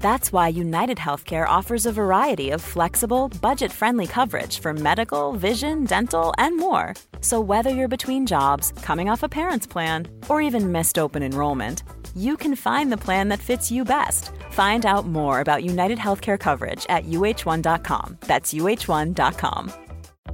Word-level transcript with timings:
That's 0.00 0.32
why 0.32 0.48
United 0.48 0.98
Healthcare 0.98 1.46
offers 1.46 1.84
a 1.84 1.92
variety 1.92 2.50
of 2.50 2.62
flexible, 2.62 3.28
budget 3.42 3.72
friendly 3.72 4.06
coverage 4.06 4.60
for 4.60 4.72
medical, 4.72 5.32
vision, 5.32 5.84
dental, 5.84 6.32
and 6.38 6.56
more. 6.56 6.94
So, 7.20 7.40
whether 7.40 7.70
you're 7.70 7.88
between 7.96 8.26
jobs, 8.26 8.72
coming 8.82 9.10
off 9.10 9.22
a 9.22 9.28
parent's 9.28 9.66
plan, 9.66 10.06
or 10.28 10.40
even 10.40 10.72
missed 10.72 10.98
open 10.98 11.22
enrollment, 11.22 11.82
you 12.16 12.36
can 12.36 12.56
find 12.56 12.90
the 12.90 13.02
plan 13.06 13.28
that 13.28 13.40
fits 13.40 13.70
you 13.70 13.84
best. 13.84 14.30
Find 14.50 14.86
out 14.86 15.06
more 15.06 15.40
about 15.40 15.64
United 15.64 15.98
Healthcare 15.98 16.38
coverage 16.38 16.86
at 16.88 17.04
uh1.com. 17.04 18.18
That's 18.20 18.54
uh1.com. 18.54 19.72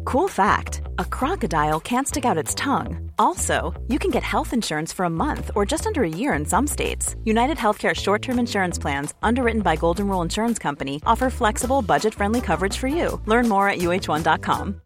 Cool 0.05 0.28
fact 0.28 0.83
a 0.98 1.05
crocodile 1.05 1.80
can't 1.80 2.08
stick 2.08 2.24
out 2.24 2.38
its 2.38 2.55
tongue. 2.55 3.03
Also, 3.18 3.73
you 3.88 3.98
can 3.98 4.10
get 4.10 4.23
health 4.23 4.52
insurance 4.52 4.92
for 4.92 5.06
a 5.06 5.10
month 5.10 5.50
or 5.55 5.64
just 5.64 5.86
under 5.86 6.02
a 6.02 6.09
year 6.09 6.34
in 6.34 6.45
some 6.45 6.66
states. 6.66 7.16
United 7.24 7.56
Healthcare 7.56 7.95
short 7.95 8.22
term 8.22 8.38
insurance 8.38 8.78
plans, 8.78 9.14
underwritten 9.22 9.62
by 9.62 9.77
Golden 9.77 10.09
Rule 10.09 10.22
Insurance 10.22 10.59
Company, 10.59 11.00
offer 11.06 11.30
flexible, 11.30 11.82
budget 11.82 12.14
friendly 12.14 12.41
coverage 12.41 12.77
for 12.77 12.88
you. 12.88 13.20
Learn 13.27 13.48
more 13.48 13.69
at 13.69 13.78
uh1.com. 13.78 14.83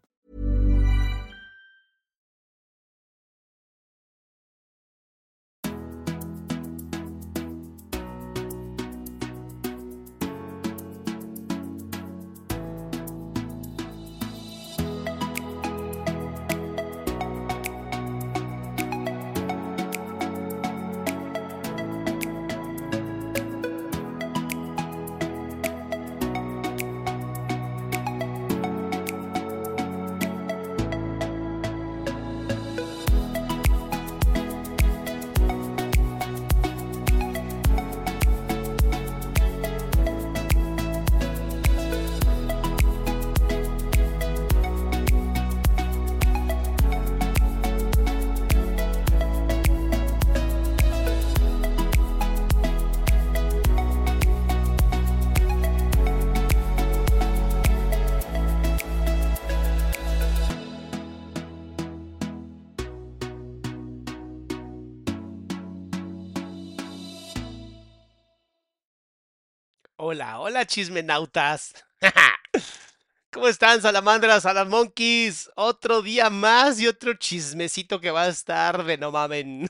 Hola, 70.49 70.65
chismenautas. 70.65 71.75
¿Cómo 73.31 73.47
están, 73.47 73.83
salamandras, 73.83 74.41
salamonkeys? 74.41 75.47
Otro 75.55 76.01
día 76.01 76.31
más 76.31 76.81
y 76.81 76.87
otro 76.87 77.13
chismecito 77.13 78.01
que 78.01 78.09
va 78.09 78.23
a 78.23 78.29
estar 78.29 78.83
de 78.83 78.97
no 78.97 79.11
mamen. 79.11 79.67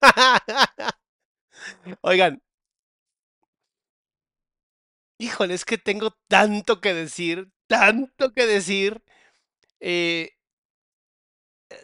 Oigan. 2.00 2.40
Híjole, 5.18 5.52
es 5.52 5.66
que 5.66 5.76
tengo 5.76 6.16
tanto 6.28 6.80
que 6.80 6.94
decir, 6.94 7.50
tanto 7.66 8.32
que 8.32 8.46
decir. 8.46 9.02
Eh, 9.80 10.30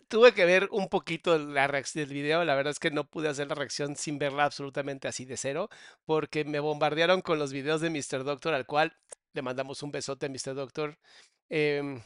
tuve 0.09 0.33
que 0.35 0.45
ver 0.45 0.69
un 0.73 0.89
poquito 0.89 1.39
la 1.39 1.67
reacción 1.67 2.05
del 2.05 2.15
video. 2.15 2.45
La 2.45 2.55
verdad 2.55 2.71
es 2.73 2.79
que 2.79 2.91
no 2.91 3.05
pude 3.09 3.29
hacer 3.29 3.49
la 3.49 3.55
reacción 3.55 3.97
sin 3.97 4.19
verla 4.19 4.45
absolutamente 4.45 5.09
así 5.09 5.25
de 5.25 5.37
cero, 5.37 5.69
porque 6.05 6.45
me 6.45 6.61
bombardearon 6.61 7.23
con 7.23 7.39
los 7.39 7.53
videos 7.53 7.81
de 7.81 7.91
Mr. 7.91 8.25
Doctor, 8.25 8.55
al 8.55 8.67
cual 8.67 8.97
le 9.35 9.43
mandamos 9.43 9.83
un 9.83 9.91
besote 9.93 10.27
a 10.27 10.29
Mr. 10.29 10.55
Doctor. 10.55 10.99
Em, 11.49 12.03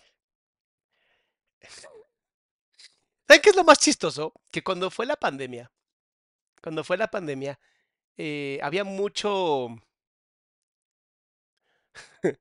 ¿Saben 3.26 3.42
qué 3.42 3.50
es 3.50 3.56
lo 3.56 3.64
más 3.64 3.78
chistoso? 3.78 4.32
Que 4.50 4.62
cuando 4.62 4.90
fue 4.90 5.06
la 5.06 5.16
pandemia, 5.16 5.70
cuando 6.62 6.84
fue 6.84 6.96
la 6.96 7.08
pandemia, 7.08 7.58
eh, 8.16 8.58
había 8.62 8.84
mucho... 8.84 9.68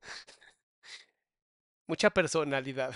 mucha 1.86 2.10
personalidad 2.10 2.94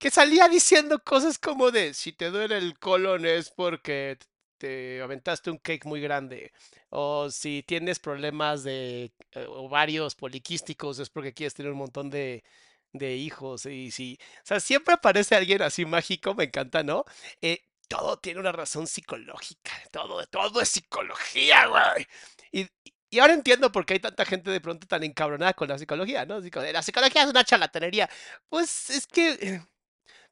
que 0.00 0.10
salía 0.10 0.48
diciendo 0.48 0.98
cosas 1.04 1.38
como 1.38 1.70
de 1.70 1.94
si 1.94 2.12
te 2.12 2.30
duele 2.30 2.58
el 2.58 2.78
colon 2.78 3.26
es 3.26 3.50
porque 3.50 4.18
te 4.58 5.02
aventaste 5.02 5.50
un 5.50 5.58
cake 5.58 5.84
muy 5.86 6.00
grande 6.00 6.52
o 6.90 7.30
si 7.30 7.62
tienes 7.64 7.98
problemas 8.00 8.64
de 8.64 9.12
eh, 9.32 9.46
ovarios 9.48 10.14
poliquísticos 10.16 10.98
es 11.00 11.10
porque 11.10 11.34
quieres 11.34 11.54
tener 11.54 11.72
un 11.72 11.78
montón 11.78 12.10
de, 12.10 12.44
de 12.92 13.14
hijos 13.16 13.66
y 13.66 13.90
si, 13.90 14.18
o 14.38 14.46
sea, 14.46 14.60
siempre 14.60 14.94
aparece 14.94 15.36
alguien 15.36 15.62
así 15.62 15.84
mágico, 15.84 16.34
me 16.34 16.44
encanta, 16.44 16.82
¿no? 16.82 17.04
Eh, 17.42 17.60
todo 17.88 18.18
tiene 18.18 18.40
una 18.40 18.52
razón 18.52 18.86
psicológica, 18.86 19.72
todo, 19.92 20.24
todo 20.26 20.60
es 20.62 20.68
psicología, 20.70 21.66
güey. 21.66 22.06
Y, 22.52 22.68
y 23.10 23.18
ahora 23.18 23.34
entiendo 23.34 23.72
por 23.72 23.84
qué 23.86 23.94
hay 23.94 24.00
tanta 24.00 24.24
gente 24.24 24.50
de 24.50 24.60
pronto 24.60 24.86
tan 24.86 25.02
encabronada 25.02 25.52
con 25.54 25.68
la 25.68 25.78
psicología, 25.78 26.24
¿no? 26.26 26.40
La 26.40 26.82
psicología 26.82 27.22
es 27.24 27.28
una 27.30 27.44
charlatanería. 27.44 28.08
Pues 28.48 28.90
es 28.90 29.06
que 29.08 29.30
eh, 29.32 29.62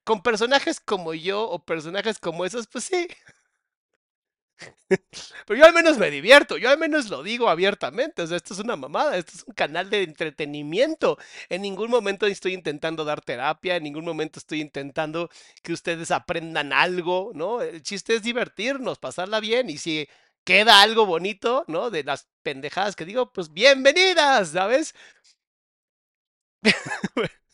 con 0.09 0.23
personajes 0.23 0.81
como 0.81 1.13
yo 1.15 1.43
o 1.51 1.59
personajes 1.65 2.19
como 2.19 2.45
esos, 2.47 2.67
pues 2.67 2.85
sí. 2.85 3.07
Pero 5.47 5.59
yo 5.59 5.67
al 5.67 5.73
menos 5.75 5.99
me 5.99 6.11
divierto, 6.11 6.57
yo 6.59 6.71
al 6.71 6.79
menos 6.79 7.09
lo 7.11 7.23
digo 7.23 7.49
abiertamente, 7.49 8.23
o 8.23 8.27
sea, 8.27 8.37
esto 8.37 8.55
es 8.55 8.61
una 8.61 8.77
mamada, 8.77 9.17
esto 9.17 9.33
es 9.35 9.45
un 9.47 9.55
canal 9.55 9.91
de 9.91 10.03
entretenimiento. 10.03 11.19
En 11.49 11.63
ningún 11.63 11.91
momento 11.91 12.27
estoy 12.27 12.55
intentando 12.55 13.05
dar 13.05 13.21
terapia, 13.21 13.77
en 13.77 13.83
ningún 13.85 14.05
momento 14.05 14.39
estoy 14.39 14.61
intentando 14.61 15.31
que 15.63 15.73
ustedes 15.73 16.11
aprendan 16.11 16.73
algo, 16.73 17.33
¿no? 17.35 17.63
El 17.63 17.83
chiste 17.83 18.15
es 18.17 18.23
divertirnos, 18.23 18.99
pasarla 18.99 19.41
bien 19.41 19.71
y 19.71 19.79
si 19.79 20.09
queda 20.45 20.83
algo 20.83 21.07
bonito, 21.07 21.65
¿no? 21.69 21.91
De 21.91 22.05
las 22.05 22.29
pendejadas 22.43 22.97
que 22.97 23.05
digo, 23.05 23.33
pues 23.33 23.53
bienvenidas, 23.53 24.51
¿sabes? 24.51 24.95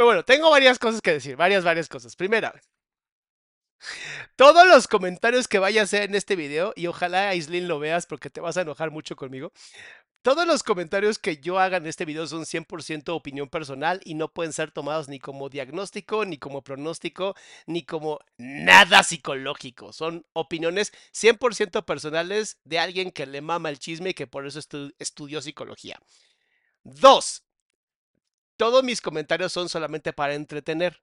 Pero 0.00 0.06
bueno, 0.06 0.24
tengo 0.24 0.50
varias 0.50 0.78
cosas 0.78 1.02
que 1.02 1.12
decir, 1.12 1.36
varias, 1.36 1.62
varias 1.62 1.86
cosas. 1.86 2.16
Primera, 2.16 2.58
todos 4.34 4.66
los 4.66 4.88
comentarios 4.88 5.46
que 5.46 5.58
vaya 5.58 5.82
a 5.82 5.84
hacer 5.84 6.04
en 6.04 6.14
este 6.14 6.36
video, 6.36 6.72
y 6.74 6.86
ojalá 6.86 7.28
Aislinn 7.28 7.68
lo 7.68 7.78
veas 7.78 8.06
porque 8.06 8.30
te 8.30 8.40
vas 8.40 8.56
a 8.56 8.62
enojar 8.62 8.90
mucho 8.90 9.14
conmigo. 9.14 9.52
Todos 10.22 10.46
los 10.46 10.62
comentarios 10.62 11.18
que 11.18 11.36
yo 11.36 11.58
haga 11.58 11.76
en 11.76 11.86
este 11.86 12.06
video 12.06 12.26
son 12.26 12.46
100% 12.46 13.10
opinión 13.14 13.50
personal 13.50 14.00
y 14.02 14.14
no 14.14 14.32
pueden 14.32 14.54
ser 14.54 14.70
tomados 14.70 15.10
ni 15.10 15.18
como 15.18 15.50
diagnóstico, 15.50 16.24
ni 16.24 16.38
como 16.38 16.62
pronóstico, 16.62 17.34
ni 17.66 17.84
como 17.84 18.20
nada 18.38 19.02
psicológico. 19.02 19.92
Son 19.92 20.24
opiniones 20.32 20.92
100% 21.12 21.84
personales 21.84 22.58
de 22.64 22.78
alguien 22.78 23.10
que 23.10 23.26
le 23.26 23.42
mama 23.42 23.68
el 23.68 23.78
chisme 23.78 24.08
y 24.10 24.14
que 24.14 24.26
por 24.26 24.46
eso 24.46 24.60
estu 24.60 24.94
estudió 24.98 25.42
psicología. 25.42 26.00
Dos, 26.84 27.44
todos 28.60 28.84
mis 28.84 29.00
comentarios 29.00 29.54
son 29.54 29.70
solamente 29.70 30.12
para 30.12 30.34
entretener. 30.34 31.00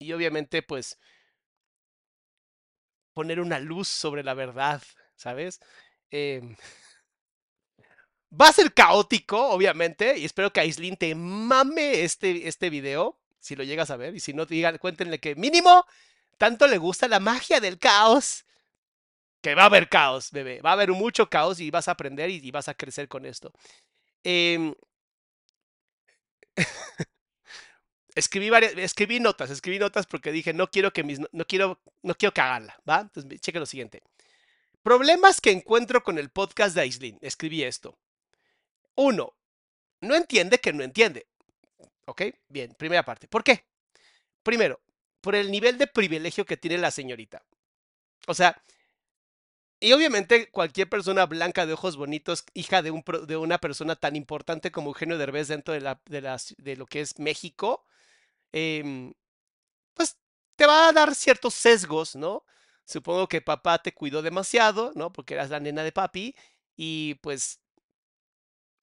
Y 0.00 0.12
obviamente, 0.14 0.62
pues, 0.62 0.98
poner 3.14 3.38
una 3.38 3.60
luz 3.60 3.86
sobre 3.86 4.24
la 4.24 4.34
verdad, 4.34 4.82
¿sabes? 5.14 5.60
Em, 6.10 6.56
va 8.40 8.48
a 8.48 8.52
ser 8.52 8.74
caótico, 8.74 9.50
obviamente, 9.50 10.18
y 10.18 10.24
espero 10.24 10.52
que 10.52 10.58
Aislinn 10.58 10.96
te 10.96 11.14
mame 11.14 12.02
este, 12.02 12.48
este 12.48 12.68
video, 12.68 13.16
si 13.38 13.54
lo 13.54 13.62
llegas 13.62 13.90
a 13.92 13.96
ver, 13.96 14.16
y 14.16 14.18
si 14.18 14.32
no, 14.32 14.44
digan, 14.44 14.78
cuéntenle 14.78 15.20
que 15.20 15.36
mínimo 15.36 15.86
tanto 16.36 16.66
le 16.66 16.78
gusta 16.78 17.06
la 17.06 17.20
magia 17.20 17.60
del 17.60 17.78
caos, 17.78 18.44
que 19.40 19.54
va 19.54 19.62
a 19.62 19.66
haber 19.66 19.88
caos, 19.88 20.32
bebé, 20.32 20.60
va 20.60 20.70
a 20.70 20.72
haber 20.72 20.90
mucho 20.90 21.30
caos 21.30 21.60
y 21.60 21.70
vas 21.70 21.86
a 21.86 21.92
aprender 21.92 22.28
y, 22.28 22.40
y 22.42 22.50
vas 22.50 22.66
a 22.66 22.74
crecer 22.74 23.06
con 23.06 23.24
esto. 23.24 23.52
Eh, 24.24 24.74
escribí 28.14 28.50
varias, 28.50 28.74
escribí 28.76 29.20
notas, 29.20 29.50
escribí 29.50 29.78
notas 29.78 30.06
porque 30.06 30.32
dije, 30.32 30.52
no 30.52 30.70
quiero 30.70 30.92
que 30.92 31.04
mis, 31.04 31.20
no 31.20 31.44
quiero, 31.46 31.80
no 32.02 32.14
quiero 32.14 32.32
cagarla, 32.34 32.76
¿va? 32.88 33.00
Entonces, 33.00 33.40
cheque 33.40 33.58
lo 33.58 33.66
siguiente. 33.66 34.02
Problemas 34.82 35.40
que 35.40 35.50
encuentro 35.50 36.02
con 36.02 36.18
el 36.18 36.30
podcast 36.30 36.74
de 36.74 36.82
Aislin. 36.82 37.18
Escribí 37.20 37.62
esto. 37.62 37.96
Uno, 38.96 39.34
no 40.00 40.16
entiende 40.16 40.58
que 40.58 40.72
no 40.72 40.82
entiende. 40.82 41.26
¿Ok? 42.06 42.22
Bien, 42.48 42.74
primera 42.74 43.04
parte. 43.04 43.28
¿Por 43.28 43.44
qué? 43.44 43.64
Primero, 44.42 44.80
por 45.20 45.36
el 45.36 45.50
nivel 45.50 45.78
de 45.78 45.86
privilegio 45.86 46.44
que 46.44 46.56
tiene 46.56 46.78
la 46.78 46.90
señorita. 46.90 47.44
O 48.26 48.34
sea, 48.34 48.60
y 49.82 49.92
obviamente 49.92 50.48
cualquier 50.50 50.88
persona 50.88 51.26
blanca 51.26 51.66
de 51.66 51.72
ojos 51.74 51.96
bonitos, 51.96 52.44
hija 52.54 52.82
de, 52.82 52.92
un, 52.92 53.02
de 53.26 53.36
una 53.36 53.58
persona 53.58 53.96
tan 53.96 54.16
importante 54.16 54.70
como 54.72 54.90
Eugenio 54.90 55.18
Derbez 55.18 55.48
dentro 55.48 55.74
de, 55.74 55.96
de 56.58 56.76
lo 56.76 56.86
que 56.86 57.00
es 57.00 57.18
México, 57.18 57.84
em, 58.52 59.14
pues 59.94 60.18
te 60.56 60.66
va 60.66 60.88
a 60.88 60.92
dar 60.92 61.14
ciertos 61.14 61.54
sesgos, 61.54 62.16
¿no? 62.16 62.44
Supongo 62.86 63.28
que 63.28 63.42
papá 63.42 63.80
te 63.82 63.94
cuidó 63.94 64.22
demasiado, 64.22 64.92
¿no? 64.96 65.12
Porque 65.12 65.34
eras 65.34 65.50
la 65.50 65.60
nena 65.60 65.84
de 65.84 65.92
papi 65.92 66.34
y 66.76 67.14
pues 67.16 67.60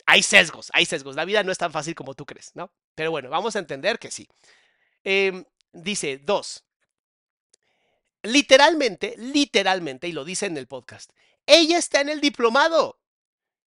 hay 0.06 0.24
sesgos, 0.24 0.70
hay 0.74 0.86
sesgos. 0.86 1.16
La 1.16 1.26
vida 1.26 1.44
no 1.44 1.52
es 1.52 1.58
tan 1.58 1.72
fácil 1.72 1.96
como 1.96 2.14
tú 2.16 2.26
crees, 2.26 2.52
¿no? 2.56 2.72
Pero 2.96 3.12
bueno, 3.12 3.30
vamos 3.30 3.56
a 3.56 3.60
entender 3.60 4.00
que 4.00 4.12
sí. 4.12 4.28
Em, 5.04 5.46
dice, 5.74 6.20
dos. 6.20 6.66
Literalmente, 8.24 9.16
literalmente, 9.18 10.08
y 10.08 10.12
lo 10.12 10.26
dice 10.26 10.46
en 10.46 10.58
el 10.58 10.68
podcast, 10.68 11.12
ella 11.46 11.78
está 11.78 12.02
en 12.02 12.10
el 12.10 12.22
diplomado. 12.22 13.00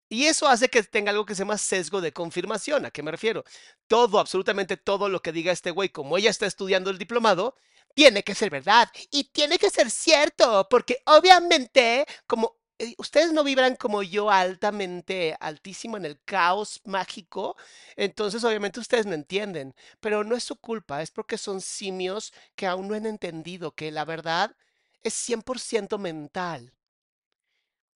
Y 0.08 0.26
eso 0.26 0.48
hace 0.48 0.68
que 0.68 0.82
tenga 0.82 1.12
algo 1.12 1.24
que 1.24 1.36
se 1.36 1.42
llama 1.42 1.56
sesgo 1.56 2.00
de 2.00 2.12
confirmación. 2.12 2.84
¿A 2.84 2.90
qué 2.90 3.02
me 3.02 3.12
refiero? 3.12 3.44
Todo, 3.86 4.18
absolutamente 4.18 4.76
todo 4.76 5.08
lo 5.08 5.22
que 5.22 5.30
diga 5.30 5.52
este 5.52 5.70
güey, 5.70 5.90
como 5.90 6.18
ella 6.18 6.30
está 6.30 6.46
estudiando 6.46 6.90
el 6.90 6.98
diplomado, 6.98 7.54
tiene 7.94 8.24
que 8.24 8.34
ser 8.34 8.50
verdad 8.50 8.90
y 9.10 9.24
tiene 9.24 9.58
que 9.58 9.70
ser 9.70 9.90
cierto, 9.90 10.66
porque 10.68 10.98
obviamente, 11.06 12.06
como 12.26 12.59
ustedes 12.98 13.32
no 13.32 13.44
vibran 13.44 13.76
como 13.76 14.02
yo 14.02 14.30
altamente, 14.30 15.36
altísimo 15.40 15.96
en 15.96 16.04
el 16.04 16.20
caos 16.24 16.80
mágico, 16.84 17.56
entonces 17.96 18.44
obviamente 18.44 18.80
ustedes 18.80 19.06
no 19.06 19.14
entienden, 19.14 19.74
pero 20.00 20.24
no 20.24 20.36
es 20.36 20.44
su 20.44 20.56
culpa, 20.56 21.02
es 21.02 21.10
porque 21.10 21.38
son 21.38 21.60
simios 21.60 22.32
que 22.54 22.66
aún 22.66 22.88
no 22.88 22.94
han 22.94 23.06
entendido 23.06 23.72
que 23.74 23.90
la 23.90 24.04
verdad 24.04 24.56
es 25.02 25.14
100% 25.14 25.98
mental. 25.98 26.74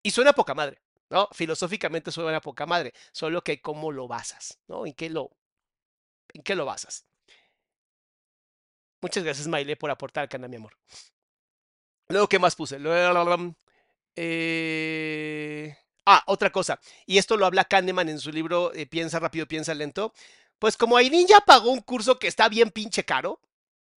Y 0.01 0.11
suena 0.11 0.33
poca 0.33 0.53
madre, 0.53 0.81
¿no? 1.09 1.29
Filosóficamente 1.31 2.11
suena 2.11 2.41
poca 2.41 2.65
madre, 2.65 2.93
solo 3.11 3.41
que 3.43 3.61
cómo 3.61 3.91
lo 3.91 4.07
basas, 4.07 4.59
¿no? 4.67 4.85
¿En 4.85 4.93
qué 4.93 5.09
lo, 5.09 5.31
en 6.33 6.43
qué 6.43 6.55
lo 6.55 6.65
basas? 6.65 7.05
Muchas 9.01 9.23
gracias, 9.23 9.47
Maile, 9.47 9.75
por 9.75 9.91
aportar 9.91 10.23
al 10.23 10.29
canal, 10.29 10.49
mi 10.49 10.55
amor. 10.55 10.77
Luego, 12.09 12.27
¿qué 12.27 12.39
más 12.39 12.55
puse? 12.55 12.79
Eh... 14.15 15.75
Ah, 16.05 16.23
otra 16.27 16.51
cosa. 16.51 16.79
Y 17.05 17.17
esto 17.17 17.37
lo 17.37 17.45
habla 17.45 17.65
Kahneman 17.65 18.09
en 18.09 18.19
su 18.19 18.31
libro 18.31 18.73
eh, 18.73 18.85
Piensa 18.85 19.19
rápido, 19.19 19.47
piensa 19.47 19.73
lento. 19.73 20.13
Pues 20.59 20.77
como 20.77 20.97
Aileen 20.97 21.27
ya 21.27 21.39
pagó 21.41 21.71
un 21.71 21.81
curso 21.81 22.19
que 22.19 22.27
está 22.27 22.49
bien 22.49 22.71
pinche 22.71 23.05
caro, 23.05 23.39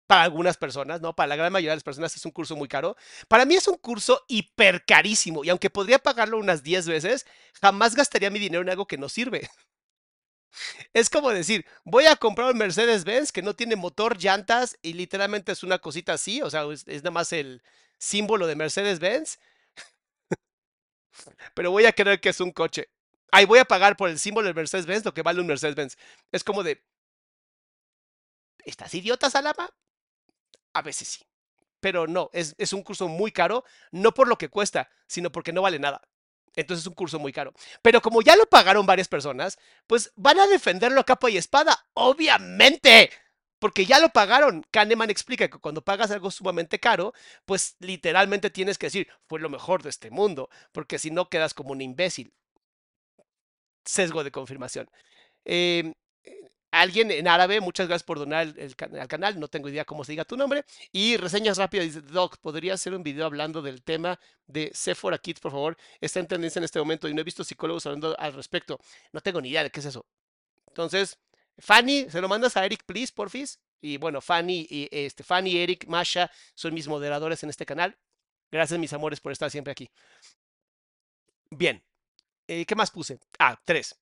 para 0.07 0.23
algunas 0.23 0.57
personas, 0.57 1.01
¿no? 1.01 1.15
Para 1.15 1.29
la 1.29 1.37
gran 1.37 1.53
mayoría 1.53 1.73
de 1.73 1.77
las 1.77 1.83
personas 1.85 2.15
es 2.17 2.25
un 2.25 2.33
curso 2.33 2.57
muy 2.57 2.69
caro. 2.69 2.97
Para 3.29 3.45
mí 3.45 3.55
es 3.55 3.69
un 3.69 3.77
curso 3.77 4.25
hiper 4.29 4.85
carísimo 4.85 5.45
y 5.45 5.51
aunque 5.51 5.71
podría 5.71 5.99
pagarlo 5.99 6.39
unas 6.39 6.63
10 6.63 6.87
veces, 6.89 7.27
jamás 7.61 7.95
gastaría 7.95 8.31
mi 8.31 8.39
dinero 8.39 8.63
en 8.63 8.71
algo 8.71 8.87
que 8.87 8.99
no 8.99 9.09
sirve. 9.09 9.49
Es 10.95 11.11
como 11.11 11.31
decir, 11.31 11.67
voy 11.85 12.07
a 12.07 12.17
comprar 12.17 12.51
un 12.51 12.57
Mercedes-Benz 12.57 13.31
que 13.31 13.43
no 13.43 13.55
tiene 13.55 13.77
motor, 13.77 14.17
llantas 14.17 14.79
y 14.81 14.95
literalmente 14.95 15.53
es 15.53 15.63
una 15.63 15.79
cosita 15.79 16.15
así, 16.15 16.41
o 16.41 16.49
sea, 16.49 16.65
es, 16.73 16.87
nada 16.87 17.11
más 17.11 17.33
el 17.35 17.63
símbolo 17.99 18.47
de 18.47 18.57
Mercedes-Benz. 18.57 19.39
Pero 21.55 21.71
voy 21.71 21.87
a 21.87 21.93
creer 21.93 22.21
que 22.21 22.31
es 22.31 22.41
un 22.41 22.53
coche. 22.53 22.89
Ahí 23.33 23.45
voy 23.45 23.59
a 23.59 23.65
pagar 23.65 23.97
por 23.97 24.09
el 24.09 24.19
símbolo 24.19 24.47
del 24.47 24.55
Mercedes-Benz 24.55 25.05
lo 25.05 25.15
que 25.15 25.23
vale 25.23 25.41
un 25.41 25.47
Mercedes-Benz. 25.47 25.97
Es 26.33 26.45
como 26.45 26.63
de, 26.63 26.85
¿estás 28.65 28.95
idiota, 28.95 29.31
Salama? 29.31 29.71
A 30.73 30.83
veces 30.83 31.09
sí. 31.09 31.25
Pero 31.81 32.07
no, 32.07 32.31
es, 32.33 32.55
es 32.59 32.73
un 32.73 32.83
curso 32.83 33.09
muy 33.09 33.33
caro, 33.33 33.65
no 33.91 34.13
por 34.13 34.29
lo 34.29 34.39
que 34.39 34.49
cuesta, 34.49 34.91
sino 35.07 35.31
porque 35.31 35.53
no 35.53 35.63
vale 35.63 35.79
nada. 35.79 36.03
Entonces 36.57 36.83
es 36.85 36.87
un 36.89 36.95
curso 36.95 37.19
muy 37.19 37.33
caro. 37.33 37.53
Pero 37.83 38.01
como 38.01 38.23
ya 38.23 38.35
lo 38.35 38.47
pagaron 38.47 38.87
varias 38.87 39.09
personas, 39.09 39.59
pues 39.87 40.11
van 40.17 40.41
a 40.41 40.47
defenderlo 40.47 41.01
a 41.01 41.05
capa 41.05 41.31
y 41.31 41.37
espada. 41.37 41.87
Obviamente. 41.93 43.11
Porque 43.59 43.87
ya 43.87 44.01
lo 44.01 44.11
pagaron. 44.11 44.65
Kahneman 44.71 45.11
explica 45.11 45.49
que 45.49 45.59
cuando 45.59 45.83
pagas 45.83 46.11
algo 46.11 46.31
sumamente 46.31 46.79
caro, 46.79 47.13
pues 47.45 47.77
literalmente 47.81 48.51
tienes 48.51 48.79
que 48.79 48.87
decir, 48.87 49.09
fue 49.27 49.41
lo 49.41 49.49
mejor 49.49 49.83
de 49.83 49.91
este 49.91 50.11
mundo. 50.11 50.49
Porque 50.73 50.99
si 50.99 51.11
no, 51.11 51.29
quedas 51.29 51.55
como 51.55 51.73
un 51.73 51.81
imbécil. 51.81 52.33
Sesgo 53.85 54.25
de 54.25 54.33
confirmación. 54.33 54.91
Eh, 55.45 55.95
alguien 56.71 57.11
en 57.11 57.29
árabe, 57.29 57.61
muchas 57.61 57.89
gracias 57.89 58.05
por 58.05 58.19
donar 58.19 58.55
al 58.59 59.09
canal, 59.09 59.41
no 59.41 59.49
tengo 59.49 59.69
idea 59.69 59.85
cómo 59.85 60.05
se 60.05 60.13
diga 60.13 60.25
tu 60.25 60.37
nombre. 60.37 60.65
Y 60.93 61.17
reseñas 61.17 61.59
rápidas, 61.59 61.87
dice, 61.87 62.01
Doc, 62.03 62.39
¿podría 62.39 62.75
hacer 62.75 62.95
un 62.95 63.03
video 63.03 63.27
hablando 63.27 63.63
del 63.63 63.83
tema 63.83 64.19
de 64.47 64.71
Sephora 64.75 65.19
Kids, 65.19 65.41
por 65.41 65.53
favor? 65.53 65.77
Está 66.01 66.21
en 66.21 66.27
tendencia 66.27 66.59
en 66.59 66.65
este 66.65 66.79
momento 66.79 67.09
y 67.09 67.15
no 67.15 67.21
he 67.21 67.25
visto 67.25 67.45
psicólogos 67.45 67.87
hablando 67.87 68.17
al 68.19 68.35
respecto. 68.35 68.79
No 69.13 69.21
tengo 69.21 69.41
ni 69.41 69.51
idea 69.51 69.63
de 69.63 69.71
qué 69.71 69.81
es 69.81 69.87
eso. 69.87 70.07
Entonces, 70.69 71.19
Fanny, 71.59 72.11
se 72.11 72.21
lo 72.21 72.29
mandas 72.29 72.57
a 72.57 72.65
Eric, 72.65 72.85
please, 72.85 73.13
porfis. 73.13 73.61
Y 73.81 73.99
bueno, 73.99 74.21
Fanny 74.21 74.67
y 74.69 74.89
este, 74.91 75.23
Fanny, 75.23 75.59
Eric, 75.59 75.87
Masha 75.87 76.31
son 76.55 76.75
mis 76.75 76.89
moderadores 76.89 77.43
en 77.43 77.51
este 77.51 77.67
canal. 77.67 77.97
Gracias, 78.51 78.79
mis 78.79 78.93
amores, 78.93 79.21
por 79.21 79.33
estar 79.33 79.51
siempre 79.51 79.73
aquí. 79.73 79.91
Bien. 81.51 81.83
Eh, 82.49 82.65
¿Qué 82.65 82.75
más 82.75 82.91
puse? 82.91 83.19
Ah, 83.39 83.61
tres. 83.65 83.97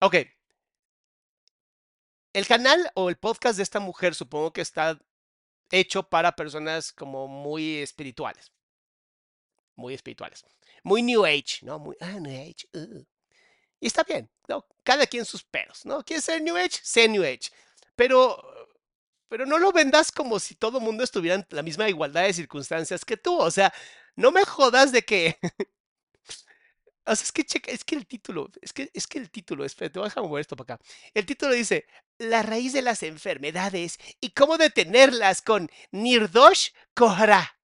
Ok. 0.00 0.16
El 2.32 2.46
canal 2.46 2.90
o 2.94 3.10
el 3.10 3.16
podcast 3.16 3.56
de 3.56 3.62
esta 3.62 3.80
mujer 3.80 4.14
supongo 4.14 4.52
que 4.52 4.60
está 4.60 4.98
hecho 5.70 6.08
para 6.08 6.36
personas 6.36 6.92
como 6.92 7.28
muy 7.28 7.78
espirituales. 7.78 8.52
Muy 9.76 9.94
espirituales. 9.94 10.44
Muy 10.82 11.02
New 11.02 11.24
Age, 11.24 11.58
¿no? 11.62 11.78
Muy 11.78 11.96
ah, 12.00 12.18
New 12.20 12.32
Age. 12.32 12.68
Uh. 12.72 13.04
Y 13.80 13.86
está 13.86 14.04
bien, 14.04 14.30
¿no? 14.48 14.66
Cada 14.82 15.06
quien 15.06 15.24
sus 15.24 15.42
pedos, 15.42 15.84
¿no? 15.86 16.04
¿Quieres 16.04 16.24
ser 16.24 16.42
New 16.42 16.56
Age? 16.56 16.78
Sé 16.82 17.08
New 17.08 17.22
Age. 17.22 17.50
Pero, 17.96 18.42
pero 19.28 19.46
no 19.46 19.58
lo 19.58 19.72
vendas 19.72 20.12
como 20.12 20.38
si 20.38 20.54
todo 20.54 20.78
el 20.78 20.84
mundo 20.84 21.04
estuviera 21.04 21.36
en 21.36 21.46
la 21.50 21.62
misma 21.62 21.88
igualdad 21.88 22.24
de 22.24 22.32
circunstancias 22.34 23.04
que 23.04 23.16
tú. 23.16 23.36
O 23.38 23.50
sea, 23.50 23.72
no 24.16 24.32
me 24.32 24.44
jodas 24.44 24.92
de 24.92 25.02
que 25.02 25.38
O 27.06 27.16
sea, 27.16 27.24
es 27.24 27.32
que 27.32 27.44
checa, 27.44 27.72
es 27.72 27.82
que 27.82 27.96
el 27.96 28.06
título, 28.06 28.50
es 28.60 28.72
que, 28.72 28.90
es 28.94 29.06
que 29.06 29.18
el 29.18 29.30
título, 29.30 29.64
espérate, 29.64 29.98
voy 29.98 30.10
a 30.14 30.20
mover 30.22 30.42
esto 30.42 30.54
para 30.56 30.74
acá. 30.74 30.84
El 31.14 31.26
título 31.26 31.52
dice, 31.52 31.86
la 32.18 32.42
raíz 32.42 32.72
de 32.72 32.82
las 32.82 33.02
enfermedades 33.02 33.98
y 34.20 34.30
cómo 34.30 34.58
detenerlas 34.58 35.42
con 35.42 35.68
Nirdosh 35.90 36.68
Kohra. 36.94 37.59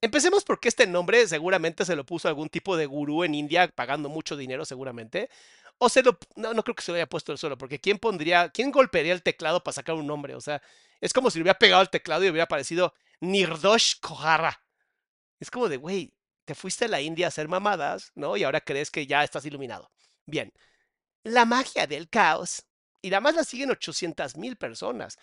Empecemos 0.00 0.44
porque 0.44 0.68
este 0.68 0.86
nombre 0.86 1.26
seguramente 1.26 1.84
se 1.84 1.96
lo 1.96 2.04
puso 2.04 2.28
algún 2.28 2.48
tipo 2.48 2.76
de 2.76 2.86
gurú 2.86 3.24
en 3.24 3.34
India 3.34 3.68
pagando 3.68 4.08
mucho 4.08 4.36
dinero 4.36 4.64
seguramente. 4.64 5.30
O 5.78 5.88
se 5.88 6.02
lo... 6.02 6.18
No, 6.36 6.54
no 6.54 6.62
creo 6.62 6.74
que 6.74 6.82
se 6.82 6.92
lo 6.92 6.96
haya 6.96 7.08
puesto 7.08 7.32
él 7.32 7.38
solo, 7.38 7.58
porque 7.58 7.78
¿quién 7.78 7.98
pondría, 7.98 8.48
quién 8.50 8.70
golpearía 8.70 9.12
el 9.12 9.22
teclado 9.22 9.62
para 9.62 9.74
sacar 9.74 9.94
un 9.94 10.06
nombre? 10.06 10.34
O 10.34 10.40
sea, 10.40 10.62
es 11.00 11.12
como 11.12 11.30
si 11.30 11.38
le 11.38 11.42
hubiera 11.42 11.58
pegado 11.58 11.82
el 11.82 11.90
teclado 11.90 12.24
y 12.24 12.30
hubiera 12.30 12.44
aparecido 12.44 12.94
Nirdosh 13.20 14.00
Kohara. 14.00 14.62
Es 15.38 15.50
como 15.50 15.68
de, 15.68 15.76
güey, 15.76 16.14
te 16.44 16.54
fuiste 16.54 16.86
a 16.86 16.88
la 16.88 17.00
India 17.00 17.26
a 17.26 17.28
hacer 17.28 17.48
mamadas, 17.48 18.12
¿no? 18.14 18.36
Y 18.36 18.44
ahora 18.44 18.60
crees 18.60 18.90
que 18.90 19.06
ya 19.06 19.24
estás 19.24 19.44
iluminado. 19.44 19.90
Bien, 20.24 20.52
la 21.24 21.44
magia 21.44 21.86
del 21.86 22.08
caos. 22.08 22.64
Y 23.02 23.08
además 23.12 23.34
la 23.34 23.44
siguen 23.44 23.70
800 23.70 24.36
mil 24.36 24.56
personas. 24.56 25.18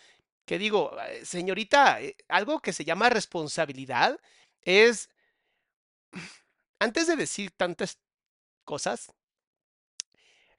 Que 0.45 0.57
digo, 0.57 0.95
eh, 1.07 1.25
señorita, 1.25 2.01
eh, 2.01 2.15
algo 2.27 2.59
que 2.61 2.73
se 2.73 2.85
llama 2.85 3.09
responsabilidad 3.09 4.19
es, 4.65 5.10
antes 6.79 7.08
de 7.08 7.15
decir 7.15 7.51
tantas 7.51 8.00
cosas, 8.63 9.13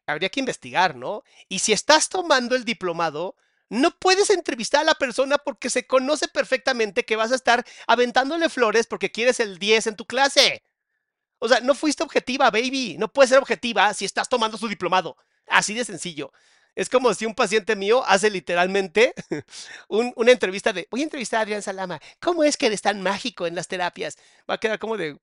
habría 0.07 0.29
que 0.29 0.41
investigar, 0.41 0.97
¿no? 0.97 1.23
Y 1.49 1.61
si 1.61 1.73
estás 1.73 2.09
tomando 2.09 2.55
el 2.57 2.65
diplomado, 2.65 3.37
no 3.69 3.91
puedes 3.99 4.31
entrevistar 4.31 4.83
a 4.83 4.85
la 4.85 4.95
persona 4.95 5.39
porque 5.39 5.71
se 5.71 5.87
conoce 5.87 6.29
perfectamente 6.29 7.05
que 7.05 7.17
vas 7.17 7.33
a 7.33 7.37
estar 7.37 7.65
aventándole 7.87 8.49
flores 8.49 8.87
porque 8.87 9.11
quieres 9.11 9.41
el 9.41 9.59
10 9.59 9.89
en 9.89 9.97
tu 9.97 10.07
clase. 10.07 10.63
O 11.39 11.49
sea, 11.49 11.61
no 11.61 11.75
fuiste 11.75 12.03
objetiva, 12.03 12.51
baby. 12.51 12.97
No 12.99 13.13
puedes 13.13 13.31
ser 13.31 13.39
objetiva 13.39 13.93
si 13.95 14.05
estás 14.05 14.29
tomando 14.29 14.59
su 14.59 14.69
diplomado. 14.69 15.17
Así 15.49 15.75
de 15.75 15.85
sencillo. 15.85 16.33
Es 16.75 16.89
como 16.89 17.15
si 17.15 17.25
un 17.25 17.35
paciente 17.35 17.77
mío 17.77 18.05
hace 18.07 18.31
literalmente 18.31 19.15
una 19.89 20.33
entrevista 20.33 20.73
de, 20.73 20.89
voy 20.91 21.01
a 21.01 21.05
entrevistar 21.05 21.39
a 21.39 21.43
Adrián 21.43 21.63
Salama. 21.63 22.01
¿Cómo 22.21 22.43
es 22.43 22.57
que 22.57 22.67
eres 22.67 22.83
tan 22.83 23.01
mágico 23.01 23.47
en 23.47 23.55
las 23.55 23.69
terapias? 23.69 24.17
Va 24.49 24.55
a 24.55 24.59
quedar 24.59 24.79
como 24.79 24.97
de, 24.97 25.19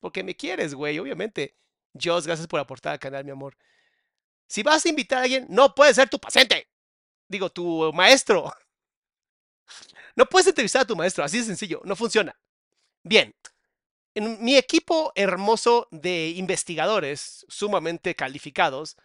porque 0.00 0.22
me 0.22 0.36
quieres, 0.36 0.74
güey, 0.74 0.98
obviamente. 0.98 1.56
Jos, 2.00 2.26
gracias 2.26 2.46
por 2.46 2.60
aportar 2.60 2.92
al 2.92 2.98
canal, 2.98 3.24
mi 3.24 3.30
amor. 3.30 3.56
Si 4.46 4.62
vas 4.62 4.84
a 4.84 4.88
invitar 4.88 5.18
a 5.18 5.22
alguien, 5.22 5.46
no 5.48 5.74
puede 5.74 5.94
ser 5.94 6.08
tu 6.08 6.18
paciente. 6.18 6.68
Digo, 7.28 7.50
tu 7.50 7.92
maestro. 7.92 8.52
No 10.16 10.26
puedes 10.26 10.46
entrevistar 10.46 10.82
a 10.82 10.86
tu 10.86 10.94
maestro, 10.94 11.24
así 11.24 11.38
de 11.38 11.44
sencillo, 11.44 11.80
no 11.84 11.96
funciona. 11.96 12.38
Bien, 13.02 13.34
en 14.14 14.44
mi 14.44 14.56
equipo 14.56 15.12
hermoso 15.16 15.88
de 15.90 16.28
investigadores 16.28 17.44
sumamente 17.48 18.14
calificados, 18.14 18.96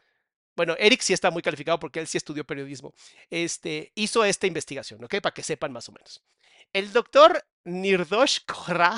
bueno, 0.60 0.76
Eric 0.78 1.00
sí 1.00 1.14
está 1.14 1.32
muy 1.32 1.42
calificado 1.42 1.80
porque 1.80 2.02
él 2.02 2.08
sí 2.08 2.18
estudió 2.18 2.44
periodismo, 2.44 2.94
este, 3.30 3.94
hizo 3.96 4.26
esta 4.26 4.46
investigación, 4.46 5.02
¿ok? 5.02 5.22
Para 5.22 5.34
que 5.34 5.42
sepan 5.42 5.72
más 5.72 5.88
o 5.88 5.94
menos. 5.94 6.22
El 6.74 6.92
doctor 6.92 7.42
Nirdosh 7.64 8.40
Korra, 8.46 8.94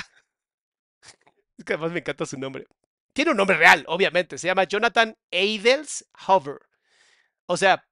es 1.59 1.63
que 1.63 1.73
además 1.73 1.91
me 1.91 1.99
encanta 1.99 2.25
su 2.25 2.39
nombre, 2.39 2.65
tiene 3.13 3.29
un 3.29 3.37
nombre 3.37 3.57
real, 3.57 3.83
obviamente, 3.85 4.39
se 4.39 4.47
llama 4.47 4.63
Jonathan 4.63 5.15
Eidels 5.29 6.03
Hover. 6.25 6.57
O 7.45 7.55
sea, 7.55 7.85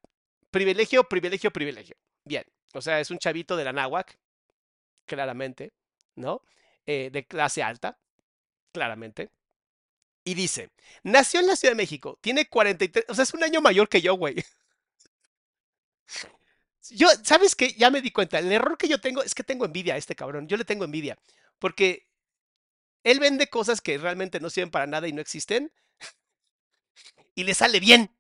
privilegio, 0.50 1.04
privilegio, 1.04 1.52
privilegio. 1.52 1.96
Bien, 2.26 2.46
o 2.74 2.82
sea, 2.82 3.00
es 3.00 3.12
un 3.12 3.20
chavito 3.20 3.56
de 3.56 3.66
la 3.66 3.74
náhuac, 3.74 4.18
claramente, 5.06 5.74
¿no? 6.16 6.42
Eh, 6.88 7.12
de 7.12 7.24
clase 7.28 7.62
alta, 7.62 8.00
claramente. 8.72 9.30
Y 10.24 10.34
dice, 10.36 10.70
nació 11.04 11.40
en 11.40 11.48
la 11.48 11.56
Ciudad 11.56 11.74
de 11.74 11.78
México, 11.78 12.18
tiene 12.22 12.48
43, 12.48 13.06
o 13.10 13.16
sea, 13.16 13.24
es 13.24 13.34
un 13.34 13.44
año 13.44 13.62
mayor 13.62 13.90
que 13.90 14.02
yo, 14.02 14.14
güey. 14.16 14.36
Yo, 16.92 17.08
¿sabes 17.24 17.56
qué? 17.56 17.74
Ya 17.74 17.90
me 17.92 18.02
di 18.02 18.12
cuenta, 18.12 18.40
el 18.40 18.52
error 18.52 18.78
que 18.78 18.88
yo 18.88 19.00
tengo 19.00 19.22
es 19.22 19.36
que 19.36 19.44
tengo 19.44 19.66
envidia 19.66 19.94
a 19.96 19.98
este 19.98 20.16
cabrón, 20.16 20.48
yo 20.48 20.58
le 20.58 20.66
tengo 20.66 20.86
envidia, 20.86 21.18
porque 21.60 22.08
él 23.04 23.20
vende 23.20 23.50
cosas 23.50 23.82
que 23.82 23.98
realmente 23.98 24.40
no 24.40 24.50
sirven 24.50 24.72
para 24.72 24.88
nada 24.88 25.08
y 25.08 25.14
no 25.14 25.22
existen, 25.22 25.72
y 27.36 27.44
le 27.44 27.54
sale 27.54 27.80
bien. 27.80 28.12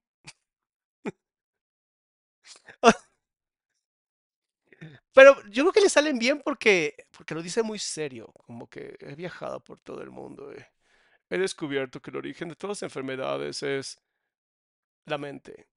Pero 5.13 5.35
yo 5.49 5.63
creo 5.63 5.73
que 5.73 5.81
le 5.81 5.89
salen 5.89 6.19
bien 6.19 6.41
porque, 6.43 6.95
porque 7.11 7.35
lo 7.35 7.41
dice 7.41 7.63
muy 7.63 7.79
serio, 7.79 8.31
como 8.45 8.67
que 8.69 8.95
he 8.99 9.15
viajado 9.15 9.59
por 9.63 9.79
todo 9.79 10.01
el 10.01 10.11
mundo. 10.11 10.51
eh. 10.53 10.67
He 11.29 11.37
descubierto 11.37 12.01
que 12.01 12.11
el 12.11 12.17
origen 12.17 12.49
de 12.49 12.55
todas 12.55 12.77
las 12.81 12.83
enfermedades 12.83 13.61
es 13.63 13.99
la 15.05 15.17
mente. 15.17 15.67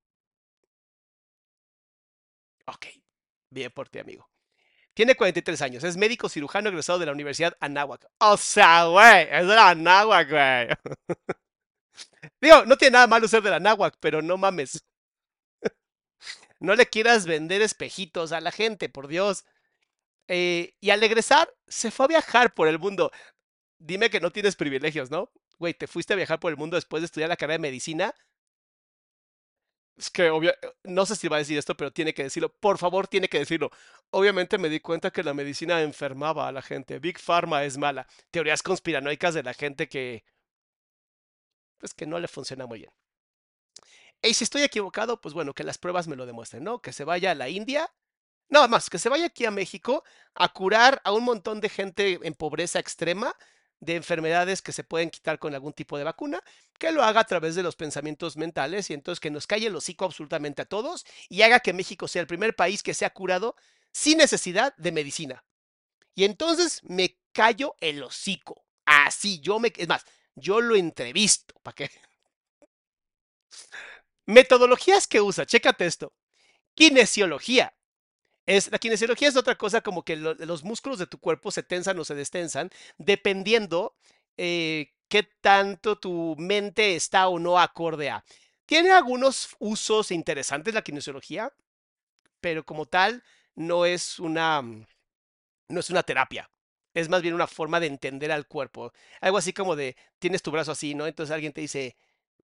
Ok, 2.66 2.86
bien 3.50 3.70
por 3.72 3.88
ti, 3.88 3.98
amigo. 3.98 4.28
Tiene 4.94 5.14
43 5.14 5.62
años, 5.62 5.84
es 5.84 5.96
médico 5.96 6.28
cirujano 6.28 6.68
egresado 6.68 6.98
de 6.98 7.06
la 7.06 7.12
Universidad 7.12 7.56
Anáhuac. 7.60 8.06
O 8.18 8.36
sea, 8.36 8.84
güey, 8.84 9.28
es 9.30 9.46
de 9.48 9.54
la 9.54 9.70
Anáhuac, 9.70 10.30
güey. 10.30 10.68
Digo, 12.40 12.64
no 12.66 12.76
tiene 12.76 12.92
nada 12.94 13.06
malo 13.06 13.26
ser 13.28 13.42
de 13.42 13.50
la 13.50 13.56
Anáhuac, 13.56 13.96
pero 14.00 14.22
no 14.22 14.36
mames. 14.36 14.84
No 16.60 16.76
le 16.76 16.86
quieras 16.86 17.26
vender 17.26 17.60
espejitos 17.60 18.30
a 18.30 18.40
la 18.40 18.52
gente, 18.52 18.88
por 18.88 19.08
Dios. 19.08 19.44
Eh, 20.28 20.74
y 20.80 20.90
al 20.90 21.02
egresar, 21.02 21.52
se 21.66 21.90
fue 21.90 22.06
a 22.06 22.08
viajar 22.08 22.54
por 22.54 22.68
el 22.68 22.78
mundo. 22.78 23.10
Dime 23.78 24.10
que 24.10 24.20
no 24.20 24.30
tienes 24.30 24.56
privilegios, 24.56 25.10
¿no? 25.10 25.32
Güey, 25.58 25.74
te 25.74 25.86
fuiste 25.86 26.12
a 26.12 26.16
viajar 26.16 26.40
por 26.40 26.50
el 26.50 26.56
mundo 26.56 26.76
después 26.76 27.02
de 27.02 27.06
estudiar 27.06 27.28
la 27.28 27.36
carrera 27.36 27.54
de 27.54 27.68
medicina. 27.70 28.14
Es 29.96 30.10
que 30.10 30.30
obvio, 30.30 30.52
no 30.84 31.06
sé 31.06 31.16
si 31.16 31.28
va 31.28 31.36
a 31.36 31.38
decir 31.40 31.58
esto, 31.58 31.76
pero 31.76 31.92
tiene 31.92 32.14
que 32.14 32.24
decirlo. 32.24 32.52
Por 32.52 32.78
favor, 32.78 33.06
tiene 33.06 33.28
que 33.28 33.38
decirlo. 33.38 33.70
Obviamente 34.10 34.58
me 34.58 34.68
di 34.68 34.80
cuenta 34.80 35.10
que 35.10 35.22
la 35.22 35.34
medicina 35.34 35.82
enfermaba 35.82 36.48
a 36.48 36.52
la 36.52 36.62
gente. 36.62 36.98
Big 36.98 37.18
Pharma 37.18 37.64
es 37.64 37.76
mala. 37.78 38.06
Teorías 38.30 38.62
conspiranoicas 38.62 39.34
de 39.34 39.42
la 39.42 39.54
gente 39.54 39.88
que... 39.88 40.24
Pues 41.78 41.94
que 41.94 42.06
no 42.06 42.18
le 42.18 42.28
funciona 42.28 42.66
muy 42.66 42.80
bien. 42.80 42.92
Y 44.22 44.34
si 44.34 44.44
estoy 44.44 44.62
equivocado, 44.62 45.20
pues 45.20 45.34
bueno, 45.34 45.52
que 45.52 45.64
las 45.64 45.78
pruebas 45.78 46.06
me 46.06 46.16
lo 46.16 46.26
demuestren, 46.26 46.62
¿no? 46.64 46.80
Que 46.80 46.92
se 46.92 47.04
vaya 47.04 47.32
a 47.32 47.34
la 47.34 47.48
India, 47.48 47.92
nada 48.48 48.68
más, 48.68 48.88
que 48.88 48.98
se 48.98 49.08
vaya 49.08 49.26
aquí 49.26 49.44
a 49.46 49.50
México 49.50 50.04
a 50.34 50.52
curar 50.52 51.00
a 51.04 51.12
un 51.12 51.24
montón 51.24 51.60
de 51.60 51.68
gente 51.68 52.20
en 52.22 52.34
pobreza 52.34 52.78
extrema 52.78 53.34
de 53.82 53.96
enfermedades 53.96 54.62
que 54.62 54.72
se 54.72 54.84
pueden 54.84 55.10
quitar 55.10 55.40
con 55.40 55.54
algún 55.54 55.72
tipo 55.72 55.98
de 55.98 56.04
vacuna, 56.04 56.40
que 56.78 56.92
lo 56.92 57.02
haga 57.02 57.20
a 57.20 57.26
través 57.26 57.56
de 57.56 57.64
los 57.64 57.74
pensamientos 57.74 58.36
mentales 58.36 58.88
y 58.88 58.94
entonces 58.94 59.18
que 59.18 59.30
nos 59.30 59.48
calle 59.48 59.66
el 59.66 59.74
hocico 59.74 60.04
absolutamente 60.04 60.62
a 60.62 60.66
todos 60.66 61.04
y 61.28 61.42
haga 61.42 61.58
que 61.58 61.72
México 61.72 62.06
sea 62.06 62.22
el 62.22 62.28
primer 62.28 62.54
país 62.54 62.84
que 62.84 62.94
sea 62.94 63.10
curado 63.10 63.56
sin 63.90 64.18
necesidad 64.18 64.74
de 64.76 64.92
medicina. 64.92 65.44
Y 66.14 66.24
entonces 66.24 66.80
me 66.84 67.18
callo 67.32 67.74
el 67.80 68.04
hocico. 68.04 68.64
Así, 68.84 69.40
yo 69.40 69.58
me... 69.58 69.72
Es 69.76 69.88
más, 69.88 70.04
yo 70.36 70.60
lo 70.60 70.76
entrevisto, 70.76 71.54
¿para 71.64 71.74
qué? 71.74 71.90
Metodologías 74.26 75.08
que 75.08 75.20
usa, 75.20 75.44
chécate 75.44 75.86
esto. 75.86 76.12
Kinesiología. 76.76 77.74
Es, 78.46 78.70
la 78.72 78.78
kinesiología 78.78 79.28
es 79.28 79.36
otra 79.36 79.56
cosa 79.56 79.80
como 79.82 80.04
que 80.04 80.16
lo- 80.16 80.34
los 80.34 80.64
músculos 80.64 80.98
de 80.98 81.06
tu 81.06 81.18
cuerpo 81.18 81.50
se 81.50 81.62
tensan 81.62 81.98
o 81.98 82.04
se 82.04 82.14
destensan 82.14 82.70
dependiendo 82.98 83.94
eh, 84.36 84.92
qué 85.08 85.22
tanto 85.40 85.96
tu 85.98 86.34
mente 86.38 86.96
está 86.96 87.28
o 87.28 87.38
no 87.38 87.58
acorde 87.60 88.10
a. 88.10 88.24
Tiene 88.66 88.90
algunos 88.92 89.54
usos 89.58 90.10
interesantes 90.10 90.74
la 90.74 90.82
kinesiología, 90.82 91.52
pero 92.40 92.64
como 92.64 92.86
tal 92.86 93.22
no 93.56 93.86
es 93.86 94.18
una, 94.20 94.62
mm, 94.62 94.86
no 95.68 95.80
es 95.80 95.90
una 95.90 96.02
terapia. 96.02 96.50
Es 96.94 97.08
más 97.08 97.22
bien 97.22 97.34
una 97.34 97.46
forma 97.46 97.80
de 97.80 97.86
entender 97.86 98.30
al 98.32 98.46
cuerpo. 98.46 98.92
Algo 99.20 99.38
así 99.38 99.52
como 99.52 99.76
de, 99.76 99.96
tienes 100.18 100.42
tu 100.42 100.50
brazo 100.50 100.72
así, 100.72 100.94
¿no? 100.94 101.06
Entonces 101.06 101.32
alguien 101.32 101.52
te 101.52 101.60
dice, 101.62 101.96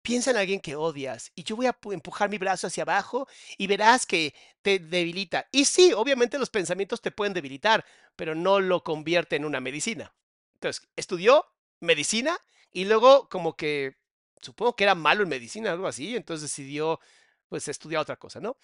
piensa 0.03 0.31
en 0.31 0.37
alguien 0.39 0.61
que 0.61 0.77
odias 0.77 1.33
y 1.35 1.45
yo 1.45 1.57
voy 1.57 1.67
a 1.67 1.79
pu- 1.79 1.93
empujar 1.95 2.31
mi 2.31 2.39
brazo 2.39 2.67
hacia 2.67 2.83
abajo 2.85 3.29
y 3.59 3.67
verás 3.67 4.07
que 4.07 4.35
te 4.63 4.79
debilita. 4.79 5.49
Y 5.53 5.65
sí, 5.67 5.93
obviamente 5.93 6.39
los 6.39 6.51
pensamientos 6.51 7.01
te 7.03 7.11
pueden 7.11 7.35
debilitar, 7.35 7.85
pero 8.17 8.35
no 8.35 8.61
lo 8.61 8.83
convierte 8.83 9.37
en 9.37 9.45
una 9.45 9.61
medicina. 9.61 10.15
Entonces, 10.55 10.89
estudió 10.97 11.47
medicina 11.81 12.39
y 12.73 12.85
luego 12.87 13.29
como 13.29 13.57
que 13.57 13.97
supongo 14.41 14.77
que 14.77 14.85
era 14.85 14.95
malo 14.95 15.23
en 15.23 15.29
medicina, 15.29 15.73
algo 15.73 15.87
así, 15.87 16.17
entonces 16.17 16.51
decidió 16.51 17.01
pues 17.49 17.67
estudiar 17.69 18.03
otra 18.03 18.17
cosa, 18.17 18.41
¿no? 18.41 18.57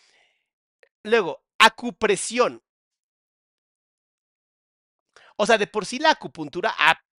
Luego, 1.05 1.45
acupresión. 1.59 2.61
O 5.37 5.47
sea, 5.47 5.59
de 5.59 5.67
por 5.67 5.87
sí 5.87 5.99
la 5.99 6.11
acupuntura 6.11 6.75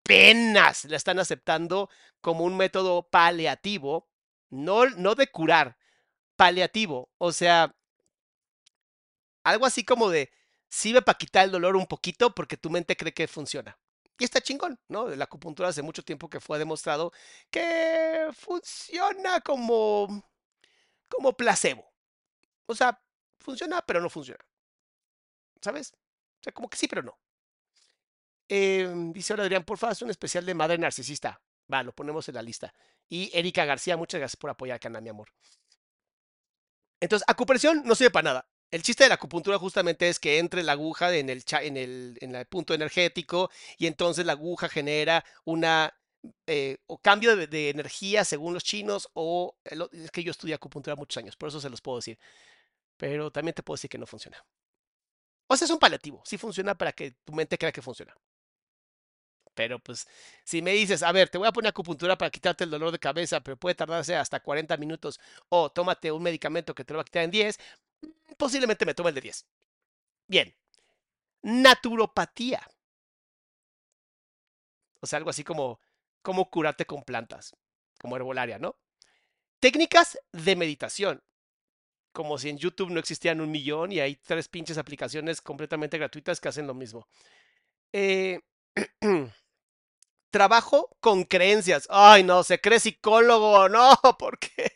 apenas 0.05 0.85
la 0.85 0.97
están 0.97 1.19
aceptando 1.19 1.89
como 2.21 2.43
un 2.43 2.55
método 2.55 3.09
paliativo, 3.09 4.07
no, 4.51 4.85
no 4.85 5.15
de 5.15 5.27
curar, 5.31 5.77
paliativo. 6.35 7.09
O 7.17 7.31
sea, 7.31 7.75
algo 9.43 9.65
así 9.65 9.83
como 9.83 10.09
de 10.09 10.31
sirve 10.69 11.01
para 11.01 11.17
quitar 11.17 11.45
el 11.45 11.51
dolor 11.51 11.75
un 11.75 11.87
poquito 11.87 12.33
porque 12.35 12.57
tu 12.57 12.69
mente 12.69 12.95
cree 12.95 13.13
que 13.13 13.27
funciona. 13.27 13.77
Y 14.19 14.23
está 14.23 14.41
chingón, 14.41 14.79
¿no? 14.87 15.09
La 15.09 15.25
acupuntura 15.25 15.69
hace 15.69 15.81
mucho 15.81 16.03
tiempo 16.03 16.29
que 16.29 16.39
fue 16.39 16.59
demostrado 16.59 17.11
que 17.49 18.29
funciona 18.33 19.41
como, 19.41 20.23
como 21.09 21.33
placebo. 21.33 21.91
O 22.67 22.75
sea, 22.75 23.01
funciona, 23.39 23.81
pero 23.81 24.01
no 24.01 24.09
funciona. 24.09 24.45
¿Sabes? 25.61 25.93
O 26.39 26.43
sea, 26.43 26.53
como 26.53 26.69
que 26.69 26.77
sí, 26.77 26.87
pero 26.87 27.03
no. 27.03 27.17
Eh, 28.49 28.91
dice 29.13 29.33
ahora 29.33 29.43
Adrián, 29.43 29.63
porfa, 29.63 29.89
haz 29.89 30.01
un 30.01 30.09
especial 30.09 30.45
de 30.45 30.53
madre 30.53 30.77
narcisista. 30.77 31.41
Va, 31.71 31.83
lo 31.83 31.93
ponemos 31.93 32.27
en 32.29 32.35
la 32.35 32.41
lista. 32.41 32.73
Y 33.09 33.31
Erika 33.33 33.65
García, 33.65 33.97
muchas 33.97 34.19
gracias 34.19 34.37
por 34.37 34.49
apoyar 34.49 34.75
al 34.75 34.79
canal, 34.79 35.01
mi 35.01 35.09
amor. 35.09 35.29
Entonces, 36.99 37.25
acupresión 37.27 37.83
no 37.85 37.95
sirve 37.95 38.11
para 38.11 38.23
nada. 38.23 38.49
El 38.71 38.81
chiste 38.83 39.03
de 39.03 39.09
la 39.09 39.15
acupuntura 39.15 39.57
justamente 39.59 40.09
es 40.09 40.19
que 40.19 40.39
entre 40.39 40.63
la 40.63 40.73
aguja 40.73 41.15
en 41.15 41.29
el, 41.29 41.43
en 41.61 41.77
el, 41.77 42.17
en 42.21 42.35
el 42.35 42.45
punto 42.47 42.73
energético 42.73 43.49
y 43.77 43.87
entonces 43.87 44.25
la 44.25 44.33
aguja 44.33 44.67
genera 44.69 45.23
una 45.45 45.93
eh, 46.47 46.77
o 46.87 46.97
cambio 46.97 47.35
de, 47.35 47.69
energía 47.69 48.25
según 48.25 48.53
los 48.53 48.63
chinos 48.63 49.09
o- 49.13 49.55
es 49.91 50.11
que 50.11 50.23
yo 50.23 50.31
estudié 50.31 50.55
acupuntura 50.55 50.95
muchos 50.95 51.17
años, 51.21 51.35
por 51.35 51.49
eso 51.49 51.61
se 51.61 51.69
los 51.69 51.81
puedo 51.81 51.97
decir. 51.99 52.17
Pero 52.97 53.31
también 53.31 53.55
te 53.55 53.63
puedo 53.63 53.75
decir 53.77 53.89
que 53.89 53.97
no 53.99 54.07
funciona. 54.07 54.37
O 55.47 55.57
sea, 55.57 55.65
es 55.65 55.71
un 55.71 55.79
paliativo, 55.79 56.21
sí 56.25 56.37
funciona 56.37 56.77
para 56.77 56.91
que 56.93 57.11
tu 57.23 57.33
mente 57.33 57.57
crea 57.57 57.71
que 57.71 57.81
funciona. 57.81 58.13
Pero 59.55 59.79
pues, 59.79 60.07
si 60.43 60.61
me 60.61 60.71
dices, 60.71 61.01
a 61.01 61.11
ver, 61.11 61.29
te 61.29 61.37
voy 61.37 61.47
a 61.47 61.51
poner 61.53 61.69
acupuntura 61.69 62.17
para 62.17 62.29
quitarte 62.29 62.65
el 62.65 62.69
dolor 62.69 62.91
de 62.91 62.99
cabeza, 62.99 63.41
pero 63.41 63.57
puede 63.57 63.75
tardarse 63.75 64.15
hasta 64.15 64.41
40 64.41 64.77
minutos, 64.77 65.19
o 65.49 65.71
tómate 65.71 66.11
un 66.11 66.21
medicamento 66.23 66.75
que 66.75 66.83
te 66.83 66.93
lo 66.93 66.97
va 66.97 67.01
a 67.01 67.05
quitar 67.05 67.23
en 67.23 67.31
10, 67.31 67.57
posiblemente 68.37 68.85
me 68.85 68.93
tome 68.93 69.09
el 69.09 69.15
de 69.15 69.21
10. 69.21 69.45
Bien. 70.27 70.55
Naturopatía. 71.41 72.61
O 75.01 75.07
sea, 75.07 75.17
algo 75.17 75.29
así 75.29 75.43
como 75.43 75.79
cómo 76.21 76.49
curarte 76.49 76.85
con 76.85 77.03
plantas, 77.03 77.55
como 77.99 78.15
herbolaria, 78.15 78.57
¿no? 78.59 78.75
Técnicas 79.59 80.19
de 80.31 80.55
meditación. 80.55 81.23
Como 82.11 82.37
si 82.37 82.49
en 82.49 82.57
YouTube 82.57 82.91
no 82.91 82.99
existían 82.99 83.41
un 83.41 83.51
millón 83.51 83.91
y 83.91 83.99
hay 83.99 84.15
tres 84.15 84.47
pinches 84.47 84.77
aplicaciones 84.77 85.41
completamente 85.41 85.97
gratuitas 85.97 86.39
que 86.39 86.49
hacen 86.49 86.65
lo 86.65 86.73
mismo. 86.73 87.07
Eh, 87.93 88.39
trabajo 90.35 90.89
con 90.99 91.23
creencias. 91.23 91.87
Ay, 91.89 92.21
no, 92.21 92.43
se 92.43 92.59
cree 92.59 92.81
psicólogo, 92.81 93.69
no, 93.69 93.97
¿por 94.19 94.37
qué? 94.37 94.69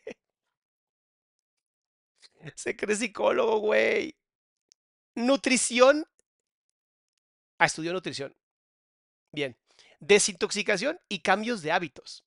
Se 2.55 2.77
cree 2.77 2.95
psicólogo, 2.95 3.59
güey. 3.59 4.17
Nutrición. 5.15 6.05
Ah, 7.57 7.65
estudió 7.65 7.91
nutrición. 7.91 8.33
Bien. 9.33 9.57
Desintoxicación 9.99 10.97
y 11.09 11.19
cambios 11.19 11.61
de 11.61 11.73
hábitos. 11.73 12.23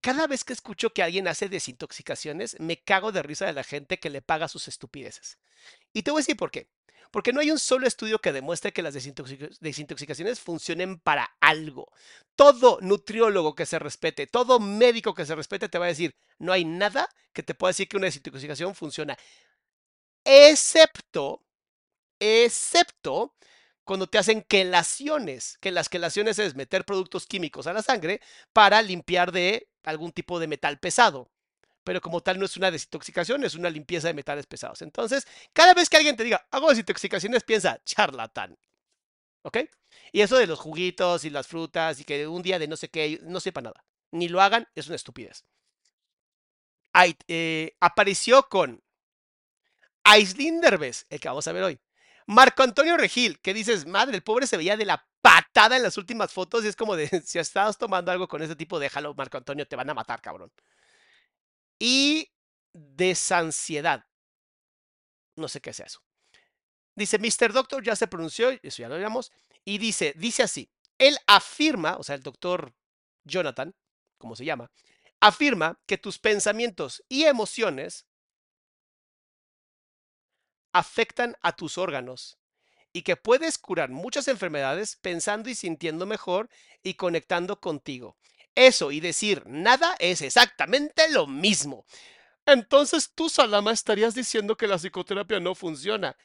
Cada 0.00 0.26
vez 0.26 0.42
que 0.42 0.54
escucho 0.54 0.92
que 0.92 1.04
alguien 1.04 1.28
hace 1.28 1.48
desintoxicaciones, 1.48 2.58
me 2.58 2.82
cago 2.82 3.12
de 3.12 3.22
risa 3.22 3.46
de 3.46 3.52
la 3.52 3.62
gente 3.62 4.00
que 4.00 4.10
le 4.10 4.22
paga 4.22 4.48
sus 4.48 4.66
estupideces. 4.66 5.38
Y 5.92 6.02
te 6.02 6.10
voy 6.10 6.18
a 6.18 6.22
decir 6.22 6.36
por 6.36 6.50
qué. 6.50 6.68
Porque 7.10 7.32
no 7.32 7.40
hay 7.40 7.50
un 7.50 7.58
solo 7.58 7.86
estudio 7.86 8.18
que 8.18 8.32
demuestre 8.32 8.72
que 8.72 8.82
las 8.82 8.94
desintoxicaciones 8.94 10.40
funcionen 10.40 10.98
para 10.98 11.36
algo. 11.40 11.92
Todo 12.34 12.78
nutriólogo 12.80 13.54
que 13.54 13.66
se 13.66 13.78
respete, 13.78 14.26
todo 14.26 14.60
médico 14.60 15.14
que 15.14 15.26
se 15.26 15.34
respete 15.34 15.68
te 15.68 15.78
va 15.78 15.86
a 15.86 15.88
decir, 15.88 16.14
no 16.38 16.52
hay 16.52 16.64
nada 16.64 17.08
que 17.32 17.42
te 17.42 17.54
pueda 17.54 17.70
decir 17.70 17.88
que 17.88 17.96
una 17.96 18.06
desintoxicación 18.06 18.74
funciona. 18.74 19.16
Excepto, 20.24 21.44
excepto 22.18 23.34
cuando 23.84 24.08
te 24.08 24.18
hacen 24.18 24.42
quelaciones, 24.42 25.58
que 25.58 25.70
las 25.70 25.88
quelaciones 25.88 26.38
es 26.40 26.56
meter 26.56 26.84
productos 26.84 27.26
químicos 27.26 27.68
a 27.68 27.72
la 27.72 27.82
sangre 27.82 28.20
para 28.52 28.82
limpiar 28.82 29.30
de 29.30 29.68
algún 29.84 30.10
tipo 30.10 30.40
de 30.40 30.48
metal 30.48 30.80
pesado 30.80 31.30
pero 31.86 32.00
como 32.00 32.20
tal 32.20 32.36
no 32.40 32.46
es 32.46 32.56
una 32.56 32.72
desintoxicación, 32.72 33.44
es 33.44 33.54
una 33.54 33.70
limpieza 33.70 34.08
de 34.08 34.14
metales 34.14 34.44
pesados. 34.46 34.82
Entonces, 34.82 35.24
cada 35.52 35.72
vez 35.72 35.88
que 35.88 35.96
alguien 35.96 36.16
te 36.16 36.24
diga, 36.24 36.44
hago 36.50 36.68
desintoxicaciones, 36.68 37.44
piensa, 37.44 37.80
charlatán. 37.84 38.58
¿Ok? 39.42 39.58
Y 40.10 40.20
eso 40.20 40.36
de 40.36 40.48
los 40.48 40.58
juguitos 40.58 41.24
y 41.24 41.30
las 41.30 41.46
frutas 41.46 42.00
y 42.00 42.04
que 42.04 42.26
un 42.26 42.42
día 42.42 42.58
de 42.58 42.66
no 42.66 42.76
sé 42.76 42.88
qué, 42.88 43.20
no 43.22 43.38
sepa 43.38 43.60
nada. 43.60 43.84
Ni 44.10 44.28
lo 44.28 44.40
hagan, 44.40 44.66
es 44.74 44.88
una 44.88 44.96
estupidez. 44.96 45.44
Eh, 47.28 47.76
apareció 47.78 48.48
con 48.48 48.82
Aislinn 50.02 50.60
Derbez, 50.60 51.06
el 51.08 51.20
que 51.20 51.28
vamos 51.28 51.46
a 51.46 51.52
ver 51.52 51.62
hoy. 51.62 51.78
Marco 52.26 52.64
Antonio 52.64 52.96
Regil, 52.96 53.38
que 53.38 53.54
dices, 53.54 53.86
madre, 53.86 54.16
el 54.16 54.24
pobre 54.24 54.48
se 54.48 54.56
veía 54.56 54.76
de 54.76 54.86
la 54.86 55.06
patada 55.20 55.76
en 55.76 55.84
las 55.84 55.96
últimas 55.98 56.32
fotos 56.32 56.64
y 56.64 56.68
es 56.68 56.74
como 56.74 56.96
de, 56.96 57.06
si 57.24 57.38
estás 57.38 57.78
tomando 57.78 58.10
algo 58.10 58.26
con 58.26 58.42
ese 58.42 58.56
tipo, 58.56 58.80
déjalo, 58.80 59.14
Marco 59.14 59.36
Antonio, 59.36 59.68
te 59.68 59.76
van 59.76 59.88
a 59.88 59.94
matar, 59.94 60.20
cabrón 60.20 60.50
y 61.78 62.32
desansiedad. 62.72 64.06
No 65.36 65.48
sé 65.48 65.60
qué 65.60 65.70
es 65.70 65.80
eso. 65.80 66.00
Dice, 66.94 67.18
Mr. 67.18 67.52
Doctor 67.52 67.84
ya 67.84 67.94
se 67.94 68.06
pronunció, 68.06 68.50
eso 68.50 68.82
ya 68.82 68.88
lo 68.88 68.96
veamos, 68.96 69.30
y 69.64 69.78
dice, 69.78 70.14
dice 70.16 70.42
así, 70.42 70.70
él 70.98 71.18
afirma, 71.26 71.96
o 71.96 72.02
sea, 72.02 72.14
el 72.14 72.22
doctor 72.22 72.74
Jonathan, 73.24 73.74
como 74.18 74.34
se 74.34 74.46
llama, 74.46 74.70
afirma 75.20 75.78
que 75.86 75.98
tus 75.98 76.18
pensamientos 76.18 77.04
y 77.08 77.24
emociones 77.24 78.06
afectan 80.72 81.36
a 81.42 81.54
tus 81.54 81.78
órganos 81.78 82.38
y 82.92 83.02
que 83.02 83.16
puedes 83.16 83.58
curar 83.58 83.90
muchas 83.90 84.28
enfermedades 84.28 84.96
pensando 84.96 85.50
y 85.50 85.54
sintiendo 85.54 86.06
mejor 86.06 86.48
y 86.82 86.94
conectando 86.94 87.60
contigo. 87.60 88.16
Eso 88.56 88.90
y 88.90 89.00
decir 89.00 89.44
nada 89.46 89.94
es 89.98 90.22
exactamente 90.22 91.10
lo 91.10 91.26
mismo. 91.26 91.84
Entonces 92.46 93.12
tú, 93.14 93.28
Salama, 93.28 93.70
estarías 93.72 94.14
diciendo 94.14 94.56
que 94.56 94.66
la 94.66 94.78
psicoterapia 94.78 95.40
no 95.40 95.54
funciona. 95.54 96.16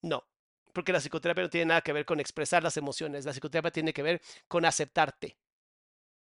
No, 0.00 0.24
porque 0.72 0.92
la 0.92 1.00
psicoterapia 1.00 1.42
no 1.44 1.50
tiene 1.50 1.66
nada 1.66 1.80
que 1.80 1.92
ver 1.92 2.06
con 2.06 2.20
expresar 2.20 2.62
las 2.62 2.76
emociones. 2.76 3.24
La 3.24 3.32
psicoterapia 3.32 3.72
tiene 3.72 3.92
que 3.92 4.02
ver 4.02 4.22
con 4.46 4.64
aceptarte, 4.64 5.36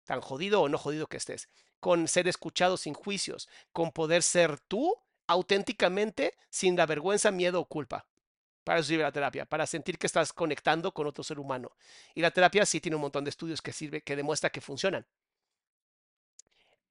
tan 0.05 0.21
jodido 0.21 0.61
o 0.61 0.69
no 0.69 0.77
jodido 0.77 1.07
que 1.07 1.17
estés, 1.17 1.49
con 1.81 2.07
ser 2.07 2.29
escuchado 2.29 2.77
sin 2.77 2.93
juicios, 2.93 3.49
con 3.73 3.91
poder 3.91 4.23
ser 4.23 4.59
tú 4.61 4.95
auténticamente 5.27 6.35
sin 6.49 6.77
la 6.77 6.85
vergüenza, 6.85 7.31
miedo 7.31 7.59
o 7.59 7.65
culpa. 7.65 8.07
Para 8.63 8.79
eso 8.79 8.89
sirve 8.89 9.03
la 9.03 9.11
terapia, 9.11 9.45
para 9.45 9.65
sentir 9.65 9.97
que 9.97 10.07
estás 10.07 10.33
conectando 10.33 10.93
con 10.93 11.07
otro 11.07 11.23
ser 11.23 11.39
humano. 11.39 11.71
Y 12.13 12.21
la 12.21 12.31
terapia 12.31 12.65
sí 12.65 12.79
tiene 12.79 12.95
un 12.95 13.01
montón 13.01 13.23
de 13.23 13.29
estudios 13.31 13.61
que 13.61 13.73
sirve, 13.73 14.01
que 14.01 14.15
demuestra 14.15 14.49
que 14.51 14.61
funcionan. 14.61 15.05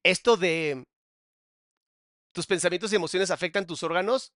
Esto 0.03 0.37
de 0.37 0.85
tus 2.33 2.47
pensamientos 2.47 2.93
y 2.93 2.97
emociones 2.97 3.31
afectan 3.31 3.67
tus 3.67 3.83
órganos. 3.83 4.33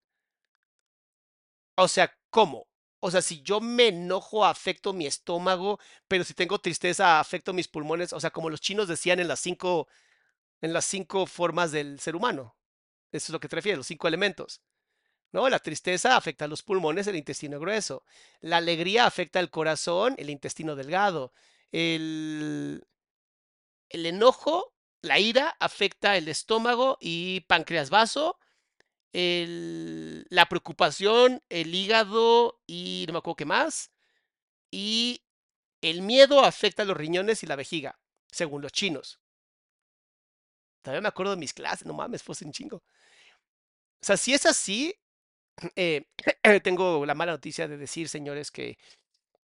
O 1.77 1.89
sea, 1.89 2.13
¿cómo? 2.31 2.67
O 3.01 3.11
sea, 3.11 3.21
si 3.21 3.43
yo 3.43 3.61
me 3.61 3.89
enojo, 3.89 4.45
afecto 4.45 4.93
mi 4.93 5.07
estómago, 5.07 5.79
pero 6.09 6.25
si 6.25 6.35
tengo 6.35 6.59
tristeza, 6.59 7.21
afecto 7.21 7.53
mis 7.53 7.69
pulmones. 7.69 8.13
O 8.13 8.21
sea, 8.21 8.31
como 8.31 8.51
los 8.51 8.61
chinos 8.61 8.89
decían 8.89 9.21
en 9.21 9.29
las 9.29 9.41
cinco, 9.41 9.89
en 10.63 10.73
las 10.73 10.85
cinco 10.87 11.27
formas 11.27 11.73
del 11.73 12.01
ser 12.01 12.17
humano. 12.17 12.57
Eso 13.13 13.27
es 13.27 13.31
lo 13.31 13.41
que 13.41 13.49
te 13.49 13.57
refieres, 13.57 13.79
los 13.79 13.87
cinco 13.87 14.09
elementos. 14.09 14.63
¿No? 15.35 15.49
La 15.49 15.59
tristeza 15.59 16.17
afecta 16.17 16.45
a 16.45 16.49
los 16.49 16.63
pulmones, 16.63 17.09
el 17.09 17.17
intestino 17.17 17.59
grueso. 17.59 18.05
La 18.41 18.59
alegría 18.59 19.05
afecta 19.05 19.41
al 19.41 19.51
corazón, 19.51 20.15
el 20.17 20.31
intestino 20.31 20.77
delgado. 20.77 21.33
El, 21.73 22.87
el 23.89 24.07
enojo, 24.07 24.73
la 25.03 25.19
ira, 25.19 25.57
afecta 25.59 26.17
el 26.17 26.29
estómago 26.29 26.99
y 27.01 27.41
páncreas 27.49 27.91
vaso. 27.91 28.39
la 29.13 30.47
preocupación, 30.49 31.43
el 31.49 31.75
hígado 31.75 32.61
y 32.65 33.05
no 33.09 33.15
me 33.15 33.19
acuerdo 33.19 33.37
qué 33.37 33.45
más. 33.45 33.91
Y 34.71 35.25
el 35.83 36.03
miedo 36.03 36.45
afecta 36.45 36.83
a 36.83 36.87
los 36.87 36.97
riñones 36.97 37.43
y 37.43 37.47
la 37.47 37.57
vejiga, 37.57 37.99
según 38.31 38.63
los 38.63 38.71
chinos. 38.71 39.19
Todavía 40.83 41.01
me 41.01 41.09
acuerdo 41.09 41.33
de 41.33 41.39
mis 41.39 41.55
clases, 41.55 41.87
no 41.87 41.93
mames, 41.95 42.23
fue 42.23 42.37
un 42.45 42.53
chingo. 42.53 42.77
O 42.77 44.07
sea, 44.07 44.17
si 44.17 44.35
es 44.35 44.47
así, 44.47 44.95
eh, 45.77 46.07
tengo 46.63 47.05
la 47.07 47.15
mala 47.15 47.33
noticia 47.33 47.69
de 47.69 47.77
decir, 47.77 48.09
señores, 48.09 48.51
que 48.51 48.79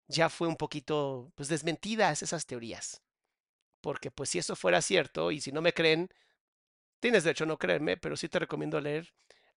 ya 0.09 0.29
fue 0.29 0.49
un 0.49 0.57
poquito 0.57 1.33
pues 1.35 1.49
desmentidas 1.49 2.23
esas 2.23 2.47
teorías. 2.47 3.03
Porque 3.81 4.11
pues 4.11 4.31
si 4.31 4.39
eso 4.39 4.57
fuera 4.57 4.83
cierto 4.83 5.31
y 5.31 5.41
si 5.41 5.53
no 5.53 5.63
me 5.63 5.73
creen, 5.73 6.09
tienes 7.01 7.25
derecho 7.25 7.45
a 7.45 7.47
no 7.47 7.59
creerme, 7.59 7.97
pero 7.97 8.17
sí 8.17 8.29
te 8.29 8.39
recomiendo 8.39 8.81
leer 8.81 9.13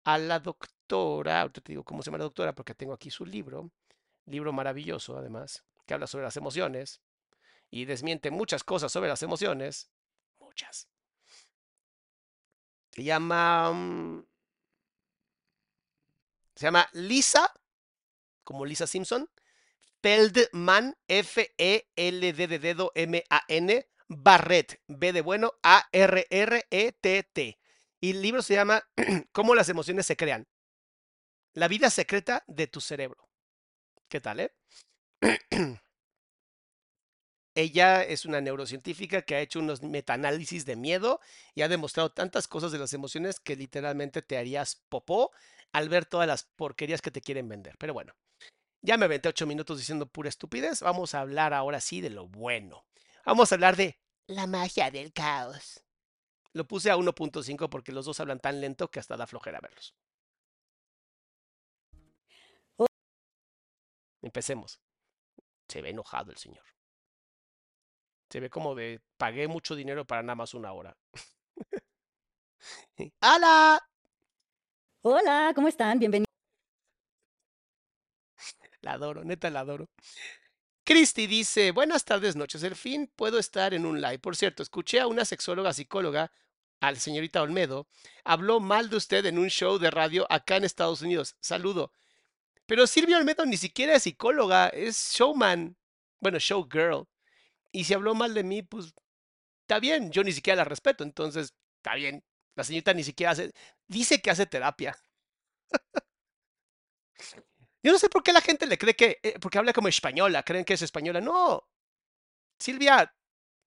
a 0.03 0.17
la 0.17 0.39
doctora, 0.39 1.41
ahorita 1.41 1.61
te 1.61 1.73
digo 1.73 1.83
cómo 1.83 2.01
se 2.01 2.07
llama 2.07 2.19
la 2.19 2.25
doctora 2.25 2.53
porque 2.53 2.75
tengo 2.75 2.93
aquí 2.93 3.11
su 3.11 3.25
libro, 3.25 3.71
libro 4.25 4.53
maravilloso 4.53 5.17
además, 5.17 5.63
que 5.85 5.93
habla 5.93 6.07
sobre 6.07 6.25
las 6.25 6.37
emociones 6.37 7.01
y 7.71 7.85
desmiente 7.85 8.31
muchas 8.31 8.63
cosas 8.63 8.91
sobre 8.91 9.09
las 9.09 9.23
emociones, 9.23 9.89
muchas. 10.39 10.87
Se 12.91 13.03
llama 13.03 13.73
mm, 13.73 14.25
se 16.55 16.65
llama 16.65 16.89
Lisa, 16.93 17.51
como 18.43 18.65
Lisa 18.65 18.87
Simpson, 18.87 19.29
Feldman, 20.01 20.95
F-E-L-D 21.07 22.47
de 22.47 22.59
dedo 22.59 22.91
M-A-N, 22.95 23.87
Barrett, 24.07 24.81
B 24.87 25.13
de 25.13 25.21
bueno, 25.21 25.53
A-R-R-E-T-T. 25.63 27.59
Y 28.01 28.11
el 28.11 28.21
libro 28.21 28.41
se 28.41 28.53
llama 28.53 28.87
Cómo 29.31 29.55
las 29.55 29.69
emociones 29.69 30.05
se 30.05 30.15
crean. 30.15 30.47
La 31.53 31.67
vida 31.67 31.89
secreta 31.89 32.43
de 32.47 32.67
tu 32.67 32.81
cerebro. 32.81 33.27
¿Qué 34.07 34.21
tal, 34.21 34.41
eh? 34.41 34.53
Ella 37.55 38.03
es 38.03 38.25
una 38.25 38.41
neurocientífica 38.41 39.21
que 39.21 39.35
ha 39.35 39.39
hecho 39.39 39.59
unos 39.59 39.81
metaanálisis 39.81 40.65
de 40.65 40.75
miedo 40.75 41.21
y 41.55 41.61
ha 41.61 41.69
demostrado 41.69 42.11
tantas 42.11 42.49
cosas 42.49 42.73
de 42.73 42.79
las 42.79 42.93
emociones 42.93 43.39
que 43.39 43.55
literalmente 43.55 44.21
te 44.21 44.37
harías 44.37 44.83
popó 44.89 45.31
al 45.75 45.89
ver 45.89 46.05
todas 46.05 46.25
las 46.25 46.45
porquerías 46.55 47.01
que 47.01 47.11
te 47.11 47.19
quieren 47.19 47.49
vender. 47.49 47.75
Pero 47.77 47.93
bueno, 47.93 48.15
ya 48.81 48.95
me 48.95 49.05
aventé 49.05 49.27
ocho 49.27 49.45
minutos 49.45 49.77
diciendo 49.77 50.05
pura 50.05 50.29
estupidez. 50.29 50.79
Vamos 50.79 51.13
a 51.13 51.19
hablar 51.19 51.53
ahora 51.53 51.81
sí 51.81 51.99
de 51.99 52.09
lo 52.09 52.27
bueno. 52.29 52.85
Vamos 53.25 53.51
a 53.51 53.55
hablar 53.55 53.75
de 53.75 53.99
la 54.27 54.47
magia 54.47 54.89
del 54.89 55.11
caos. 55.11 55.83
Lo 56.53 56.65
puse 56.65 56.89
a 56.89 56.95
1.5 56.95 57.67
porque 57.69 57.91
los 57.91 58.05
dos 58.05 58.21
hablan 58.21 58.39
tan 58.39 58.61
lento 58.61 58.89
que 58.89 59.01
hasta 59.01 59.17
da 59.17 59.27
flojera 59.27 59.59
verlos. 59.59 59.93
Empecemos. 64.21 64.79
Se 65.67 65.81
ve 65.81 65.89
enojado 65.89 66.31
el 66.31 66.37
señor. 66.37 66.63
Se 68.29 68.39
ve 68.39 68.49
como 68.49 68.75
de 68.75 69.01
pagué 69.17 69.49
mucho 69.49 69.75
dinero 69.75 70.05
para 70.05 70.23
nada 70.23 70.35
más 70.35 70.53
una 70.53 70.71
hora. 70.71 70.95
¡Hala! 73.19 73.85
Hola, 75.07 75.51
¿cómo 75.53 75.67
están? 75.67 75.99
Bienvenidos. 75.99 76.25
La 78.81 78.93
adoro, 78.93 79.23
neta 79.23 79.51
la 79.51 79.59
adoro. 79.59 79.87
Cristi 80.83 81.27
dice, 81.27 81.69
buenas 81.69 82.05
tardes, 82.05 82.35
noches. 82.35 82.63
El 82.63 82.75
fin 82.75 83.11
puedo 83.15 83.37
estar 83.37 83.75
en 83.75 83.85
un 83.85 84.01
live. 84.01 84.17
Por 84.17 84.35
cierto, 84.35 84.63
escuché 84.63 84.99
a 84.99 85.05
una 85.05 85.23
sexóloga 85.23 85.73
psicóloga, 85.73 86.31
al 86.79 86.97
señorita 86.97 87.43
Olmedo, 87.43 87.87
habló 88.23 88.59
mal 88.59 88.89
de 88.89 88.95
usted 88.95 89.23
en 89.27 89.37
un 89.37 89.49
show 89.49 89.77
de 89.77 89.91
radio 89.91 90.25
acá 90.27 90.57
en 90.57 90.63
Estados 90.63 91.03
Unidos. 91.03 91.35
Saludo. 91.39 91.91
Pero 92.65 92.87
Silvia 92.87 93.17
Olmedo 93.19 93.45
ni 93.45 93.57
siquiera 93.57 93.93
es 93.93 94.03
psicóloga, 94.03 94.69
es 94.69 95.11
showman. 95.13 95.77
Bueno, 96.19 96.39
showgirl. 96.39 97.05
Y 97.71 97.83
si 97.83 97.93
habló 97.93 98.15
mal 98.15 98.33
de 98.33 98.43
mí, 98.43 98.63
pues 98.63 98.95
está 99.61 99.79
bien, 99.79 100.11
yo 100.11 100.23
ni 100.23 100.31
siquiera 100.31 100.57
la 100.57 100.65
respeto, 100.65 101.03
entonces 101.03 101.53
está 101.77 101.93
bien. 101.93 102.23
La 102.55 102.63
señorita 102.63 102.93
ni 102.93 103.03
siquiera 103.03 103.31
hace, 103.31 103.53
dice 103.87 104.21
que 104.21 104.31
hace 104.31 104.45
terapia. 104.45 104.97
Yo 107.83 107.91
no 107.91 107.99
sé 107.99 108.09
por 108.09 108.23
qué 108.23 108.33
la 108.33 108.41
gente 108.41 108.65
le 108.65 108.77
cree 108.77 108.95
que, 108.95 109.19
eh, 109.23 109.37
porque 109.39 109.57
habla 109.57 109.73
como 109.73 109.87
española, 109.87 110.43
creen 110.43 110.65
que 110.65 110.73
es 110.73 110.81
española. 110.81 111.21
No, 111.21 111.67
Silvia, 112.59 113.13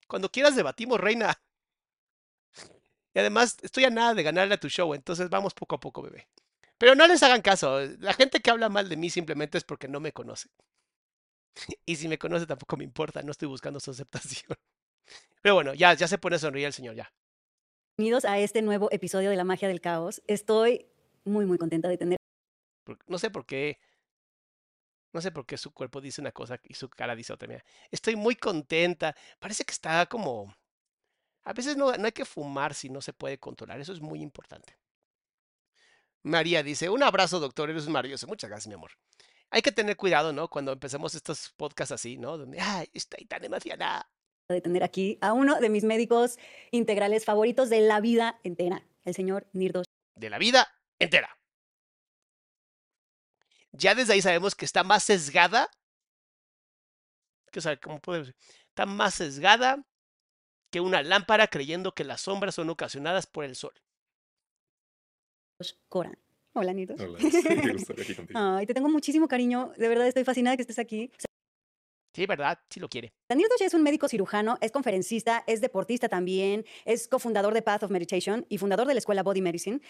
cuando 0.08 0.30
quieras 0.30 0.56
debatimos, 0.56 1.00
reina. 1.00 1.40
Y 3.14 3.18
además, 3.18 3.56
estoy 3.62 3.84
a 3.84 3.90
nada 3.90 4.14
de 4.14 4.22
ganarle 4.22 4.54
a 4.54 4.60
tu 4.60 4.68
show, 4.68 4.94
entonces 4.94 5.28
vamos 5.28 5.54
poco 5.54 5.74
a 5.76 5.80
poco, 5.80 6.02
bebé. 6.02 6.28
Pero 6.78 6.94
no 6.94 7.06
les 7.06 7.22
hagan 7.22 7.42
caso. 7.42 7.80
La 8.00 8.14
gente 8.14 8.40
que 8.40 8.50
habla 8.50 8.68
mal 8.68 8.88
de 8.88 8.96
mí 8.96 9.10
simplemente 9.10 9.58
es 9.58 9.64
porque 9.64 9.88
no 9.88 10.00
me 10.00 10.12
conoce. 10.12 10.48
Y 11.86 11.96
si 11.96 12.08
me 12.08 12.18
conoce 12.18 12.46
tampoco 12.46 12.76
me 12.76 12.84
importa, 12.84 13.22
no 13.22 13.32
estoy 13.32 13.48
buscando 13.48 13.80
su 13.80 13.90
aceptación. 13.90 14.56
Pero 15.42 15.54
bueno, 15.56 15.74
ya, 15.74 15.94
ya 15.94 16.08
se 16.08 16.18
pone 16.18 16.36
a 16.36 16.38
sonreír 16.38 16.66
el 16.66 16.72
señor, 16.72 16.94
ya. 16.94 17.12
Bienvenidos 17.98 18.26
a 18.26 18.38
este 18.38 18.62
nuevo 18.62 18.88
episodio 18.92 19.28
de 19.28 19.34
La 19.34 19.42
Magia 19.42 19.66
del 19.66 19.80
Caos. 19.80 20.22
Estoy 20.28 20.86
muy, 21.24 21.46
muy 21.46 21.58
contenta 21.58 21.88
de 21.88 21.98
tener 21.98 22.16
no 23.08 23.18
sé 23.18 23.28
por 23.28 23.44
qué. 23.44 23.80
No 25.12 25.20
sé 25.20 25.32
por 25.32 25.44
qué 25.46 25.56
su 25.56 25.72
cuerpo 25.72 26.00
dice 26.00 26.20
una 26.20 26.30
cosa 26.30 26.60
y 26.62 26.74
su 26.74 26.88
cara 26.88 27.16
dice 27.16 27.32
otra. 27.32 27.64
Estoy 27.90 28.14
muy 28.14 28.36
contenta. 28.36 29.16
Parece 29.40 29.64
que 29.64 29.72
está 29.72 30.06
como. 30.06 30.54
A 31.42 31.52
veces 31.52 31.76
no, 31.76 31.92
no 31.96 32.06
hay 32.06 32.12
que 32.12 32.24
fumar 32.24 32.72
si 32.72 32.88
no 32.88 33.00
se 33.00 33.12
puede 33.12 33.38
controlar. 33.38 33.80
Eso 33.80 33.92
es 33.92 34.00
muy 34.00 34.22
importante. 34.22 34.78
María 36.22 36.62
dice: 36.62 36.88
Un 36.90 37.02
abrazo, 37.02 37.40
doctor. 37.40 37.68
Eres 37.68 37.88
maravilloso. 37.88 38.28
Muchas 38.28 38.48
gracias, 38.48 38.68
mi 38.68 38.74
amor. 38.74 38.92
Hay 39.50 39.60
que 39.60 39.72
tener 39.72 39.96
cuidado, 39.96 40.32
¿no? 40.32 40.46
Cuando 40.46 40.70
empecemos 40.70 41.16
estos 41.16 41.50
podcasts 41.56 41.90
así, 41.90 42.16
¿no? 42.16 42.38
Donde, 42.38 42.60
ay, 42.60 42.88
estoy 42.94 43.24
tan 43.24 43.44
emocionada. 43.44 44.08
De 44.54 44.60
tener 44.60 44.82
aquí 44.82 45.18
a 45.20 45.32
uno 45.32 45.60
de 45.60 45.68
mis 45.68 45.84
médicos 45.84 46.38
integrales 46.70 47.24
favoritos 47.24 47.68
de 47.68 47.80
la 47.80 48.00
vida 48.00 48.40
entera, 48.44 48.82
el 49.04 49.14
señor 49.14 49.46
Nirdos. 49.52 49.86
de 50.16 50.30
la 50.30 50.38
vida 50.38 50.68
entera. 50.98 51.38
Ya 53.72 53.94
desde 53.94 54.14
ahí 54.14 54.22
sabemos 54.22 54.54
que 54.54 54.64
está 54.64 54.82
más 54.82 55.04
sesgada. 55.04 55.70
Que, 57.52 57.58
o 57.58 57.62
sea, 57.62 57.78
¿cómo 57.78 58.00
puedo 58.00 58.20
decir? 58.20 58.36
Está 58.68 58.86
más 58.86 59.14
sesgada 59.14 59.84
que 60.72 60.80
una 60.80 61.02
lámpara 61.02 61.46
creyendo 61.48 61.94
que 61.94 62.04
las 62.04 62.22
sombras 62.22 62.54
son 62.54 62.70
ocasionadas 62.70 63.26
por 63.26 63.44
el 63.44 63.54
sol. 63.54 63.74
Coran. 65.88 66.18
Hola, 66.54 66.72
Nirdos. 66.72 67.00
Hola, 67.00 67.18
sí, 67.20 67.26
aquí 67.36 68.14
contigo. 68.16 68.38
Ay, 68.38 68.66
te 68.66 68.74
tengo 68.74 68.88
muchísimo 68.88 69.28
cariño. 69.28 69.72
De 69.76 69.88
verdad 69.88 70.08
estoy 70.08 70.24
fascinada 70.24 70.56
que 70.56 70.62
estés 70.62 70.78
aquí. 70.78 71.12
Sí, 72.14 72.26
¿verdad? 72.26 72.58
Sí 72.70 72.80
lo 72.80 72.88
quiere. 72.88 73.12
sea, 73.28 73.36
Nirdos 73.36 73.60
es 73.60 73.74
un 73.74 73.82
médico 73.82 74.08
cirujano, 74.08 74.58
es 74.60 74.72
conferencista, 74.72 75.44
es 75.46 75.60
deportista 75.60 76.08
también, 76.08 76.64
es 76.84 77.08
cofundador 77.08 77.54
de 77.54 77.62
Path 77.62 77.84
of 77.84 77.90
Meditation 77.90 78.46
y 78.48 78.58
fundador 78.58 78.86
de 78.86 78.94
la 78.94 78.98
escuela 78.98 79.22
Body 79.22 79.42
Medicine. 79.42 79.80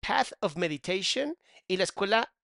Path 0.00 0.32
of 0.40 0.56
Meditation 0.56 1.38
y 1.68 1.76
la 1.76 1.84
escuela 1.84 2.34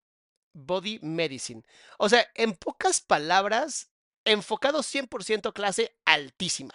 Body 0.55 1.01
Medicine. 1.03 1.63
O 1.99 2.09
sea, 2.09 2.27
en 2.35 2.55
pocas 2.55 3.01
palabras, 3.01 3.91
enfocado 4.25 4.81
100% 4.81 5.53
clase 5.53 5.97
altísima. 6.05 6.75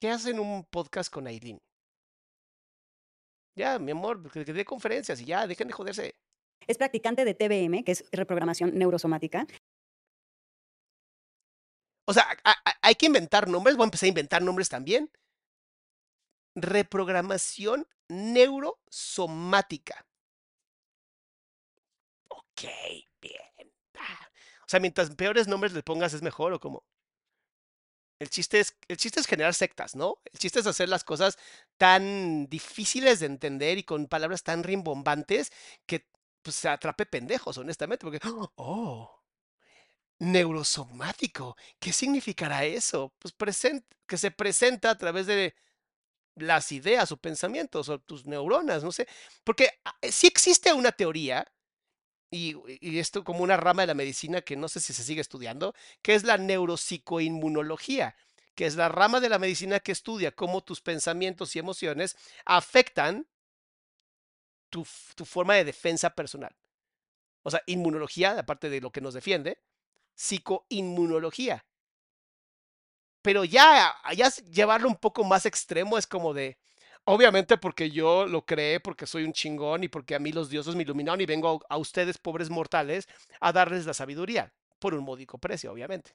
¿Qué 0.00 0.10
hacen 0.10 0.38
un 0.38 0.64
podcast 0.64 1.12
con 1.12 1.26
Aileen? 1.26 1.60
Ya, 3.54 3.78
mi 3.78 3.92
amor, 3.92 4.30
que 4.30 4.44
que 4.44 4.52
dé 4.52 4.64
conferencias 4.64 5.20
y 5.20 5.24
ya, 5.24 5.46
dejen 5.46 5.68
de 5.68 5.72
joderse. 5.72 6.16
Es 6.66 6.78
practicante 6.78 7.24
de 7.24 7.34
TBM, 7.34 7.84
que 7.84 7.92
es 7.92 8.04
reprogramación 8.12 8.76
neurosomática. 8.76 9.46
O 12.06 12.12
sea, 12.12 12.26
hay 12.82 12.94
que 12.94 13.06
inventar 13.06 13.48
nombres. 13.48 13.76
Voy 13.76 13.84
a 13.84 13.86
empezar 13.86 14.06
a 14.06 14.08
inventar 14.08 14.42
nombres 14.42 14.68
también. 14.68 15.10
Reprogramación 16.54 17.86
neurosomática. 18.08 20.06
Ok, 22.28 22.62
bien. 23.20 23.72
Ah, 23.98 24.28
O 24.62 24.68
sea, 24.68 24.80
mientras 24.80 25.14
peores 25.14 25.48
nombres 25.48 25.72
le 25.72 25.82
pongas 25.82 26.14
es 26.14 26.22
mejor 26.22 26.52
o 26.52 26.60
como. 26.60 26.84
El 28.18 28.30
chiste 28.30 28.60
es, 28.60 28.74
el 28.88 28.96
chiste 28.96 29.20
es 29.20 29.26
generar 29.26 29.52
sectas, 29.52 29.94
¿no? 29.94 30.18
El 30.32 30.38
chiste 30.38 30.60
es 30.60 30.66
hacer 30.66 30.88
las 30.88 31.04
cosas 31.04 31.36
tan 31.76 32.46
difíciles 32.48 33.20
de 33.20 33.26
entender 33.26 33.76
y 33.76 33.82
con 33.82 34.06
palabras 34.06 34.42
tan 34.42 34.62
rimbombantes 34.62 35.52
que 35.84 36.06
pues, 36.46 36.56
se 36.56 36.68
atrape 36.68 37.06
pendejos, 37.06 37.58
honestamente, 37.58 38.06
porque, 38.06 38.20
oh, 38.56 39.20
neurosomático, 40.18 41.56
¿qué 41.78 41.92
significará 41.92 42.64
eso? 42.64 43.12
Pues 43.18 43.36
present- 43.36 43.84
que 44.06 44.16
se 44.16 44.30
presenta 44.30 44.90
a 44.90 44.98
través 44.98 45.26
de 45.26 45.54
las 46.36 46.72
ideas 46.72 47.12
o 47.12 47.18
pensamientos 47.18 47.88
o 47.90 48.00
tus 48.00 48.26
neuronas, 48.26 48.84
no 48.84 48.92
sé, 48.92 49.08
porque 49.44 49.70
si 50.10 50.26
existe 50.28 50.72
una 50.74 50.92
teoría, 50.92 51.46
y, 52.30 52.56
y 52.80 52.98
esto 52.98 53.24
como 53.24 53.42
una 53.44 53.56
rama 53.56 53.82
de 53.82 53.88
la 53.88 53.94
medicina 53.94 54.42
que 54.42 54.56
no 54.56 54.68
sé 54.68 54.80
si 54.80 54.92
se 54.94 55.04
sigue 55.04 55.20
estudiando, 55.22 55.74
que 56.02 56.14
es 56.14 56.24
la 56.24 56.38
neuropsicoinmunología, 56.38 58.16
que 58.54 58.66
es 58.66 58.76
la 58.76 58.88
rama 58.88 59.20
de 59.20 59.28
la 59.30 59.38
medicina 59.38 59.80
que 59.80 59.92
estudia 59.92 60.32
cómo 60.32 60.62
tus 60.62 60.80
pensamientos 60.82 61.56
y 61.56 61.60
emociones 61.60 62.16
afectan 62.46 63.26
tu, 64.84 65.24
forma 65.24 65.54
de 65.54 65.64
defensa 65.64 66.10
personal. 66.10 66.54
O 67.42 67.50
sea, 67.50 67.62
inmunología, 67.66 68.38
aparte 68.38 68.68
de 68.68 68.80
lo 68.80 68.90
que 68.90 69.00
nos 69.00 69.14
defiende, 69.14 69.58
psicoinmunología. 70.14 71.64
Pero 73.22 73.44
ya, 73.44 73.94
ya 74.14 74.28
llevarlo 74.30 74.88
un 74.88 74.96
poco 74.96 75.24
más 75.24 75.46
extremo 75.46 75.98
es 75.98 76.06
como 76.06 76.34
de, 76.34 76.58
obviamente 77.04 77.56
porque 77.56 77.90
yo 77.90 78.26
lo 78.26 78.44
creé, 78.44 78.80
porque 78.80 79.06
soy 79.06 79.24
un 79.24 79.32
chingón 79.32 79.84
y 79.84 79.88
porque 79.88 80.14
a 80.14 80.18
mí 80.18 80.32
los 80.32 80.48
dioses 80.48 80.74
me 80.74 80.82
iluminaron 80.82 81.20
y 81.20 81.26
vengo 81.26 81.62
a, 81.68 81.74
a 81.74 81.78
ustedes, 81.78 82.18
pobres 82.18 82.50
mortales, 82.50 83.08
a 83.40 83.52
darles 83.52 83.86
la 83.86 83.94
sabiduría, 83.94 84.52
por 84.78 84.94
un 84.94 85.04
módico 85.04 85.38
precio, 85.38 85.72
obviamente. 85.72 86.12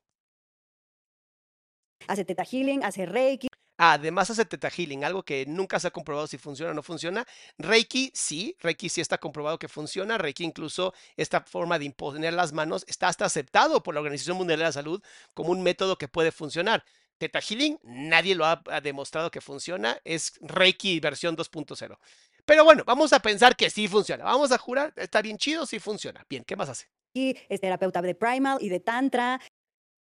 Hace 2.08 2.26
teta 2.26 2.44
healing, 2.44 2.84
hace 2.84 3.06
reiki, 3.06 3.48
Además 3.84 4.30
hace 4.30 4.46
Teta 4.46 4.70
Healing, 4.70 5.04
algo 5.04 5.24
que 5.24 5.44
nunca 5.48 5.80
se 5.80 5.88
ha 5.88 5.92
comprobado 5.92 6.28
si 6.28 6.38
funciona 6.38 6.70
o 6.70 6.76
no 6.76 6.84
funciona. 6.84 7.26
Reiki, 7.58 8.12
sí, 8.14 8.56
Reiki 8.60 8.90
sí 8.90 9.02
está 9.02 9.18
comprobado 9.18 9.58
que 9.58 9.68
funciona. 9.68 10.20
Reiki 10.20 10.44
incluso 10.44 10.94
esta 11.18 11.42
forma 11.42 11.80
de 11.80 11.86
imponer 11.86 12.32
las 12.34 12.54
manos 12.54 12.86
está 12.88 13.08
hasta 13.08 13.26
aceptado 13.26 13.82
por 13.82 13.96
la 13.96 14.02
Organización 14.02 14.38
Mundial 14.38 14.60
de 14.60 14.66
la 14.66 14.72
Salud 14.72 15.02
como 15.34 15.50
un 15.50 15.64
método 15.64 15.98
que 15.98 16.08
puede 16.08 16.32
funcionar. 16.32 16.86
Teta 17.18 17.40
Healing, 17.42 17.80
nadie 17.82 18.36
lo 18.36 18.46
ha, 18.46 18.62
demostrado 18.84 19.32
que 19.32 19.42
funciona. 19.42 20.00
Es 20.04 20.34
Reiki 20.42 21.00
versión 21.00 21.36
2.0. 21.36 21.98
Pero 22.46 22.64
bueno, 22.64 22.84
vamos 22.86 23.14
a 23.14 23.20
pensar 23.20 23.56
que 23.56 23.72
sí 23.72 23.88
funciona. 23.88 24.26
Vamos 24.26 24.52
a 24.52 24.60
jurar, 24.60 24.94
está 24.96 25.24
bien 25.24 25.40
chido, 25.40 25.66
sí 25.66 25.80
funciona. 25.80 26.24
Bien, 26.30 26.44
¿qué 26.44 26.56
más 26.56 26.70
hace? 26.70 26.86
es 27.16 27.60
terapeuta 27.60 28.04
de 28.04 28.14
primal 28.14 28.60
y 28.62 28.70
de 28.70 28.80
tantra. 28.80 29.42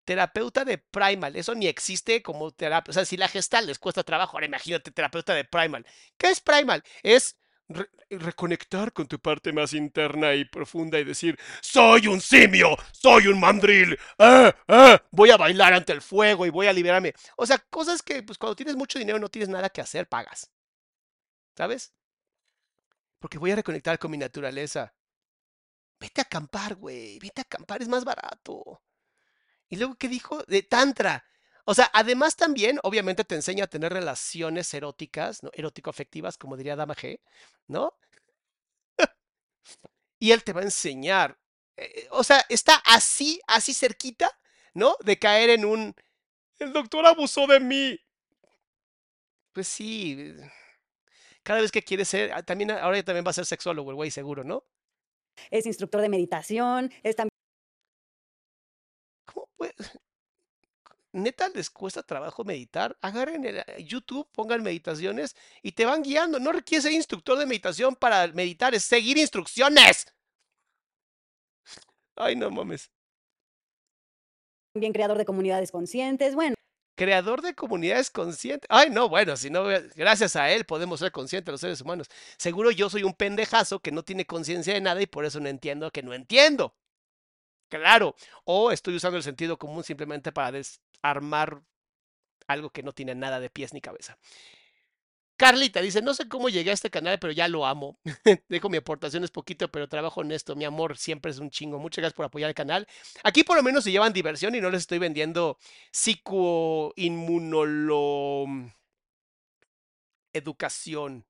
Terapeuta 0.05 0.65
de 0.65 0.77
Primal, 0.77 1.35
eso 1.35 1.55
ni 1.55 1.67
existe 1.67 2.21
como 2.21 2.51
terapia. 2.51 2.91
O 2.91 2.93
sea, 2.93 3.05
si 3.05 3.17
la 3.17 3.27
gestal 3.27 3.67
les 3.67 3.79
cuesta 3.79 4.03
trabajo, 4.03 4.37
ahora 4.37 4.47
imagínate 4.47 4.91
terapeuta 4.91 5.33
de 5.35 5.45
Primal. 5.45 5.85
¿Qué 6.17 6.27
es 6.31 6.41
Primal? 6.41 6.83
Es 7.03 7.37
re- 7.69 7.89
reconectar 8.09 8.93
con 8.93 9.07
tu 9.07 9.19
parte 9.19 9.53
más 9.53 9.73
interna 9.73 10.33
y 10.33 10.45
profunda 10.45 10.99
y 10.99 11.03
decir, 11.03 11.39
soy 11.61 12.07
un 12.07 12.21
simio, 12.21 12.75
soy 12.91 13.27
un 13.27 13.39
mandril, 13.39 13.97
ah, 14.19 14.53
ah, 14.67 15.01
voy 15.11 15.29
a 15.31 15.37
bailar 15.37 15.73
ante 15.73 15.93
el 15.93 16.01
fuego 16.01 16.45
y 16.45 16.49
voy 16.49 16.67
a 16.67 16.73
liberarme. 16.73 17.13
O 17.37 17.45
sea, 17.45 17.57
cosas 17.69 18.01
que 18.01 18.23
pues 18.23 18.37
cuando 18.37 18.55
tienes 18.55 18.75
mucho 18.75 18.99
dinero 18.99 19.19
no 19.19 19.29
tienes 19.29 19.49
nada 19.49 19.69
que 19.69 19.81
hacer, 19.81 20.07
pagas. 20.07 20.51
¿Sabes? 21.55 21.93
Porque 23.19 23.37
voy 23.37 23.51
a 23.51 23.55
reconectar 23.55 23.97
con 23.99 24.11
mi 24.11 24.17
naturaleza. 24.17 24.93
Vete 26.01 26.19
a 26.21 26.23
acampar, 26.25 26.75
güey, 26.75 27.17
vete 27.19 27.39
a 27.41 27.43
acampar, 27.43 27.81
es 27.81 27.87
más 27.87 28.03
barato. 28.03 28.81
Y 29.71 29.77
luego, 29.77 29.95
¿qué 29.95 30.07
dijo? 30.07 30.43
De 30.43 30.61
Tantra. 30.63 31.25
O 31.65 31.73
sea, 31.73 31.89
además 31.93 32.35
también, 32.35 32.79
obviamente, 32.83 33.23
te 33.23 33.35
enseña 33.35 33.63
a 33.65 33.67
tener 33.67 33.93
relaciones 33.93 34.73
eróticas, 34.75 35.43
¿no? 35.43 35.49
Erótico-afectivas, 35.53 36.37
como 36.37 36.57
diría 36.57 36.75
Dama 36.75 36.95
G, 36.95 37.19
¿no? 37.67 37.97
y 40.19 40.31
él 40.31 40.43
te 40.43 40.53
va 40.53 40.61
a 40.61 40.65
enseñar. 40.65 41.37
eh, 41.77 42.07
o 42.11 42.23
sea, 42.23 42.45
está 42.49 42.75
así, 42.85 43.39
así 43.47 43.73
cerquita, 43.73 44.29
¿no? 44.73 44.95
De 45.03 45.17
caer 45.19 45.49
en 45.51 45.65
un. 45.65 45.95
El 46.59 46.73
doctor 46.73 47.05
abusó 47.07 47.47
de 47.47 47.59
mí. 47.61 47.99
Pues 49.53 49.67
sí. 49.67 50.15
eh, 50.19 50.51
Cada 51.43 51.61
vez 51.61 51.71
que 51.71 51.83
quiere 51.83 52.05
ser. 52.05 52.31
ah, 52.33 52.43
También, 52.43 52.71
ahora 52.71 53.01
también 53.03 53.25
va 53.25 53.31
a 53.31 53.33
ser 53.33 53.45
sexólogo, 53.45 53.91
el 53.91 53.95
güey, 53.95 54.11
seguro, 54.11 54.43
¿no? 54.43 54.65
Es 55.51 55.65
instructor 55.67 56.01
de 56.01 56.09
meditación, 56.09 56.91
es 57.03 57.15
también 57.15 57.29
¿Cómo 59.25 59.47
puede? 59.57 59.73
Neta, 61.13 61.49
les 61.49 61.69
cuesta 61.69 62.03
trabajo 62.03 62.43
meditar. 62.43 62.97
Agarren 63.01 63.45
el 63.45 63.57
eh, 63.57 63.83
YouTube, 63.83 64.27
pongan 64.31 64.63
meditaciones 64.63 65.35
y 65.61 65.73
te 65.73 65.85
van 65.85 66.03
guiando. 66.03 66.39
No 66.39 66.51
requiere 66.51 66.81
ser 66.81 66.93
instructor 66.93 67.37
de 67.37 67.45
meditación 67.45 67.95
para 67.95 68.27
meditar, 68.27 68.73
es 68.73 68.83
seguir 68.83 69.17
instrucciones. 69.17 70.05
Ay, 72.15 72.35
no 72.35 72.49
mames. 72.49 72.89
También 74.73 74.93
creador 74.93 75.17
de 75.17 75.25
comunidades 75.25 75.71
conscientes. 75.71 76.33
Bueno, 76.33 76.55
Creador 76.95 77.41
de 77.41 77.55
comunidades 77.55 78.11
conscientes. 78.11 78.67
Ay, 78.69 78.89
no, 78.89 79.09
bueno, 79.09 79.35
si 79.35 79.49
no, 79.49 79.63
gracias 79.95 80.35
a 80.35 80.51
él 80.51 80.65
podemos 80.65 80.99
ser 80.99 81.11
conscientes 81.11 81.51
los 81.51 81.61
seres 81.61 81.81
humanos. 81.81 82.07
Seguro 82.37 82.69
yo 82.69 82.89
soy 82.89 83.03
un 83.03 83.13
pendejazo 83.13 83.79
que 83.79 83.91
no 83.91 84.03
tiene 84.03 84.25
conciencia 84.25 84.73
de 84.73 84.81
nada 84.81 85.01
y 85.01 85.07
por 85.07 85.25
eso 85.25 85.39
no 85.39 85.49
entiendo 85.49 85.89
que 85.91 86.03
no 86.03 86.13
entiendo. 86.13 86.75
Claro. 87.69 88.15
O 88.43 88.71
estoy 88.71 88.95
usando 88.95 89.17
el 89.17 89.23
sentido 89.23 89.57
común 89.57 89.83
simplemente 89.83 90.31
para 90.31 90.51
desarmar 91.01 91.63
algo 92.47 92.69
que 92.69 92.83
no 92.83 92.93
tiene 92.93 93.15
nada 93.15 93.39
de 93.39 93.49
pies 93.49 93.73
ni 93.73 93.81
cabeza. 93.81 94.19
Carlita 95.37 95.81
dice, 95.81 96.03
no 96.03 96.13
sé 96.13 96.27
cómo 96.27 96.49
llegué 96.49 96.69
a 96.69 96.73
este 96.73 96.91
canal, 96.91 97.17
pero 97.17 97.33
ya 97.33 97.47
lo 97.47 97.65
amo. 97.65 97.97
Dejo 98.47 98.69
mi 98.69 98.77
aportación 98.77 99.23
es 99.23 99.31
poquito, 99.31 99.71
pero 99.71 99.89
trabajo 99.89 100.21
honesto. 100.21 100.55
Mi 100.55 100.65
amor 100.65 100.97
siempre 100.97 101.31
es 101.31 101.39
un 101.39 101.49
chingo. 101.49 101.79
Muchas 101.79 102.03
gracias 102.03 102.15
por 102.15 102.25
apoyar 102.25 102.49
el 102.49 102.53
canal. 102.53 102.87
Aquí 103.23 103.43
por 103.43 103.57
lo 103.57 103.63
menos 103.63 103.83
se 103.83 103.91
llevan 103.91 104.13
diversión 104.13 104.53
y 104.53 104.61
no 104.61 104.69
les 104.69 104.81
estoy 104.81 104.99
vendiendo 104.99 105.57
psicoinmunolo... 105.91 108.45
educación. 110.31 111.25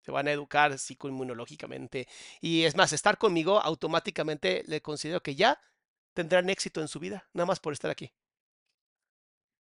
Se 0.00 0.12
van 0.12 0.28
a 0.28 0.32
educar 0.32 0.78
psicoinmunológicamente. 0.78 2.08
Y 2.40 2.62
es 2.62 2.74
más, 2.74 2.94
estar 2.94 3.18
conmigo 3.18 3.60
automáticamente 3.60 4.62
le 4.66 4.80
considero 4.80 5.22
que 5.22 5.34
ya 5.34 5.60
tendrán 6.14 6.48
éxito 6.48 6.80
en 6.80 6.88
su 6.88 7.00
vida, 7.00 7.28
nada 7.34 7.44
más 7.44 7.60
por 7.60 7.74
estar 7.74 7.90
aquí. 7.90 8.14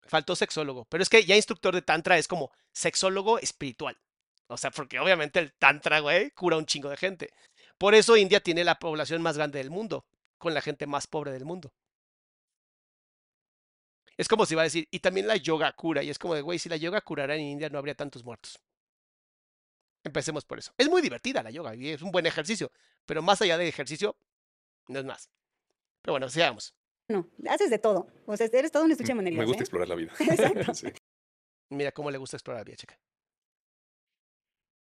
Faltó 0.06 0.36
sexólogo. 0.36 0.86
Pero 0.88 1.02
es 1.02 1.08
que 1.08 1.24
ya 1.24 1.36
instructor 1.36 1.74
de 1.74 1.82
Tantra 1.82 2.18
es 2.18 2.28
como 2.28 2.50
sexólogo 2.72 3.38
espiritual. 3.38 3.98
O 4.48 4.56
sea, 4.56 4.70
porque 4.70 5.00
obviamente 5.00 5.40
el 5.40 5.52
Tantra, 5.54 6.00
güey, 6.00 6.30
cura 6.30 6.56
un 6.56 6.66
chingo 6.66 6.88
de 6.88 6.96
gente. 6.96 7.32
Por 7.78 7.94
eso 7.94 8.16
India 8.16 8.40
tiene 8.40 8.64
la 8.64 8.78
población 8.78 9.22
más 9.22 9.36
grande 9.36 9.58
del 9.58 9.70
mundo, 9.70 10.06
con 10.38 10.54
la 10.54 10.62
gente 10.62 10.86
más 10.86 11.06
pobre 11.06 11.32
del 11.32 11.44
mundo. 11.44 11.72
Es 14.16 14.28
como 14.28 14.46
si 14.46 14.54
va 14.54 14.62
a 14.62 14.64
decir, 14.64 14.88
y 14.90 15.00
también 15.00 15.26
la 15.26 15.36
yoga 15.36 15.72
cura. 15.72 16.02
Y 16.02 16.10
es 16.10 16.18
como 16.18 16.34
de, 16.34 16.40
güey, 16.40 16.58
si 16.58 16.68
la 16.68 16.76
yoga 16.76 17.00
curara 17.00 17.34
en 17.34 17.42
India 17.42 17.68
no 17.68 17.78
habría 17.78 17.94
tantos 17.94 18.24
muertos. 18.24 18.58
Empecemos 20.04 20.44
por 20.44 20.58
eso. 20.58 20.72
Es 20.78 20.88
muy 20.88 21.02
divertida 21.02 21.42
la 21.42 21.50
yoga 21.50 21.74
y 21.74 21.90
es 21.90 22.00
un 22.00 22.12
buen 22.12 22.26
ejercicio. 22.26 22.70
Pero 23.04 23.22
más 23.22 23.42
allá 23.42 23.58
de 23.58 23.68
ejercicio, 23.68 24.16
no 24.88 25.00
es 25.00 25.04
más. 25.04 25.30
Pero 26.00 26.12
bueno, 26.12 26.28
sigamos. 26.28 26.74
No, 27.08 27.28
haces 27.48 27.70
de 27.70 27.78
todo. 27.78 28.06
O 28.26 28.36
sea, 28.36 28.48
eres 28.52 28.72
todo 28.72 28.84
un 28.84 28.90
estuche 28.92 29.08
de 29.08 29.14
monerías. 29.14 29.38
Me 29.38 29.46
gusta 29.46 29.62
¿eh? 29.62 29.64
explorar 29.64 29.88
la 29.88 29.94
vida. 29.94 30.12
Exacto. 30.18 30.74
Sí. 30.74 30.88
Mira 31.70 31.92
cómo 31.92 32.10
le 32.10 32.18
gusta 32.18 32.36
explorar 32.36 32.60
la 32.60 32.64
vida, 32.64 32.76
chica. 32.76 32.98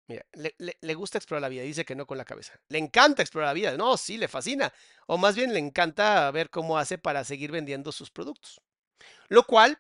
Mira, 0.09 0.27
le, 0.33 0.55
le- 0.59 0.77
le 0.81 0.95
gusta 0.95 1.19
explorar 1.19 1.43
la 1.43 1.49
vida, 1.49 1.63
dice 1.63 1.85
que 1.85 1.95
no 1.95 2.07
con 2.07 2.19
la 2.19 2.25
cabeza. 2.25 2.61
Le 2.69 2.79
encanta 2.79 3.23
explorar 3.23 3.49
la 3.51 3.55
vida. 3.55 3.77
No, 3.77 3.97
sí, 3.97 4.17
le 4.17 4.29
fascina. 4.29 4.73
O 5.07 5.19
más 5.19 5.37
bien 5.37 5.53
le 5.53 5.61
encanta 5.61 6.31
ver 6.33 6.51
cómo 6.51 6.79
hace 6.79 6.99
para 6.99 7.23
seguir 7.25 7.53
vendiendo 7.53 7.93
sus 7.93 8.11
productos. 8.11 8.61
Lo 9.29 9.45
cual, 9.45 9.79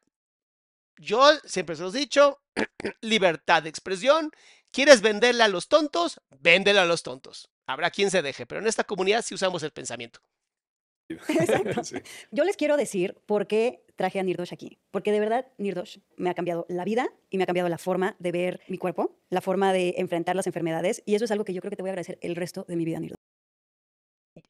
yo 0.98 1.37
siempre 1.44 1.74
se 1.74 1.83
los 1.83 1.94
he 1.94 1.98
dicho, 1.98 2.40
libertad 3.00 3.64
de 3.64 3.70
expresión. 3.70 4.31
¿Quieres 4.70 5.03
venderle 5.03 5.42
a 5.42 5.48
los 5.48 5.66
tontos? 5.66 6.20
Véndele 6.38 6.79
a 6.79 6.85
los 6.85 7.03
tontos. 7.03 7.50
Habrá 7.66 7.90
quien 7.90 8.11
se 8.12 8.22
deje, 8.22 8.46
pero 8.46 8.61
en 8.61 8.68
esta 8.68 8.85
comunidad 8.85 9.22
sí 9.22 9.35
usamos 9.35 9.64
el 9.64 9.72
pensamiento. 9.72 10.20
Exacto. 11.29 11.85
Sí. 11.85 11.96
Yo 12.31 12.44
les 12.44 12.57
quiero 12.57 12.77
decir 12.77 13.16
por 13.27 13.46
qué 13.46 13.85
traje 13.96 14.18
a 14.18 14.23
Nirdosh 14.23 14.53
aquí. 14.53 14.79
Porque 14.90 15.12
de 15.12 15.20
verdad, 15.20 15.46
Nirdosh 15.59 15.99
me 16.16 16.31
ha 16.31 16.35
cambiado 16.35 16.66
la 16.68 16.85
vida 16.85 17.09
y 17.29 17.37
me 17.37 17.44
ha 17.44 17.46
cambiado 17.46 17.68
la 17.68 17.79
forma 17.79 18.16
de 18.18 18.33
ver 18.33 18.61
mi 18.68 18.79
cuerpo, 18.79 19.18
la 19.29 19.40
forma 19.40 19.73
de 19.73 19.94
enfrentar 19.99 20.37
las 20.37 20.46
enfermedades. 20.46 21.03
Y 21.07 21.14
eso 21.14 21.25
es 21.25 21.31
algo 21.31 21.44
que 21.44 21.53
yo 21.53 21.61
creo 21.61 21.70
que 21.70 21.77
te 21.77 21.83
voy 21.83 21.90
a 21.90 21.92
agradecer 21.92 22.18
el 22.23 22.37
resto 22.37 22.64
de 22.68 22.77
mi 22.77 22.85
vida, 22.85 22.99
Nirdosh. 23.01 23.16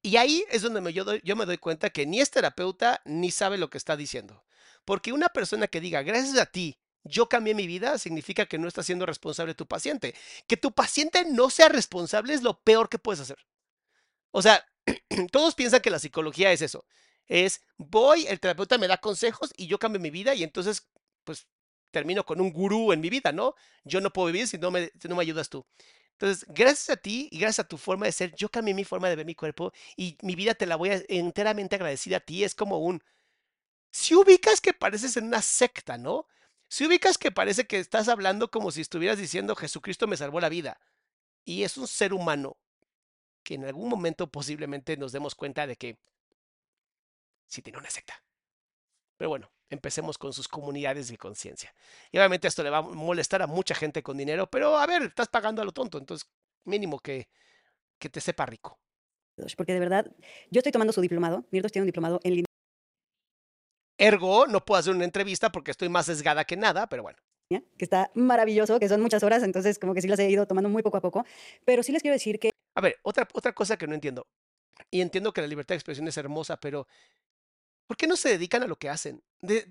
Y 0.03 0.17
ahí 0.17 0.45
es 0.51 0.63
donde 0.63 0.81
me- 0.81 0.93
yo, 0.93 1.05
doy- 1.05 1.21
yo 1.25 1.37
me 1.37 1.47
doy 1.47 1.59
cuenta 1.59 1.91
que 1.91 2.07
ni 2.07 2.21
es 2.21 2.31
terapeuta 2.31 3.01
ni 3.05 3.31
sabe 3.31 3.59
lo 3.59 3.71
que 3.71 3.79
está 3.79 3.97
diciendo. 3.97 4.45
Porque 4.85 5.13
una 5.13 5.29
persona 5.29 5.67
que 5.69 5.81
diga, 5.81 6.03
gracias 6.03 6.39
a 6.39 6.47
ti, 6.47 6.79
yo 7.03 7.29
cambié 7.29 7.55
mi 7.55 7.67
vida, 7.67 7.99
significa 7.99 8.47
que 8.47 8.59
no 8.59 8.69
está 8.69 8.83
siendo 8.83 9.07
responsable 9.07 9.55
tu 9.55 9.67
paciente. 9.67 10.15
Que 10.47 10.57
tu 10.57 10.73
paciente 10.73 11.25
no 11.31 11.49
sea 11.51 11.69
responsable 11.69 12.35
es 12.35 12.43
lo 12.43 12.61
peor 12.61 12.89
que 12.89 12.99
puedes 12.99 13.21
hacer. 13.21 13.39
O 14.33 14.43
sea, 14.43 14.65
todos 15.33 15.55
piensan 15.55 15.81
que 15.81 15.91
la 15.91 15.99
psicología 15.99 16.53
es 16.53 16.63
eso. 16.63 16.85
Es, 17.27 17.63
voy, 17.79 18.27
el 18.27 18.41
terapeuta 18.41 18.79
me 18.79 18.89
da 18.89 18.99
consejos 18.99 19.53
y 19.57 19.67
yo 19.67 19.79
cambio 19.79 20.01
mi 20.01 20.11
vida 20.11 20.35
y 20.35 20.43
entonces, 20.43 20.89
pues, 21.25 21.47
termino 21.91 22.25
con 22.25 22.41
un 22.41 22.53
gurú 22.53 22.93
en 22.93 23.01
mi 23.01 23.11
vida, 23.11 23.33
¿no? 23.33 23.55
Yo 23.85 24.01
no 24.01 24.13
puedo 24.13 24.27
vivir 24.27 24.49
si 24.49 24.59
no 24.59 24.71
me, 24.71 24.91
no 25.09 25.17
me 25.17 25.23
ayudas 25.23 25.49
tú. 25.49 25.67
Entonces, 26.13 26.45
gracias 26.49 26.91
a 26.91 26.97
ti 26.97 27.29
y 27.31 27.39
gracias 27.39 27.65
a 27.65 27.69
tu 27.69 27.79
forma 27.79 28.07
de 28.07 28.13
ser, 28.13 28.35
yo 28.35 28.51
cambié 28.51 28.75
mi 28.75 28.85
forma 28.85 29.09
de 29.09 29.17
ver 29.17 29.27
mi 29.27 29.35
cuerpo 29.35 29.73
y 29.97 30.19
mi 30.23 30.35
vida 30.35 30.55
te 30.55 30.67
la 30.67 30.77
voy 30.77 30.91
a 30.91 31.03
enteramente 31.09 31.77
agradecida 31.77 32.19
a 32.19 32.21
ti. 32.21 32.45
Es 32.45 32.55
como 32.55 32.79
un, 32.79 33.03
si 33.93 34.15
ubicas 34.15 34.61
que 34.61 34.75
pareces 34.75 35.17
en 35.17 35.27
una 35.27 35.43
secta, 35.43 35.99
¿no? 35.99 36.27
Si 36.69 36.87
ubicas 36.87 37.19
que 37.19 37.33
parece 37.33 37.67
que 37.67 37.79
estás 37.79 38.09
hablando 38.09 38.51
como 38.51 38.71
si 38.71 38.81
estuvieras 38.83 39.19
diciendo 39.19 39.57
Jesucristo 39.57 40.07
me 40.07 40.17
salvó 40.17 40.41
la 40.41 40.49
vida. 40.49 40.81
Y 41.45 41.65
es 41.65 41.77
un 41.79 41.89
ser 41.89 42.13
humano 42.15 42.59
que 43.43 43.55
en 43.55 43.65
algún 43.65 43.89
momento 43.89 44.31
posiblemente 44.31 44.97
nos 44.97 45.13
demos 45.13 45.35
cuenta 45.35 45.67
de 45.67 45.77
que 45.77 45.99
sí 47.47 47.63
tiene 47.63 47.79
una 47.79 47.91
secta. 47.91 48.23
Pero 49.17 49.31
bueno, 49.31 49.51
empecemos 49.69 50.19
con 50.19 50.33
sus 50.33 50.49
comunidades 50.49 51.09
de 51.09 51.19
conciencia. 51.19 51.75
Y 52.11 52.19
obviamente 52.19 52.49
esto 52.49 52.63
le 52.63 52.71
va 52.71 52.79
a 52.79 52.83
molestar 52.83 53.43
a 53.43 53.47
mucha 53.47 53.75
gente 53.75 54.03
con 54.03 54.17
dinero, 54.17 54.49
pero 54.51 54.77
a 54.77 54.87
ver, 54.87 55.03
estás 55.03 55.29
pagando 55.29 55.63
a 55.63 55.65
lo 55.65 55.73
tonto, 55.73 55.99
entonces 55.99 56.29
mínimo 56.65 56.99
que, 56.99 57.29
que 57.99 58.09
te 58.09 58.21
sepa 58.21 58.47
rico. 58.47 58.79
Porque 59.57 59.73
de 59.73 59.81
verdad, 59.81 60.07
yo 60.51 60.59
estoy 60.59 60.73
tomando 60.73 60.93
su 60.93 61.01
diplomado. 61.01 61.47
Nirdosh 61.51 61.73
tiene 61.73 61.85
un 61.85 61.89
diplomado 61.89 62.21
en 62.25 62.31
línea. 62.31 62.47
Ergo, 63.99 64.47
no 64.47 64.65
puedo 64.65 64.79
hacer 64.79 64.95
una 64.95 65.05
entrevista 65.05 65.53
porque 65.53 65.71
estoy 65.71 65.89
más 65.89 66.07
sesgada 66.07 66.45
que 66.45 66.57
nada, 66.57 66.89
pero 66.89 67.03
bueno. 67.03 67.19
que 67.49 67.85
está 67.85 68.11
maravilloso, 68.15 68.79
que 68.81 68.89
son 68.89 69.01
muchas 69.01 69.23
horas, 69.23 69.43
entonces 69.43 69.79
como 69.79 69.95
que 69.95 70.01
sí 70.01 70.09
las 70.09 70.19
he 70.19 70.31
ido 70.31 70.47
tomando 70.47 70.69
muy 70.69 70.83
poco 70.83 70.97
a 70.97 71.01
poco. 71.01 71.25
Pero 71.65 71.83
sí 71.83 71.93
les 71.93 72.03
quiero 72.03 72.15
decir 72.15 72.39
que 72.39 72.51
A 72.81 72.83
ver, 72.83 72.95
otra, 73.03 73.29
otra 73.35 73.53
cosa 73.53 73.77
que 73.77 73.87
no 73.87 73.95
entiendo. 73.95 74.27
Y 74.91 75.01
entiendo 75.03 75.33
que 75.33 75.43
la 75.43 75.49
libertad 75.49 75.75
de 75.75 75.79
expresión 75.79 76.09
es 76.09 76.17
hermosa, 76.19 76.59
pero 76.59 76.87
¿por 77.87 77.97
qué 77.97 78.07
no 78.07 78.17
se 78.17 78.29
dedican 78.31 78.63
a 78.63 78.67
lo 78.67 78.77
que 78.79 78.89
hacen? 78.89 79.23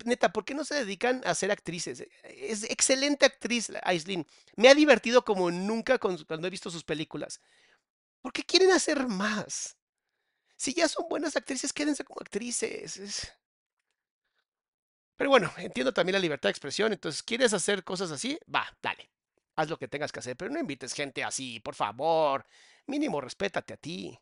Neta, 0.06 0.34
¿por 0.34 0.46
qué 0.46 0.54
no 0.54 0.66
se 0.66 0.76
dedican 0.76 1.22
a 1.26 1.36
ser 1.36 1.52
actrices? 1.52 2.04
Es 2.24 2.64
excelente 2.64 3.26
actriz, 3.26 3.70
la 3.70 3.80
Aislinn. 3.84 4.26
Me 4.56 4.68
ha 4.70 4.76
divertido 4.76 5.24
como 5.24 5.52
nunca 5.52 5.98
cuando 6.00 6.48
he 6.48 6.50
visto 6.50 6.70
sus 6.72 6.84
películas. 6.84 7.40
¿Por 8.22 8.34
qué 8.34 8.44
quieren 8.44 8.72
hacer 8.72 9.08
más? 9.08 9.78
Si 10.58 10.74
ya 10.74 10.88
son 10.90 11.08
buenas 11.10 11.36
actrices, 11.38 11.74
quédense 11.74 12.04
como 12.06 12.22
actrices. 12.22 12.98
es- 12.98 13.34
Pero 15.18 15.30
bueno, 15.30 15.52
entiendo 15.58 15.94
también 15.94 16.14
la 16.14 16.20
libertad 16.20 16.48
de 16.50 16.52
expresión. 16.52 16.94
Entonces, 16.94 17.24
¿quieres 17.24 17.54
hacer 17.54 17.84
cosas 17.84 18.12
así? 18.12 18.40
Va, 18.54 18.66
dale. 18.82 19.10
Haz 19.56 19.70
lo 19.70 19.78
que 19.78 19.88
tengas 19.90 20.12
que 20.12 20.20
hacer, 20.20 20.38
pero 20.38 20.52
no 20.52 20.60
invites 20.60 20.94
gente 20.94 21.24
así, 21.24 21.60
por 21.60 21.76
favor. 21.76 22.46
Mínimo, 22.90 23.22
respétate 23.22 23.76
a 23.76 23.78
ti. 23.78 24.18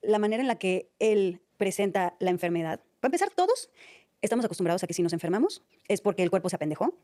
la 0.00 0.18
manera 0.18 0.40
en 0.40 0.48
la 0.48 0.58
que 0.58 0.90
él 0.98 1.42
presenta 1.58 2.16
la 2.20 2.30
enfermedad, 2.30 2.82
para 3.00 3.08
empezar, 3.10 3.30
todos 3.30 3.70
estamos 4.22 4.46
acostumbrados 4.46 4.82
a 4.82 4.86
que 4.86 4.94
si 4.94 5.02
nos 5.02 5.12
enfermamos 5.12 5.62
es 5.88 6.00
porque 6.00 6.22
el 6.22 6.30
cuerpo 6.30 6.48
se 6.48 6.56
apendejó. 6.56 6.98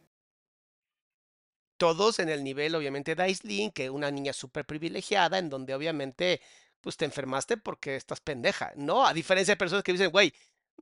Todos 1.76 2.20
en 2.20 2.30
el 2.30 2.42
nivel, 2.42 2.74
obviamente, 2.74 3.14
de 3.14 3.22
Aislinn, 3.22 3.70
que 3.70 3.90
una 3.90 4.10
niña 4.10 4.32
súper 4.32 4.64
privilegiada, 4.64 5.38
en 5.38 5.50
donde 5.50 5.74
obviamente, 5.74 6.40
pues 6.80 6.96
te 6.96 7.04
enfermaste 7.04 7.58
porque 7.58 7.96
estás 7.96 8.20
pendeja, 8.22 8.72
¿no? 8.76 9.06
A 9.06 9.12
diferencia 9.12 9.52
de 9.52 9.58
personas 9.58 9.84
que 9.84 9.92
dicen, 9.92 10.10
güey, 10.10 10.32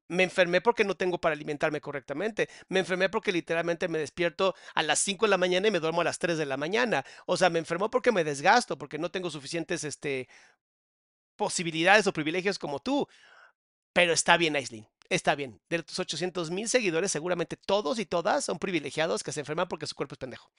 me 0.09 0.24
enfermé 0.24 0.61
porque 0.61 0.85
no 0.85 0.96
tengo 0.96 1.18
para 1.18 1.35
alimentarme 1.35 1.81
correctamente. 1.81 2.48
Me 2.68 2.81
enfermé 2.81 3.09
porque 3.09 3.33
literalmente 3.33 3.88
me 3.88 3.98
despierto 3.98 4.55
a 4.74 4.83
las 4.83 4.98
5 5.00 5.26
de 5.26 5.31
la 5.31 5.38
mañana 5.38 5.68
y 5.68 5.70
me 5.70 5.81
duermo 5.81 6.02
a 6.02 6.05
las 6.05 6.18
3 6.18 6.38
de 6.38 6.46
la 6.46 6.57
mañana. 6.57 7.05
O 7.26 7.37
sea, 7.37 7.50
me 7.50 7.59
enfermó 7.59 7.90
porque 7.90 8.12
me 8.12 8.24
desgasto, 8.24 8.76
porque 8.76 8.98
no 8.98 9.11
tengo 9.11 9.31
suficientes, 9.31 9.85
este, 9.85 10.28
posibilidades 11.37 12.07
o 12.07 12.12
privilegios 12.12 12.59
como 12.59 12.78
tú. 12.78 13.09
Pero 13.92 14.12
está 14.12 14.37
bien, 14.37 14.57
Aislinn. 14.57 14.87
Está 15.09 15.35
bien. 15.35 15.61
De 15.68 15.83
tus 15.83 15.98
800 15.98 16.50
mil 16.50 16.68
seguidores, 16.68 17.12
seguramente 17.12 17.57
todos 17.57 17.98
y 17.98 18.07
todas 18.07 18.44
son 18.44 18.59
privilegiados 18.59 19.22
que 19.22 19.33
se 19.33 19.40
enferman 19.40 19.68
porque 19.68 19.87
su 19.87 19.94
cuerpo 19.94 20.14
es 20.14 20.18
pendejo. 20.18 20.50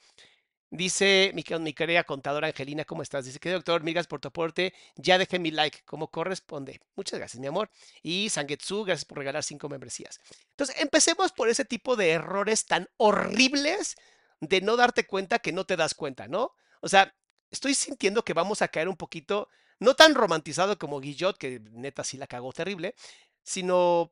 Dice 0.75 1.31
mi, 1.36 1.43
que- 1.43 1.75
querida 1.75 2.03
contadora 2.03 2.47
Angelina, 2.47 2.83
¿cómo 2.83 3.03
estás? 3.03 3.25
Dice, 3.25 3.38
querido 3.39 3.59
doctor, 3.59 3.83
migas 3.83 4.07
por 4.07 4.19
tu 4.19 4.29
aporte, 4.29 4.73
ya 4.95 5.19
dejé 5.19 5.38
mi 5.38 5.51
like, 5.51 5.83
como 5.86 6.09
corresponde. 6.09 6.81
Muchas 6.95 7.19
gracias, 7.19 7.39
mi 7.39 7.45
amor. 7.45 7.69
Y 8.01 8.29
Sangetsu, 8.29 8.83
gracias 8.83 9.05
por 9.05 9.19
regalar 9.19 9.43
cinco 9.43 9.69
membresías. 9.69 10.19
Entonces, 10.49 10.75
empecemos 10.81 11.31
por 11.31 11.47
ese 11.47 11.63
tipo 11.63 11.95
de 11.95 12.09
errores 12.09 12.65
tan 12.65 12.88
horribles 12.97 13.95
de 14.39 14.62
no 14.62 14.75
darte 14.75 15.05
cuenta 15.05 15.38
que 15.38 15.51
no 15.51 15.63
te 15.63 15.75
das 15.77 15.93
cuenta, 15.93 16.27
¿no? 16.27 16.53
O 16.81 16.89
sea, 16.89 17.13
estoy 17.51 17.75
sintiendo 17.75 18.25
que 18.25 18.33
vamos 18.33 18.63
a 18.63 18.67
caer 18.67 18.88
un 18.89 18.97
poquito, 18.97 19.49
no 19.77 19.93
tan 19.95 20.15
romantizado 20.15 20.79
como 20.79 20.99
Guillot, 20.99 21.38
que 21.38 21.59
neta 21.71 22.03
sí 22.03 22.17
la 22.17 22.25
cagó 22.25 22.51
terrible, 22.51 22.95
sino, 23.43 24.09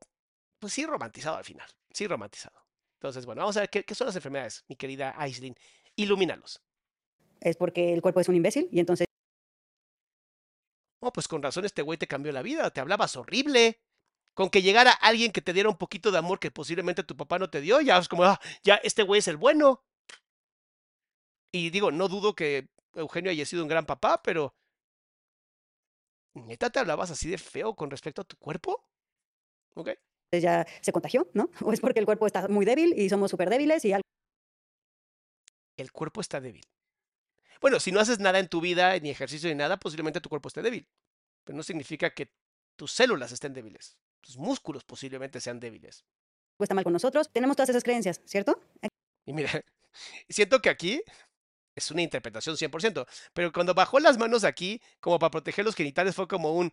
pues 0.60 0.72
sí 0.74 0.86
romantizado 0.86 1.38
al 1.38 1.44
final, 1.44 1.68
sí 1.92 2.06
romantizado. 2.06 2.56
Entonces, 2.94 3.26
bueno, 3.26 3.40
vamos 3.42 3.56
a 3.56 3.60
ver 3.60 3.70
qué, 3.70 3.84
qué 3.84 3.96
son 3.96 4.06
las 4.06 4.14
enfermedades, 4.16 4.64
mi 4.68 4.76
querida 4.76 5.12
Aislinn. 5.18 5.56
Ilumínalos. 5.96 6.62
Es 7.40 7.56
porque 7.56 7.92
el 7.92 8.02
cuerpo 8.02 8.20
es 8.20 8.28
un 8.28 8.36
imbécil 8.36 8.68
y 8.70 8.80
entonces 8.80 9.06
Oh, 11.04 11.12
pues 11.12 11.26
con 11.26 11.42
razón 11.42 11.64
este 11.64 11.82
güey 11.82 11.98
te 11.98 12.06
cambió 12.06 12.30
la 12.30 12.42
vida, 12.42 12.70
te 12.70 12.80
hablabas 12.80 13.16
horrible. 13.16 13.80
Con 14.34 14.50
que 14.50 14.62
llegara 14.62 14.92
alguien 14.92 15.32
que 15.32 15.42
te 15.42 15.52
diera 15.52 15.68
un 15.68 15.76
poquito 15.76 16.12
de 16.12 16.18
amor 16.18 16.38
que 16.38 16.52
posiblemente 16.52 17.02
tu 17.02 17.16
papá 17.16 17.40
no 17.40 17.50
te 17.50 17.60
dio, 17.60 17.80
ya 17.80 17.98
es 17.98 18.08
como, 18.08 18.24
ah, 18.24 18.40
ya 18.62 18.76
este 18.76 19.02
güey 19.02 19.18
es 19.18 19.26
el 19.26 19.36
bueno. 19.36 19.82
Y 21.52 21.70
digo, 21.70 21.90
no 21.90 22.08
dudo 22.08 22.34
que 22.36 22.68
Eugenio 22.94 23.32
haya 23.32 23.44
sido 23.44 23.62
un 23.62 23.68
gran 23.68 23.84
papá, 23.84 24.22
pero 24.22 24.54
¿neta 26.34 26.70
te 26.70 26.78
hablabas 26.78 27.10
así 27.10 27.28
de 27.28 27.36
feo 27.36 27.74
con 27.74 27.90
respecto 27.90 28.22
a 28.22 28.24
tu 28.24 28.36
cuerpo? 28.36 28.86
¿Ok? 29.74 29.90
ya 30.32 30.66
se 30.80 30.92
contagió, 30.92 31.28
¿no? 31.34 31.50
O 31.62 31.72
es 31.72 31.80
porque 31.80 31.98
el 31.98 32.06
cuerpo 32.06 32.26
está 32.26 32.46
muy 32.48 32.64
débil 32.64 32.94
y 32.96 33.08
somos 33.10 33.30
súper 33.30 33.50
débiles 33.50 33.84
y 33.84 33.92
algo. 33.92 34.11
El 35.82 35.90
cuerpo 35.90 36.20
está 36.20 36.40
débil. 36.40 36.64
Bueno, 37.60 37.80
si 37.80 37.90
no 37.90 37.98
haces 37.98 38.20
nada 38.20 38.38
en 38.38 38.48
tu 38.48 38.60
vida, 38.60 38.96
ni 39.00 39.10
ejercicio 39.10 39.48
ni 39.48 39.56
nada, 39.56 39.78
posiblemente 39.78 40.20
tu 40.20 40.28
cuerpo 40.28 40.48
esté 40.48 40.62
débil. 40.62 40.86
Pero 41.44 41.56
no 41.56 41.62
significa 41.64 42.10
que 42.10 42.32
tus 42.76 42.92
células 42.92 43.32
estén 43.32 43.52
débiles. 43.52 43.96
Tus 44.20 44.36
músculos 44.36 44.84
posiblemente 44.84 45.40
sean 45.40 45.58
débiles. 45.58 46.04
está 46.60 46.74
mal 46.74 46.84
con 46.84 46.92
nosotros. 46.92 47.30
Tenemos 47.32 47.56
todas 47.56 47.70
esas 47.70 47.82
creencias, 47.82 48.20
¿cierto? 48.24 48.60
Y 49.26 49.32
mira, 49.32 49.50
siento 50.28 50.62
que 50.62 50.70
aquí 50.70 51.02
es 51.74 51.90
una 51.90 52.02
interpretación 52.02 52.56
100%, 52.56 53.06
pero 53.32 53.52
cuando 53.52 53.74
bajó 53.74 53.98
las 53.98 54.18
manos 54.18 54.44
aquí, 54.44 54.80
como 55.00 55.18
para 55.18 55.32
proteger 55.32 55.64
los 55.64 55.74
genitales, 55.74 56.14
fue 56.14 56.28
como 56.28 56.54
un... 56.54 56.72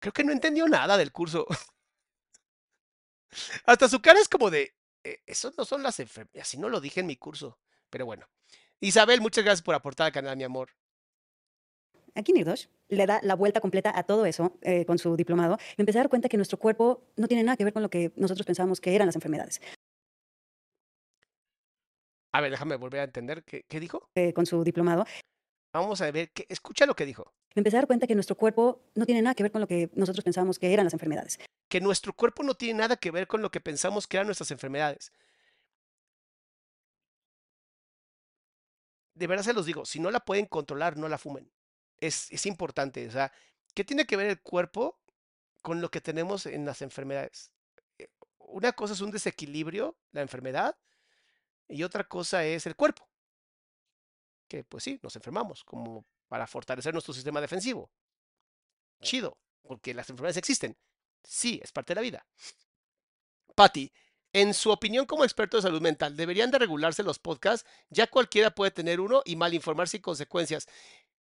Creo 0.00 0.12
que 0.12 0.24
no 0.24 0.32
entendió 0.32 0.66
nada 0.66 0.96
del 0.96 1.12
curso. 1.12 1.46
Hasta 3.66 3.88
su 3.88 4.00
cara 4.00 4.18
es 4.20 4.28
como 4.28 4.50
de... 4.50 4.74
"Eh, 5.04 5.22
Eso 5.26 5.52
no 5.56 5.64
son 5.64 5.82
las 5.84 6.00
enfermedades, 6.00 6.42
así 6.42 6.58
no 6.58 6.68
lo 6.68 6.80
dije 6.80 7.00
en 7.00 7.06
mi 7.06 7.16
curso. 7.16 7.58
Pero 7.96 8.04
bueno. 8.04 8.26
Isabel, 8.80 9.22
muchas 9.22 9.42
gracias 9.42 9.62
por 9.62 9.74
aportar 9.74 10.04
al 10.08 10.12
canal, 10.12 10.36
mi 10.36 10.44
amor. 10.44 10.68
Aquí 12.14 12.34
Nirdosh 12.34 12.66
le 12.88 13.06
da 13.06 13.20
la 13.22 13.34
vuelta 13.34 13.62
completa 13.62 13.90
a 13.98 14.02
todo 14.02 14.26
eso 14.26 14.58
eh, 14.60 14.84
con 14.84 14.98
su 14.98 15.16
diplomado 15.16 15.56
y 15.78 15.80
empecé 15.80 15.98
a 15.98 16.02
dar 16.02 16.10
cuenta 16.10 16.28
que 16.28 16.36
nuestro 16.36 16.58
cuerpo 16.58 17.06
no 17.16 17.26
tiene 17.26 17.42
nada 17.42 17.56
que 17.56 17.64
ver 17.64 17.72
con 17.72 17.82
lo 17.82 17.88
que 17.88 18.12
nosotros 18.16 18.44
pensábamos 18.44 18.82
que 18.82 18.94
eran 18.94 19.06
las 19.06 19.14
enfermedades. 19.14 19.62
A 22.34 22.42
ver, 22.42 22.50
déjame 22.50 22.76
volver 22.76 23.00
a 23.00 23.04
entender. 23.04 23.42
¿Qué, 23.44 23.64
qué 23.66 23.80
dijo? 23.80 24.10
Eh, 24.14 24.34
con 24.34 24.44
su 24.44 24.62
diplomado 24.62 25.06
Vamos 25.72 26.02
a 26.02 26.10
ver. 26.10 26.30
qué- 26.32 26.44
escucha 26.50 26.84
lo 26.84 26.94
que 26.94 27.06
dijo. 27.06 27.32
me 27.54 27.60
empecé 27.60 27.78
a 27.78 27.80
dar 27.80 27.86
cuenta 27.86 28.06
que 28.06 28.14
nuestro 28.14 28.36
cuerpo 28.36 28.82
no 28.94 29.06
tiene 29.06 29.22
nada 29.22 29.34
que 29.34 29.42
ver 29.42 29.52
con 29.52 29.62
lo 29.62 29.66
que 29.66 29.88
nosotros 29.94 30.22
pensábamos 30.22 30.58
que 30.58 30.70
eran 30.70 30.84
las 30.84 30.92
enfermedades. 30.92 31.38
Que 31.70 31.80
nuestro 31.80 32.12
cuerpo 32.12 32.42
no 32.42 32.52
tiene 32.54 32.78
nada 32.78 32.96
que 32.98 33.10
ver 33.10 33.26
con 33.26 33.40
lo 33.40 33.50
que 33.50 33.62
pensamos 33.62 34.06
que 34.06 34.18
eran 34.18 34.26
nuestras 34.26 34.50
enfermedades. 34.50 35.12
De 39.16 39.26
verdad 39.26 39.44
se 39.44 39.52
los 39.52 39.66
digo, 39.66 39.84
si 39.84 39.98
no 40.00 40.12
la 40.12 40.20
pueden 40.20 40.46
controlar, 40.46 40.96
no 40.96 41.08
la 41.08 41.18
fumen. 41.18 41.50
Es, 41.98 42.30
es 42.32 42.46
importante. 42.46 43.08
O 43.08 43.10
sea, 43.10 43.32
¿qué 43.74 43.84
tiene 43.84 44.06
que 44.06 44.16
ver 44.16 44.28
el 44.28 44.40
cuerpo 44.42 45.00
con 45.62 45.80
lo 45.80 45.90
que 45.90 46.00
tenemos 46.02 46.46
en 46.46 46.64
las 46.66 46.82
enfermedades? 46.82 47.52
Eh, 47.98 48.08
Una 48.38 48.72
cosa 48.72 48.94
es 48.94 49.02
un 49.02 49.10
desequilibrio, 49.12 49.98
la 50.12 50.22
enfermedad, 50.22 50.78
y 51.68 51.82
otra 51.84 52.04
cosa 52.04 52.44
es 52.44 52.66
el 52.66 52.76
cuerpo. 52.76 53.08
Que 54.48 54.64
pues 54.64 54.82
sí, 54.84 54.98
nos 55.02 55.14
enfermamos, 55.16 55.62
como 55.64 56.04
para 56.28 56.46
fortalecer 56.48 56.92
nuestro 56.92 57.14
sistema 57.14 57.40
defensivo. 57.40 57.90
Chido, 59.00 59.38
porque 59.62 59.94
las 59.94 60.08
enfermedades 60.10 60.36
existen. 60.36 60.76
Sí, 61.22 61.60
es 61.62 61.72
parte 61.72 61.92
de 61.92 61.96
la 61.96 62.02
vida. 62.02 62.26
Patty, 63.54 63.90
en 64.36 64.52
su 64.52 64.70
opinión 64.70 65.06
como 65.06 65.24
experto 65.24 65.56
de 65.56 65.62
salud 65.62 65.80
mental, 65.80 66.14
¿deberían 66.14 66.50
de 66.50 66.58
regularse 66.58 67.02
los 67.02 67.18
podcasts? 67.18 67.66
Ya 67.88 68.06
cualquiera 68.06 68.50
puede 68.50 68.70
tener 68.70 69.00
uno 69.00 69.22
y 69.24 69.34
mal 69.34 69.54
informarse 69.54 69.92
sin 69.92 70.02
consecuencias. 70.02 70.68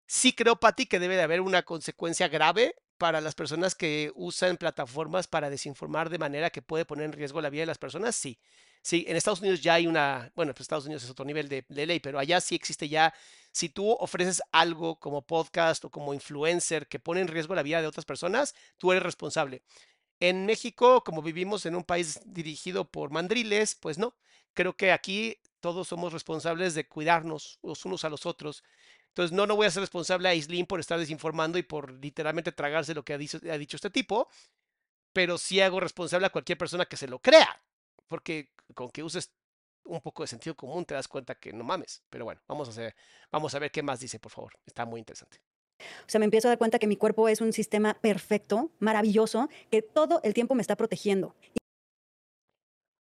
Sí 0.06 0.34
creo, 0.34 0.56
Patty, 0.60 0.84
que 0.84 0.98
debe 0.98 1.16
de 1.16 1.22
haber 1.22 1.40
una 1.40 1.62
consecuencia 1.62 2.28
grave 2.28 2.74
para 2.98 3.22
las 3.22 3.34
personas 3.34 3.74
que 3.74 4.12
usan 4.14 4.58
plataformas 4.58 5.26
para 5.26 5.48
desinformar 5.48 6.10
de 6.10 6.18
manera 6.18 6.50
que 6.50 6.60
puede 6.60 6.84
poner 6.84 7.06
en 7.06 7.12
riesgo 7.12 7.40
la 7.40 7.48
vida 7.48 7.62
de 7.62 7.66
las 7.66 7.78
personas. 7.78 8.14
Sí, 8.14 8.38
sí, 8.82 9.06
en 9.08 9.16
Estados 9.16 9.40
Unidos 9.40 9.62
ya 9.62 9.74
hay 9.74 9.86
una, 9.86 10.30
bueno, 10.34 10.52
pues 10.52 10.62
Estados 10.62 10.84
Unidos 10.84 11.04
es 11.04 11.10
otro 11.10 11.24
nivel 11.24 11.48
de, 11.48 11.64
de 11.66 11.86
ley, 11.86 12.00
pero 12.00 12.18
allá 12.18 12.42
sí 12.42 12.56
existe 12.56 12.90
ya, 12.90 13.14
si 13.52 13.70
tú 13.70 13.90
ofreces 13.90 14.42
algo 14.52 14.98
como 14.98 15.22
podcast 15.22 15.82
o 15.86 15.90
como 15.90 16.12
influencer 16.12 16.88
que 16.88 16.98
pone 16.98 17.22
en 17.22 17.28
riesgo 17.28 17.54
la 17.54 17.62
vida 17.62 17.80
de 17.80 17.86
otras 17.86 18.04
personas, 18.04 18.54
tú 18.76 18.92
eres 18.92 19.02
responsable. 19.02 19.62
En 20.20 20.46
México, 20.46 21.04
como 21.04 21.22
vivimos 21.22 21.64
en 21.66 21.76
un 21.76 21.84
país 21.84 22.20
dirigido 22.26 22.84
por 22.90 23.10
mandriles, 23.10 23.74
pues 23.76 23.98
no. 23.98 24.14
Creo 24.54 24.76
que 24.76 24.92
aquí 24.92 25.38
todos 25.60 25.88
somos 25.88 26.12
responsables 26.12 26.74
de 26.74 26.88
cuidarnos 26.88 27.58
los 27.62 27.84
unos 27.84 28.04
a 28.04 28.08
los 28.08 28.26
otros. 28.26 28.64
Entonces, 29.08 29.32
no, 29.32 29.46
no 29.46 29.56
voy 29.56 29.66
a 29.66 29.70
ser 29.70 29.80
responsable 29.80 30.28
a 30.28 30.34
Islin 30.34 30.66
por 30.66 30.80
estar 30.80 30.98
desinformando 30.98 31.58
y 31.58 31.62
por 31.62 31.92
literalmente 31.92 32.52
tragarse 32.52 32.94
lo 32.94 33.04
que 33.04 33.14
ha 33.14 33.18
dicho, 33.18 33.38
ha 33.50 33.58
dicho 33.58 33.76
este 33.76 33.90
tipo, 33.90 34.28
pero 35.12 35.38
sí 35.38 35.60
hago 35.60 35.80
responsable 35.80 36.26
a 36.26 36.30
cualquier 36.30 36.58
persona 36.58 36.86
que 36.86 36.96
se 36.96 37.08
lo 37.08 37.20
crea, 37.20 37.60
porque 38.08 38.52
con 38.74 38.90
que 38.90 39.02
uses 39.02 39.32
un 39.84 40.00
poco 40.00 40.22
de 40.22 40.28
sentido 40.28 40.56
común 40.56 40.84
te 40.84 40.94
das 40.94 41.08
cuenta 41.08 41.34
que 41.34 41.52
no 41.52 41.64
mames. 41.64 42.02
Pero 42.10 42.24
bueno, 42.24 42.40
vamos 42.46 42.68
a, 42.68 42.70
hacer, 42.72 42.94
vamos 43.30 43.54
a 43.54 43.58
ver 43.58 43.70
qué 43.70 43.82
más 43.82 44.00
dice, 44.00 44.20
por 44.20 44.32
favor. 44.32 44.52
Está 44.66 44.84
muy 44.84 45.00
interesante. 45.00 45.40
O 45.78 46.08
sea, 46.08 46.18
me 46.18 46.24
empiezo 46.24 46.48
a 46.48 46.50
dar 46.50 46.58
cuenta 46.58 46.78
que 46.78 46.86
mi 46.86 46.96
cuerpo 46.96 47.28
es 47.28 47.40
un 47.40 47.52
sistema 47.52 47.94
perfecto, 47.94 48.70
maravilloso, 48.78 49.48
que 49.70 49.82
todo 49.82 50.20
el 50.24 50.34
tiempo 50.34 50.54
me 50.54 50.62
está 50.62 50.76
protegiendo. 50.76 51.34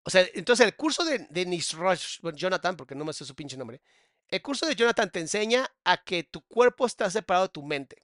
O 0.03 0.09
sea, 0.09 0.25
entonces 0.33 0.65
el 0.65 0.75
curso 0.75 1.03
de, 1.03 1.27
de 1.29 1.45
Nisroch, 1.45 2.21
bueno, 2.21 2.37
Jonathan, 2.37 2.77
porque 2.77 2.93
no 2.93 3.05
me 3.05 3.13
sé 3.13 3.25
su 3.25 3.33
pinche 3.33 3.57
nombre, 3.57 3.81
el 4.27 4.41
curso 4.41 4.65
de 4.65 4.75
Jonathan 4.75 5.11
te 5.11 5.19
enseña 5.19 5.67
a 5.83 6.03
que 6.03 6.23
tu 6.23 6.41
cuerpo 6.41 6.85
está 6.85 7.09
separado 7.09 7.47
de 7.47 7.53
tu 7.53 7.63
mente. 7.63 7.97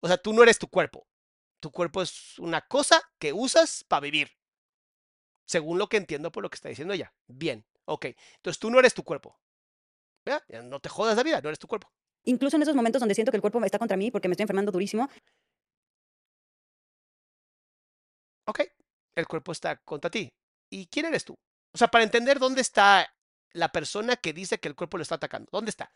O 0.00 0.08
sea, 0.08 0.16
tú 0.16 0.32
no 0.32 0.42
eres 0.42 0.58
tu 0.58 0.68
cuerpo. 0.68 1.06
Tu 1.60 1.70
cuerpo 1.70 2.02
es 2.02 2.38
una 2.40 2.60
cosa 2.60 3.00
que 3.18 3.32
usas 3.32 3.84
para 3.84 4.00
vivir. 4.00 4.32
Según 5.44 5.78
lo 5.78 5.88
que 5.88 5.96
entiendo 5.96 6.32
por 6.32 6.42
lo 6.42 6.50
que 6.50 6.56
está 6.56 6.68
diciendo 6.68 6.92
ella. 6.92 7.14
Bien, 7.28 7.64
ok. 7.84 8.06
Entonces 8.36 8.58
tú 8.58 8.70
no 8.70 8.80
eres 8.80 8.94
tu 8.94 9.04
cuerpo. 9.04 9.38
No 10.64 10.80
te 10.80 10.88
jodas 10.88 11.16
la 11.16 11.22
vida, 11.22 11.40
no 11.40 11.48
eres 11.48 11.58
tu 11.58 11.68
cuerpo. 11.68 11.92
Incluso 12.24 12.56
en 12.56 12.62
esos 12.62 12.74
momentos 12.74 13.00
donde 13.00 13.14
siento 13.14 13.30
que 13.32 13.36
el 13.36 13.40
cuerpo 13.40 13.62
está 13.64 13.78
contra 13.78 13.96
mí 13.96 14.10
porque 14.10 14.28
me 14.28 14.32
estoy 14.34 14.44
enfermando 14.44 14.72
durísimo, 14.72 15.08
Ok, 18.44 18.60
el 19.14 19.26
cuerpo 19.26 19.52
está 19.52 19.76
contra 19.78 20.10
ti. 20.10 20.28
¿Y 20.70 20.86
quién 20.86 21.06
eres 21.06 21.24
tú? 21.24 21.34
O 21.74 21.78
sea, 21.78 21.88
para 21.88 22.04
entender 22.04 22.38
dónde 22.38 22.60
está 22.60 23.08
la 23.52 23.70
persona 23.70 24.16
que 24.16 24.32
dice 24.32 24.58
que 24.58 24.68
el 24.68 24.74
cuerpo 24.74 24.96
lo 24.96 25.02
está 25.02 25.14
atacando. 25.16 25.48
¿Dónde 25.52 25.70
está? 25.70 25.92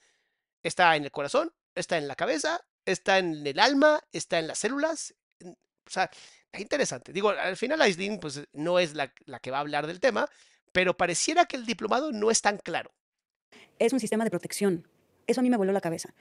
¿Está 0.63 0.95
en 0.97 1.05
el 1.05 1.11
corazón? 1.11 1.53
¿Está 1.75 1.99
en 1.99 2.09
la 2.09 2.15
cabeza? 2.15 2.61
¿Está 2.85 3.19
en 3.19 3.47
el 3.47 3.59
alma? 3.59 4.01
¿Está 4.13 4.39
en 4.39 4.47
las 4.47 4.59
células? 4.59 5.15
En- 5.41 5.53
O 5.87 5.91
sea, 5.91 6.11
es 6.53 6.61
interesante. 6.61 7.13
Digo, 7.13 7.31
al 7.31 7.57
final 7.57 7.83
Aislinn 7.83 8.21
pues 8.21 8.43
no 8.53 8.79
es 8.79 8.95
la, 8.95 9.13
la 9.25 9.41
que 9.41 9.51
va 9.51 9.59
a 9.59 9.61
hablar 9.61 9.87
del 9.87 10.01
tema, 10.01 10.29
pero 10.73 10.97
pareciera 10.97 11.47
que 11.47 11.57
el 11.57 11.67
diplomado 11.67 12.13
no 12.13 12.31
es 12.31 12.41
tan 12.43 12.59
claro. 12.59 12.93
es 13.79 13.93
un 13.93 14.01
sistema 14.01 14.25
de 14.25 14.31
protección. 14.31 14.89
Eso 15.27 15.41
a 15.41 15.43
mí 15.43 15.51
me 15.51 15.57
voló 15.57 15.73
la 15.73 15.81
cabeza. 15.81 16.15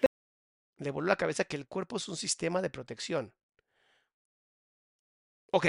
Le 0.77 0.91
voló 0.91 1.07
la 1.07 1.15
cabeza 1.15 1.45
que 1.45 1.55
el 1.55 1.67
cuerpo 1.67 1.97
es 1.97 2.07
un 2.07 2.17
sistema 2.17 2.61
de 2.61 2.69
protección. 2.69 3.33
Ok, 5.51 5.67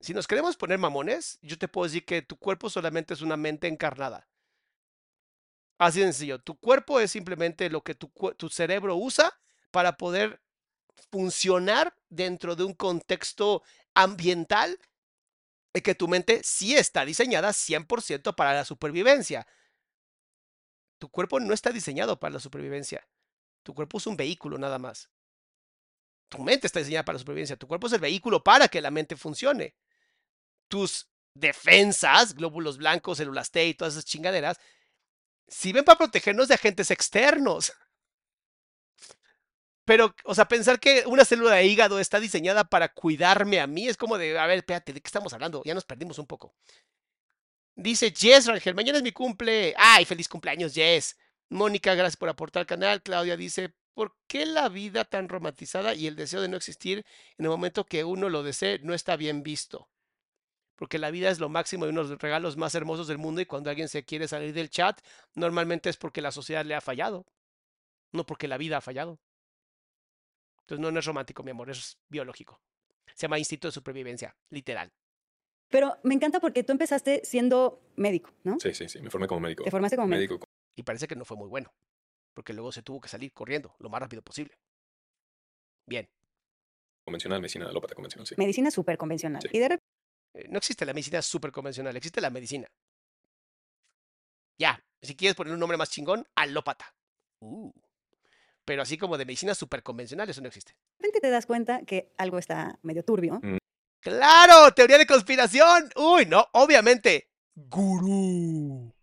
si 0.00 0.12
nos 0.12 0.26
queremos 0.26 0.56
poner 0.56 0.78
mamones, 0.78 1.38
yo 1.42 1.58
te 1.58 1.68
puedo 1.68 1.86
decir 1.86 2.04
que 2.04 2.22
tu 2.22 2.36
cuerpo 2.36 2.68
solamente 2.68 3.14
es 3.14 3.22
una 3.22 3.36
mente 3.36 3.66
encarnada. 3.66 4.28
Así 5.78 6.00
de 6.00 6.06
sencillo. 6.06 6.40
Tu 6.40 6.58
cuerpo 6.58 7.00
es 7.00 7.10
simplemente 7.10 7.70
lo 7.70 7.82
que 7.82 7.94
tu, 7.94 8.10
tu 8.36 8.48
cerebro 8.48 8.96
usa 8.96 9.32
para 9.70 9.96
poder 9.96 10.40
funcionar 11.10 11.94
dentro 12.08 12.56
de 12.56 12.64
un 12.64 12.74
contexto 12.74 13.62
ambiental 13.94 14.78
y 15.74 15.80
que 15.82 15.94
tu 15.94 16.08
mente 16.08 16.40
sí 16.42 16.74
está 16.74 17.04
diseñada 17.04 17.52
100% 17.52 18.34
para 18.34 18.54
la 18.54 18.64
supervivencia. 18.64 19.46
Tu 20.98 21.08
cuerpo 21.08 21.40
no 21.40 21.52
está 21.52 21.70
diseñado 21.70 22.18
para 22.18 22.34
la 22.34 22.40
supervivencia. 22.40 23.06
Tu 23.62 23.74
cuerpo 23.74 23.98
es 23.98 24.06
un 24.06 24.16
vehículo 24.16 24.58
nada 24.58 24.78
más. 24.78 25.10
Tu 26.28 26.38
mente 26.38 26.66
está 26.66 26.78
diseñada 26.78 27.04
para 27.04 27.14
la 27.14 27.20
supervivencia. 27.20 27.56
Tu 27.56 27.66
cuerpo 27.66 27.86
es 27.86 27.92
el 27.92 28.00
vehículo 28.00 28.42
para 28.42 28.68
que 28.68 28.80
la 28.80 28.90
mente 28.90 29.16
funcione. 29.16 29.74
Tus 30.68 31.08
defensas, 31.34 32.34
glóbulos 32.34 32.78
blancos, 32.78 33.18
células 33.18 33.50
T 33.50 33.66
y 33.66 33.74
todas 33.74 33.94
esas 33.94 34.04
chingaderas, 34.04 34.58
sirven 35.46 35.84
para 35.84 35.98
protegernos 35.98 36.48
de 36.48 36.54
agentes 36.54 36.90
externos. 36.90 37.72
Pero, 39.84 40.14
o 40.24 40.34
sea, 40.34 40.48
pensar 40.48 40.80
que 40.80 41.04
una 41.06 41.24
célula 41.24 41.54
de 41.54 41.66
hígado 41.66 42.00
está 42.00 42.18
diseñada 42.18 42.64
para 42.64 42.92
cuidarme 42.92 43.60
a 43.60 43.68
mí 43.68 43.86
es 43.86 43.96
como 43.96 44.18
de, 44.18 44.36
a 44.36 44.46
ver, 44.46 44.58
espérate, 44.58 44.92
¿de 44.92 45.00
qué 45.00 45.06
estamos 45.06 45.32
hablando? 45.32 45.62
Ya 45.64 45.74
nos 45.74 45.84
perdimos 45.84 46.18
un 46.18 46.26
poco. 46.26 46.54
Dice 47.76 48.10
Jess 48.16 48.46
Rangel, 48.46 48.74
mañana 48.74 48.98
es 48.98 49.04
mi 49.04 49.12
cumple. 49.12 49.74
¡Ay, 49.76 50.06
feliz 50.06 50.28
cumpleaños, 50.28 50.72
Jess! 50.72 51.16
Mónica, 51.50 51.94
gracias 51.94 52.16
por 52.16 52.30
aportar 52.30 52.62
al 52.62 52.66
canal. 52.66 53.02
Claudia 53.02 53.36
dice, 53.36 53.74
¿por 53.92 54.16
qué 54.26 54.46
la 54.46 54.70
vida 54.70 55.04
tan 55.04 55.28
romantizada 55.28 55.94
y 55.94 56.06
el 56.06 56.16
deseo 56.16 56.40
de 56.40 56.48
no 56.48 56.56
existir 56.56 57.04
en 57.36 57.44
el 57.44 57.50
momento 57.50 57.84
que 57.84 58.02
uno 58.02 58.30
lo 58.30 58.42
desee 58.42 58.78
no 58.82 58.94
está 58.94 59.16
bien 59.16 59.42
visto? 59.42 59.90
Porque 60.76 60.98
la 60.98 61.10
vida 61.10 61.30
es 61.30 61.38
lo 61.38 61.50
máximo 61.50 61.84
y 61.84 61.90
uno 61.90 62.02
de 62.04 62.10
los 62.10 62.20
regalos 62.20 62.56
más 62.56 62.74
hermosos 62.74 63.08
del 63.08 63.18
mundo 63.18 63.42
y 63.42 63.46
cuando 63.46 63.68
alguien 63.68 63.90
se 63.90 64.04
quiere 64.04 64.26
salir 64.26 64.54
del 64.54 64.70
chat, 64.70 65.00
normalmente 65.34 65.90
es 65.90 65.98
porque 65.98 66.22
la 66.22 66.32
sociedad 66.32 66.64
le 66.64 66.74
ha 66.74 66.80
fallado, 66.80 67.26
no 68.10 68.24
porque 68.24 68.48
la 68.48 68.56
vida 68.56 68.78
ha 68.78 68.80
fallado. 68.80 69.20
Entonces 70.60 70.80
no, 70.80 70.90
no 70.90 70.98
es 70.98 71.04
romántico, 71.04 71.42
mi 71.42 71.50
amor, 71.50 71.70
es 71.70 71.98
biológico. 72.08 72.60
Se 73.14 73.22
llama 73.26 73.38
Instinto 73.38 73.68
de 73.68 73.72
Supervivencia, 73.72 74.34
literal. 74.50 74.92
Pero 75.68 75.96
me 76.04 76.14
encanta 76.14 76.40
porque 76.40 76.62
tú 76.62 76.72
empezaste 76.72 77.22
siendo 77.24 77.82
médico, 77.96 78.32
¿no? 78.44 78.58
Sí, 78.60 78.72
sí, 78.74 78.88
sí. 78.88 79.00
Me 79.00 79.10
formé 79.10 79.26
como 79.26 79.40
médico. 79.40 79.64
Te 79.64 79.70
formaste 79.70 79.96
como 79.96 80.08
médico. 80.08 80.34
médico. 80.34 80.46
Y 80.76 80.82
parece 80.82 81.08
que 81.08 81.16
no 81.16 81.24
fue 81.24 81.36
muy 81.36 81.48
bueno, 81.48 81.72
porque 82.34 82.52
luego 82.52 82.70
se 82.70 82.82
tuvo 82.82 83.00
que 83.00 83.08
salir 83.08 83.32
corriendo 83.32 83.74
lo 83.78 83.88
más 83.88 84.00
rápido 84.00 84.22
posible. 84.22 84.54
Bien, 85.88 86.08
convencional, 87.06 87.40
medicina 87.40 87.66
alópata 87.66 87.94
convencional, 87.94 88.26
sí. 88.26 88.34
Medicina 88.36 88.70
súper 88.70 88.98
convencional. 88.98 89.40
Sí. 89.40 89.48
Y 89.52 89.58
de 89.58 89.68
repente, 89.68 89.84
eh, 90.34 90.48
no 90.50 90.58
existe 90.58 90.84
la 90.84 90.92
medicina 90.92 91.22
súper 91.22 91.52
convencional, 91.52 91.96
existe 91.96 92.20
la 92.20 92.30
medicina. 92.30 92.66
Ya, 94.58 94.82
si 95.00 95.14
quieres 95.14 95.36
poner 95.36 95.54
un 95.54 95.60
nombre 95.60 95.78
más 95.78 95.90
chingón, 95.90 96.26
alópata. 96.34 96.94
Uh. 97.40 97.70
Pero 98.64 98.82
así 98.82 98.98
como 98.98 99.16
de 99.16 99.24
medicina 99.24 99.54
súper 99.54 99.82
convencional, 99.82 100.28
eso 100.28 100.40
no 100.40 100.48
existe. 100.48 100.74
te 100.98 101.30
das 101.30 101.46
cuenta 101.46 101.82
que 101.84 102.12
algo 102.18 102.38
está 102.38 102.78
medio 102.82 103.04
turbio. 103.04 103.40
¡Claro! 104.00 104.72
¡Teoría 104.72 104.98
de 104.98 105.06
conspiración! 105.06 105.90
Uy, 105.96 106.26
no, 106.26 106.48
obviamente. 106.52 107.30
Gurú. 107.54 108.94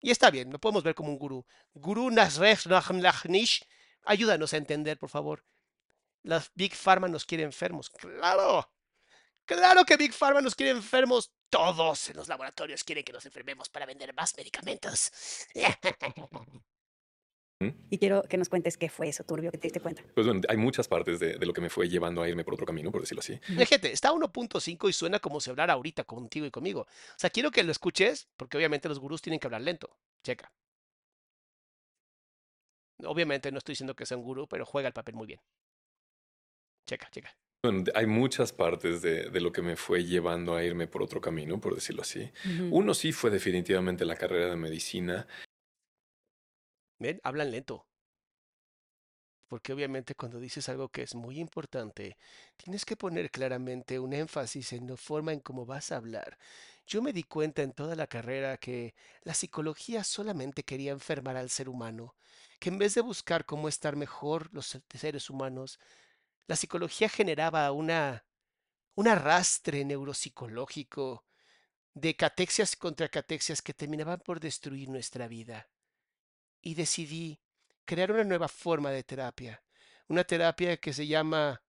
Y 0.00 0.10
está 0.10 0.30
bien, 0.30 0.50
lo 0.50 0.58
podemos 0.58 0.82
ver 0.82 0.94
como 0.94 1.10
un 1.10 1.18
gurú. 1.18 1.46
Gurú 1.74 2.10
Nasref 2.10 2.66
Nachnish. 2.66 3.66
Ayúdanos 4.04 4.52
a 4.52 4.56
entender, 4.56 4.98
por 4.98 5.10
favor. 5.10 5.44
Las 6.22 6.50
Big 6.54 6.74
Pharma 6.74 7.08
nos 7.08 7.24
quiere 7.24 7.44
enfermos. 7.44 7.90
¡Claro! 7.90 8.70
¡Claro 9.44 9.84
que 9.84 9.96
Big 9.96 10.12
Pharma 10.12 10.40
nos 10.40 10.54
quiere 10.54 10.72
enfermos! 10.72 11.32
Todos 11.50 12.08
en 12.08 12.16
los 12.16 12.28
laboratorios 12.28 12.82
quieren 12.82 13.04
que 13.04 13.12
nos 13.12 13.26
enfermemos 13.26 13.68
para 13.68 13.86
vender 13.86 14.14
más 14.14 14.34
medicamentos. 14.36 15.12
Y 17.90 17.98
quiero 17.98 18.22
que 18.22 18.36
nos 18.36 18.48
cuentes 18.48 18.76
qué 18.76 18.88
fue 18.88 19.08
eso 19.08 19.24
turbio 19.24 19.50
que 19.50 19.58
te 19.58 19.66
diste 19.66 19.80
cuenta. 19.80 20.02
Pues 20.14 20.26
bueno, 20.26 20.40
hay 20.48 20.56
muchas 20.56 20.88
partes 20.88 21.20
de, 21.20 21.38
de 21.38 21.46
lo 21.46 21.52
que 21.52 21.60
me 21.60 21.70
fue 21.70 21.88
llevando 21.88 22.22
a 22.22 22.28
irme 22.28 22.44
por 22.44 22.54
otro 22.54 22.66
camino, 22.66 22.90
por 22.90 23.00
decirlo 23.00 23.20
así. 23.20 23.38
Mira, 23.48 23.66
gente, 23.66 23.92
está 23.92 24.08
a 24.08 24.12
1.5 24.12 24.88
y 24.88 24.92
suena 24.92 25.18
como 25.18 25.40
si 25.40 25.50
hablara 25.50 25.74
ahorita 25.74 26.04
contigo 26.04 26.46
y 26.46 26.50
conmigo. 26.50 26.82
O 26.82 27.18
sea, 27.18 27.30
quiero 27.30 27.50
que 27.50 27.62
lo 27.62 27.72
escuches, 27.72 28.28
porque 28.36 28.56
obviamente 28.56 28.88
los 28.88 28.98
gurús 28.98 29.22
tienen 29.22 29.40
que 29.40 29.46
hablar 29.46 29.62
lento. 29.62 29.90
Checa. 30.22 30.52
Obviamente 33.04 33.50
no 33.50 33.58
estoy 33.58 33.72
diciendo 33.72 33.94
que 33.94 34.06
sea 34.06 34.16
un 34.16 34.22
gurú, 34.22 34.46
pero 34.48 34.64
juega 34.64 34.88
el 34.88 34.94
papel 34.94 35.14
muy 35.14 35.26
bien. 35.26 35.40
Checa, 36.86 37.08
checa. 37.10 37.36
Bueno, 37.64 37.84
hay 37.94 38.06
muchas 38.06 38.52
partes 38.52 39.02
de, 39.02 39.30
de 39.30 39.40
lo 39.40 39.52
que 39.52 39.62
me 39.62 39.76
fue 39.76 40.04
llevando 40.04 40.56
a 40.56 40.64
irme 40.64 40.88
por 40.88 41.00
otro 41.00 41.20
camino, 41.20 41.60
por 41.60 41.76
decirlo 41.76 42.02
así. 42.02 42.28
Uno 42.70 42.92
sí 42.92 43.12
fue 43.12 43.30
definitivamente 43.30 44.04
la 44.04 44.16
carrera 44.16 44.50
de 44.50 44.56
medicina. 44.56 45.28
Hablan 47.24 47.50
lento. 47.50 47.86
Porque 49.48 49.72
obviamente 49.72 50.14
cuando 50.14 50.40
dices 50.40 50.68
algo 50.68 50.88
que 50.88 51.02
es 51.02 51.14
muy 51.14 51.38
importante, 51.38 52.16
tienes 52.56 52.84
que 52.84 52.96
poner 52.96 53.30
claramente 53.30 53.98
un 54.00 54.14
énfasis 54.14 54.72
en 54.72 54.86
la 54.88 54.96
forma 54.96 55.32
en 55.32 55.40
cómo 55.40 55.66
vas 55.66 55.92
a 55.92 55.96
hablar. 55.96 56.38
Yo 56.86 57.02
me 57.02 57.12
di 57.12 57.22
cuenta 57.22 57.62
en 57.62 57.72
toda 57.72 57.94
la 57.94 58.06
carrera 58.06 58.56
que 58.56 58.94
la 59.22 59.34
psicología 59.34 60.04
solamente 60.04 60.64
quería 60.64 60.92
enfermar 60.92 61.36
al 61.36 61.50
ser 61.50 61.68
humano, 61.68 62.14
que 62.58 62.70
en 62.70 62.78
vez 62.78 62.94
de 62.94 63.02
buscar 63.02 63.44
cómo 63.44 63.68
estar 63.68 63.94
mejor 63.96 64.48
los 64.52 64.66
se- 64.66 64.82
seres 64.98 65.28
humanos, 65.30 65.78
la 66.48 66.56
psicología 66.56 67.08
generaba 67.08 67.70
una 67.72 68.24
un 68.96 69.08
arrastre 69.08 69.84
neuropsicológico 69.86 71.24
de 71.94 72.16
catexias 72.16 72.76
contra 72.76 73.08
catexias 73.10 73.62
que 73.62 73.74
terminaban 73.74 74.20
por 74.20 74.40
destruir 74.40 74.90
nuestra 74.90 75.28
vida 75.28 75.68
y 76.62 76.74
decidí 76.74 77.38
crear 77.84 78.12
una 78.12 78.24
nueva 78.24 78.48
forma 78.48 78.90
de 78.90 79.02
terapia. 79.02 79.62
Una 80.08 80.24
terapia 80.24 80.76
que 80.78 80.92
se 80.92 81.06
llama 81.06 81.60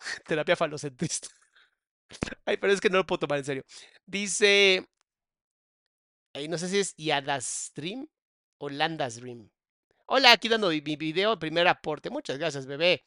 terapia 0.26 0.56
falocentrista. 0.56 1.28
Ay, 2.46 2.56
pero 2.56 2.72
es 2.72 2.80
que 2.80 2.90
no 2.90 2.98
lo 2.98 3.06
puedo 3.06 3.20
tomar 3.20 3.38
en 3.38 3.44
serio. 3.44 3.64
Dice, 4.06 4.86
ay, 6.34 6.48
no 6.48 6.58
sé 6.58 6.68
si 6.68 6.78
es 6.78 6.94
Yadas 6.96 7.72
Dream 7.74 8.06
o 8.58 8.68
Landas 8.68 9.16
Dream. 9.16 9.50
Hola, 10.06 10.32
aquí 10.32 10.48
dando 10.48 10.68
mi 10.68 10.80
video, 10.80 11.38
primer 11.38 11.68
aporte. 11.68 12.10
Muchas 12.10 12.38
gracias, 12.38 12.66
bebé. 12.66 13.04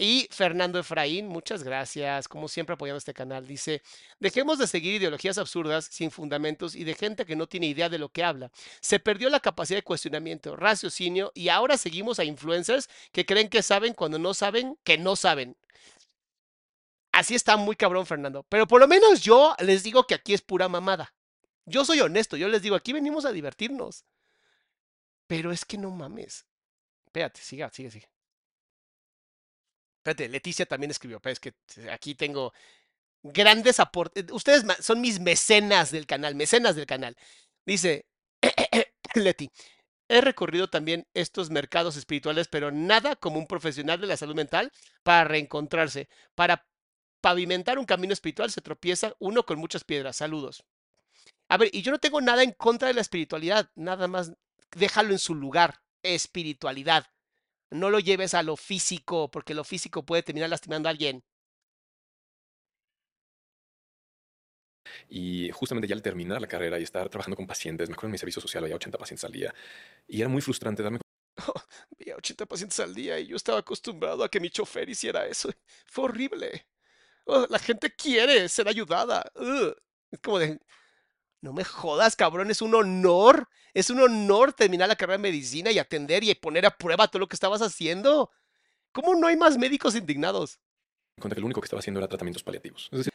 Y 0.00 0.28
Fernando 0.30 0.78
Efraín, 0.78 1.26
muchas 1.26 1.64
gracias, 1.64 2.28
como 2.28 2.46
siempre 2.46 2.74
apoyando 2.74 2.98
este 2.98 3.12
canal. 3.12 3.48
Dice, 3.48 3.82
dejemos 4.20 4.56
de 4.56 4.68
seguir 4.68 4.94
ideologías 4.94 5.38
absurdas, 5.38 5.86
sin 5.90 6.12
fundamentos 6.12 6.76
y 6.76 6.84
de 6.84 6.94
gente 6.94 7.26
que 7.26 7.34
no 7.34 7.48
tiene 7.48 7.66
idea 7.66 7.88
de 7.88 7.98
lo 7.98 8.08
que 8.08 8.22
habla. 8.22 8.52
Se 8.80 9.00
perdió 9.00 9.28
la 9.28 9.40
capacidad 9.40 9.78
de 9.78 9.82
cuestionamiento, 9.82 10.54
raciocinio 10.54 11.32
y 11.34 11.48
ahora 11.48 11.76
seguimos 11.76 12.20
a 12.20 12.24
influencers 12.24 12.88
que 13.10 13.26
creen 13.26 13.48
que 13.48 13.60
saben 13.60 13.92
cuando 13.92 14.20
no 14.20 14.34
saben 14.34 14.78
que 14.84 14.98
no 14.98 15.16
saben. 15.16 15.56
Así 17.10 17.34
está 17.34 17.56
muy 17.56 17.74
cabrón, 17.74 18.06
Fernando. 18.06 18.44
Pero 18.48 18.68
por 18.68 18.80
lo 18.80 18.86
menos 18.86 19.22
yo 19.22 19.56
les 19.58 19.82
digo 19.82 20.06
que 20.06 20.14
aquí 20.14 20.32
es 20.32 20.42
pura 20.42 20.68
mamada. 20.68 21.12
Yo 21.66 21.84
soy 21.84 21.98
honesto, 22.00 22.36
yo 22.36 22.46
les 22.46 22.62
digo, 22.62 22.76
aquí 22.76 22.92
venimos 22.92 23.24
a 23.24 23.32
divertirnos. 23.32 24.04
Pero 25.26 25.50
es 25.50 25.64
que 25.64 25.76
no 25.76 25.90
mames. 25.90 26.46
Espérate, 27.06 27.40
siga, 27.40 27.68
sigue, 27.72 27.90
sigue. 27.90 28.08
Espérate, 30.08 30.28
Leticia 30.30 30.66
también 30.66 30.90
escribió, 30.90 31.20
pero 31.20 31.32
es 31.34 31.40
que 31.40 31.54
eh, 31.76 31.90
aquí 31.90 32.14
tengo 32.14 32.52
grandes 33.22 33.80
aportes. 33.80 34.24
Ustedes 34.32 34.64
ma- 34.64 34.76
son 34.80 35.00
mis 35.00 35.20
mecenas 35.20 35.90
del 35.90 36.06
canal, 36.06 36.34
mecenas 36.34 36.76
del 36.76 36.86
canal. 36.86 37.16
Dice 37.66 38.06
Leti, 39.14 39.50
he 40.08 40.20
recorrido 40.20 40.68
también 40.70 41.06
estos 41.14 41.50
mercados 41.50 41.96
espirituales, 41.96 42.48
pero 42.48 42.70
nada 42.72 43.16
como 43.16 43.38
un 43.38 43.46
profesional 43.46 44.00
de 44.00 44.06
la 44.06 44.16
salud 44.16 44.34
mental 44.34 44.72
para 45.02 45.24
reencontrarse. 45.24 46.08
Para 46.34 46.66
pavimentar 47.20 47.78
un 47.78 47.84
camino 47.86 48.12
espiritual 48.14 48.50
se 48.50 48.62
tropieza 48.62 49.14
uno 49.18 49.44
con 49.44 49.58
muchas 49.58 49.84
piedras. 49.84 50.16
Saludos. 50.16 50.64
A 51.48 51.58
ver, 51.58 51.70
y 51.72 51.82
yo 51.82 51.92
no 51.92 51.98
tengo 51.98 52.20
nada 52.20 52.42
en 52.42 52.52
contra 52.52 52.88
de 52.88 52.94
la 52.94 53.00
espiritualidad, 53.02 53.70
nada 53.74 54.08
más 54.08 54.32
déjalo 54.76 55.12
en 55.12 55.18
su 55.18 55.34
lugar, 55.34 55.82
espiritualidad. 56.02 57.06
No 57.70 57.88
lo 57.90 57.98
lleves 57.98 58.34
a 58.34 58.42
lo 58.42 58.56
físico, 58.56 59.30
porque 59.30 59.54
lo 59.54 59.64
físico 59.64 60.04
puede 60.04 60.22
terminar 60.22 60.50
lastimando 60.50 60.88
a 60.88 60.90
alguien. 60.90 61.24
Y 65.08 65.50
justamente 65.52 65.86
ya 65.88 65.94
al 65.94 66.02
terminar 66.02 66.40
la 66.40 66.46
carrera 66.46 66.78
y 66.78 66.82
estar 66.82 67.08
trabajando 67.08 67.36
con 67.36 67.46
pacientes, 67.46 67.88
me 67.88 67.94
acuerdo 67.94 68.08
en 68.08 68.12
mi 68.12 68.18
servicio 68.18 68.40
social 68.42 68.64
había 68.64 68.76
80 68.76 68.98
pacientes 68.98 69.24
al 69.24 69.32
día. 69.32 69.54
Y 70.06 70.20
era 70.20 70.28
muy 70.28 70.42
frustrante 70.42 70.82
darme 70.82 70.98
Veía 71.98 72.16
80 72.16 72.46
pacientes 72.46 72.80
al 72.80 72.94
día 72.94 73.18
y 73.18 73.28
yo 73.28 73.36
estaba 73.36 73.58
acostumbrado 73.60 74.24
a 74.24 74.28
que 74.30 74.40
mi 74.40 74.50
chofer 74.50 74.88
hiciera 74.88 75.26
eso. 75.26 75.50
Fue 75.86 76.04
horrible. 76.06 76.66
Oh, 77.26 77.46
la 77.50 77.58
gente 77.58 77.94
quiere 77.94 78.48
ser 78.48 78.68
ayudada. 78.68 79.24
Ugh. 79.36 79.76
Es 80.10 80.20
como 80.20 80.38
de, 80.38 80.60
no 81.40 81.52
me 81.52 81.64
jodas, 81.64 82.16
cabrón, 82.16 82.50
es 82.50 82.62
un 82.62 82.74
honor. 82.74 83.48
Es 83.74 83.90
un 83.90 84.00
honor 84.00 84.52
terminar 84.52 84.88
la 84.88 84.96
carrera 84.96 85.18
de 85.18 85.22
medicina 85.22 85.70
y 85.70 85.78
atender 85.78 86.24
y 86.24 86.34
poner 86.34 86.66
a 86.66 86.76
prueba 86.76 87.06
todo 87.08 87.20
lo 87.20 87.28
que 87.28 87.36
estabas 87.36 87.62
haciendo. 87.62 88.30
¿Cómo 88.92 89.14
no 89.14 89.26
hay 89.28 89.36
más 89.36 89.56
médicos 89.58 89.94
indignados? 89.94 90.58
cuenta 91.20 91.34
que 91.34 91.40
lo 91.40 91.46
único 91.46 91.60
que 91.60 91.66
estaba 91.66 91.80
haciendo 91.80 91.98
era 92.00 92.08
tratamientos 92.08 92.42
paliativos. 92.42 92.88
Es 92.92 92.98
decir, 92.98 93.12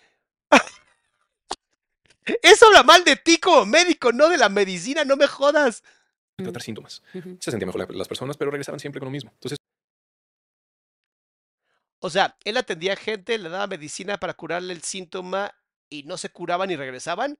Eso 2.41 2.67
habla 2.67 2.83
mal 2.83 3.03
de 3.03 3.15
ti 3.17 3.37
como 3.37 3.65
médico, 3.65 4.11
no 4.11 4.29
de 4.29 4.37
la 4.37 4.49
medicina, 4.49 5.03
no 5.03 5.15
me 5.17 5.27
jodas. 5.27 5.83
tratar 6.37 6.61
síntomas. 6.61 7.01
Se 7.39 7.51
sentían 7.51 7.67
mejor 7.67 7.89
la- 7.89 7.97
las 7.97 8.07
personas, 8.07 8.37
pero 8.37 8.51
regresaban 8.51 8.79
siempre 8.79 8.99
con 8.99 9.07
lo 9.07 9.11
mismo. 9.11 9.31
Entonces, 9.33 9.57
O 11.99 12.09
sea, 12.09 12.37
él 12.43 12.57
atendía 12.57 12.95
gente, 12.97 13.37
le 13.37 13.47
daba 13.49 13.67
medicina 13.67 14.17
para 14.17 14.33
curarle 14.33 14.73
el 14.73 14.81
síntoma 14.83 15.53
y 15.89 16.03
no 16.03 16.17
se 16.17 16.29
curaban 16.29 16.69
y 16.69 16.75
regresaban. 16.75 17.37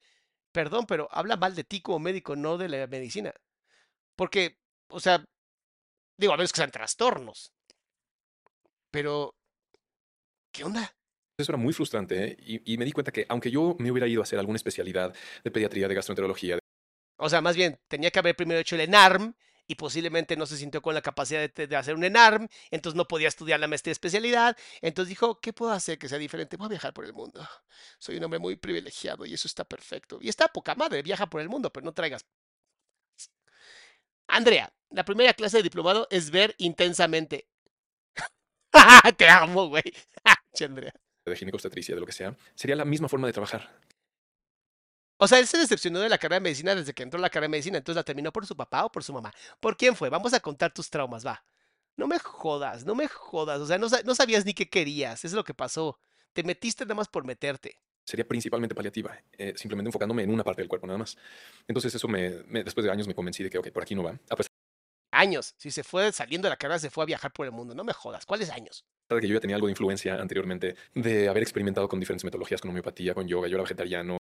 Perdón, 0.54 0.86
pero 0.86 1.10
habla 1.12 1.36
mal 1.36 1.56
de 1.56 1.64
ti 1.64 1.82
como 1.82 2.00
médico, 2.00 2.36
no 2.36 2.58
de 2.58 2.70
la 2.70 2.88
medicina. 2.88 3.34
Porque, 4.16 4.58
o 4.88 5.00
sea, 5.00 5.26
digo, 6.18 6.32
a 6.32 6.38
veces 6.38 6.54
que 6.54 6.58
sean 6.58 6.72
trastornos. 6.72 7.52
Pero, 8.92 9.36
¿qué 10.52 10.64
onda? 10.64 10.96
eso 11.36 11.52
era 11.52 11.58
muy 11.58 11.74
frustrante 11.74 12.24
¿eh? 12.24 12.38
y, 12.40 12.74
y 12.74 12.78
me 12.78 12.86
di 12.86 12.92
cuenta 12.92 13.12
que 13.12 13.26
aunque 13.28 13.50
yo 13.50 13.76
me 13.80 13.92
hubiera 13.92 14.08
ido 14.08 14.22
a 14.22 14.24
hacer 14.24 14.38
alguna 14.38 14.56
especialidad 14.56 15.16
de 15.44 15.52
pediatría, 15.52 15.88
de 15.88 15.96
gastroenterología, 15.96 16.60
O 17.18 17.28
sea, 17.28 17.42
más 17.42 17.56
bien, 17.56 17.80
tenía 17.88 18.12
que 18.12 18.20
haber 18.20 18.36
primero 18.36 18.60
hecho 18.60 18.76
el 18.76 18.82
ENARM 18.82 19.36
y 19.74 19.76
posiblemente 19.76 20.38
no 20.38 20.46
se 20.46 20.56
sintió 20.56 20.84
con 20.84 20.94
la 20.94 21.02
capacidad 21.02 21.52
de, 21.52 21.76
hacer 21.76 21.96
un 21.96 22.04
ENARM, 22.04 22.48
entonces 22.70 22.96
no 22.96 23.08
podía 23.08 23.28
estudiar 23.28 23.60
la 23.60 23.68
maestría 23.68 23.90
de 23.90 23.94
especialidad. 23.94 24.56
Entonces 24.82 25.10
dijo, 25.10 25.40
¿qué 25.40 25.52
puedo 25.52 25.72
hacer 25.72 25.98
que 25.98 26.08
sea 26.08 26.20
diferente? 26.20 26.58
Voy 26.58 26.68
a 26.68 26.70
viajar 26.70 26.94
por 26.94 27.06
el 27.06 27.14
mundo. 27.14 27.44
Soy 27.98 28.18
un 28.18 28.24
hombre 28.24 28.38
muy 28.38 28.56
privilegiado 28.56 29.26
y 29.26 29.34
eso 29.34 29.48
está 29.48 29.64
perfecto. 29.64 30.20
Y 30.22 30.30
está 30.30 30.48
poca 30.48 30.76
madre, 30.76 31.02
viaja 31.02 31.28
por 31.28 31.42
el 31.42 31.50
mundo, 31.50 31.74
pero 31.74 31.86
no 31.86 31.92
traigas. 31.92 32.24
Andrea, 34.28 34.72
la 34.92 35.04
primera 35.04 35.34
clase 35.34 35.58
de 35.58 35.64
diplomado 35.64 36.08
es 36.12 36.30
ver 36.30 36.54
intensamente. 36.60 37.48
Te 39.18 39.28
amo, 39.28 39.70
güey. 39.70 39.84
Andrea. 40.64 40.94
de 41.26 41.36
ginecobstetricia, 41.36 41.96
de 41.96 42.02
lo 42.02 42.06
que 42.06 42.14
sea, 42.14 42.38
sería 42.54 42.76
la 42.76 42.86
misma 42.86 43.10
forma 43.10 43.26
de 43.26 43.34
trabajar. 43.34 43.80
O 45.24 45.28
sea, 45.30 45.40
él 45.40 45.48
se 45.48 45.58
decepcionó 45.58 46.02
de 46.02 46.10
la 46.10 46.18
carrera 46.18 46.36
de 46.36 46.42
medicina 46.42 46.76
desde 46.76 46.94
que 46.94 47.02
entró 47.02 47.18
a 47.18 47.22
la 47.22 47.30
carrera 47.30 47.46
de 47.48 47.52
medicina, 47.52 47.78
entonces 47.78 47.96
la 47.96 48.04
terminó 48.04 48.34
por 48.34 48.46
su 48.46 48.58
papá 48.58 48.84
o 48.84 48.92
por 48.92 49.06
su 49.06 49.14
mamá. 49.14 49.34
¿Por 49.62 49.78
quién 49.78 49.96
fue? 49.96 50.10
Vamos 50.10 50.34
a 50.34 50.42
contar 50.42 50.74
tus 50.74 50.90
traumas, 50.90 51.26
va. 51.26 51.46
No 51.96 52.08
me 52.08 52.20
jodas, 52.20 52.84
no 52.84 52.94
me 52.94 53.08
jodas. 53.08 53.62
O 53.62 53.66
sea, 53.66 53.78
no, 53.78 53.88
no 54.04 54.16
sabías 54.16 54.44
ni 54.44 54.54
qué 54.54 54.70
querías. 54.70 55.20
Eso 55.20 55.28
es 55.28 55.34
lo 55.34 55.46
que 55.46 55.54
pasó. 55.54 55.98
Te 56.34 56.44
metiste 56.44 56.84
nada 56.84 56.96
más 56.96 57.08
por 57.08 57.24
meterte. 57.24 57.80
Sería 58.06 58.28
principalmente 58.28 58.76
paliativa, 58.76 59.18
eh, 59.38 59.54
simplemente 59.56 59.88
enfocándome 59.88 60.24
en 60.24 60.30
una 60.30 60.44
parte 60.44 60.62
del 60.62 60.68
cuerpo 60.68 60.88
nada 60.88 61.00
más. 61.00 61.16
Entonces 61.70 61.96
eso 61.96 62.10
me, 62.10 62.30
después 62.62 62.84
de 62.84 62.92
años 62.92 63.08
me 63.08 63.16
convencí 63.16 63.44
de 63.44 63.50
que, 63.50 63.58
ok, 63.58 63.70
por 63.70 63.84
aquí 63.84 63.96
no 63.96 64.04
va. 64.04 64.20
años. 65.12 65.56
Si 65.58 65.72
se 65.72 65.86
fue 65.86 66.12
saliendo 66.12 66.48
de 66.48 66.50
la 66.50 66.58
carrera, 66.58 66.80
se 66.80 66.90
fue 66.90 67.02
a 67.02 67.06
viajar 67.06 67.32
por 67.32 67.46
el 67.46 67.54
mundo. 67.54 67.74
No 67.74 67.86
me 67.86 67.94
jodas. 67.94 68.26
¿Cuáles 68.26 68.50
años? 68.50 68.84
De 69.08 69.22
que 69.22 69.28
yo 69.30 69.36
ya 69.36 69.40
tenía 69.40 69.56
algo 69.56 69.68
de 69.68 69.72
influencia 69.72 70.16
anteriormente, 70.16 70.76
de 70.94 71.30
haber 71.30 71.44
experimentado 71.44 71.88
con 71.88 72.02
diferentes 72.02 72.26
metodologías, 72.26 72.60
con 72.60 72.72
homeopatía, 72.72 73.14
con 73.14 73.26
yoga. 73.26 73.48
Yo 73.48 73.56
era 73.56 73.64
vegetariano. 73.64 74.18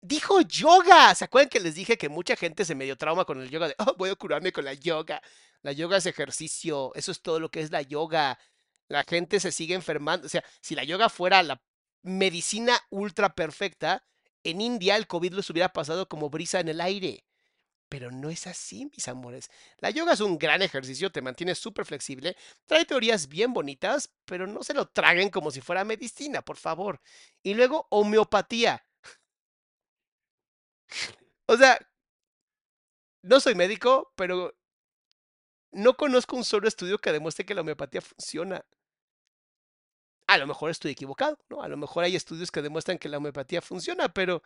Dijo 0.00 0.40
yoga. 0.42 1.14
¿Se 1.14 1.24
acuerdan 1.24 1.48
que 1.48 1.60
les 1.60 1.74
dije 1.74 1.98
que 1.98 2.08
mucha 2.08 2.36
gente 2.36 2.64
se 2.64 2.74
medio 2.74 2.96
trauma 2.96 3.24
con 3.24 3.40
el 3.40 3.50
yoga? 3.50 3.68
De, 3.68 3.74
oh, 3.78 3.94
voy 3.96 4.10
a 4.10 4.14
curarme 4.14 4.52
con 4.52 4.64
la 4.64 4.74
yoga. 4.74 5.20
La 5.62 5.72
yoga 5.72 5.96
es 5.96 6.06
ejercicio. 6.06 6.92
Eso 6.94 7.10
es 7.12 7.20
todo 7.20 7.40
lo 7.40 7.50
que 7.50 7.60
es 7.60 7.70
la 7.70 7.82
yoga. 7.82 8.38
La 8.88 9.04
gente 9.04 9.40
se 9.40 9.52
sigue 9.52 9.74
enfermando. 9.74 10.26
O 10.26 10.28
sea, 10.30 10.44
si 10.60 10.74
la 10.74 10.84
yoga 10.84 11.08
fuera 11.08 11.42
la 11.42 11.60
medicina 12.02 12.78
ultra 12.90 13.34
perfecta, 13.34 14.04
en 14.44 14.60
India 14.60 14.96
el 14.96 15.06
COVID 15.06 15.34
les 15.34 15.50
hubiera 15.50 15.72
pasado 15.72 16.08
como 16.08 16.30
brisa 16.30 16.60
en 16.60 16.68
el 16.68 16.80
aire. 16.80 17.24
Pero 17.88 18.10
no 18.10 18.28
es 18.30 18.46
así, 18.46 18.86
mis 18.86 19.08
amores. 19.08 19.50
La 19.78 19.90
yoga 19.90 20.12
es 20.12 20.20
un 20.20 20.38
gran 20.38 20.62
ejercicio, 20.62 21.10
te 21.10 21.22
mantiene 21.22 21.54
súper 21.54 21.86
flexible, 21.86 22.36
trae 22.66 22.84
teorías 22.84 23.28
bien 23.28 23.54
bonitas, 23.54 24.10
pero 24.26 24.46
no 24.46 24.62
se 24.62 24.74
lo 24.74 24.86
traguen 24.86 25.30
como 25.30 25.50
si 25.50 25.62
fuera 25.62 25.84
medicina, 25.84 26.42
por 26.42 26.58
favor. 26.58 27.00
Y 27.42 27.54
luego, 27.54 27.86
homeopatía. 27.90 28.84
O 31.46 31.56
sea, 31.56 31.78
no 33.22 33.40
soy 33.40 33.54
médico, 33.54 34.12
pero 34.16 34.54
no 35.72 35.94
conozco 35.94 36.36
un 36.36 36.44
solo 36.44 36.68
estudio 36.68 36.98
que 36.98 37.12
demuestre 37.12 37.44
que 37.44 37.54
la 37.54 37.60
homeopatía 37.60 38.00
funciona. 38.00 38.64
A 40.26 40.36
lo 40.38 40.46
mejor 40.46 40.70
estoy 40.70 40.92
equivocado, 40.92 41.38
¿no? 41.48 41.62
A 41.62 41.68
lo 41.68 41.76
mejor 41.76 42.04
hay 42.04 42.14
estudios 42.14 42.50
que 42.50 42.62
demuestran 42.62 42.98
que 42.98 43.08
la 43.08 43.16
homeopatía 43.16 43.62
funciona, 43.62 44.08
pero 44.08 44.42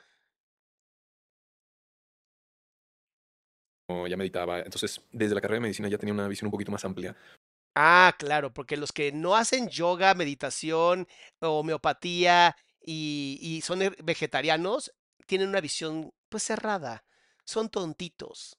ya 4.09 4.16
meditaba. 4.16 4.61
Entonces, 4.61 5.01
desde 5.11 5.34
la 5.34 5.40
carrera 5.40 5.57
de 5.57 5.62
medicina 5.62 5.88
ya 5.88 5.99
tenía 5.99 6.14
una 6.14 6.28
visión 6.28 6.47
un 6.47 6.53
poquito 6.53 6.72
más 6.72 6.84
amplia. 6.84 7.16
Ah, 7.74 8.14
claro, 8.18 8.53
porque 8.53 8.76
los 8.76 8.93
que 8.93 9.12
no 9.12 9.34
hacen 9.34 9.68
yoga, 9.68 10.14
meditación, 10.14 11.09
homeopatía 11.40 12.57
y, 12.80 13.38
y 13.40 13.61
son 13.62 13.80
vegetarianos, 14.03 14.93
tienen 15.26 15.49
una 15.49 15.61
visión 15.61 16.12
pues 16.32 16.42
cerrada. 16.42 17.04
Son 17.44 17.68
tontitos. 17.68 18.58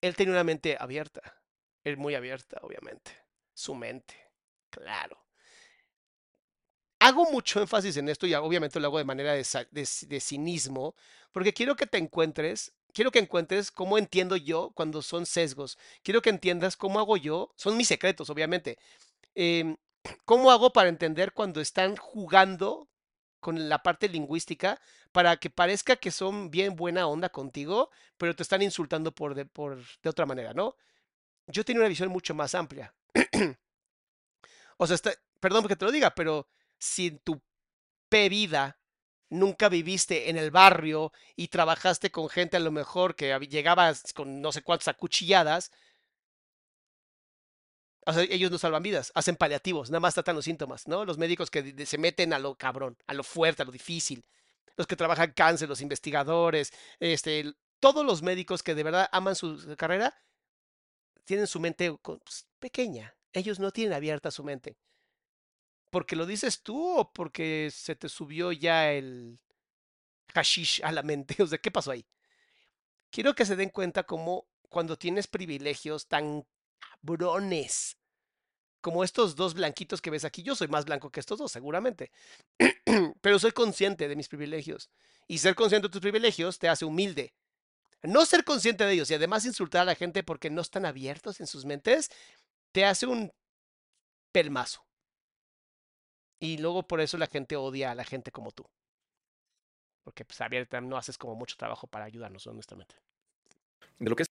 Él 0.00 0.16
tiene 0.16 0.32
una 0.32 0.44
mente 0.44 0.76
abierta. 0.78 1.42
Él 1.84 1.96
muy 1.96 2.16
abierta, 2.16 2.58
obviamente. 2.62 3.12
Su 3.54 3.76
mente. 3.76 4.32
Claro 4.70 5.22
hago 7.02 7.28
mucho 7.32 7.60
énfasis 7.60 7.96
en 7.96 8.08
esto 8.08 8.26
y 8.28 8.34
obviamente 8.34 8.78
lo 8.78 8.86
hago 8.86 8.98
de 8.98 9.04
manera 9.04 9.32
de, 9.34 10.20
cinismo, 10.20 10.94
porque 11.32 11.52
quiero 11.52 11.74
que 11.74 11.86
te 11.86 11.98
encuentres, 11.98 12.72
quiero 12.92 13.10
que 13.10 13.18
encuentres 13.18 13.72
cómo 13.72 13.98
entiendo 13.98 14.36
yo 14.36 14.70
cuando 14.74 15.02
son 15.02 15.26
sesgos, 15.26 15.78
quiero 16.04 16.22
que 16.22 16.30
entiendas 16.30 16.76
cómo 16.76 17.00
hago 17.00 17.16
yo, 17.16 17.52
son 17.56 17.76
mis 17.76 17.88
secretos, 17.88 18.30
obviamente, 18.30 18.78
em, 19.34 19.76
cómo 20.24 20.52
hago 20.52 20.72
para 20.72 20.88
entender 20.88 21.32
cuando 21.32 21.60
están 21.60 21.96
jugando 21.96 22.88
con 23.40 23.68
la 23.68 23.82
parte 23.82 24.08
lingüística 24.08 24.80
para 25.12 25.36
que 25.36 25.50
parezca 25.50 25.96
que 25.96 26.10
son 26.10 26.50
bien 26.50 26.74
buena 26.76 27.06
onda 27.06 27.28
contigo, 27.28 27.90
pero 28.16 28.34
te 28.34 28.42
están 28.42 28.62
insultando 28.62 29.14
por 29.14 29.34
de, 29.34 29.46
por, 29.46 29.78
de 30.02 30.10
otra 30.10 30.26
manera, 30.26 30.54
¿no? 30.54 30.76
Yo 31.46 31.64
tengo 31.64 31.80
una 31.80 31.88
visión 31.88 32.08
mucho 32.08 32.34
más 32.34 32.54
amplia. 32.54 32.94
o 34.78 34.86
sea, 34.86 34.96
perdón 35.40 35.68
que 35.68 35.76
te 35.76 35.84
lo 35.84 35.92
diga, 35.92 36.14
pero 36.14 36.48
si 36.78 37.10
tu 37.10 37.40
vida 38.10 38.78
nunca 39.30 39.68
viviste 39.70 40.28
en 40.28 40.36
el 40.36 40.50
barrio 40.50 41.12
y 41.36 41.48
trabajaste 41.48 42.10
con 42.10 42.28
gente 42.28 42.58
a 42.58 42.60
lo 42.60 42.70
mejor 42.70 43.16
que 43.16 43.38
llegabas 43.48 44.12
con 44.12 44.42
no 44.42 44.52
sé 44.52 44.62
cuántas 44.62 44.88
acuchilladas, 44.88 45.72
o 48.04 48.12
sea, 48.12 48.24
ellos 48.24 48.50
no 48.50 48.58
salvan 48.58 48.82
vidas, 48.82 49.12
hacen 49.14 49.36
paliativos, 49.36 49.90
nada 49.90 50.00
más 50.00 50.14
tratan 50.14 50.36
los 50.36 50.44
síntomas, 50.44 50.88
¿no? 50.88 51.04
Los 51.04 51.18
médicos 51.18 51.50
que 51.50 51.86
se 51.86 51.98
meten 51.98 52.32
a 52.32 52.38
lo 52.38 52.56
cabrón, 52.56 52.98
a 53.06 53.14
lo 53.14 53.22
fuerte, 53.22 53.62
a 53.62 53.64
lo 53.64 53.72
difícil, 53.72 54.24
los 54.76 54.86
que 54.86 54.96
trabajan 54.96 55.32
cáncer, 55.32 55.68
los 55.68 55.80
investigadores, 55.80 56.72
este, 57.00 57.52
todos 57.80 58.04
los 58.04 58.22
médicos 58.22 58.62
que 58.62 58.74
de 58.74 58.82
verdad 58.82 59.08
aman 59.12 59.34
su 59.34 59.74
carrera, 59.76 60.14
tienen 61.24 61.46
su 61.46 61.60
mente 61.60 61.96
pues, 62.02 62.46
pequeña, 62.58 63.14
ellos 63.32 63.58
no 63.58 63.70
tienen 63.70 63.94
abierta 63.94 64.30
su 64.30 64.44
mente 64.44 64.76
porque 65.92 66.16
lo 66.16 66.24
dices 66.24 66.62
tú 66.62 66.98
o 66.98 67.12
porque 67.12 67.68
se 67.70 67.94
te 67.94 68.08
subió 68.08 68.50
ya 68.50 68.90
el 68.92 69.38
hashish 70.34 70.82
a 70.82 70.90
la 70.90 71.02
mente? 71.02 71.36
O 71.42 71.46
sea, 71.46 71.58
¿qué 71.58 71.70
pasó 71.70 71.90
ahí? 71.90 72.06
Quiero 73.10 73.34
que 73.34 73.44
se 73.44 73.56
den 73.56 73.68
cuenta 73.68 74.04
cómo 74.04 74.48
cuando 74.70 74.96
tienes 74.96 75.26
privilegios 75.26 76.08
tan 76.08 76.46
cabrones, 77.02 77.98
como 78.80 79.04
estos 79.04 79.36
dos 79.36 79.52
blanquitos 79.52 80.00
que 80.00 80.08
ves 80.08 80.24
aquí, 80.24 80.42
yo 80.42 80.54
soy 80.56 80.68
más 80.68 80.86
blanco 80.86 81.10
que 81.10 81.20
estos 81.20 81.38
dos, 81.38 81.52
seguramente, 81.52 82.10
pero 83.20 83.38
soy 83.38 83.52
consciente 83.52 84.08
de 84.08 84.16
mis 84.16 84.28
privilegios. 84.28 84.90
Y 85.28 85.38
ser 85.38 85.54
consciente 85.54 85.88
de 85.88 85.92
tus 85.92 86.00
privilegios 86.00 86.58
te 86.58 86.68
hace 86.68 86.84
humilde. 86.84 87.34
No 88.02 88.26
ser 88.26 88.44
consciente 88.44 88.84
de 88.84 88.92
ellos 88.94 89.10
y 89.10 89.14
además 89.14 89.46
insultar 89.46 89.82
a 89.82 89.86
la 89.86 89.94
gente 89.94 90.22
porque 90.22 90.50
no 90.50 90.60
están 90.60 90.84
abiertos 90.84 91.40
en 91.40 91.46
sus 91.46 91.64
mentes, 91.64 92.10
te 92.72 92.84
hace 92.84 93.06
un 93.06 93.32
pelmazo. 94.32 94.84
Y 96.40 96.58
luego 96.58 96.82
por 96.88 97.00
eso 97.00 97.16
la 97.18 97.28
gente 97.28 97.54
odia 97.54 97.92
a 97.92 97.94
la 97.94 98.04
gente 98.04 98.32
como 98.32 98.50
tú. 98.50 98.68
Porque 100.02 100.24
pues 100.24 100.40
abierta 100.40 100.80
no 100.80 100.96
haces 100.96 101.16
como 101.16 101.36
mucho 101.36 101.56
trabajo 101.56 101.86
para 101.86 102.04
ayudarnos, 102.04 102.44
honestamente. 102.48 102.96
De 103.98 104.10
lo 104.10 104.16
que 104.16 104.24
es... 104.24 104.28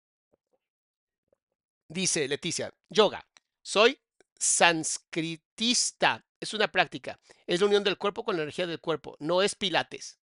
Dice 1.87 2.27
Leticia, 2.27 2.73
yoga. 2.89 3.25
Soy 3.61 3.97
sanscritista. 4.37 6.25
Es 6.41 6.53
una 6.53 6.67
práctica. 6.67 7.17
Es 7.47 7.61
la 7.61 7.67
unión 7.67 7.83
del 7.83 7.97
cuerpo 7.97 8.25
con 8.25 8.35
la 8.35 8.43
energía 8.43 8.67
del 8.67 8.81
cuerpo. 8.81 9.15
No 9.19 9.41
es 9.41 9.55
pilates. 9.55 10.19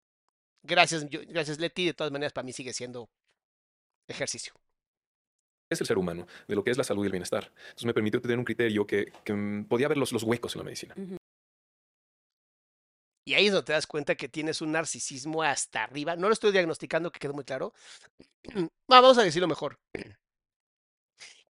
Gracias, 0.64 1.06
gracias 1.10 1.60
Leti. 1.60 1.86
De 1.86 1.94
todas 1.94 2.12
maneras, 2.12 2.34
para 2.34 2.46
mí 2.46 2.54
sigue 2.54 2.74
siendo 2.74 3.10
ejercicio 4.08 4.54
es 5.70 5.82
el 5.82 5.88
ser 5.88 5.98
humano, 5.98 6.28
de 6.48 6.56
lo 6.56 6.64
que 6.64 6.72
es 6.72 6.78
la 6.78 6.84
salud 6.84 7.04
y 7.04 7.08
el 7.08 7.12
bienestar. 7.12 7.52
Entonces 7.56 7.86
me 7.86 7.94
permitió 7.94 8.22
tener 8.22 8.38
un 8.38 8.46
criterio 8.46 8.86
que, 8.86 9.12
mm, 9.28 9.64
podía 9.64 9.88
ver 9.88 9.98
los, 9.98 10.12
los, 10.12 10.24
huecos 10.24 10.56
en 10.56 10.60
la 10.60 10.66
medicina. 10.66 10.96
Y 13.28 13.34
ahí 13.34 13.48
es 13.48 13.54
donde 13.54 13.66
te 13.66 13.74
das 13.74 13.88
cuenta 13.88 14.16
que 14.16 14.30
tienes 14.30 14.62
un 14.62 14.72
narcisismo 14.72 15.42
hasta 15.42 15.84
arriba. 15.84 16.16
No 16.16 16.28
lo 16.28 16.34
estoy 16.34 16.52
diagnosticando, 16.52 17.12
que 17.12 17.20
quede 17.20 17.34
muy 17.34 17.44
claro. 17.44 17.74
Vamos 18.88 19.18
a 19.18 19.24
decirlo 19.24 19.48
mejor. 19.48 19.80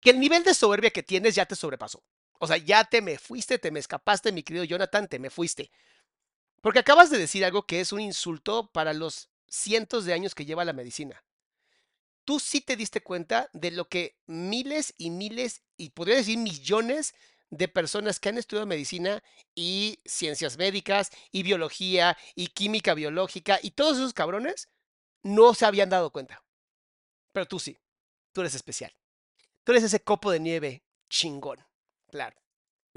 Que 0.01 0.11
el 0.11 0.19
nivel 0.19 0.43
de 0.43 0.53
soberbia 0.53 0.91
que 0.91 1.01
tienes 1.01 1.33
ya 1.33 1.47
te 1.47 1.55
sobrepasó. 1.55 2.03
O 2.39 2.47
sea, 2.47 2.57
ya 2.57 2.83
te 2.83 3.01
me 3.01 3.17
fuiste, 3.17 3.59
te 3.59 3.71
me 3.71 3.79
escapaste, 3.79 4.31
mi 4.31 4.43
querido 4.43 4.63
Jonathan, 4.63 5.07
te 5.07 5.19
me 5.19 5.29
fuiste. 5.29 5.71
Porque 6.61 6.79
acabas 6.79 7.09
de 7.09 7.17
decir 7.17 7.45
algo 7.45 7.63
que 7.63 7.79
es 7.79 7.91
un 7.91 8.01
insulto 8.01 8.71
para 8.71 8.93
los 8.93 9.29
cientos 9.47 10.05
de 10.05 10.13
años 10.13 10.35
que 10.35 10.45
lleva 10.45 10.65
la 10.65 10.73
medicina. 10.73 11.23
Tú 12.25 12.39
sí 12.39 12.61
te 12.61 12.75
diste 12.75 13.01
cuenta 13.01 13.49
de 13.53 13.71
lo 13.71 13.87
que 13.87 14.17
miles 14.25 14.93
y 14.97 15.11
miles, 15.11 15.61
y 15.77 15.91
podría 15.91 16.15
decir 16.15 16.37
millones 16.37 17.13
de 17.51 17.67
personas 17.67 18.19
que 18.19 18.29
han 18.29 18.37
estudiado 18.37 18.65
medicina 18.65 19.23
y 19.53 19.99
ciencias 20.05 20.57
médicas 20.57 21.11
y 21.31 21.43
biología 21.43 22.17
y 22.33 22.47
química 22.47 22.93
biológica 22.93 23.59
y 23.61 23.71
todos 23.71 23.97
esos 23.97 24.13
cabrones 24.13 24.69
no 25.23 25.53
se 25.53 25.65
habían 25.65 25.89
dado 25.89 26.11
cuenta. 26.11 26.43
Pero 27.31 27.45
tú 27.45 27.59
sí, 27.59 27.77
tú 28.31 28.41
eres 28.41 28.55
especial. 28.55 28.95
Tú 29.63 29.71
eres 29.71 29.83
ese 29.83 30.01
copo 30.01 30.31
de 30.31 30.39
nieve 30.39 30.83
chingón, 31.09 31.64
claro. 32.15 32.37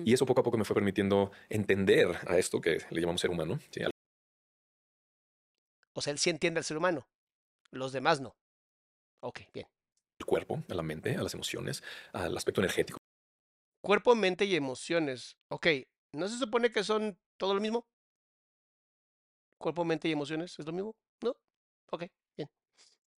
Y 0.05 0.13
eso 0.13 0.27
poco 0.27 0.43
a 0.43 0.45
poco 0.45 0.57
me 0.57 0.65
fue 0.65 0.75
permitiendo 0.75 1.33
entender 1.49 2.07
a 2.29 2.39
esto 2.39 2.61
que 2.61 2.79
le 2.91 3.01
llamamos 3.01 3.21
ser 3.21 3.31
humano. 3.31 3.59
O 5.93 6.01
sea, 6.01 6.13
él 6.13 6.21
sí 6.21 6.31
entiende 6.31 6.59
al 6.59 6.65
ser 6.65 6.77
humano, 6.77 7.09
los 7.73 7.93
demás 7.93 8.21
no. 8.21 8.37
Ok, 9.21 9.41
bien. 9.53 9.67
El 10.21 10.27
cuerpo, 10.27 10.63
a 10.69 10.75
la 10.75 10.85
mente, 10.85 11.17
a 11.17 11.23
las 11.23 11.35
emociones, 11.35 11.83
al 12.13 12.37
aspecto 12.37 12.61
energético 12.61 12.99
Cuerpo, 13.81 14.15
mente 14.15 14.45
y 14.45 14.55
emociones. 14.55 15.37
Ok, 15.49 15.67
¿no 16.13 16.29
se 16.29 16.39
supone 16.39 16.71
que 16.71 16.85
son 16.85 17.19
todo 17.37 17.55
lo 17.55 17.61
mismo? 17.61 17.87
Cuerpo, 19.61 19.85
mente 19.85 20.09
y 20.09 20.13
emociones, 20.13 20.57
¿es 20.59 20.67
lo 20.67 20.73
mismo? 20.73 20.95
¿No? 21.23 21.37
Ok, 21.91 22.05
bien. 22.37 22.49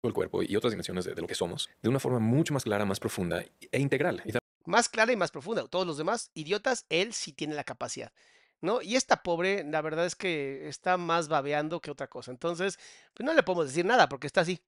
El 0.02 0.14
cuerpo 0.14 0.42
y 0.42 0.56
otras 0.56 0.72
dimensiones 0.72 1.04
de, 1.04 1.14
lo 1.14 1.26
que 1.26 1.34
somos 1.34 1.68
de 1.82 1.90
una 1.90 2.00
forma 2.00 2.20
mucho 2.20 2.54
más 2.54 2.64
clara, 2.64 2.86
más 2.86 3.00
profunda 3.00 3.42
e 3.42 3.78
integral. 3.78 4.22
Más 4.64 4.88
clara 4.88 5.12
y 5.12 5.16
más 5.16 5.30
profunda. 5.30 5.66
Todos 5.68 5.86
los 5.86 5.96
demás 5.98 6.30
idiotas, 6.34 6.86
él 6.88 7.12
sí 7.12 7.32
tiene 7.32 7.54
la 7.54 7.64
capacidad. 7.64 8.12
¿no? 8.60 8.82
Y 8.82 8.96
esta 8.96 9.22
pobre, 9.22 9.64
la 9.64 9.80
verdad 9.80 10.06
es 10.06 10.14
que 10.14 10.68
está 10.68 10.96
más 10.96 11.28
babeando 11.28 11.80
que 11.80 11.90
otra 11.90 12.08
cosa. 12.08 12.30
Entonces, 12.30 12.78
pues 13.14 13.24
no 13.24 13.32
le 13.32 13.42
podemos 13.42 13.66
decir 13.66 13.84
nada 13.84 14.08
porque 14.08 14.26
está 14.26 14.42
así. 14.42 14.62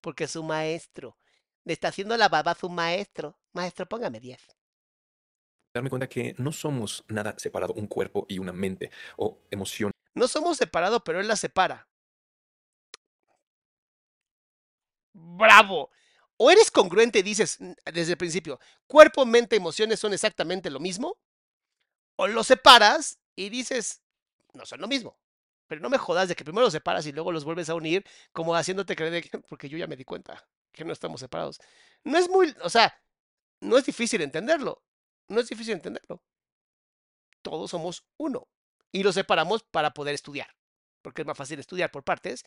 Porque 0.00 0.24
es 0.24 0.30
su 0.32 0.42
maestro. 0.42 1.16
Le 1.64 1.72
está 1.72 1.88
haciendo 1.88 2.16
la 2.16 2.28
baba 2.28 2.52
a 2.52 2.54
su 2.54 2.68
maestro. 2.68 3.38
Maestro, 3.52 3.86
póngame 3.86 4.20
10. 4.20 4.38
darme 5.72 5.90
cuenta 5.90 6.08
que 6.08 6.34
no 6.38 6.52
somos 6.52 7.04
nada 7.08 7.34
separado, 7.38 7.72
un 7.74 7.86
cuerpo 7.86 8.26
y 8.28 8.38
una 8.38 8.52
mente 8.52 8.90
o 9.16 9.38
emoción. 9.50 9.90
No 10.14 10.28
somos 10.28 10.58
separados, 10.58 11.02
pero 11.04 11.20
él 11.20 11.26
la 11.26 11.36
separa. 11.36 11.88
¡Bravo! 15.12 15.90
O 16.36 16.50
eres 16.50 16.70
congruente 16.70 17.20
y 17.20 17.22
dices 17.22 17.58
desde 17.92 18.12
el 18.12 18.18
principio, 18.18 18.58
cuerpo, 18.86 19.24
mente, 19.26 19.56
emociones 19.56 20.00
son 20.00 20.12
exactamente 20.12 20.70
lo 20.70 20.80
mismo. 20.80 21.18
O 22.16 22.26
lo 22.26 22.44
separas 22.44 23.18
y 23.36 23.48
dices, 23.48 24.02
no 24.52 24.66
son 24.66 24.80
lo 24.80 24.88
mismo. 24.88 25.18
Pero 25.66 25.80
no 25.80 25.90
me 25.90 25.98
jodas 25.98 26.28
de 26.28 26.36
que 26.36 26.44
primero 26.44 26.64
los 26.66 26.72
separas 26.72 27.06
y 27.06 27.12
luego 27.12 27.32
los 27.32 27.44
vuelves 27.44 27.68
a 27.70 27.74
unir, 27.74 28.04
como 28.32 28.54
haciéndote 28.54 28.96
creer, 28.96 29.28
que- 29.28 29.38
porque 29.48 29.68
yo 29.68 29.78
ya 29.78 29.86
me 29.86 29.96
di 29.96 30.04
cuenta 30.04 30.46
que 30.72 30.84
no 30.84 30.92
estamos 30.92 31.20
separados. 31.20 31.58
No 32.04 32.18
es 32.18 32.28
muy, 32.28 32.54
o 32.62 32.70
sea, 32.70 32.94
no 33.60 33.78
es 33.78 33.86
difícil 33.86 34.22
entenderlo. 34.22 34.82
No 35.28 35.40
es 35.40 35.48
difícil 35.48 35.74
entenderlo. 35.74 36.22
Todos 37.42 37.70
somos 37.70 38.04
uno. 38.16 38.48
Y 38.92 39.02
los 39.02 39.14
separamos 39.14 39.62
para 39.64 39.92
poder 39.92 40.14
estudiar. 40.14 40.48
Porque 41.02 41.22
es 41.22 41.26
más 41.26 41.36
fácil 41.36 41.58
estudiar 41.58 41.90
por 41.90 42.04
partes, 42.04 42.44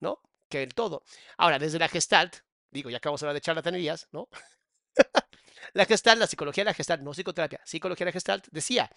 ¿no? 0.00 0.20
Que 0.48 0.62
el 0.62 0.74
todo. 0.74 1.02
Ahora, 1.36 1.58
desde 1.58 1.78
la 1.78 1.88
Gestalt, 1.88 2.36
digo, 2.70 2.90
ya 2.90 2.98
acabamos 2.98 3.20
de 3.20 3.26
hablar 3.26 3.34
de 3.34 3.40
charlatanerías, 3.40 4.08
¿no? 4.12 4.28
la 5.72 5.84
Gestalt, 5.84 6.20
la 6.20 6.26
psicología 6.26 6.62
de 6.62 6.70
la 6.70 6.74
Gestalt, 6.74 7.02
no 7.02 7.12
psicoterapia, 7.12 7.60
psicología 7.64 8.04
de 8.04 8.10
la 8.10 8.12
Gestalt, 8.12 8.46
decía, 8.50 8.90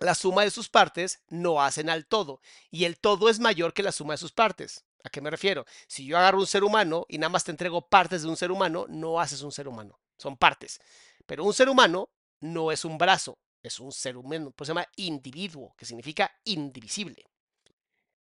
la 0.00 0.14
suma 0.14 0.42
de 0.42 0.50
sus 0.50 0.68
partes 0.68 1.22
no 1.28 1.62
hacen 1.62 1.88
al 1.88 2.06
todo. 2.06 2.40
Y 2.70 2.84
el 2.84 2.98
todo 2.98 3.28
es 3.28 3.40
mayor 3.40 3.72
que 3.72 3.82
la 3.82 3.92
suma 3.92 4.14
de 4.14 4.18
sus 4.18 4.32
partes. 4.32 4.84
¿A 5.02 5.10
qué 5.10 5.20
me 5.20 5.30
refiero? 5.30 5.64
Si 5.86 6.06
yo 6.06 6.18
agarro 6.18 6.38
un 6.38 6.46
ser 6.46 6.64
humano 6.64 7.06
y 7.08 7.18
nada 7.18 7.30
más 7.30 7.44
te 7.44 7.50
entrego 7.50 7.88
partes 7.88 8.22
de 8.22 8.28
un 8.28 8.36
ser 8.36 8.50
humano, 8.50 8.86
no 8.88 9.20
haces 9.20 9.42
un 9.42 9.52
ser 9.52 9.68
humano. 9.68 10.00
Son 10.18 10.36
partes. 10.36 10.80
Pero 11.26 11.44
un 11.44 11.52
ser 11.52 11.68
humano 11.68 12.10
no 12.40 12.72
es 12.72 12.84
un 12.84 12.98
brazo, 12.98 13.38
es 13.62 13.80
un 13.80 13.92
ser 13.92 14.16
humano. 14.16 14.50
Pues 14.50 14.66
se 14.66 14.70
llama 14.70 14.88
individuo, 14.96 15.74
que 15.76 15.86
significa 15.86 16.32
indivisible. 16.44 17.24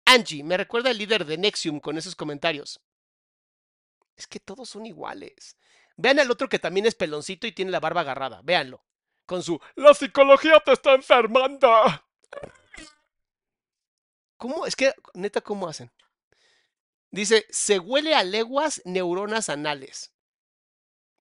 Angie, 0.06 0.44
me 0.44 0.58
recuerda 0.58 0.92
el 0.92 0.98
líder 0.98 1.26
de 1.26 1.38
Nexium 1.38 1.80
con 1.80 1.98
esos 1.98 2.16
comentarios. 2.16 2.82
Es 4.16 4.28
que 4.28 4.40
todos 4.40 4.70
son 4.70 4.86
iguales. 4.86 5.58
Vean 5.96 6.20
al 6.20 6.32
otro 6.32 6.50
que 6.50 6.60
también 6.60 6.86
es 6.86 6.96
peloncito 6.96 7.48
y 7.48 7.52
tiene 7.52 7.72
la 7.72 7.80
barba 7.80 8.02
agarrada. 8.02 8.42
Véanlo. 8.44 8.84
Con 9.26 9.42
su 9.42 9.60
La 9.76 9.94
psicología 9.94 10.60
te 10.60 10.74
está 10.74 10.94
enfermando. 10.94 11.70
¿Cómo? 14.38 14.66
Es 14.66 14.76
que, 14.76 14.94
neta, 15.14 15.42
¿cómo 15.42 15.68
hacen? 15.68 15.92
Dice, 17.12 17.46
se 17.50 17.80
huele 17.80 18.16
a 18.16 18.24
leguas 18.24 18.82
neuronas 18.86 19.50
anales. 19.50 20.12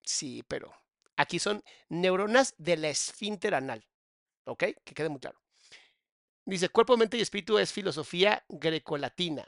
Sí, 0.03 0.43
pero 0.49 0.75
aquí 1.17 1.39
son 1.39 1.63
neuronas 1.89 2.55
de 2.59 2.77
la 2.77 2.89
esfínter 2.89 3.55
anal. 3.55 3.87
¿Ok? 4.45 4.65
Que 4.85 4.95
quede 4.95 5.09
muy 5.09 5.21
claro. 5.21 5.41
Dice, 6.45 6.69
cuerpo, 6.71 6.97
mente 6.97 7.17
y 7.17 7.21
espíritu 7.21 7.59
es 7.59 7.73
filosofía 7.73 8.45
grecolatina. 8.49 9.47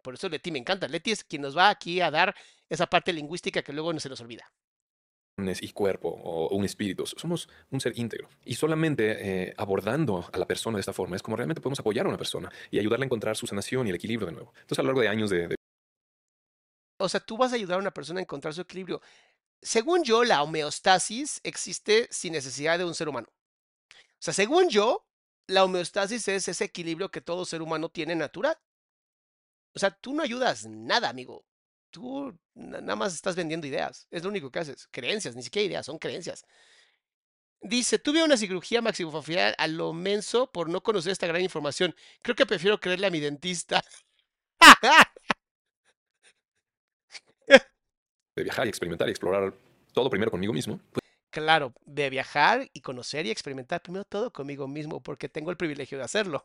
Por 0.00 0.14
eso 0.14 0.28
Leti 0.28 0.50
me 0.50 0.58
encanta. 0.58 0.88
Leti 0.88 1.10
es 1.10 1.24
quien 1.24 1.42
nos 1.42 1.56
va 1.56 1.70
aquí 1.70 2.00
a 2.00 2.10
dar 2.10 2.34
esa 2.68 2.86
parte 2.86 3.12
lingüística 3.12 3.62
que 3.62 3.72
luego 3.72 3.92
no 3.92 4.00
se 4.00 4.08
nos 4.08 4.20
olvida. 4.20 4.50
y 5.38 5.72
cuerpo 5.72 6.08
o 6.08 6.54
un 6.54 6.64
espíritu. 6.64 7.06
Somos 7.06 7.48
un 7.70 7.80
ser 7.80 7.98
íntegro. 7.98 8.28
Y 8.44 8.54
solamente 8.54 9.48
eh, 9.48 9.54
abordando 9.56 10.28
a 10.32 10.38
la 10.38 10.46
persona 10.46 10.76
de 10.76 10.80
esta 10.80 10.92
forma 10.92 11.16
es 11.16 11.22
como 11.22 11.36
realmente 11.36 11.62
podemos 11.62 11.80
apoyar 11.80 12.04
a 12.06 12.08
una 12.10 12.18
persona 12.18 12.50
y 12.70 12.78
ayudarle 12.78 13.04
a 13.04 13.06
encontrar 13.06 13.36
su 13.36 13.46
sanación 13.46 13.86
y 13.86 13.90
el 13.90 13.96
equilibrio 13.96 14.26
de 14.26 14.32
nuevo. 14.32 14.52
Entonces, 14.60 14.78
a 14.78 14.82
lo 14.82 14.88
largo 14.88 15.00
de 15.00 15.08
años 15.08 15.30
de, 15.30 15.48
de 15.48 15.56
O 16.98 17.08
sea, 17.08 17.20
tú 17.20 17.38
vas 17.38 17.52
a 17.52 17.56
ayudar 17.56 17.76
a 17.78 17.80
una 17.82 17.90
persona 17.90 18.20
a 18.20 18.22
encontrar 18.22 18.52
su 18.52 18.60
equilibrio. 18.60 19.00
Según 19.62 20.04
yo, 20.04 20.24
la 20.24 20.42
homeostasis 20.42 21.40
existe 21.42 22.08
sin 22.10 22.32
necesidad 22.32 22.78
de 22.78 22.84
un 22.84 22.94
ser 22.94 23.08
humano. 23.08 23.28
O 24.20 24.22
sea, 24.22 24.34
según 24.34 24.68
yo, 24.68 25.06
la 25.46 25.64
homeostasis 25.64 26.28
es 26.28 26.48
ese 26.48 26.64
equilibrio 26.64 27.10
que 27.10 27.20
todo 27.20 27.44
ser 27.44 27.62
humano 27.62 27.88
tiene 27.88 28.14
natural. 28.14 28.56
O 29.74 29.78
sea, 29.78 29.90
tú 29.90 30.14
no 30.14 30.22
ayudas 30.22 30.66
nada, 30.66 31.08
amigo. 31.08 31.44
Tú 31.90 32.36
na- 32.54 32.80
nada 32.80 32.96
más 32.96 33.14
estás 33.14 33.36
vendiendo 33.36 33.66
ideas. 33.66 34.06
Es 34.10 34.22
lo 34.22 34.30
único 34.30 34.50
que 34.50 34.60
haces. 34.60 34.88
Creencias, 34.90 35.36
ni 35.36 35.42
siquiera 35.42 35.66
ideas, 35.66 35.86
son 35.86 35.98
creencias. 35.98 36.44
Dice, 37.62 37.98
tuve 37.98 38.22
una 38.24 38.36
cirugía 38.38 38.80
maxilofacial 38.82 39.54
a 39.58 39.66
lo 39.66 39.92
menso 39.92 40.50
por 40.50 40.68
no 40.70 40.82
conocer 40.82 41.12
esta 41.12 41.26
gran 41.26 41.42
información. 41.42 41.94
Creo 42.22 42.34
que 42.34 42.46
prefiero 42.46 42.80
creerle 42.80 43.06
a 43.06 43.10
mi 43.10 43.20
dentista. 43.20 43.82
de 48.36 48.44
viajar 48.44 48.66
y 48.66 48.70
experimentar 48.70 49.08
y 49.08 49.10
explorar 49.10 49.54
todo 49.92 50.08
primero 50.08 50.30
conmigo 50.30 50.52
mismo, 50.52 50.80
pues 50.92 51.00
Claro, 51.30 51.72
de 51.84 52.10
viajar 52.10 52.68
y 52.72 52.80
conocer 52.80 53.24
y 53.26 53.30
experimentar 53.30 53.82
primero 53.82 54.04
todo 54.04 54.32
conmigo 54.32 54.66
mismo, 54.66 55.00
porque 55.00 55.28
tengo 55.28 55.50
el 55.50 55.56
privilegio 55.56 55.96
de 55.98 56.04
hacerlo. 56.04 56.42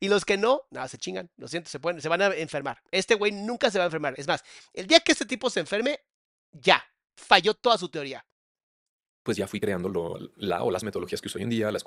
Y 0.00 0.08
los 0.08 0.24
que 0.24 0.36
no, 0.36 0.62
nada, 0.70 0.88
se 0.88 0.98
chingan, 0.98 1.30
lo 1.36 1.48
siento, 1.48 1.70
se, 1.70 1.78
pueden, 1.78 2.00
se 2.00 2.08
van 2.08 2.22
a 2.22 2.26
enfermar. 2.34 2.82
Este 2.90 3.14
güey 3.14 3.32
nunca 3.32 3.70
se 3.70 3.78
va 3.78 3.84
a 3.84 3.86
enfermar. 3.86 4.14
Es 4.16 4.26
más, 4.26 4.42
el 4.72 4.86
día 4.86 5.00
que 5.00 5.12
este 5.12 5.26
tipo 5.26 5.48
se 5.50 5.60
enferme, 5.60 6.00
ya, 6.52 6.84
falló 7.16 7.54
toda 7.54 7.78
su 7.78 7.88
teoría. 7.88 8.24
pues 9.22 9.36
ya 9.36 9.46
fui 9.46 9.60
creando 9.60 10.18
la 10.36 10.62
o 10.62 10.70
las 10.70 10.82
metodologías 10.82 11.20
que 11.20 11.28
uso 11.28 11.38
hoy 11.38 11.44
en 11.44 11.50
día, 11.50 11.70
las 11.70 11.84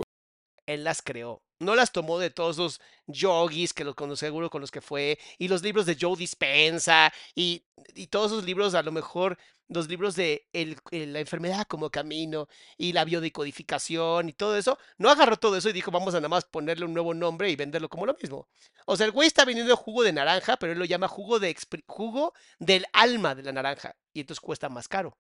Él 0.66 0.84
las 0.84 1.01
creó. 1.01 1.41
No 1.59 1.76
las 1.76 1.91
tomó 1.91 2.20
de 2.20 2.30
todos 2.30 2.57
los 2.57 2.82
yogis 3.07 3.74
que 3.74 3.84
los 3.84 3.95
con 3.95 4.16
seguro 4.18 4.49
con 4.49 4.61
los 4.61 4.72
que 4.72 4.82
fue, 4.82 5.18
y 5.38 5.47
los 5.47 5.64
libros 5.64 5.86
de 5.86 5.97
Joe 5.99 6.18
Dispensa, 6.18 7.14
y, 7.36 7.66
y 7.95 8.07
todos 8.07 8.32
esos 8.32 8.43
libros, 8.43 8.76
a 8.76 8.84
lo 8.84 8.91
mejor 8.91 9.38
los 9.70 9.88
libros 9.88 10.16
de 10.16 10.47
la 10.91 11.20
enfermedad 11.20 11.66
como 11.68 11.89
camino, 11.89 12.47
y 12.78 12.93
la 12.93 13.05
biodecodificación, 13.05 14.30
y 14.30 14.34
todo 14.34 14.57
eso. 14.57 14.78
No 14.97 15.09
agarró 15.09 15.38
todo 15.38 15.57
eso 15.57 15.70
y 15.70 15.74
dijo, 15.74 15.91
vamos 15.91 16.14
a 16.14 16.18
nada 16.18 16.30
más 16.30 16.45
ponerle 16.45 16.86
un 16.86 16.93
nuevo 16.93 17.14
nombre 17.14 17.49
y 17.49 17.55
venderlo 17.55 17.89
como 17.89 18.05
lo 18.05 18.16
mismo. 18.22 18.47
O 18.86 18.97
sea, 18.97 19.05
el 19.05 19.11
güey 19.11 19.28
está 19.28 19.45
vendiendo 19.45 19.76
jugo 19.78 20.03
de 20.03 20.14
naranja, 20.14 20.57
pero 20.57 20.74
él 20.74 20.80
lo 20.80 20.86
llama 20.86 21.07
jugo, 21.07 21.39
de 21.39 21.55
jugo 21.88 22.34
del 22.59 22.86
alma 22.93 23.36
de 23.36 23.43
la 23.43 23.53
naranja, 23.53 23.95
y 24.14 24.22
entonces 24.22 24.41
cuesta 24.41 24.70
más 24.70 24.88
caro. 24.88 25.18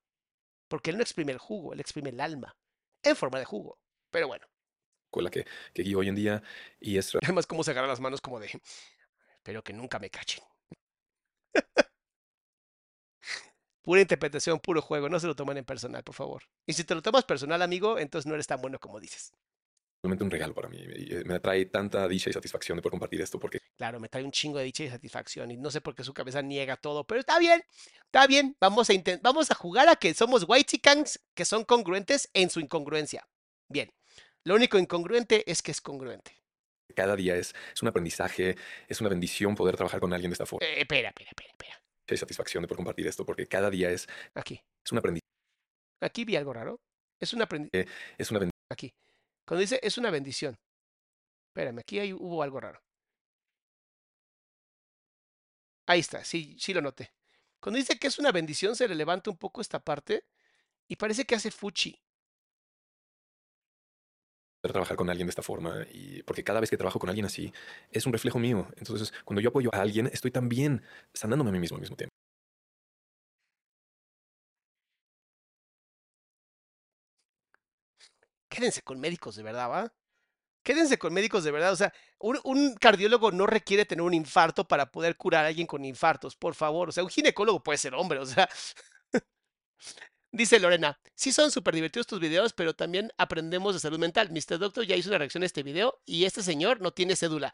Porque 0.67 0.91
él 0.91 0.97
no 0.97 1.03
exprime 1.03 1.31
el 1.31 1.37
jugo, 1.37 1.73
él 1.73 1.79
exprime 1.79 2.09
el 2.09 2.19
alma, 2.19 2.55
en 3.03 3.15
forma 3.15 3.39
de 3.39 3.45
jugo. 3.45 3.79
Pero 4.11 4.27
bueno. 4.27 4.52
Escuela 5.13 5.29
que, 5.29 5.45
que 5.73 5.83
guío 5.83 5.99
hoy 5.99 6.09
en 6.09 6.15
día 6.15 6.43
y 6.79 6.97
es 6.97 7.13
Además, 7.21 7.45
cómo 7.47 7.63
se 7.63 7.71
agarra 7.71 7.87
las 7.87 7.99
manos 7.99 8.21
como 8.21 8.39
de, 8.39 8.49
espero 9.37 9.63
que 9.63 9.73
nunca 9.73 9.99
me 9.99 10.09
cachen. 10.09 10.43
Pura 13.81 14.01
interpretación, 14.01 14.59
puro 14.59 14.81
juego, 14.81 15.09
no 15.09 15.19
se 15.19 15.27
lo 15.27 15.35
tomen 15.35 15.57
en 15.57 15.65
personal, 15.65 16.03
por 16.03 16.15
favor. 16.15 16.43
Y 16.65 16.73
si 16.73 16.83
te 16.83 16.95
lo 16.95 17.01
tomas 17.01 17.23
personal, 17.25 17.61
amigo, 17.61 17.97
entonces 17.99 18.25
no 18.27 18.33
eres 18.33 18.47
tan 18.47 18.61
bueno 18.61 18.79
como 18.79 18.99
dices. 18.99 19.33
realmente 20.03 20.23
un 20.23 20.31
regalo 20.31 20.53
para 20.53 20.69
mí 20.69 20.77
eh, 20.81 21.23
me 21.25 21.39
trae 21.39 21.65
tanta 21.65 22.07
dicha 22.07 22.29
y 22.29 22.33
satisfacción 22.33 22.75
de 22.77 22.81
poder 22.81 22.91
compartir 22.91 23.21
esto 23.21 23.39
porque 23.39 23.59
Claro, 23.77 23.99
me 23.99 24.07
trae 24.07 24.23
un 24.23 24.31
chingo 24.31 24.59
de 24.59 24.65
dicha 24.65 24.83
y 24.83 24.89
satisfacción 24.89 25.49
y 25.51 25.57
no 25.57 25.71
sé 25.71 25.81
por 25.81 25.95
qué 25.95 26.03
su 26.03 26.13
cabeza 26.13 26.41
niega 26.41 26.77
todo, 26.77 27.05
pero 27.05 27.19
está 27.19 27.39
bien, 27.39 27.63
está 28.05 28.27
bien, 28.27 28.55
vamos 28.61 28.89
a, 28.89 28.93
vamos 29.21 29.49
a 29.51 29.55
jugar 29.55 29.89
a 29.89 29.95
que 29.95 30.13
somos 30.13 30.45
whitexicans 30.47 31.19
que 31.33 31.43
son 31.43 31.65
congruentes 31.65 32.29
en 32.33 32.49
su 32.51 32.59
incongruencia. 32.59 33.27
Bien, 33.67 33.91
lo 34.45 34.55
único 34.55 34.77
incongruente 34.77 35.49
es 35.49 35.61
que 35.61 35.71
es 35.71 35.81
congruente. 35.81 36.37
cada 36.95 37.15
día 37.15 37.35
es, 37.35 37.55
es 37.73 37.81
un 37.81 37.87
aprendizaje, 37.87 38.55
es 38.87 39.01
una 39.01 39.09
bendición 39.09 39.55
poder 39.55 39.75
trabajar 39.75 39.99
con 39.99 40.13
alguien 40.13 40.29
de 40.31 40.33
esta 40.33 40.45
forma 40.45 40.65
Eh, 40.67 40.81
espera, 40.81 41.09
espera, 41.09 41.29
espera, 41.31 41.49
espera. 41.51 41.81
y 42.07 42.17
satisfacción 42.17 42.61
de 42.61 42.67
poder 42.67 42.77
compartir 42.77 43.07
esto 43.07 43.25
porque 43.25 43.47
cada 43.47 43.69
día 43.69 43.89
es, 43.89 44.07
Aquí, 44.35 44.61
es 44.85 44.91
un 44.91 44.97
aprendizaje, 44.99 45.27
aquí 46.01 46.25
vi 46.25 46.35
algo 46.35 46.53
raro. 46.53 46.79
Es 47.19 47.33
un 47.33 47.41
aprendizaje. 47.41 47.87
es 48.17 48.29
una 48.31 48.39
bendición. 48.41 48.59
aquí. 48.69 48.93
Cuando 49.47 49.61
dice 49.61 49.79
es 49.81 49.97
una 49.97 50.11
bendición. 50.11 50.55
Espérame, 51.49 51.79
aquí 51.79 51.99
hay- 51.99 52.13
hubo 52.13 52.43
algo 52.43 52.59
raro. 52.59 52.81
Ahí 55.87 55.99
está, 55.99 56.23
sí, 56.23 56.55
sí 56.59 56.73
lo 56.73 56.81
noté. 56.81 57.13
Cuando 57.59 57.77
dice 57.77 57.97
que 57.97 58.07
es 58.07 58.19
una 58.19 58.31
bendición, 58.31 58.75
se 58.75 58.87
le 58.87 58.95
levanta 58.95 59.29
un 59.29 59.37
poco 59.37 59.61
esta 59.61 59.79
parte 59.79 60.25
y 60.87 60.95
parece 60.95 61.25
que 61.25 61.35
hace 61.35 61.51
fuchi. 61.51 61.99
Trabajar 64.71 64.95
con 64.97 65.09
alguien 65.09 65.27
de 65.27 65.31
esta 65.31 65.41
forma 65.43 65.85
y 65.91 66.23
porque 66.23 66.43
cada 66.43 66.59
vez 66.59 66.69
que 66.69 66.77
trabajo 66.77 66.99
con 66.99 67.09
alguien 67.09 67.25
así 67.25 67.51
es 67.91 68.05
un 68.05 68.13
reflejo 68.13 68.39
mío. 68.39 68.67
Entonces, 68.77 69.13
cuando 69.25 69.41
yo 69.41 69.49
apoyo 69.49 69.69
a 69.73 69.81
alguien, 69.81 70.07
estoy 70.13 70.31
también 70.31 70.81
sanándome 71.13 71.49
a 71.49 71.53
mí 71.53 71.59
mismo 71.59 71.75
al 71.77 71.81
mismo 71.81 71.95
tiempo. 71.97 72.13
Quédense 78.49 78.81
con 78.83 78.99
médicos 78.99 79.35
de 79.35 79.43
verdad, 79.43 79.69
¿va? 79.69 79.93
Quédense 80.63 80.99
con 80.99 81.13
médicos 81.13 81.43
de 81.43 81.51
verdad. 81.51 81.73
O 81.73 81.75
sea, 81.77 81.93
un, 82.19 82.39
un 82.45 82.75
cardiólogo 82.75 83.31
no 83.31 83.47
requiere 83.47 83.85
tener 83.85 84.03
un 84.03 84.13
infarto 84.13 84.67
para 84.67 84.91
poder 84.91 85.17
curar 85.17 85.45
a 85.45 85.49
alguien 85.49 85.67
con 85.67 85.85
infartos, 85.85 86.35
por 86.35 86.55
favor. 86.55 86.89
O 86.89 86.91
sea, 86.93 87.03
un 87.05 87.09
ginecólogo 87.11 87.63
puede 87.63 87.79
ser 87.79 87.95
hombre, 87.95 88.19
o 88.19 88.25
sea. 88.25 88.49
Dice 90.33 90.59
Lorena, 90.59 90.99
sí 91.13 91.31
son 91.31 91.51
súper 91.51 91.75
divertidos 91.75 92.07
tus 92.07 92.19
videos, 92.19 92.53
pero 92.53 92.73
también 92.73 93.11
aprendemos 93.19 93.75
de 93.75 93.79
salud 93.79 93.99
mental. 93.99 94.31
Mr. 94.31 94.57
Doctor 94.57 94.83
ya 94.83 94.95
hizo 94.95 95.09
una 95.09 95.19
reacción 95.19 95.43
a 95.43 95.45
este 95.45 95.61
video 95.61 96.01
y 96.07 96.25
este 96.25 96.41
señor 96.41 96.81
no 96.81 96.91
tiene 96.91 97.15
cédula. 97.15 97.53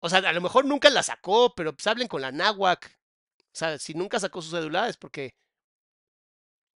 O 0.00 0.08
sea, 0.08 0.20
a 0.20 0.32
lo 0.32 0.40
mejor 0.40 0.66
nunca 0.66 0.88
la 0.88 1.02
sacó, 1.02 1.52
pero 1.56 1.72
pues 1.72 1.88
hablen 1.88 2.06
con 2.06 2.20
la 2.20 2.30
náhuac. 2.30 2.96
O 3.38 3.52
sea, 3.52 3.76
si 3.80 3.92
nunca 3.94 4.20
sacó 4.20 4.40
su 4.40 4.52
cédula 4.52 4.88
es 4.88 4.96
porque, 4.96 5.34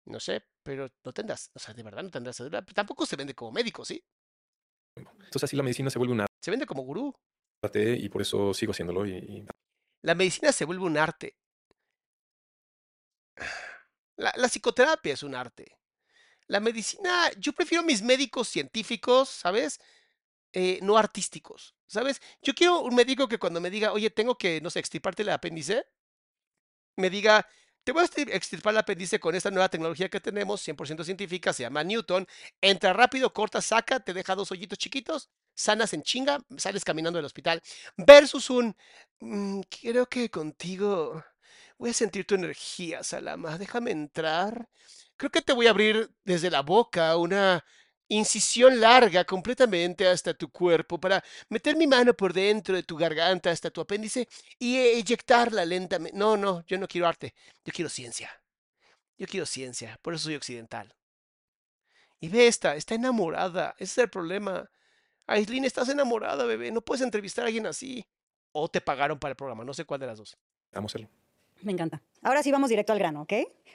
no 0.07 0.19
sé, 0.19 0.43
pero 0.63 0.89
no 1.05 1.13
tendrás, 1.13 1.51
o 1.55 1.59
sea, 1.59 1.75
de 1.75 1.83
verdad 1.83 2.03
no 2.03 2.11
tendrás 2.11 2.39
cédula. 2.39 2.63
Pero 2.63 2.75
tampoco 2.75 3.05
se 3.05 3.17
vende 3.17 3.35
como 3.35 3.53
médico, 3.53 3.85
¿sí? 3.85 4.03
Entonces 4.97 5.45
así 5.45 5.57
la 5.57 5.63
medicina 5.63 5.91
se 5.91 5.99
vuelve 5.99 6.15
un 6.15 6.25
Se 6.43 6.51
vende 6.51 6.65
como 6.65 6.85
gurú. 6.85 7.15
arte 7.63 7.99
y 7.99 8.09
por 8.09 8.23
eso 8.23 8.55
sigo 8.55 8.73
haciéndolo 8.73 9.05
y, 9.05 9.13
y 9.13 9.47
La 10.03 10.15
medicina 10.15 10.53
se 10.53 10.65
vuelve 10.65 10.85
un 10.85 10.97
arte. 10.97 11.37
La, 14.17 14.33
psicoterapia 14.49 15.15
es 15.15 15.23
un 15.23 15.35
arte. 15.35 15.79
La 16.49 16.61
medicina, 16.61 17.31
yo 17.39 17.53
prefiero 17.53 17.85
mis 17.85 18.03
médicos 18.03 18.49
científicos, 18.49 19.29
¿sabes? 19.31 19.81
Eh, 20.53 20.81
no 20.83 20.99
artísticos, 20.99 21.75
¿sabes? 21.87 22.21
Yo 22.43 22.55
quiero 22.55 22.81
un 22.83 22.95
médico 22.95 23.29
que 23.29 23.39
cuando 23.39 23.61
me 23.61 23.71
diga, 23.71 23.93
oye, 23.93 24.11
tengo 24.11 24.39
que, 24.39 24.61
no 24.63 24.71
sé, 24.71 24.81
extirparte 24.81 25.23
el 25.23 25.31
apéndice, 25.31 25.87
me 26.97 27.11
diga, 27.11 27.47
te 27.85 27.93
voy 27.93 28.03
a 28.03 28.07
extir- 28.07 28.31
extirpar 28.33 28.73
el 28.75 28.79
apéndice 28.79 29.19
con 29.21 29.35
esta 29.35 29.51
nueva 29.51 29.69
tecnología 29.69 30.09
que 30.09 30.21
tenemos, 30.21 30.61
100% 30.61 31.05
científica, 31.05 31.53
se 31.53 31.63
llama 31.65 31.83
Newton. 31.85 32.27
Entra 32.61 32.93
rápido, 32.93 33.33
corta, 33.33 33.61
saca, 33.61 34.01
te 34.01 34.13
deja 34.15 34.35
dos 34.35 34.53
hoyitos 34.53 34.79
chiquitos, 34.79 35.31
sanas 35.55 35.93
en 35.95 36.03
chinga, 36.03 36.39
sales 36.57 36.85
caminando 36.85 37.19
del 37.19 37.27
hospital. 37.27 37.61
Versus 37.97 38.51
un, 38.51 38.77
"Mm, 39.21 39.61
creo 39.81 40.07
que 40.09 40.31
contigo 40.31 41.25
voy 41.83 41.91
a 41.91 41.95
sentir 41.95 42.25
tu 42.25 42.37
energía, 42.37 43.03
Salama, 43.03 43.59
déjame 43.59 43.91
entrar. 43.91 44.69
Creo 45.17 45.33
que 45.33 45.43
te 45.43 45.53
voy 45.53 45.67
a 45.67 45.71
abrir 45.71 46.09
desde 46.25 46.49
la 46.49 46.63
boca 46.63 47.17
una 47.17 47.65
incisión 48.07 48.81
larga 48.81 49.25
completamente 49.25 50.07
hasta 50.07 50.33
tu 50.33 50.49
cuerpo 50.53 51.01
para 51.01 51.25
meter 51.49 51.75
mi 51.77 51.89
mano 51.89 52.15
por 52.15 52.33
dentro 52.33 52.77
de 52.77 52.85
tu 52.85 52.97
garganta 52.97 53.51
hasta 53.51 53.69
tu 53.69 53.81
apéndice 53.81 54.29
y 54.61 54.77
eyectarla 54.77 55.65
lentamente. 55.65 56.17
No, 56.17 56.37
no, 56.37 56.65
yo 56.67 56.79
no 56.79 56.87
quiero 56.87 57.09
arte, 57.09 57.35
yo 57.65 57.73
quiero 57.73 57.89
ciencia. 57.89 58.31
Yo 59.19 59.27
quiero 59.27 59.45
ciencia, 59.45 59.99
por 60.03 60.15
eso 60.15 60.25
soy 60.27 60.37
occidental. 60.37 60.95
Y 62.21 62.29
ve 62.29 62.47
esta, 62.47 62.77
está 62.77 62.95
enamorada, 62.95 63.75
ese 63.79 63.85
es 63.85 63.99
el 63.99 64.09
problema. 64.09 64.71
Aislinn, 65.27 65.65
estás 65.65 65.89
enamorada, 65.89 66.45
bebé, 66.45 66.71
no 66.71 66.81
puedes 66.81 67.03
entrevistar 67.03 67.43
a 67.45 67.47
alguien 67.49 67.67
así. 67.67 68.07
O 68.53 68.69
te 68.69 68.81
pagaron 68.81 69.19
para 69.19 69.31
el 69.31 69.37
programa, 69.37 69.65
no 69.65 69.75
sé 69.75 69.85
cuál 69.85 69.99
de 69.99 70.07
las 70.07 70.19
dos. 70.19 70.39
amo 70.73 70.87
hacerlo. 70.87 71.09
Me 71.63 71.73
encanta. 71.73 72.03
Ahora 72.23 72.43
sí 72.43 72.51
vamos 72.51 72.71
directo 72.71 72.93
al 72.93 72.99
grano, 72.99 73.23
¿ok? 73.23 73.33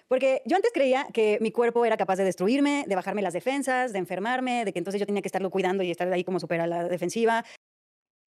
Porque 0.07 0.41
yo 0.45 0.55
antes 0.55 0.71
creía 0.73 1.07
que 1.13 1.37
mi 1.41 1.51
cuerpo 1.51 1.85
era 1.85 1.97
capaz 1.97 2.15
de 2.15 2.23
destruirme, 2.23 2.85
de 2.87 2.95
bajarme 2.95 3.21
las 3.21 3.33
defensas, 3.33 3.91
de 3.93 3.99
enfermarme, 3.99 4.63
de 4.65 4.73
que 4.73 4.79
entonces 4.79 4.99
yo 4.99 5.05
tenía 5.05 5.21
que 5.21 5.27
estarlo 5.27 5.49
cuidando 5.49 5.83
y 5.83 5.91
estar 5.91 6.11
ahí 6.11 6.23
como 6.23 6.39
súper 6.39 6.67
la 6.67 6.87
defensiva. 6.87 7.45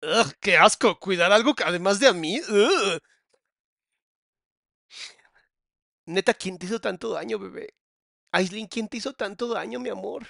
¡Ugh, 0.03 0.33
qué 0.41 0.57
asco! 0.57 0.99
Cuidar 0.99 1.33
algo 1.33 1.55
que 1.55 1.65
además 1.65 2.01
de 2.01 2.09
a 2.09 2.13
mí. 2.13 2.41
Neta, 6.07 6.35
¿quién 6.35 6.59
te 6.59 6.67
hizo 6.67 6.81
tanto 6.81 7.11
daño, 7.11 7.39
bebé? 7.39 7.75
Aislinn, 8.33 8.67
¿quién 8.67 8.89
te 8.89 8.97
hizo 8.97 9.13
tanto 9.13 9.49
daño, 9.49 9.81
mi 9.81 9.89
amor? 9.89 10.27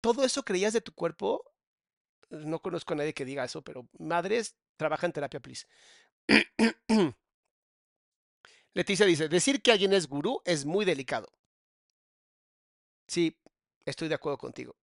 ¿Todo 0.00 0.24
eso 0.24 0.42
creías 0.42 0.72
de 0.72 0.80
tu 0.80 0.92
cuerpo? 0.92 1.44
No 2.30 2.60
conozco 2.60 2.94
a 2.94 2.96
nadie 2.96 3.14
que 3.14 3.24
diga 3.24 3.44
eso, 3.44 3.62
pero 3.62 3.88
madres, 3.98 4.56
trabaja 4.76 5.06
en 5.06 5.12
terapia, 5.12 5.40
please. 5.40 5.66
Leticia 8.74 9.06
dice, 9.06 9.28
decir 9.28 9.62
que 9.62 9.72
alguien 9.72 9.92
es 9.92 10.06
gurú 10.08 10.40
es 10.44 10.64
muy 10.64 10.84
delicado. 10.84 11.28
Sí, 13.08 13.36
estoy 13.84 14.08
de 14.08 14.14
acuerdo 14.14 14.38
contigo. 14.38 14.76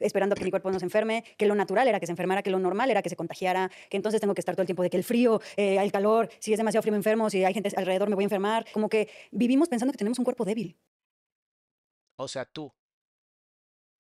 esperando 0.00 0.34
que 0.34 0.44
mi 0.44 0.50
cuerpo 0.50 0.70
no 0.70 0.78
se 0.78 0.86
enferme, 0.86 1.22
que 1.36 1.46
lo 1.46 1.54
natural 1.54 1.86
era 1.86 2.00
que 2.00 2.06
se 2.06 2.12
enfermara, 2.12 2.42
que 2.42 2.50
lo 2.50 2.58
normal 2.58 2.90
era 2.90 3.02
que 3.02 3.10
se 3.10 3.16
contagiara, 3.16 3.70
que 3.90 3.96
entonces 3.96 4.20
tengo 4.20 4.34
que 4.34 4.40
estar 4.40 4.54
todo 4.54 4.62
el 4.62 4.66
tiempo 4.66 4.82
de 4.82 4.90
que 4.90 4.96
el 4.96 5.04
frío, 5.04 5.40
eh, 5.56 5.76
el 5.78 5.92
calor, 5.92 6.30
si 6.40 6.52
es 6.52 6.58
demasiado 6.58 6.82
frío 6.82 6.92
me 6.92 6.98
enfermo, 6.98 7.30
si 7.30 7.44
hay 7.44 7.54
gente 7.54 7.70
alrededor 7.76 8.08
me 8.08 8.14
voy 8.14 8.24
a 8.24 8.26
enfermar. 8.26 8.66
Como 8.72 8.88
que 8.88 9.10
vivimos 9.30 9.68
pensando 9.68 9.92
que 9.92 9.98
tenemos 9.98 10.18
un 10.18 10.24
cuerpo 10.24 10.44
débil. 10.44 10.76
O 12.18 12.28
sea, 12.28 12.44
tú. 12.46 12.72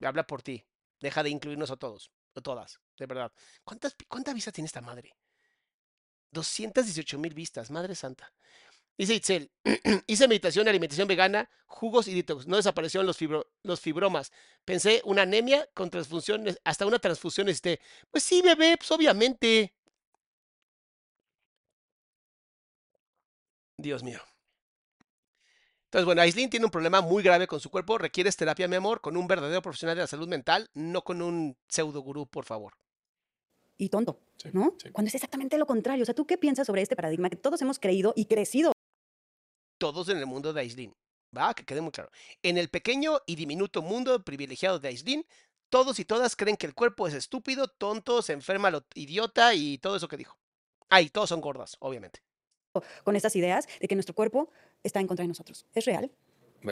Habla 0.01 0.27
por 0.27 0.41
ti. 0.43 0.63
Deja 1.01 1.23
de 1.23 1.29
incluirnos 1.31 1.71
a 1.71 1.77
todos. 1.77 2.11
O 2.35 2.41
todas. 2.41 2.79
De 2.97 3.05
verdad. 3.07 3.31
¿Cuántas, 3.63 3.95
¿Cuántas 4.07 4.33
vistas 4.35 4.53
tiene 4.53 4.67
esta 4.67 4.81
madre? 4.81 5.15
218 6.33 7.17
mil 7.19 7.33
vistas. 7.33 7.71
Madre 7.71 7.95
santa. 7.95 8.33
Dice 8.97 9.15
Itzel. 9.15 9.51
Hice 10.07 10.27
meditación 10.27 10.67
alimentación 10.67 11.07
vegana, 11.07 11.49
jugos 11.67 12.07
y 12.07 12.13
detox. 12.15 12.47
No 12.47 12.57
desaparecieron 12.57 13.07
los, 13.07 13.19
fibro- 13.19 13.47
los 13.63 13.79
fibromas. 13.81 14.31
Pensé 14.65 15.01
una 15.05 15.23
anemia 15.23 15.67
con 15.73 15.89
transfusiones. 15.89 16.59
Hasta 16.63 16.85
una 16.85 16.99
transfusión 16.99 17.49
este. 17.49 17.79
Pues 18.11 18.23
sí, 18.23 18.41
bebé. 18.41 18.77
Pues 18.77 18.91
obviamente. 18.91 19.73
Dios 23.77 24.03
mío. 24.03 24.19
Entonces, 25.85 26.05
bueno, 26.05 26.21
Aislinn 26.23 26.49
tiene 26.49 26.65
un 26.65 26.71
problema 26.71 27.01
muy 27.01 27.21
grave 27.21 27.45
con 27.47 27.59
su 27.59 27.69
cuerpo. 27.69 27.97
Requieres 27.99 28.35
terapia, 28.35 28.67
mi 28.67 28.75
amor, 28.75 28.99
con 29.01 29.15
un 29.15 29.27
verdadero 29.27 29.61
profesional 29.61 29.95
de 29.95 30.01
la 30.03 30.07
salud 30.07 30.27
mental, 30.27 30.69
no 30.73 31.03
con 31.03 31.21
un 31.21 31.55
pseudo 31.67 32.01
gurú, 32.01 32.27
por 32.27 32.45
favor. 32.45 32.73
Y 33.77 33.89
tonto, 33.89 34.19
Sí, 34.37 34.49
¿no? 34.53 34.75
sí. 34.81 34.89
Cuando 34.91 35.07
es 35.09 35.15
exactamente 35.15 35.57
lo 35.57 35.65
contrario. 35.65 36.03
O 36.03 36.05
sea, 36.05 36.15
¿tú 36.15 36.25
qué 36.27 36.37
piensas 36.37 36.67
sobre 36.67 36.81
este 36.81 36.95
paradigma 36.95 37.29
que 37.29 37.35
todos 37.35 37.61
hemos 37.61 37.79
creído 37.79 38.13
y 38.15 38.25
crecido 38.25 38.71
Todos 39.79 40.09
en 40.09 40.17
el 40.17 40.25
mundo 40.25 40.53
de 40.53 40.61
Aislinn. 40.61 40.93
Va, 41.35 41.53
que 41.53 41.65
quede 41.65 41.81
muy 41.81 41.91
claro. 41.91 42.11
En 42.43 42.57
el 42.57 42.69
pequeño 42.69 43.19
y 43.25 43.35
diminuto 43.35 43.81
mundo 43.81 44.23
privilegiado 44.23 44.79
de 44.79 44.89
Aislinn, 44.89 45.25
todos 45.69 45.99
y 45.99 46.05
todas 46.05 46.35
creen 46.35 46.55
que 46.57 46.67
el 46.67 46.75
cuerpo 46.75 47.07
es 47.07 47.15
estúpido, 47.15 47.67
tonto, 47.67 48.21
se 48.21 48.33
enferma, 48.33 48.69
lo 48.69 48.85
idiota 48.93 49.55
y 49.55 49.79
todo 49.79 49.95
eso 49.95 50.07
que 50.07 50.17
dijo. 50.17 50.37
Ah, 50.89 51.01
y 51.01 51.09
todos 51.09 51.29
son 51.29 51.41
gordas, 51.41 51.75
obviamente. 51.79 52.21
con 53.03 53.15
estas 53.15 53.35
ideas 53.35 53.67
de 53.79 53.87
que 53.87 53.95
nuestro 53.95 54.13
cuerpo 54.15 54.51
está 54.83 54.99
en 54.99 55.07
contra 55.07 55.23
de 55.23 55.27
nosotros? 55.29 55.65
¿Es 55.73 55.85
real? 55.85 56.11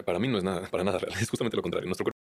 Para 0.05 0.19
mí 0.19 0.27
no 0.27 0.37
es 0.37 0.43
nada, 0.43 0.67
para 0.69 0.83
nada 0.83 0.99
real. 0.99 1.13
Es 1.21 1.29
justamente 1.29 1.57
lo 1.57 1.63
contrario. 1.63 1.87
Nuestro 1.87 2.05
cuerpo 2.05 2.17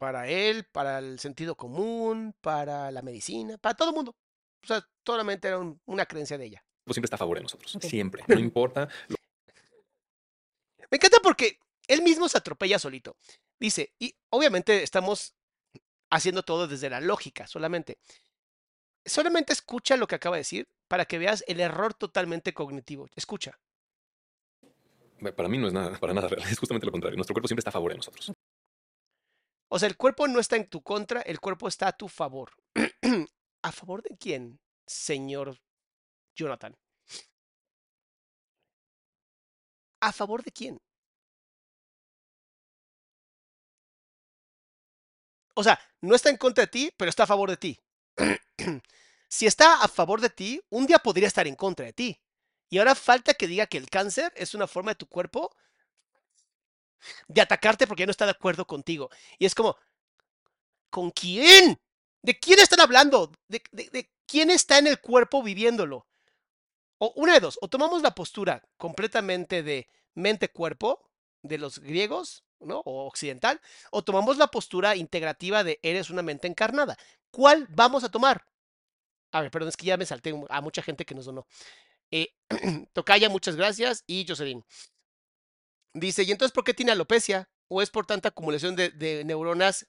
Para 0.00 0.26
él, 0.28 0.64
para 0.64 0.98
el 0.98 1.18
sentido 1.18 1.54
común, 1.54 2.34
para 2.40 2.90
la 2.90 3.02
medicina, 3.02 3.58
para 3.58 3.74
todo 3.74 3.90
el 3.90 3.94
mundo. 3.94 4.16
O 4.64 4.66
sea, 4.66 4.82
solamente 5.04 5.46
era 5.48 5.58
un- 5.58 5.78
una 5.84 6.06
creencia 6.06 6.38
de 6.38 6.46
ella. 6.46 6.64
siempre 6.86 7.04
está 7.04 7.16
a 7.16 7.18
favor 7.18 7.36
de 7.36 7.42
nosotros. 7.42 7.76
Siempre. 7.82 8.24
No 8.26 8.38
importa 8.40 8.88
lo 9.08 9.16
Me 10.90 10.96
encanta 10.96 11.18
porque 11.22 11.58
él 11.86 12.00
mismo 12.00 12.30
se 12.30 12.38
atropella 12.38 12.78
solito. 12.78 13.14
Dice, 13.60 13.92
y 13.98 14.16
obviamente 14.30 14.82
estamos 14.82 15.34
haciendo 16.10 16.42
todo 16.44 16.66
desde 16.66 16.88
la 16.88 17.00
lógica 17.02 17.46
solamente. 17.46 17.98
Solamente 19.04 19.52
escucha 19.52 19.98
lo 19.98 20.06
que 20.06 20.14
acaba 20.14 20.36
de 20.36 20.40
decir 20.40 20.66
para 20.88 21.04
que 21.04 21.18
veas 21.18 21.44
el 21.46 21.60
error 21.60 21.92
totalmente 21.92 22.54
cognitivo. 22.54 23.06
Escucha. 23.14 23.58
Para 25.36 25.48
mí 25.50 25.58
no 25.58 25.66
es 25.66 25.74
nada, 25.74 25.98
para 25.98 26.14
nada 26.14 26.28
real. 26.28 26.42
Es 26.50 26.58
justamente 26.58 26.86
lo 26.86 26.92
contrario. 26.92 27.16
Nuestro 27.16 27.34
cuerpo 27.34 27.48
siempre 27.48 27.60
está 27.60 27.68
a 27.70 27.72
favor 27.74 27.92
de 27.92 27.98
nosotros. 27.98 28.32
O 29.72 29.78
sea, 29.78 29.88
el 29.88 29.96
cuerpo 29.96 30.26
no 30.26 30.40
está 30.40 30.56
en 30.56 30.68
tu 30.68 30.82
contra, 30.82 31.22
el 31.22 31.38
cuerpo 31.40 31.68
está 31.68 31.88
a 31.88 31.96
tu 31.96 32.08
favor. 32.08 32.50
¿A 33.62 33.72
favor 33.72 34.02
de 34.02 34.16
quién, 34.18 34.58
señor 34.86 35.60
Jonathan? 36.34 36.76
¿A 40.00 40.12
favor 40.12 40.42
de 40.42 40.50
quién? 40.50 40.80
O 45.54 45.62
sea, 45.62 45.78
no 46.00 46.14
está 46.16 46.30
en 46.30 46.36
contra 46.36 46.64
de 46.64 46.68
ti, 46.68 46.92
pero 46.96 47.08
está 47.08 47.22
a 47.24 47.26
favor 47.28 47.50
de 47.50 47.56
ti. 47.56 47.78
si 49.28 49.46
está 49.46 49.82
a 49.82 49.88
favor 49.88 50.20
de 50.20 50.30
ti, 50.30 50.60
un 50.70 50.86
día 50.86 50.98
podría 50.98 51.28
estar 51.28 51.46
en 51.46 51.54
contra 51.54 51.86
de 51.86 51.92
ti. 51.92 52.20
Y 52.70 52.78
ahora 52.78 52.94
falta 52.96 53.34
que 53.34 53.46
diga 53.46 53.66
que 53.66 53.78
el 53.78 53.88
cáncer 53.88 54.32
es 54.36 54.54
una 54.54 54.66
forma 54.66 54.92
de 54.92 54.96
tu 54.96 55.06
cuerpo 55.06 55.54
de 57.28 57.40
atacarte 57.40 57.86
porque 57.86 58.02
ya 58.02 58.06
no 58.06 58.12
está 58.12 58.24
de 58.26 58.32
acuerdo 58.32 58.66
contigo. 58.66 59.10
Y 59.38 59.46
es 59.46 59.54
como, 59.54 59.76
¿con 60.90 61.10
quién? 61.10 61.78
¿De 62.22 62.38
quién 62.38 62.58
están 62.58 62.80
hablando? 62.80 63.32
¿De, 63.48 63.62
de- 63.72 64.10
quién 64.26 64.50
está 64.50 64.78
en 64.78 64.86
el 64.86 65.00
cuerpo 65.00 65.42
viviéndolo? 65.42 66.06
O 66.98 67.12
una 67.16 67.34
de 67.34 67.40
dos, 67.40 67.58
o 67.62 67.68
tomamos 67.68 68.02
la 68.02 68.14
postura 68.14 68.62
completamente 68.78 69.62
de 69.62 69.88
mente-cuerpo 70.14 71.02
de 71.42 71.58
los 71.58 71.78
griegos, 71.80 72.44
¿no? 72.60 72.80
O 72.84 73.06
occidental, 73.06 73.60
o 73.90 74.04
tomamos 74.04 74.38
la 74.38 74.48
postura 74.48 74.96
integrativa 74.96 75.64
de 75.64 75.80
eres 75.82 76.10
una 76.10 76.22
mente 76.22 76.48
encarnada. 76.48 76.96
¿Cuál 77.30 77.66
vamos 77.70 78.04
a 78.04 78.10
tomar? 78.10 78.46
A 79.32 79.42
ver, 79.42 79.50
perdón, 79.50 79.70
es 79.70 79.76
que 79.76 79.86
ya 79.86 79.96
me 79.96 80.06
salté 80.06 80.34
a 80.50 80.60
mucha 80.60 80.82
gente 80.82 81.04
que 81.06 81.14
nos 81.14 81.26
donó. 81.26 81.46
Eh, 82.10 82.34
Tocaya, 82.94 83.28
muchas 83.30 83.56
gracias. 83.56 84.04
Y 84.06 84.26
Jocelyn. 84.28 84.64
Dice, 85.94 86.22
¿y 86.22 86.30
entonces 86.30 86.52
por 86.52 86.64
qué 86.64 86.74
tiene 86.74 86.92
alopecia? 86.92 87.48
¿O 87.68 87.82
es 87.82 87.90
por 87.90 88.06
tanta 88.06 88.28
acumulación 88.28 88.76
de, 88.76 89.22
neuronas? 89.24 89.86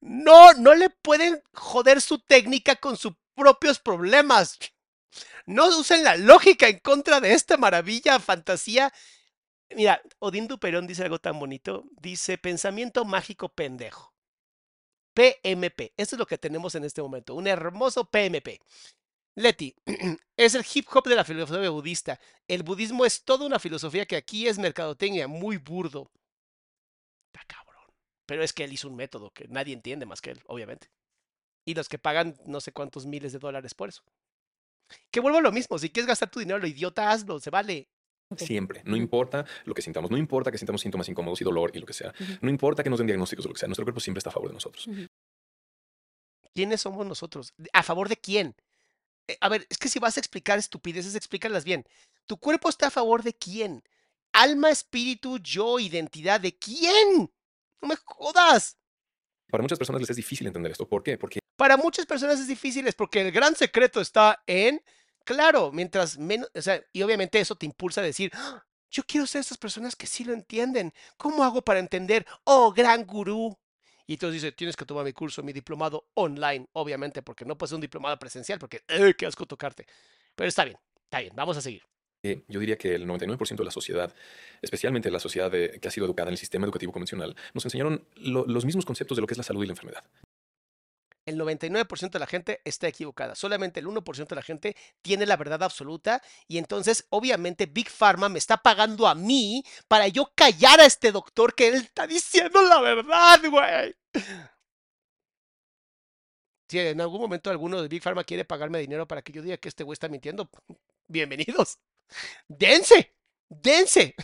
No, 0.00 0.52
no 0.54 0.74
le 0.74 0.90
pueden 0.90 1.42
joder 1.52 2.00
su 2.00 2.18
técnica 2.18 2.76
con 2.76 2.96
sus 2.96 3.12
propios 3.34 3.78
problemas. 3.78 4.58
No 5.46 5.66
usen 5.68 6.04
la 6.04 6.16
lógica 6.16 6.68
en 6.68 6.78
contra 6.78 7.20
de 7.20 7.34
esta 7.34 7.56
maravilla, 7.56 8.20
fantasía. 8.20 8.92
Mira, 9.76 10.02
Odín 10.20 10.48
Duperón 10.48 10.86
dice 10.86 11.02
algo 11.02 11.18
tan 11.18 11.38
bonito. 11.38 11.84
Dice, 12.00 12.38
pensamiento 12.38 13.04
mágico 13.04 13.48
pendejo. 13.50 14.14
PMP. 15.14 15.92
Esto 15.96 16.16
es 16.16 16.18
lo 16.18 16.26
que 16.26 16.38
tenemos 16.38 16.74
en 16.74 16.84
este 16.84 17.02
momento, 17.02 17.34
un 17.34 17.46
hermoso 17.46 18.04
PMP. 18.04 18.60
Leti, 19.40 19.74
es 20.36 20.54
el 20.54 20.64
hip 20.72 20.86
hop 20.92 21.04
de 21.08 21.16
la 21.16 21.24
filosofía 21.24 21.70
budista. 21.70 22.20
El 22.46 22.62
budismo 22.62 23.04
es 23.04 23.24
toda 23.24 23.46
una 23.46 23.58
filosofía 23.58 24.06
que 24.06 24.16
aquí 24.16 24.46
es 24.46 24.58
mercadotecnia, 24.58 25.28
muy 25.28 25.56
burdo. 25.56 26.10
Está 27.32 27.44
cabrón. 27.46 27.84
Pero 28.26 28.42
es 28.42 28.52
que 28.52 28.64
él 28.64 28.72
hizo 28.72 28.88
un 28.88 28.96
método 28.96 29.30
que 29.30 29.48
nadie 29.48 29.74
entiende 29.74 30.06
más 30.06 30.20
que 30.20 30.30
él, 30.30 30.40
obviamente. 30.46 30.90
Y 31.64 31.74
los 31.74 31.88
que 31.88 31.98
pagan 31.98 32.36
no 32.46 32.60
sé 32.60 32.72
cuántos 32.72 33.06
miles 33.06 33.32
de 33.32 33.38
dólares 33.38 33.74
por 33.74 33.88
eso. 33.88 34.02
Que 35.10 35.20
vuelvo 35.20 35.38
a 35.38 35.42
lo 35.42 35.52
mismo, 35.52 35.78
si 35.78 35.90
quieres 35.90 36.08
gastar 36.08 36.30
tu 36.30 36.40
dinero, 36.40 36.58
lo 36.58 36.66
idiota, 36.66 37.10
hazlo, 37.10 37.38
se 37.38 37.50
vale. 37.50 37.88
Siempre. 38.36 38.82
No 38.84 38.96
importa 38.96 39.44
lo 39.64 39.74
que 39.74 39.82
sintamos. 39.82 40.10
No 40.10 40.16
importa 40.16 40.52
que 40.52 40.58
sintamos 40.58 40.80
síntomas 40.80 41.08
incómodos 41.08 41.40
y 41.40 41.44
dolor 41.44 41.72
y 41.74 41.80
lo 41.80 41.86
que 41.86 41.92
sea. 41.92 42.12
No 42.40 42.48
importa 42.48 42.82
que 42.82 42.90
nos 42.90 42.98
den 42.98 43.08
diagnósticos 43.08 43.44
o 43.44 43.48
lo 43.48 43.54
que 43.54 43.58
sea. 43.58 43.68
Nuestro 43.68 43.84
cuerpo 43.84 44.00
siempre 44.00 44.18
está 44.18 44.30
a 44.30 44.32
favor 44.32 44.48
de 44.48 44.54
nosotros. 44.54 44.88
¿Quiénes 46.54 46.80
somos 46.80 47.06
nosotros? 47.06 47.52
¿A 47.72 47.82
favor 47.82 48.08
de 48.08 48.16
quién? 48.16 48.54
Eh, 49.30 49.38
a 49.40 49.48
ver, 49.48 49.64
es 49.70 49.78
que 49.78 49.88
si 49.88 50.00
vas 50.00 50.16
a 50.16 50.20
explicar 50.20 50.58
estupideces, 50.58 51.14
explícalas 51.14 51.64
bien. 51.64 51.84
¿Tu 52.26 52.36
cuerpo 52.36 52.68
está 52.68 52.88
a 52.88 52.90
favor 52.90 53.22
de 53.22 53.32
quién? 53.32 53.84
Alma, 54.32 54.70
espíritu, 54.70 55.38
yo, 55.38 55.78
identidad, 55.78 56.40
¿de 56.40 56.56
quién? 56.58 57.32
No 57.80 57.88
me 57.88 57.96
jodas. 58.04 58.76
Para 59.48 59.62
muchas 59.62 59.78
personas 59.78 60.00
les 60.00 60.10
es 60.10 60.16
difícil 60.16 60.48
entender 60.48 60.72
esto. 60.72 60.88
¿Por 60.88 61.02
qué? 61.04 61.16
Porque 61.16 61.38
Para 61.56 61.76
muchas 61.76 62.06
personas 62.06 62.40
es 62.40 62.48
difícil, 62.48 62.88
es 62.88 62.94
porque 62.94 63.20
el 63.20 63.30
gran 63.30 63.54
secreto 63.54 64.00
está 64.00 64.42
en, 64.46 64.82
claro, 65.24 65.70
mientras 65.72 66.18
menos, 66.18 66.50
o 66.54 66.62
sea, 66.62 66.82
y 66.92 67.02
obviamente 67.02 67.38
eso 67.38 67.54
te 67.54 67.66
impulsa 67.66 68.00
a 68.00 68.04
decir, 68.04 68.32
"Ah, 68.34 68.64
yo 68.90 69.04
quiero 69.06 69.26
ser 69.26 69.42
esas 69.42 69.58
personas 69.58 69.94
que 69.94 70.06
sí 70.08 70.24
lo 70.24 70.32
entienden. 70.32 70.92
¿Cómo 71.16 71.44
hago 71.44 71.62
para 71.62 71.78
entender? 71.78 72.26
Oh, 72.44 72.72
gran 72.72 73.04
gurú. 73.06 73.56
Y 74.10 74.14
entonces 74.14 74.42
dice, 74.42 74.50
tienes 74.50 74.74
que 74.74 74.84
tomar 74.84 75.04
mi 75.04 75.12
curso, 75.12 75.40
mi 75.40 75.52
diplomado 75.52 76.08
online, 76.14 76.66
obviamente, 76.72 77.22
porque 77.22 77.44
no 77.44 77.56
puede 77.56 77.68
ser 77.68 77.76
un 77.76 77.80
diplomado 77.80 78.18
presencial, 78.18 78.58
porque, 78.58 78.82
¡eh, 78.88 79.14
qué 79.16 79.24
asco 79.24 79.46
tocarte! 79.46 79.86
Pero 80.34 80.48
está 80.48 80.64
bien, 80.64 80.76
está 81.04 81.20
bien, 81.20 81.32
vamos 81.36 81.56
a 81.56 81.60
seguir. 81.60 81.84
Eh, 82.24 82.42
yo 82.48 82.58
diría 82.58 82.76
que 82.76 82.92
el 82.96 83.06
99% 83.06 83.62
de 83.62 83.66
la 83.66 83.70
sociedad, 83.70 84.12
especialmente 84.62 85.12
la 85.12 85.20
sociedad 85.20 85.48
de- 85.48 85.78
que 85.80 85.86
ha 85.86 85.92
sido 85.92 86.06
educada 86.06 86.28
en 86.28 86.32
el 86.32 86.38
sistema 86.38 86.64
educativo 86.66 86.90
convencional, 86.90 87.36
nos 87.54 87.64
enseñaron 87.64 88.04
lo- 88.16 88.46
los 88.46 88.64
mismos 88.64 88.84
conceptos 88.84 89.16
de 89.16 89.20
lo 89.20 89.28
que 89.28 89.34
es 89.34 89.38
la 89.38 89.44
salud 89.44 89.62
y 89.62 89.66
la 89.68 89.74
enfermedad. 89.74 90.02
El 91.30 91.38
99% 91.38 92.10
de 92.10 92.18
la 92.18 92.26
gente 92.26 92.60
está 92.64 92.88
equivocada. 92.88 93.36
Solamente 93.36 93.78
el 93.78 93.86
1% 93.86 94.26
de 94.26 94.34
la 94.34 94.42
gente 94.42 94.76
tiene 95.00 95.26
la 95.26 95.36
verdad 95.36 95.62
absoluta. 95.62 96.20
Y 96.48 96.58
entonces, 96.58 97.06
obviamente, 97.10 97.66
Big 97.66 97.88
Pharma 97.88 98.28
me 98.28 98.38
está 98.38 98.56
pagando 98.56 99.06
a 99.06 99.14
mí 99.14 99.64
para 99.86 100.08
yo 100.08 100.32
callar 100.34 100.80
a 100.80 100.86
este 100.86 101.12
doctor 101.12 101.54
que 101.54 101.68
él 101.68 101.74
está 101.76 102.08
diciendo 102.08 102.60
la 102.62 102.80
verdad, 102.80 103.40
güey. 103.48 103.94
Si 106.68 106.80
en 106.80 107.00
algún 107.00 107.20
momento 107.20 107.48
alguno 107.50 107.80
de 107.80 107.86
Big 107.86 108.02
Pharma 108.02 108.24
quiere 108.24 108.44
pagarme 108.44 108.80
dinero 108.80 109.06
para 109.06 109.22
que 109.22 109.32
yo 109.32 109.40
diga 109.42 109.56
que 109.56 109.68
este 109.68 109.84
güey 109.84 109.94
está 109.94 110.08
mintiendo, 110.08 110.50
bienvenidos. 111.06 111.78
Dense, 112.48 113.14
dense. 113.48 114.16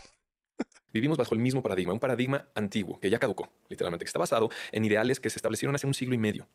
Vivimos 0.93 1.19
bajo 1.19 1.35
el 1.35 1.41
mismo 1.41 1.63
paradigma, 1.63 1.93
un 1.93 2.01
paradigma 2.01 2.49
antiguo 2.55 2.99
que 2.99 3.11
ya 3.11 3.21
caducó, 3.21 3.53
literalmente, 3.69 4.05
que 4.05 4.09
está 4.09 4.19
basado 4.19 4.51
en 4.73 4.85
ideales 4.85 5.21
que 5.21 5.31
se 5.31 5.39
establecieron 5.39 5.77
hace 5.77 5.87
un 5.87 5.95
siglo 5.95 6.15
y 6.15 6.19
medio. 6.19 6.49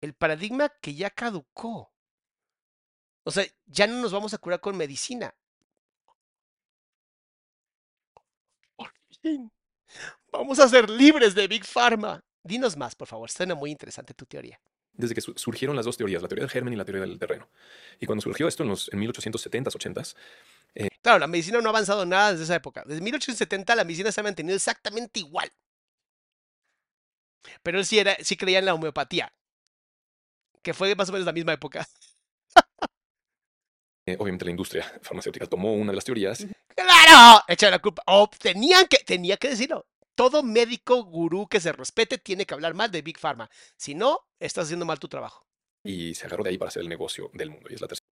El 0.00 0.14
paradigma 0.14 0.68
que 0.80 0.94
ya 0.94 1.10
caducó. 1.10 1.92
O 3.24 3.30
sea, 3.30 3.44
ya 3.66 3.86
no 3.86 4.00
nos 4.00 4.12
vamos 4.12 4.32
a 4.32 4.38
curar 4.38 4.60
con 4.60 4.74
medicina. 4.76 5.34
Por 8.76 8.90
fin. 9.22 9.50
Vamos 10.32 10.58
a 10.58 10.68
ser 10.68 10.90
libres 10.90 11.34
de 11.34 11.48
Big 11.48 11.64
Pharma. 11.64 12.24
Dinos 12.42 12.76
más, 12.76 12.94
por 12.94 13.08
favor. 13.08 13.30
Suena 13.30 13.54
muy 13.54 13.70
interesante 13.70 14.14
tu 14.14 14.26
teoría. 14.26 14.60
Desde 14.92 15.14
que 15.14 15.20
su- 15.20 15.34
surgieron 15.36 15.76
las 15.76 15.84
dos 15.84 15.96
teorías, 15.96 16.22
la 16.22 16.28
teoría 16.28 16.44
del 16.44 16.50
germen 16.50 16.72
y 16.74 16.76
la 16.76 16.84
teoría 16.84 17.02
del 17.02 17.18
terreno. 17.18 17.48
Y 18.00 18.06
cuando 18.06 18.22
surgió 18.22 18.48
esto 18.48 18.62
en 18.62 18.70
los 18.70 18.90
en 18.92 19.00
1870s, 19.00 19.74
80s, 19.76 20.16
Claro, 21.02 21.18
la 21.20 21.26
medicina 21.26 21.60
no 21.60 21.68
ha 21.68 21.70
avanzado 21.70 22.04
nada 22.04 22.32
desde 22.32 22.44
esa 22.44 22.56
época. 22.56 22.82
Desde 22.86 23.00
1870 23.00 23.74
la 23.74 23.84
medicina 23.84 24.12
se 24.12 24.20
ha 24.20 24.24
mantenido 24.24 24.56
exactamente 24.56 25.20
igual. 25.20 25.50
Pero 27.62 27.78
él 27.78 27.84
sí, 27.86 27.98
era, 27.98 28.16
sí 28.22 28.36
creía 28.36 28.58
en 28.58 28.64
la 28.66 28.74
homeopatía, 28.74 29.32
que 30.66 30.74
fue 30.74 30.96
más 30.96 31.08
o 31.08 31.12
menos 31.12 31.24
la 31.26 31.32
misma 31.32 31.52
época. 31.52 31.86
eh, 34.04 34.16
obviamente 34.18 34.44
la 34.44 34.50
industria 34.50 34.82
farmacéutica 35.00 35.46
tomó 35.46 35.72
una 35.74 35.92
de 35.92 35.96
las 35.96 36.04
teorías 36.04 36.44
¡Claro! 36.74 37.42
Echa 37.46 37.70
la 37.70 37.78
culpa. 37.78 38.02
Oh, 38.06 38.28
tenían 38.38 38.86
que, 38.88 38.98
tenía 38.98 39.36
que 39.36 39.48
decirlo. 39.50 39.86
Todo 40.16 40.42
médico 40.42 41.04
gurú 41.04 41.46
que 41.48 41.60
se 41.60 41.70
respete 41.72 42.18
tiene 42.18 42.44
que 42.44 42.52
hablar 42.54 42.74
mal 42.74 42.90
de 42.90 43.00
Big 43.00 43.16
Pharma. 43.18 43.48
Si 43.76 43.94
no, 43.94 44.26
estás 44.40 44.64
haciendo 44.64 44.84
mal 44.84 44.98
tu 44.98 45.08
trabajo. 45.08 45.46
y 45.84 46.14
se 46.14 46.26
agarró 46.26 46.42
de 46.44 46.50
ahí 46.50 46.58
para 46.58 46.68
hacer 46.68 46.82
el 46.82 46.88
negocio 46.88 47.30
del 47.32 47.50
mundo. 47.50 47.68
Y 47.70 47.74
es 47.74 47.80
la 47.80 47.86
tercera 47.88 48.06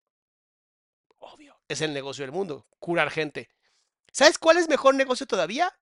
Obvio. 1.19 1.57
Es 1.69 1.79
el 1.81 1.93
negocio 1.93 2.23
del 2.23 2.31
mundo. 2.33 2.67
Curar 2.79 3.09
gente. 3.11 3.49
¿Sabes 4.11 4.37
cuál 4.37 4.57
es 4.57 4.67
mejor 4.67 4.93
negocio 4.95 5.25
todavía? 5.25 5.73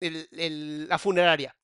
El- 0.00 0.28
el- 0.32 0.88
la 0.88 0.98
funeraria. 0.98 1.54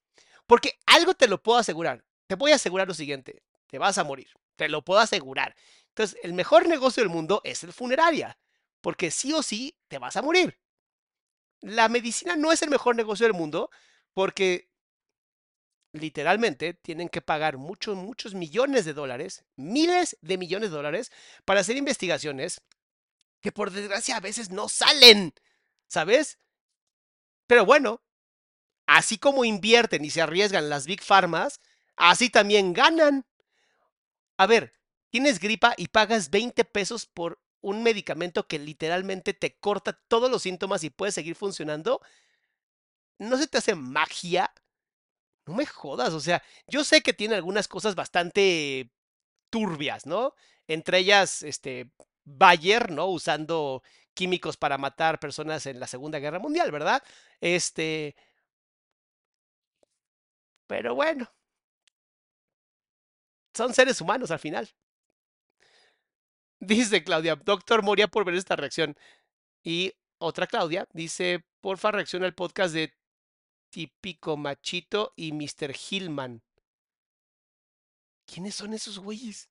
Porque 0.47 0.79
algo 0.87 1.15
te 1.15 1.27
lo 1.27 1.43
puedo 1.43 1.59
asegurar. 1.59 2.05
Te 2.29 2.35
voy 2.37 2.53
a 2.53 2.57
asegurar 2.57 2.87
lo 2.87 2.95
siguiente. 2.95 3.43
Te 3.69 3.79
vas 3.79 3.99
a 3.99 4.05
morir. 4.05 4.29
Te 4.57 4.69
lo 4.69 4.85
puedo 4.85 5.01
asegurar. 5.01 5.55
Entonces, 5.91 6.19
el 6.23 6.33
mejor 6.33 6.69
negocio 6.69 7.03
del 7.03 7.11
mundo 7.11 7.41
es 7.45 7.63
el 7.63 7.73
funeraria. 7.73 8.39
Porque 8.81 9.11
sí 9.11 9.33
o 9.33 9.43
sí 9.43 9.77
te 9.89 9.99
vas 9.99 10.17
a 10.17 10.23
morir. 10.23 10.59
La 11.61 11.89
medicina 11.89 12.37
no 12.37 12.53
es 12.53 12.63
el 12.63 12.71
mejor 12.71 12.97
negocio 12.97 13.27
del 13.27 13.35
mundo 13.35 13.71
porque 14.15 14.69
literalmente 15.93 16.75
tienen 16.75 17.09
que 17.09 17.21
pagar 17.23 17.57
muchos, 17.57 17.97
muchos 17.97 18.35
millones 18.35 18.85
de 18.85 18.93
dólares, 18.93 19.45
miles 19.57 20.17
de 20.21 20.39
millones 20.39 20.71
de 20.71 20.77
dólares 20.77 21.11
para 21.45 21.61
hacer 21.61 21.77
investigaciones 21.77 22.61
que 23.41 23.53
por 23.53 23.71
desgracia 23.71 24.17
a 24.17 24.21
veces 24.21 24.51
no 24.51 24.69
salen, 24.69 25.33
¿sabes? 25.87 26.39
Pero 27.47 27.65
bueno, 27.65 28.03
así 28.87 29.19
como 29.19 29.45
invierten 29.45 30.05
y 30.05 30.11
se 30.11 30.21
arriesgan 30.23 30.69
las 30.69 30.87
big 30.87 31.03
pharmas, 31.03 31.61
así 31.97 32.31
también 32.31 32.73
ganan. 32.73 33.25
A 34.39 34.47
ver, 34.47 34.73
tienes 35.11 35.41
gripa 35.41 35.75
y 35.77 35.89
pagas 35.89 36.31
20 36.31 36.65
pesos 36.65 37.07
por 37.07 37.41
un 37.61 37.83
medicamento 37.83 38.47
que 38.47 38.59
literalmente 38.59 39.35
te 39.35 39.59
corta 39.59 39.93
todos 40.09 40.31
los 40.31 40.43
síntomas 40.43 40.85
y 40.85 40.91
puedes 40.91 41.15
seguir 41.15 41.35
funcionando. 41.35 42.01
¿No 43.19 43.37
se 43.37 43.49
te 43.49 43.59
hace 43.59 43.75
magia? 43.75 44.53
No 45.47 45.55
me 45.55 45.67
jodas, 45.67 46.13
o 46.15 46.21
sea, 46.21 46.43
yo 46.69 46.85
sé 46.85 47.03
que 47.03 47.15
tiene 47.15 47.35
algunas 47.35 47.69
cosas 47.69 47.95
bastante 47.95 48.93
turbias, 49.51 50.07
¿no? 50.07 50.35
Entre 50.69 50.99
ellas, 50.99 51.43
este, 51.43 51.91
Bayer, 52.25 52.93
¿no? 52.93 53.07
Usando 53.09 53.83
químicos 54.15 54.57
para 54.57 54.79
matar 54.79 55.21
personas 55.21 55.67
en 55.67 55.81
la 55.81 55.87
Segunda 55.89 56.19
Guerra 56.21 56.39
Mundial, 56.41 56.71
¿verdad? 56.73 57.03
Este... 57.41 58.17
Pero 60.67 60.95
bueno. 60.95 61.29
Son 63.59 63.75
seres 63.75 64.01
humanos 64.01 64.31
al 64.31 64.39
final. 64.39 64.71
Dice 66.61 67.03
Claudia, 67.03 67.35
doctor, 67.35 67.83
moría 67.83 68.07
por 68.07 68.25
ver 68.25 68.37
esta 68.37 68.55
reacción. 68.55 68.97
Y 69.65 69.95
otra 70.19 70.47
Claudia 70.47 70.87
dice, 70.93 71.45
porfa, 71.61 71.91
reacciona 71.91 72.27
al 72.27 72.37
podcast 72.37 72.73
de 72.73 72.95
Típico 73.71 74.37
Machito 74.37 75.13
y 75.17 75.33
Mr. 75.33 75.75
Hillman. 75.75 76.41
¿Quiénes 78.33 78.55
son 78.55 78.75
esos 78.75 79.01
güeyes? 79.01 79.51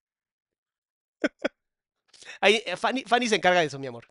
Ahí, 2.39 2.63
eh, 2.65 2.77
Fanny, 2.77 3.03
Fanny 3.03 3.27
se 3.27 3.35
encarga 3.35 3.59
de 3.59 3.65
eso, 3.65 3.77
mi 3.77 3.87
amor. 3.87 4.07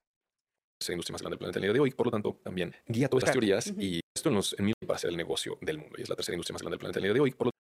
industria 0.90 1.14
más 1.14 1.22
grande 1.22 1.36
del 1.36 1.38
planeta 1.38 1.58
el 1.58 1.62
día 1.62 1.72
de 1.72 1.80
hoy, 1.80 1.90
por 1.92 2.08
lo 2.08 2.10
tanto, 2.10 2.38
también 2.44 2.76
guía 2.86 3.08
todas 3.08 3.22
estas 3.24 3.34
Claro. 3.34 3.40
teorías 3.46 3.72
y 3.82 4.00
esto 4.14 4.28
en 4.28 4.34
los 4.34 4.54
en 4.58 4.74
para 4.86 4.96
hacer 4.96 5.08
el 5.08 5.16
negocio 5.16 5.56
del 5.62 5.78
mundo. 5.78 5.94
Y 5.96 6.02
es 6.02 6.10
la 6.10 6.16
tercera 6.16 6.34
industria 6.34 6.52
más 6.52 6.60
grande 6.60 6.74
del 6.74 6.80
planeta 6.80 6.98
el 6.98 7.04
día 7.04 7.14
de 7.14 7.20
hoy, 7.20 7.30
por 7.30 7.46
lo 7.46 7.50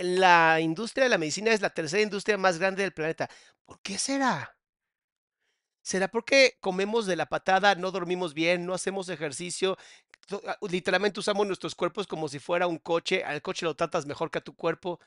la 0.00 0.60
industria 0.60 1.04
de 1.04 1.10
la 1.10 1.18
medicina 1.18 1.52
es 1.52 1.60
la 1.60 1.70
tercera 1.70 2.02
industria 2.02 2.38
más 2.38 2.58
grande 2.58 2.82
del 2.82 2.92
planeta. 2.92 3.28
¿Por 3.64 3.80
qué 3.82 3.98
será? 3.98 4.56
¿Será 5.82 6.08
porque 6.08 6.56
comemos 6.60 7.06
de 7.06 7.16
la 7.16 7.26
patada, 7.26 7.74
no 7.74 7.90
dormimos 7.90 8.34
bien, 8.34 8.66
no 8.66 8.74
hacemos 8.74 9.08
ejercicio? 9.08 9.76
ah, 10.46 10.56
Literalmente 10.68 11.20
usamos 11.20 11.46
nuestros 11.46 11.74
cuerpos 11.74 12.06
como 12.06 12.28
si 12.28 12.38
fuera 12.38 12.66
un 12.66 12.78
coche. 12.78 13.24
Al 13.24 13.42
coche 13.42 13.64
lo 13.66 13.74
tratas 13.76 14.06
mejor 14.06 14.30
que 14.30 14.38
a 14.38 14.42
tu 14.44 14.54
cuerpo. 14.54 15.00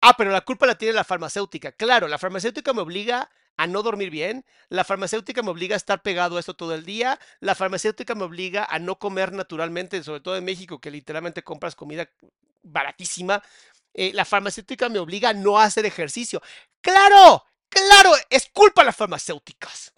Ah, 0.00 0.14
pero 0.18 0.30
la 0.30 0.42
culpa 0.42 0.66
la 0.66 0.76
tiene 0.76 0.92
la 0.94 1.04
farmacéutica. 1.04 1.72
Claro, 1.72 2.08
la 2.08 2.18
farmacéutica 2.18 2.72
me 2.74 2.82
obliga 2.82 3.30
a 3.56 3.66
no 3.66 3.82
dormir 3.82 4.10
bien. 4.10 4.44
La 4.68 4.84
farmacéutica 4.84 5.42
me 5.42 5.50
obliga 5.50 5.74
a 5.74 5.78
estar 5.78 6.02
pegado 6.02 6.36
a 6.36 6.40
esto 6.40 6.54
todo 6.54 6.74
el 6.74 6.84
día. 6.84 7.18
La 7.40 7.54
farmacéutica 7.54 8.14
me 8.14 8.24
obliga 8.24 8.66
a 8.68 8.78
no 8.78 8.98
comer 8.98 9.32
naturalmente, 9.32 10.02
sobre 10.02 10.20
todo 10.20 10.36
en 10.36 10.44
México, 10.44 10.80
que 10.80 10.90
literalmente 10.90 11.42
compras 11.42 11.74
comida 11.74 12.10
baratísima. 12.62 13.42
Eh, 13.94 14.12
la 14.12 14.24
farmacéutica 14.24 14.88
me 14.88 14.98
obliga 14.98 15.30
a 15.30 15.34
no 15.34 15.58
hacer 15.58 15.86
ejercicio. 15.86 16.42
¡Claro! 16.80 17.44
¡Claro! 17.68 18.12
Es 18.28 18.50
culpa 18.52 18.82
de 18.82 18.86
las 18.86 18.96
farmacéuticas. 18.96 19.92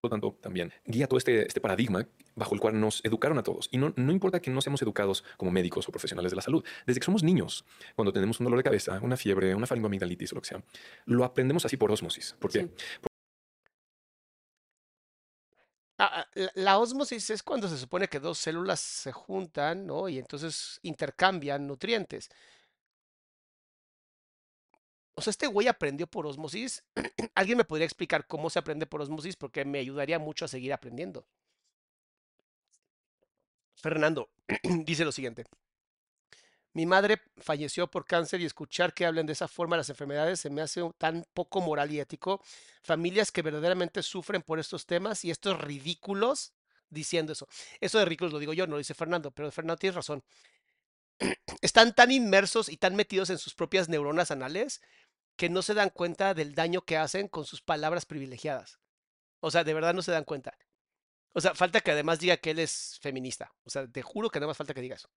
Por 0.00 0.10
lo 0.10 0.10
tanto, 0.10 0.38
también 0.40 0.72
guía 0.84 1.06
todo 1.06 1.18
este, 1.18 1.46
este 1.46 1.60
paradigma 1.60 2.06
bajo 2.34 2.54
el 2.54 2.60
cual 2.60 2.80
nos 2.80 3.04
educaron 3.04 3.36
a 3.38 3.42
todos. 3.42 3.68
Y 3.72 3.78
no, 3.78 3.92
no 3.96 4.12
importa 4.12 4.40
que 4.40 4.50
no 4.50 4.60
seamos 4.60 4.80
educados 4.80 5.24
como 5.36 5.50
médicos 5.50 5.88
o 5.88 5.92
profesionales 5.92 6.30
de 6.30 6.36
la 6.36 6.42
salud. 6.42 6.64
Desde 6.86 7.00
que 7.00 7.04
somos 7.04 7.22
niños, 7.22 7.64
cuando 7.96 8.12
tenemos 8.12 8.38
un 8.40 8.44
dolor 8.44 8.58
de 8.58 8.64
cabeza, 8.64 8.98
una 9.02 9.16
fiebre, 9.16 9.54
una 9.54 9.66
faringoamigdalitis 9.66 10.32
o 10.32 10.36
lo 10.36 10.42
que 10.42 10.48
sea, 10.48 10.62
lo 11.04 11.24
aprendemos 11.24 11.64
así 11.64 11.76
por 11.76 11.90
osmosis. 11.90 12.36
¿Por 12.38 12.50
qué? 12.50 12.70
Ah, 16.00 16.20
ah, 16.20 16.26
la, 16.34 16.52
la 16.54 16.78
ósmosis 16.78 17.30
es 17.30 17.42
cuando 17.42 17.68
se 17.68 17.76
supone 17.76 18.06
que 18.06 18.20
dos 18.20 18.38
células 18.38 18.78
se 18.78 19.10
juntan, 19.10 19.84
¿no? 19.84 20.08
Y 20.08 20.18
entonces 20.18 20.78
intercambian 20.82 21.66
nutrientes. 21.66 22.30
O 25.18 25.20
sea, 25.20 25.32
este 25.32 25.48
güey 25.48 25.66
aprendió 25.66 26.06
por 26.06 26.28
osmosis. 26.28 26.84
¿Alguien 27.34 27.58
me 27.58 27.64
podría 27.64 27.84
explicar 27.84 28.28
cómo 28.28 28.50
se 28.50 28.60
aprende 28.60 28.86
por 28.86 29.02
osmosis? 29.02 29.34
Porque 29.34 29.64
me 29.64 29.80
ayudaría 29.80 30.20
mucho 30.20 30.44
a 30.44 30.48
seguir 30.48 30.72
aprendiendo. 30.72 31.26
Fernando 33.74 34.30
dice 34.62 35.04
lo 35.04 35.10
siguiente. 35.10 35.44
Mi 36.72 36.86
madre 36.86 37.20
falleció 37.38 37.90
por 37.90 38.06
cáncer 38.06 38.40
y 38.40 38.44
escuchar 38.44 38.94
que 38.94 39.06
hablen 39.06 39.26
de 39.26 39.32
esa 39.32 39.48
forma 39.48 39.76
las 39.76 39.90
enfermedades 39.90 40.38
se 40.38 40.50
me 40.50 40.62
hace 40.62 40.88
tan 40.98 41.26
poco 41.34 41.60
moral 41.60 41.90
y 41.90 41.98
ético. 41.98 42.40
Familias 42.84 43.32
que 43.32 43.42
verdaderamente 43.42 44.04
sufren 44.04 44.42
por 44.42 44.60
estos 44.60 44.86
temas 44.86 45.24
y 45.24 45.32
estos 45.32 45.60
ridículos 45.60 46.52
diciendo 46.90 47.32
eso. 47.32 47.48
Eso 47.80 47.98
de 47.98 48.04
ridículos 48.04 48.32
lo 48.32 48.38
digo 48.38 48.52
yo, 48.52 48.68
no 48.68 48.74
lo 48.74 48.78
dice 48.78 48.94
Fernando, 48.94 49.32
pero 49.32 49.50
Fernando 49.50 49.78
tiene 49.78 49.96
razón. 49.96 50.22
Están 51.60 51.92
tan 51.92 52.12
inmersos 52.12 52.68
y 52.68 52.76
tan 52.76 52.94
metidos 52.94 53.30
en 53.30 53.38
sus 53.38 53.54
propias 53.54 53.88
neuronas 53.88 54.30
anales 54.30 54.80
que 55.38 55.48
no 55.48 55.62
se 55.62 55.72
dan 55.72 55.88
cuenta 55.90 56.34
del 56.34 56.54
daño 56.54 56.82
que 56.82 56.96
hacen 56.96 57.28
con 57.28 57.46
sus 57.46 57.62
palabras 57.62 58.04
privilegiadas. 58.04 58.80
O 59.40 59.52
sea, 59.52 59.62
de 59.62 59.72
verdad 59.72 59.94
no 59.94 60.02
se 60.02 60.10
dan 60.10 60.24
cuenta. 60.24 60.58
O 61.32 61.40
sea, 61.40 61.54
falta 61.54 61.80
que 61.80 61.92
además 61.92 62.18
diga 62.18 62.36
que 62.38 62.50
él 62.50 62.58
es 62.58 62.98
feminista. 63.00 63.54
O 63.62 63.70
sea, 63.70 63.86
te 63.86 64.02
juro 64.02 64.30
que 64.30 64.40
nada 64.40 64.48
más 64.48 64.56
falta 64.56 64.74
que 64.74 64.80
diga 64.80 64.96
eso. 64.96 65.08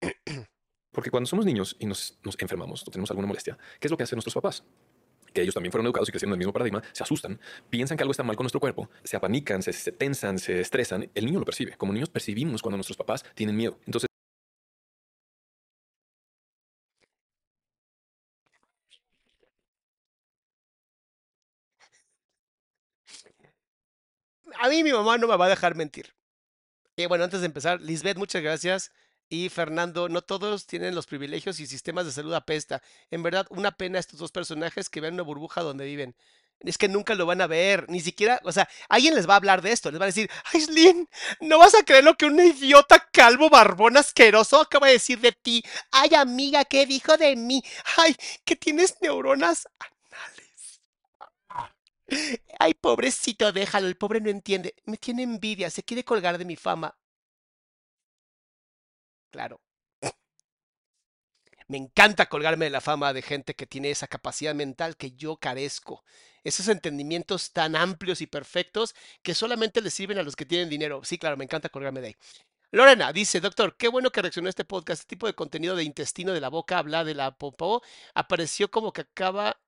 Porque 0.92 1.10
cuando 1.10 1.26
somos 1.28 1.44
niños 1.44 1.76
y 1.78 1.84
nos, 1.84 2.18
nos 2.24 2.40
enfermamos 2.40 2.82
o 2.88 2.90
tenemos 2.90 3.10
alguna 3.10 3.28
molestia, 3.28 3.58
¿qué 3.78 3.86
es 3.86 3.90
lo 3.90 3.98
que 3.98 4.04
hacen 4.04 4.16
nuestros 4.16 4.34
papás? 4.34 4.64
que 5.34 5.42
ellos 5.42 5.52
también 5.52 5.70
fueron 5.70 5.84
educados 5.84 6.08
y 6.08 6.12
crecieron 6.12 6.30
en 6.30 6.36
el 6.36 6.38
mismo 6.38 6.52
paradigma, 6.54 6.82
se 6.92 7.02
asustan, 7.02 7.38
piensan 7.68 7.98
que 7.98 8.02
algo 8.02 8.12
está 8.12 8.22
mal 8.22 8.36
con 8.36 8.44
nuestro 8.44 8.58
cuerpo, 8.58 8.88
se 9.04 9.18
apanican, 9.18 9.62
se, 9.62 9.74
se 9.74 9.92
tensan, 9.92 10.38
se 10.38 10.62
estresan. 10.62 11.10
El 11.14 11.26
niño 11.26 11.40
lo 11.40 11.44
percibe. 11.44 11.76
Como 11.76 11.92
niños 11.92 12.08
percibimos 12.08 12.62
cuando 12.62 12.78
nuestros 12.78 12.96
papás 12.96 13.22
tienen 13.34 13.54
miedo. 13.54 13.78
Entonces, 13.84 14.08
A 24.60 24.68
mí 24.68 24.82
mi 24.82 24.92
mamá 24.92 25.18
no 25.18 25.26
me 25.28 25.36
va 25.36 25.46
a 25.46 25.50
dejar 25.50 25.74
mentir. 25.74 26.14
Y 26.96 27.06
bueno, 27.06 27.24
antes 27.24 27.40
de 27.40 27.46
empezar, 27.46 27.80
Lisbeth, 27.80 28.16
muchas 28.16 28.42
gracias. 28.42 28.92
Y 29.28 29.48
Fernando, 29.48 30.08
no 30.08 30.22
todos 30.22 30.66
tienen 30.66 30.94
los 30.94 31.06
privilegios 31.06 31.58
y 31.60 31.66
sistemas 31.66 32.06
de 32.06 32.12
salud 32.12 32.32
apesta. 32.34 32.82
En 33.10 33.22
verdad, 33.22 33.46
una 33.50 33.72
pena 33.72 33.98
estos 33.98 34.20
dos 34.20 34.30
personajes 34.32 34.88
que 34.88 35.00
vean 35.00 35.14
una 35.14 35.24
burbuja 35.24 35.62
donde 35.62 35.84
viven. 35.84 36.16
Es 36.60 36.78
que 36.78 36.88
nunca 36.88 37.14
lo 37.14 37.26
van 37.26 37.42
a 37.42 37.46
ver, 37.46 37.84
ni 37.90 38.00
siquiera, 38.00 38.40
o 38.42 38.50
sea, 38.50 38.66
alguien 38.88 39.14
les 39.14 39.28
va 39.28 39.34
a 39.34 39.36
hablar 39.36 39.60
de 39.60 39.72
esto, 39.72 39.90
les 39.90 40.00
va 40.00 40.04
a 40.04 40.06
decir, 40.06 40.30
Aislinn, 40.54 41.06
no 41.40 41.58
vas 41.58 41.74
a 41.74 41.82
creer 41.82 42.02
lo 42.02 42.14
que 42.16 42.24
un 42.24 42.40
idiota 42.40 42.98
calvo 43.12 43.50
barbón 43.50 43.98
asqueroso 43.98 44.62
acaba 44.62 44.86
de 44.86 44.94
decir 44.94 45.20
de 45.20 45.32
ti. 45.32 45.62
Ay, 45.90 46.14
amiga, 46.14 46.64
¿qué 46.64 46.86
dijo 46.86 47.18
de 47.18 47.36
mí? 47.36 47.62
Ay, 47.98 48.16
que 48.44 48.56
tienes 48.56 48.96
neuronas. 49.02 49.68
Ay, 52.58 52.74
pobrecito, 52.74 53.52
déjalo, 53.52 53.86
el 53.86 53.96
pobre 53.96 54.20
no 54.20 54.30
entiende. 54.30 54.74
Me 54.84 54.96
tiene 54.96 55.22
envidia, 55.22 55.70
se 55.70 55.82
quiere 55.82 56.04
colgar 56.04 56.38
de 56.38 56.44
mi 56.44 56.56
fama. 56.56 56.96
Claro. 59.30 59.60
Me 61.68 61.78
encanta 61.78 62.26
colgarme 62.26 62.66
de 62.66 62.70
la 62.70 62.80
fama 62.80 63.12
de 63.12 63.22
gente 63.22 63.54
que 63.54 63.66
tiene 63.66 63.90
esa 63.90 64.06
capacidad 64.06 64.54
mental 64.54 64.96
que 64.96 65.12
yo 65.12 65.36
carezco. 65.36 66.04
Esos 66.44 66.68
entendimientos 66.68 67.52
tan 67.52 67.74
amplios 67.74 68.20
y 68.20 68.26
perfectos 68.28 68.94
que 69.22 69.34
solamente 69.34 69.80
le 69.80 69.90
sirven 69.90 70.18
a 70.18 70.22
los 70.22 70.36
que 70.36 70.46
tienen 70.46 70.68
dinero. 70.68 71.02
Sí, 71.04 71.18
claro, 71.18 71.36
me 71.36 71.44
encanta 71.44 71.68
colgarme 71.68 72.00
de 72.00 72.06
ahí. 72.08 72.16
Lorena 72.72 73.12
dice, 73.12 73.40
doctor, 73.40 73.76
qué 73.76 73.88
bueno 73.88 74.10
que 74.12 74.22
reaccionó 74.22 74.48
este 74.48 74.64
podcast. 74.64 75.02
Este 75.02 75.16
tipo 75.16 75.26
de 75.26 75.34
contenido 75.34 75.76
de 75.76 75.84
intestino 75.84 76.32
de 76.32 76.40
la 76.40 76.50
boca, 76.50 76.78
habla 76.78 77.04
de 77.04 77.14
la 77.14 77.36
popó, 77.36 77.82
apareció 78.14 78.70
como 78.70 78.92
que 78.92 79.02
acaba 79.02 79.60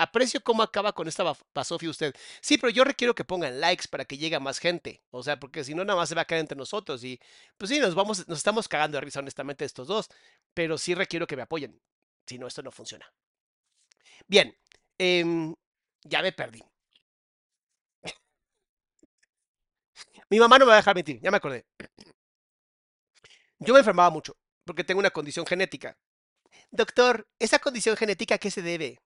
Aprecio 0.00 0.40
cómo 0.42 0.62
acaba 0.62 0.92
con 0.94 1.08
esta 1.08 1.24
basofia 1.54 1.90
usted. 1.90 2.14
Sí, 2.40 2.56
pero 2.58 2.70
yo 2.70 2.84
requiero 2.84 3.14
que 3.14 3.24
pongan 3.24 3.60
likes 3.60 3.86
para 3.88 4.04
que 4.06 4.16
llegue 4.18 4.36
a 4.36 4.40
más 4.40 4.58
gente. 4.58 5.02
O 5.10 5.22
sea, 5.22 5.38
porque 5.38 5.62
si 5.64 5.74
no, 5.74 5.84
nada 5.84 5.98
más 5.98 6.08
se 6.08 6.14
va 6.14 6.22
a 6.22 6.24
caer 6.24 6.40
entre 6.40 6.56
nosotros. 6.56 7.04
Y 7.04 7.20
pues 7.58 7.68
sí, 7.70 7.78
nos 7.80 7.94
vamos, 7.94 8.26
nos 8.28 8.38
estamos 8.38 8.66
cagando 8.68 8.96
de 8.96 9.02
risa, 9.02 9.20
honestamente, 9.20 9.64
estos 9.64 9.88
dos. 9.88 10.08
Pero 10.54 10.78
sí 10.78 10.94
requiero 10.94 11.26
que 11.26 11.36
me 11.36 11.42
apoyen. 11.42 11.80
Si 12.26 12.38
no, 12.38 12.46
esto 12.46 12.62
no 12.62 12.70
funciona. 12.72 13.06
Bien. 14.28 14.54
em, 14.98 15.54
ya 16.04 16.22
me 16.22 16.32
perdí. 16.32 16.62
Mi 20.30 20.38
mamá 20.38 20.58
no 20.58 20.64
me 20.64 20.70
va 20.70 20.74
a 20.74 20.82
dejar 20.82 20.94
mentir, 20.94 21.20
ya 21.20 21.30
me 21.30 21.36
acordé. 21.36 21.64
Yo 23.58 23.72
me 23.74 23.80
enfermaba 23.80 24.10
mucho 24.10 24.36
porque 24.64 24.84
tengo 24.84 24.98
una 25.00 25.10
condición 25.10 25.46
genética. 25.46 25.96
Doctor, 26.70 27.28
¿esa 27.38 27.58
condición 27.60 27.96
genética 27.96 28.36
a 28.36 28.38
qué 28.38 28.50
se 28.50 28.62
debe? 28.62 29.00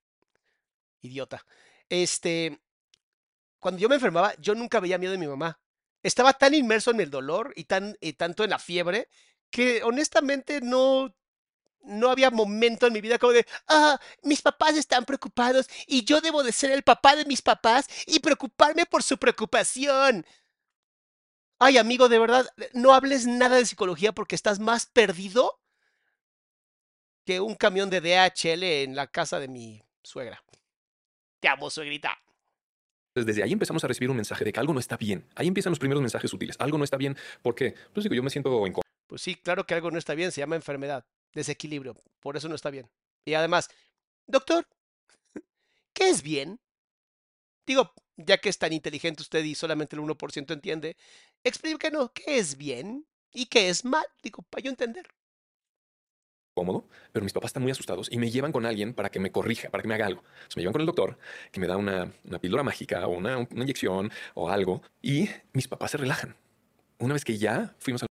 Idiota. 1.05 1.44
Este, 1.88 2.61
cuando 3.59 3.80
yo 3.80 3.88
me 3.88 3.96
enfermaba, 3.96 4.34
yo 4.38 4.55
nunca 4.55 4.80
veía 4.80 4.98
miedo 4.98 5.12
de 5.12 5.18
mi 5.18 5.26
mamá. 5.26 5.61
Estaba 6.02 6.32
tan 6.34 6.55
inmerso 6.55 6.90
en 6.90 7.00
el 7.00 7.11
dolor 7.11 7.52
y 7.57 7.64
tan 7.64 7.96
y 8.00 8.14
tanto 8.14 8.44
en 8.44 8.50
la 8.50 8.59
fiebre 8.59 9.09
que 9.50 9.82
honestamente 9.82 10.61
no 10.61 11.14
no 11.84 12.11
había 12.11 12.30
momento 12.30 12.86
en 12.86 12.94
mi 12.94 13.00
vida 13.00 13.18
como 13.18 13.34
de, 13.34 13.46
ah, 13.68 14.00
mis 14.22 14.42
papás 14.42 14.76
están 14.76 15.05
preocupados 15.05 15.68
y 15.86 16.05
yo 16.05 16.20
debo 16.20 16.42
de 16.42 16.52
ser 16.52 16.70
el 16.70 16.82
papá 16.82 17.14
de 17.14 17.26
mis 17.26 17.42
papás 17.42 17.86
y 18.07 18.20
preocuparme 18.20 18.86
por 18.86 19.02
su 19.02 19.18
preocupación. 19.18 20.26
Ay, 21.59 21.78
amigo, 21.78 22.09
de 22.09 22.18
verdad, 22.18 22.48
no 22.72 22.94
hables 22.94 23.26
nada 23.26 23.57
de 23.57 23.66
psicología 23.66 24.12
porque 24.12 24.34
estás 24.34 24.59
más 24.61 24.86
perdido 24.86 25.61
que 27.24 27.40
un 27.40 27.55
camión 27.55 27.90
de 27.90 28.00
DHL 28.00 28.62
en 28.62 28.96
la 28.96 29.07
casa 29.07 29.38
de 29.38 29.48
mi 29.48 29.82
suegra. 30.02 30.42
Te 31.45 31.51
amo, 31.51 31.68
suegrita. 31.68 32.18
Entonces, 33.09 33.26
desde 33.26 33.42
ahí 33.42 33.53
empezamos 33.53 33.84
a 33.84 33.86
recibir 33.86 34.09
un 34.09 34.16
mensaje 34.16 34.47
de 34.47 34.51
que 34.51 34.59
algo 34.61 34.72
no 34.72 34.80
está 34.80 34.97
bien. 34.97 35.28
Ahí 35.34 35.47
empiezan 35.47 35.72
los 35.72 35.78
primeros 35.78 36.01
mensajes 36.01 36.32
útiles. 36.32 36.57
Algo 36.59 36.78
no 36.78 36.84
está 36.84 36.97
bien. 36.97 37.18
¿Por 37.42 37.55
qué? 37.55 37.74
Pues 37.92 38.05
digo, 38.05 38.14
yo 38.14 38.22
me 38.22 38.30
siento 38.30 38.66
incómodo. 38.66 38.80
Pues 39.07 39.20
sí, 39.20 39.34
claro 39.34 39.66
que 39.66 39.74
algo 39.74 39.90
no 39.90 39.99
está 39.99 40.14
bien, 40.14 40.32
se 40.32 40.40
llama 40.40 40.57
enfermedad, 40.57 41.05
desequilibrio, 41.34 41.99
por 42.20 42.38
eso 42.38 42.49
no 42.49 42.55
está 42.55 42.70
bien. 42.70 42.88
Y 43.26 43.34
además, 43.34 43.68
doctor, 44.26 44.66
¿qué 45.92 46.09
es 46.09 46.22
bien? 46.22 46.59
Digo, 47.66 47.92
ya 48.16 48.38
que 48.38 48.49
es 48.49 48.57
tan 48.57 48.72
inteligente 48.72 49.20
usted 49.20 49.45
y 49.45 49.55
solamente 49.55 49.97
el 49.97 50.01
1% 50.01 50.51
entiende, 50.55 50.97
explíquenos 51.42 52.11
qué 52.12 52.38
es 52.38 52.57
bien 52.57 53.07
y 53.34 53.45
qué 53.47 53.68
es 53.68 53.84
mal, 53.84 54.07
digo, 54.22 54.42
para 54.49 54.62
yo 54.62 54.70
entender. 54.70 55.07
Cómodo, 56.55 56.88
pero 57.12 57.24
mis 57.24 57.32
papás 57.32 57.48
están 57.48 57.62
muy 57.62 57.72
asustados 57.72 58.09
y 58.11 58.18
me 58.18 58.30
llevan 58.30 58.52
con 58.52 58.64
alguien 58.64 58.94
para 58.94 59.11
que 59.11 59.18
me 59.18 59.32
corrija, 59.32 59.70
para 59.70 59.82
que 59.82 59.88
me 59.88 59.94
haga 59.94 60.07
algo. 60.07 60.22
Me 60.57 60.62
llevan 60.62 60.72
con 60.72 60.80
el 60.80 60.86
doctor, 60.86 61.18
que 61.50 61.61
me 61.61 61.66
da 61.66 61.76
una, 61.76 62.12
píldora 62.40 62.62
mágica 62.62 63.07
o 63.07 63.11
una, 63.11 63.38
una 63.38 63.62
inyección 63.62 64.11
o 64.34 64.48
algo, 64.48 64.82
y 65.02 65.28
mis 65.52 65.68
papás 65.68 65.90
se 65.90 65.98
relajan. 65.98 66.36
Una 66.98 67.14
vez 67.14 67.24
que 67.24 67.36
ya 67.36 67.74
fuimos 67.78 68.02
al 68.02 68.09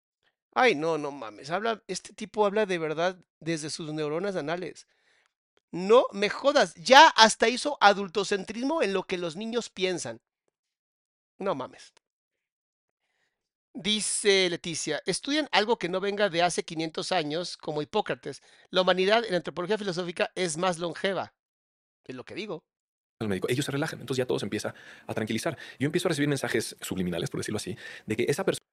Ay, 0.52 0.74
no, 0.74 0.98
no 0.98 1.12
mames, 1.12 1.50
habla, 1.50 1.82
este 1.86 2.12
tipo 2.12 2.44
habla 2.44 2.66
de 2.66 2.78
verdad 2.78 3.16
desde 3.38 3.70
sus 3.70 3.92
neuronas 3.92 4.34
anales. 4.34 4.88
No 5.70 6.06
me 6.12 6.28
jodas, 6.28 6.74
ya 6.74 7.08
hasta 7.08 7.48
hizo 7.48 7.78
adultocentrismo 7.80 8.82
en 8.82 8.92
lo 8.92 9.04
que 9.04 9.18
los 9.18 9.36
niños 9.36 9.68
piensan. 9.70 10.20
No 11.38 11.54
mames. 11.54 11.92
Dice 13.72 14.50
Leticia, 14.50 15.00
estudian 15.06 15.48
algo 15.52 15.78
que 15.78 15.88
no 15.88 16.00
venga 16.00 16.28
de 16.28 16.42
hace 16.42 16.64
500 16.64 17.12
años, 17.12 17.56
como 17.56 17.82
Hipócrates. 17.82 18.42
La 18.70 18.82
humanidad 18.82 19.24
en 19.24 19.34
antropología 19.34 19.78
filosófica 19.78 20.30
es 20.34 20.56
más 20.56 20.78
longeva. 20.78 21.34
Es 22.04 22.16
lo 22.16 22.24
que 22.24 22.34
digo. 22.34 22.64
al 23.20 23.28
médico, 23.28 23.48
ellos 23.48 23.64
se 23.64 23.72
relajan, 23.72 24.00
entonces 24.00 24.18
ya 24.18 24.26
todo 24.26 24.38
se 24.40 24.46
empieza 24.46 24.74
a 25.06 25.14
tranquilizar. 25.14 25.56
Yo 25.78 25.86
empiezo 25.86 26.08
a 26.08 26.10
recibir 26.10 26.28
mensajes 26.28 26.76
subliminales, 26.80 27.30
por 27.30 27.40
decirlo 27.40 27.58
así, 27.58 27.76
de 28.06 28.16
que 28.16 28.26
esa 28.28 28.44
persona 28.44 28.66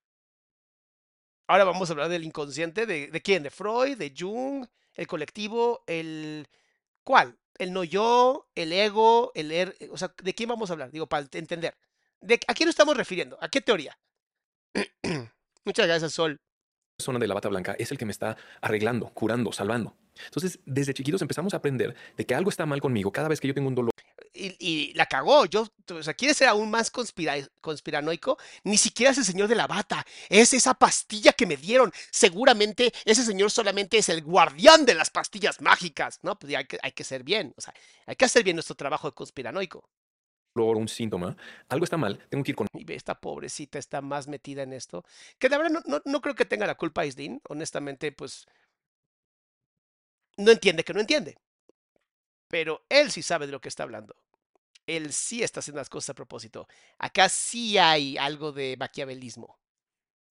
Ahora 1.48 1.64
vamos 1.64 1.90
a 1.90 1.94
hablar 1.94 2.10
del 2.10 2.24
inconsciente. 2.24 2.86
¿De, 2.86 3.08
de 3.08 3.22
quién? 3.22 3.44
¿De 3.44 3.50
Freud? 3.50 3.98
¿De 3.98 4.14
Jung? 4.18 4.66
¿El 4.96 5.08
colectivo? 5.08 5.84
¿El 5.88 6.48
cuál? 7.04 7.38
¿El 7.58 7.72
no 7.72 7.84
yo? 7.84 8.50
¿El 8.56 8.74
ego? 8.74 9.32
¿El 9.34 9.52
er? 9.52 9.78
O 9.92 9.98
sea, 9.98 10.14
¿de 10.22 10.34
quién 10.34 10.50
vamos 10.50 10.70
a 10.70 10.74
hablar? 10.74 10.92
Digo, 10.92 11.08
para 11.08 11.28
entender. 11.32 11.78
¿De, 12.20 12.40
¿A 12.48 12.54
quién 12.54 12.68
nos 12.68 12.74
estamos 12.74 12.98
refiriendo? 12.98 13.38
¿A 13.42 13.48
qué 13.48 13.62
teoría? 13.62 13.98
Muchas 15.66 15.88
gracias, 15.88 16.14
Sol. 16.14 16.38
persona 16.98 17.20
de 17.20 17.28
la 17.28 17.34
bata 17.34 17.50
blanca 17.50 17.76
es 17.78 17.92
el 17.92 17.98
que 17.98 18.06
me 18.06 18.12
está 18.12 18.38
arreglando, 18.62 19.10
curando, 19.10 19.52
salvando. 19.52 19.96
Entonces, 20.26 20.60
desde 20.66 20.94
chiquitos 20.96 21.22
empezamos 21.22 21.54
a 21.54 21.58
aprender 21.58 21.96
de 22.16 22.26
que 22.26 22.34
algo 22.34 22.50
está 22.50 22.66
mal 22.66 22.82
conmigo 22.82 23.12
cada 23.12 23.28
vez 23.28 23.40
que 23.40 23.48
yo 23.48 23.54
tengo 23.54 23.68
un 23.68 23.76
dolor. 23.76 23.92
y, 24.34 24.56
y 24.60 24.94
la 24.94 25.06
cagó. 25.06 25.46
Yo, 25.46 25.68
o 25.92 26.02
sea, 26.04 26.16
quiere 26.16 26.34
ser 26.34 26.48
aún 26.48 26.72
más 26.72 26.92
conspira- 26.92 27.48
conspiranoico. 27.62 28.38
Ni 28.64 28.78
siquiera 28.78 29.12
es 29.12 29.20
el 29.20 29.26
señor 29.26 29.48
de 29.48 29.54
la 29.56 29.68
bata. 29.68 30.04
Es 30.30 30.54
esa 30.54 30.74
pastilla 30.74 31.34
que 31.34 31.46
me 31.46 31.56
dieron. 31.56 31.92
Seguramente 32.12 32.92
ese 33.06 33.24
señor 33.24 33.52
solamente 33.52 34.00
es 34.00 34.10
el 34.10 34.24
guardián 34.24 34.86
de 34.86 34.96
las 34.96 35.12
pastillas 35.12 35.62
mágicas. 35.62 36.20
No, 36.24 36.38
pues 36.40 36.56
hay 36.56 36.66
que, 36.66 36.80
hay 36.82 36.94
que 36.94 37.04
ser 37.04 37.24
bien. 37.24 37.54
O 37.56 37.62
sea, 37.62 37.76
hay 38.08 38.16
que 38.16 38.26
hacer 38.26 38.44
bien 38.44 38.56
nuestro 38.56 38.76
trabajo 38.76 39.08
de 39.08 39.14
conspiranoico. 39.14 39.88
Dolor, 40.58 40.78
un 40.78 40.88
síntoma, 40.88 41.38
algo 41.70 41.84
está 41.84 41.98
mal, 41.98 42.18
tengo 42.30 42.44
que 42.44 42.52
ir 42.52 42.56
con 42.56 42.68
Y 42.74 42.92
esta 42.94 43.20
pobrecita 43.20 43.80
está 43.80 44.02
más 44.02 44.28
metida 44.28 44.64
en 44.64 44.74
esto. 44.74 45.06
Que 45.40 45.50
la 45.50 45.58
verdad 45.58 45.72
no, 45.72 45.82
no, 45.86 46.02
no 46.06 46.22
creo 46.22 46.36
que 46.36 46.46
tenga 46.46 46.68
la 46.68 46.76
culpa 46.76 47.02
Aislinn. 47.02 47.42
Honestamente, 47.50 48.12
pues. 48.12 48.48
No 50.38 50.52
entiende 50.52 50.84
que 50.84 50.94
no 50.94 51.00
entiende. 51.00 51.38
Pero 52.48 52.86
él 52.90 53.12
sí 53.12 53.22
sabe 53.22 53.46
de 53.46 53.52
lo 53.52 53.62
que 53.62 53.70
está 53.70 53.84
hablando. 53.84 54.16
Él 54.86 55.12
sí 55.12 55.44
está 55.44 55.60
haciendo 55.60 55.80
las 55.80 55.90
cosas 55.90 56.12
a 56.12 56.16
propósito. 56.16 56.68
Acá 56.98 57.28
sí 57.28 57.78
hay 57.78 58.18
algo 58.18 58.54
de 58.54 58.78
maquiavelismo. 58.80 59.60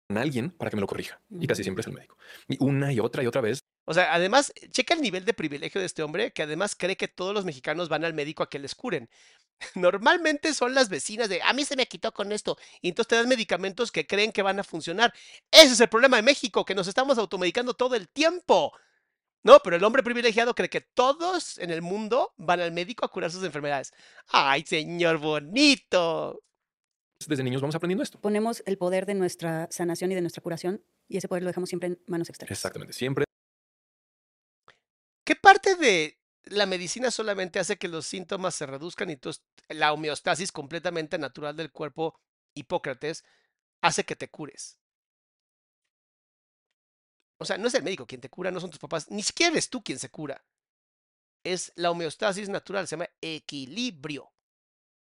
alguien 0.09 0.51
para 0.51 0.69
que 0.69 0.75
me 0.75 0.81
lo 0.81 0.87
corrija. 0.87 1.21
Y 1.29 1.47
casi 1.47 1.63
siempre 1.63 1.81
es 1.81 1.87
el 1.87 1.93
médico. 1.93 2.17
Y 2.49 2.57
una 2.59 2.91
y 2.91 2.99
otra 2.99 3.23
y 3.23 3.27
otra 3.27 3.39
vez 3.39 3.63
O 3.85 3.93
sea, 3.93 4.13
además, 4.13 4.53
checa 4.71 4.93
el 4.93 5.01
nivel 5.01 5.23
de 5.23 5.33
privilegio 5.33 5.79
de 5.79 5.87
este 5.87 6.03
hombre, 6.03 6.33
que 6.33 6.43
además 6.43 6.75
cree 6.75 6.97
que 6.97 7.07
todos 7.07 7.33
los 7.33 7.45
mexicanos 7.45 7.87
van 7.87 8.03
al 8.03 8.13
médico 8.13 8.43
a 8.43 8.49
que 8.49 8.59
les 8.59 8.75
curen. 8.75 9.09
Normalmente 9.75 10.53
son 10.53 10.73
las 10.73 10.89
vecinas 10.89 11.29
de, 11.29 11.41
a 11.41 11.53
mí 11.53 11.63
se 11.63 11.75
me 11.75 11.87
quitó 11.87 12.11
con 12.13 12.31
esto, 12.31 12.57
y 12.81 12.89
entonces 12.89 13.09
te 13.09 13.15
dan 13.15 13.27
medicamentos 13.27 13.91
que 13.91 14.07
creen 14.07 14.31
que 14.31 14.41
van 14.41 14.59
a 14.59 14.63
funcionar. 14.63 15.13
Ese 15.51 15.73
es 15.73 15.79
el 15.79 15.89
problema 15.89 16.17
de 16.17 16.23
México, 16.23 16.65
que 16.65 16.75
nos 16.75 16.87
estamos 16.87 17.17
automedicando 17.17 17.73
todo 17.73 17.95
el 17.95 18.09
tiempo. 18.09 18.73
No, 19.43 19.59
pero 19.63 19.75
el 19.75 19.83
hombre 19.83 20.03
privilegiado 20.03 20.53
cree 20.53 20.69
que 20.69 20.81
todos 20.81 21.57
en 21.57 21.71
el 21.71 21.81
mundo 21.81 22.33
van 22.37 22.59
al 22.59 22.71
médico 22.71 23.05
a 23.05 23.09
curar 23.09 23.31
sus 23.31 23.43
enfermedades. 23.43 23.91
¡Ay, 24.27 24.63
señor 24.65 25.17
bonito! 25.17 26.43
desde 27.27 27.43
niños 27.43 27.61
vamos 27.61 27.75
aprendiendo 27.75 28.03
esto. 28.03 28.19
Ponemos 28.19 28.63
el 28.65 28.79
poder 28.79 29.05
de 29.05 29.13
nuestra 29.13 29.67
sanación 29.69 30.11
y 30.11 30.15
de 30.15 30.21
nuestra 30.21 30.41
curación 30.41 30.83
y 31.07 31.17
ese 31.17 31.27
poder 31.27 31.43
lo 31.43 31.49
dejamos 31.49 31.69
siempre 31.69 31.89
en 31.89 32.01
manos 32.07 32.29
externas. 32.29 32.57
Exactamente. 32.57 32.93
Siempre 32.93 33.25
¿Qué 35.23 35.35
parte 35.35 35.75
de 35.75 36.20
la 36.45 36.65
medicina 36.65 37.11
solamente 37.11 37.59
hace 37.59 37.77
que 37.77 37.87
los 37.87 38.05
síntomas 38.05 38.55
se 38.55 38.65
reduzcan 38.65 39.09
y 39.09 39.13
entonces 39.13 39.43
la 39.69 39.93
homeostasis 39.93 40.51
completamente 40.51 41.17
natural 41.17 41.55
del 41.55 41.71
cuerpo, 41.71 42.19
Hipócrates, 42.55 43.23
hace 43.81 44.03
que 44.03 44.15
te 44.15 44.29
cures? 44.29 44.77
O 47.39 47.45
sea, 47.45 47.57
no 47.57 47.67
es 47.67 47.73
el 47.73 47.83
médico 47.83 48.05
quien 48.05 48.21
te 48.21 48.29
cura, 48.29 48.51
no 48.51 48.59
son 48.59 48.69
tus 48.69 48.79
papás, 48.79 49.09
ni 49.09 49.23
siquiera 49.23 49.51
eres 49.51 49.69
tú 49.69 49.83
quien 49.83 49.97
se 49.97 50.09
cura. 50.09 50.43
Es 51.43 51.71
la 51.75 51.89
homeostasis 51.89 52.49
natural, 52.49 52.87
se 52.87 52.95
llama 52.95 53.09
equilibrio. 53.19 54.31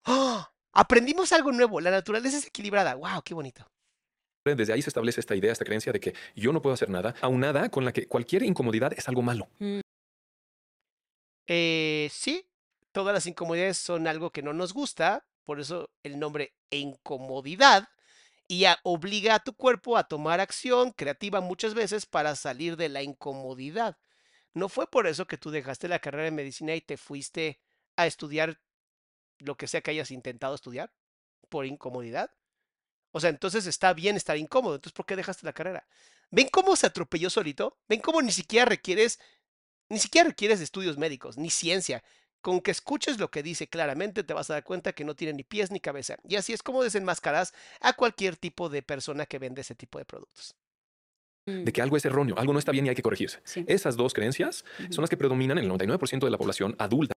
¡Ah! 0.04 0.52
Aprendimos 0.72 1.32
algo 1.32 1.52
nuevo, 1.52 1.80
la 1.80 1.92
naturaleza 1.92 2.38
es 2.38 2.46
equilibrada. 2.46 2.96
¡Wow! 2.96 3.22
¡Qué 3.24 3.34
bonito! 3.34 3.70
desde 4.44 4.74
ahí 4.74 4.82
se 4.82 4.90
establece 4.90 5.20
esta 5.20 5.34
idea, 5.34 5.52
esta 5.52 5.64
creencia 5.64 5.90
de 5.90 6.00
que 6.00 6.14
yo 6.36 6.52
no 6.52 6.60
puedo 6.60 6.74
hacer 6.74 6.90
nada, 6.90 7.14
aunada 7.22 7.70
con 7.70 7.86
la 7.86 7.92
que 7.92 8.06
cualquier 8.06 8.42
incomodidad 8.42 8.92
es 8.92 9.08
algo 9.08 9.22
malo. 9.22 9.48
Eh, 11.46 12.08
sí, 12.12 12.48
todas 12.92 13.14
las 13.14 13.26
incomodidades 13.26 13.78
son 13.78 14.06
algo 14.06 14.30
que 14.30 14.42
no 14.42 14.52
nos 14.52 14.72
gusta, 14.72 15.26
por 15.44 15.60
eso 15.60 15.90
el 16.02 16.18
nombre 16.18 16.54
incomodidad, 16.70 17.88
y 18.48 18.66
obliga 18.82 19.36
a 19.36 19.44
tu 19.44 19.54
cuerpo 19.54 19.96
a 19.96 20.04
tomar 20.04 20.40
acción 20.40 20.92
creativa 20.92 21.40
muchas 21.40 21.74
veces 21.74 22.06
para 22.06 22.36
salir 22.36 22.76
de 22.76 22.88
la 22.88 23.02
incomodidad. 23.02 23.96
No 24.52 24.68
fue 24.68 24.86
por 24.90 25.06
eso 25.06 25.26
que 25.26 25.38
tú 25.38 25.50
dejaste 25.50 25.88
la 25.88 25.98
carrera 25.98 26.24
de 26.24 26.30
medicina 26.30 26.74
y 26.74 26.80
te 26.80 26.96
fuiste 26.96 27.60
a 27.96 28.06
estudiar 28.06 28.60
lo 29.38 29.56
que 29.56 29.66
sea 29.66 29.80
que 29.80 29.90
hayas 29.90 30.10
intentado 30.10 30.54
estudiar, 30.54 30.92
por 31.48 31.66
incomodidad. 31.66 32.30
O 33.12 33.20
sea, 33.20 33.30
entonces 33.30 33.66
está 33.66 33.92
bien 33.94 34.16
estar 34.16 34.36
incómodo, 34.36 34.76
entonces 34.76 34.94
¿por 34.94 35.06
qué 35.06 35.16
dejaste 35.16 35.46
la 35.46 35.52
carrera? 35.52 35.86
¿Ven 36.30 36.48
cómo 36.48 36.76
se 36.76 36.86
atropelló 36.86 37.30
solito? 37.30 37.78
¿Ven 37.88 38.00
cómo 38.00 38.20
ni 38.22 38.32
siquiera 38.32 38.64
requieres 38.64 39.20
ni 39.94 40.00
siquiera 40.00 40.28
requieres 40.28 40.60
estudios 40.60 40.98
médicos, 40.98 41.38
ni 41.38 41.50
ciencia. 41.50 42.02
Con 42.42 42.60
que 42.60 42.72
escuches 42.72 43.18
lo 43.18 43.30
que 43.30 43.42
dice 43.42 43.68
claramente 43.68 44.22
te 44.22 44.34
vas 44.34 44.50
a 44.50 44.54
dar 44.54 44.64
cuenta 44.64 44.92
que 44.92 45.04
no 45.04 45.14
tiene 45.16 45.32
ni 45.32 45.44
pies 45.44 45.70
ni 45.70 45.80
cabeza. 45.80 46.16
Y 46.28 46.36
así 46.36 46.52
es 46.52 46.62
como 46.62 46.82
desenmascaras 46.82 47.54
a 47.80 47.94
cualquier 47.94 48.36
tipo 48.36 48.68
de 48.68 48.82
persona 48.82 49.24
que 49.24 49.38
vende 49.38 49.62
ese 49.62 49.74
tipo 49.74 49.98
de 49.98 50.04
productos. 50.04 50.54
Mm, 51.46 51.64
De 51.64 51.72
que 51.72 51.80
algo 51.80 51.96
es 51.96 52.04
erróneo, 52.04 52.36
algo 52.38 52.52
no 52.52 52.58
está 52.58 52.72
bien 52.72 52.84
y 52.86 52.90
hay 52.90 52.94
que 52.94 53.02
corregirse. 53.02 53.40
sí. 53.44 53.64
Esas 53.66 53.96
dos 53.96 54.12
creencias 54.12 54.64
son 54.90 55.02
las 55.02 55.10
que 55.10 55.16
predominan 55.16 55.56
en 55.58 55.64
el 55.64 55.70
99% 55.70 56.26
de 56.26 56.30
la 56.30 56.38
población 56.38 56.74
adulta 56.78 57.14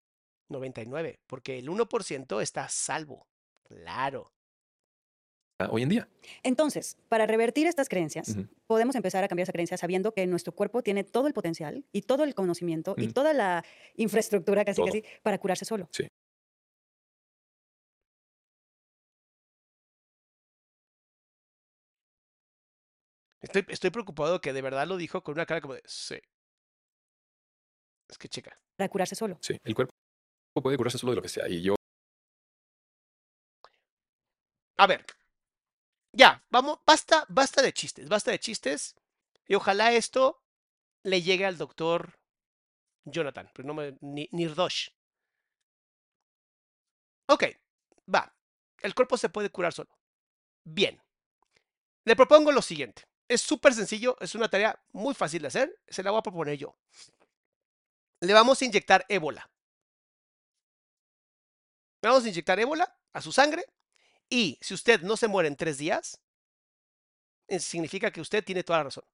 99, 0.49 1.19
porque 1.27 1.59
el 1.59 1.69
1% 1.69 2.41
está 2.41 2.65
a 2.65 2.69
salvo. 2.69 3.27
Claro. 3.65 4.33
Hoy 5.71 5.83
en 5.83 5.89
día. 5.89 6.09
Entonces, 6.43 6.99
para 7.09 7.27
revertir 7.27 7.67
estas 7.67 7.89
creencias, 7.89 8.37
podemos 8.67 8.95
empezar 8.95 9.25
a 9.25 9.29
cambiar 9.29 9.45
esa 9.45 9.53
creencia 9.53 9.77
sabiendo 9.77 10.13
que 10.13 10.27
nuestro 10.27 10.53
cuerpo 10.53 10.83
tiene 10.83 11.05
todo 11.05 11.27
el 11.27 11.33
potencial 11.33 11.85
y 11.93 12.03
todo 12.03 12.25
el 12.25 12.35
conocimiento 12.35 12.95
y 12.97 13.09
toda 13.09 13.33
la 13.33 13.65
infraestructura 13.97 14.65
casi 14.65 14.77
Todo. 14.77 14.87
casi 14.87 15.05
para 15.23 15.39
curarse 15.39 15.65
solo. 15.65 15.89
Sí. 15.93 16.07
Estoy, 23.41 23.65
estoy 23.69 23.91
preocupado 23.91 24.41
que 24.41 24.53
de 24.53 24.61
verdad 24.61 24.87
lo 24.89 24.97
dijo 24.97 25.23
con 25.23 25.35
una 25.35 25.47
cara 25.47 25.61
como 25.61 25.75
de, 25.75 25.83
sí. 25.87 26.17
Es 28.09 28.19
que 28.19 28.29
chica. 28.29 28.59
Para 28.77 28.89
curarse 28.89 29.15
solo. 29.15 29.39
Sí, 29.41 29.57
el 29.63 29.75
cuerpo 29.75 29.93
puede 30.63 30.77
curarse 30.77 30.99
solo 30.99 31.13
de 31.13 31.17
lo 31.17 31.23
que 31.23 31.29
sea. 31.29 31.49
Y 31.49 31.63
yo 31.63 31.77
A 34.79 34.87
ver. 34.87 35.05
Ya, 36.17 36.43
vamos, 36.49 36.79
basta, 36.87 37.27
basta 37.29 37.61
de 37.61 37.75
chistes, 37.75 38.09
basta 38.09 38.31
de 38.31 38.41
chistes. 38.41 38.97
Y 39.47 39.55
ojalá 39.55 39.93
esto 39.93 40.43
le 41.03 41.21
llegue 41.21 41.45
al 41.45 41.59
doctor 41.59 42.19
Jonathan, 43.05 43.51
pero 43.53 43.69
no 43.69 43.75
me, 43.75 43.99
ni, 44.01 44.27
Nirdosh. 44.33 44.89
Ok, 47.27 47.45
va. 48.13 48.35
El 48.81 48.95
cuerpo 48.95 49.19
se 49.19 49.29
puede 49.29 49.51
curar 49.51 49.75
solo. 49.75 49.91
Bien. 50.65 51.03
Le 52.07 52.17
propongo 52.17 52.51
lo 52.51 52.63
siguiente. 52.63 53.07
Es 53.29 53.43
súper 53.43 53.75
sencillo, 53.75 54.17
es 54.19 54.35
una 54.35 54.49
tarea 54.49 54.83
muy 54.93 55.15
fácil 55.15 55.43
de 55.43 55.49
hacer. 55.49 55.79
Se 55.87 56.03
la 56.03 56.13
voy 56.13 56.21
a 56.21 56.23
proponer 56.23 56.57
yo. 56.57 56.79
Le 58.21 58.33
vamos 58.33 58.63
a 58.63 58.65
inyectar 58.65 59.05
ébola. 59.11 59.51
Le 62.01 62.09
vamos 62.09 62.25
a 62.25 62.29
inyectar 62.29 62.59
ébola 62.59 62.99
a 63.13 63.21
su 63.21 63.33
sangre 63.33 63.67
y 64.31 64.59
si 64.61 64.75
usted 64.75 65.03
no 65.03 65.17
se 65.17 65.29
muere 65.29 65.49
en 65.49 65.57
tres 65.57 65.79
días, 65.79 66.21
eh, 67.49 67.61
significa 67.61 68.11
que 68.11 68.21
usted 68.21 68.45
tiene 68.45 68.65
toda 68.65 68.79
la 68.81 68.85
razón. 68.85 69.05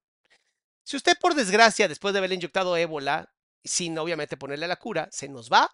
Si 0.83 0.97
usted, 0.97 1.17
por 1.19 1.35
desgracia, 1.35 1.87
después 1.87 2.13
de 2.13 2.19
haberle 2.19 2.35
inyectado 2.35 2.75
ébola, 2.77 3.33
sin 3.63 3.97
obviamente 3.97 4.37
ponerle 4.37 4.67
la 4.67 4.77
cura, 4.77 5.09
se 5.11 5.29
nos 5.29 5.49
va, 5.51 5.69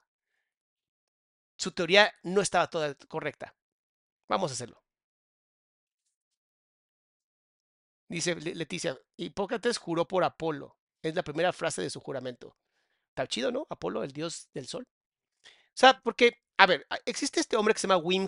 su 1.57 1.71
teoría 1.71 2.11
no 2.23 2.41
estaba 2.41 2.69
toda 2.69 2.95
correcta. 3.07 3.55
Vamos 4.27 4.51
a 4.51 4.53
hacerlo. 4.55 4.83
Dice 8.07 8.35
Le- 8.35 8.55
Leticia, 8.55 8.97
Hipócrates 9.17 9.77
juró 9.77 10.07
por 10.07 10.23
Apolo. 10.23 10.77
Es 11.01 11.15
la 11.15 11.23
primera 11.23 11.53
frase 11.53 11.81
de 11.81 11.89
su 11.89 11.99
juramento. 11.99 12.57
Está 13.09 13.27
chido, 13.27 13.51
¿no? 13.51 13.67
Apolo, 13.69 14.03
el 14.03 14.11
dios 14.11 14.49
del 14.53 14.67
sol. 14.67 14.87
O 15.47 15.47
sea, 15.75 16.01
porque, 16.03 16.41
a 16.59 16.65
ver, 16.65 16.85
existe 17.05 17.39
este 17.39 17.55
hombre 17.55 17.73
que 17.73 17.79
se 17.79 17.87
llama 17.87 18.03
Wim 18.03 18.27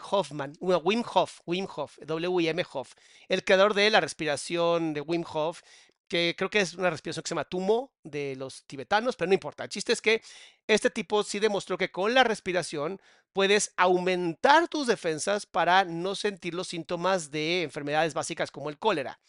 bueno, 0.61 0.81
Wim 0.85 1.03
Hof, 1.13 1.41
Wim 1.45 1.67
Hof, 1.75 1.97
W-I-M 1.99 2.65
Hof, 2.71 2.93
el 3.27 3.43
creador 3.43 3.73
de 3.73 3.89
la 3.89 3.99
respiración 3.99 4.93
de 4.93 5.01
Wim 5.01 5.25
Hof, 5.33 5.61
que 6.07 6.33
creo 6.37 6.49
que 6.49 6.61
es 6.61 6.75
una 6.75 6.89
respiración 6.89 7.23
que 7.23 7.27
se 7.27 7.35
llama 7.35 7.49
Tumo 7.49 7.91
de 8.03 8.37
los 8.37 8.63
tibetanos, 8.67 9.17
pero 9.17 9.27
no 9.27 9.33
importa. 9.33 9.65
El 9.65 9.69
chiste 9.69 9.91
es 9.91 10.01
que 10.01 10.21
este 10.65 10.89
tipo 10.89 11.23
sí 11.23 11.39
demostró 11.39 11.77
que 11.77 11.91
con 11.91 12.13
la 12.13 12.23
respiración 12.23 13.01
puedes 13.33 13.73
aumentar 13.75 14.69
tus 14.69 14.87
defensas 14.87 15.45
para 15.45 15.83
no 15.83 16.15
sentir 16.15 16.53
los 16.53 16.69
síntomas 16.69 17.31
de 17.31 17.63
enfermedades 17.63 18.13
básicas 18.13 18.49
como 18.49 18.69
el 18.69 18.79
cólera. 18.79 19.19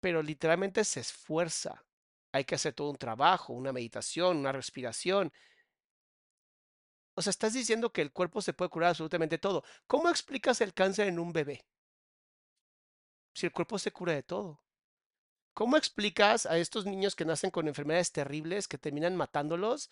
Pero 0.00 0.22
literalmente 0.22 0.84
se 0.84 1.00
esfuerza. 1.00 1.82
Hay 2.32 2.44
que 2.44 2.56
hacer 2.56 2.74
todo 2.74 2.90
un 2.90 2.98
trabajo, 2.98 3.54
una 3.54 3.72
meditación, 3.72 4.36
una 4.36 4.52
respiración. 4.52 5.32
O 7.20 7.22
sea, 7.22 7.32
estás 7.32 7.52
diciendo 7.52 7.92
que 7.92 8.00
el 8.00 8.12
cuerpo 8.12 8.40
se 8.40 8.54
puede 8.54 8.70
curar 8.70 8.88
absolutamente 8.88 9.36
todo. 9.36 9.62
¿Cómo 9.86 10.08
explicas 10.08 10.62
el 10.62 10.72
cáncer 10.72 11.06
en 11.06 11.18
un 11.18 11.34
bebé? 11.34 11.66
Si 13.34 13.44
el 13.44 13.52
cuerpo 13.52 13.78
se 13.78 13.92
cura 13.92 14.14
de 14.14 14.22
todo. 14.22 14.62
¿Cómo 15.52 15.76
explicas 15.76 16.46
a 16.46 16.56
estos 16.56 16.86
niños 16.86 17.14
que 17.14 17.26
nacen 17.26 17.50
con 17.50 17.68
enfermedades 17.68 18.10
terribles 18.10 18.68
que 18.68 18.78
terminan 18.78 19.16
matándolos? 19.16 19.90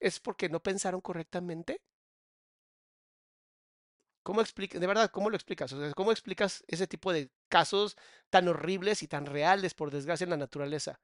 ¿Es 0.00 0.18
porque 0.18 0.48
no 0.48 0.60
pensaron 0.60 1.00
correctamente? 1.00 1.80
¿Cómo 4.24 4.40
explicas, 4.40 4.80
de 4.80 4.86
verdad, 4.88 5.12
cómo 5.12 5.30
lo 5.30 5.36
explicas? 5.36 5.72
O 5.72 5.78
sea, 5.78 5.92
¿cómo 5.92 6.10
explicas 6.10 6.64
ese 6.66 6.88
tipo 6.88 7.12
de 7.12 7.30
casos 7.48 7.96
tan 8.28 8.48
horribles 8.48 9.04
y 9.04 9.06
tan 9.06 9.24
reales, 9.24 9.74
por 9.74 9.92
desgracia, 9.92 10.24
en 10.24 10.30
la 10.30 10.36
naturaleza? 10.36 10.98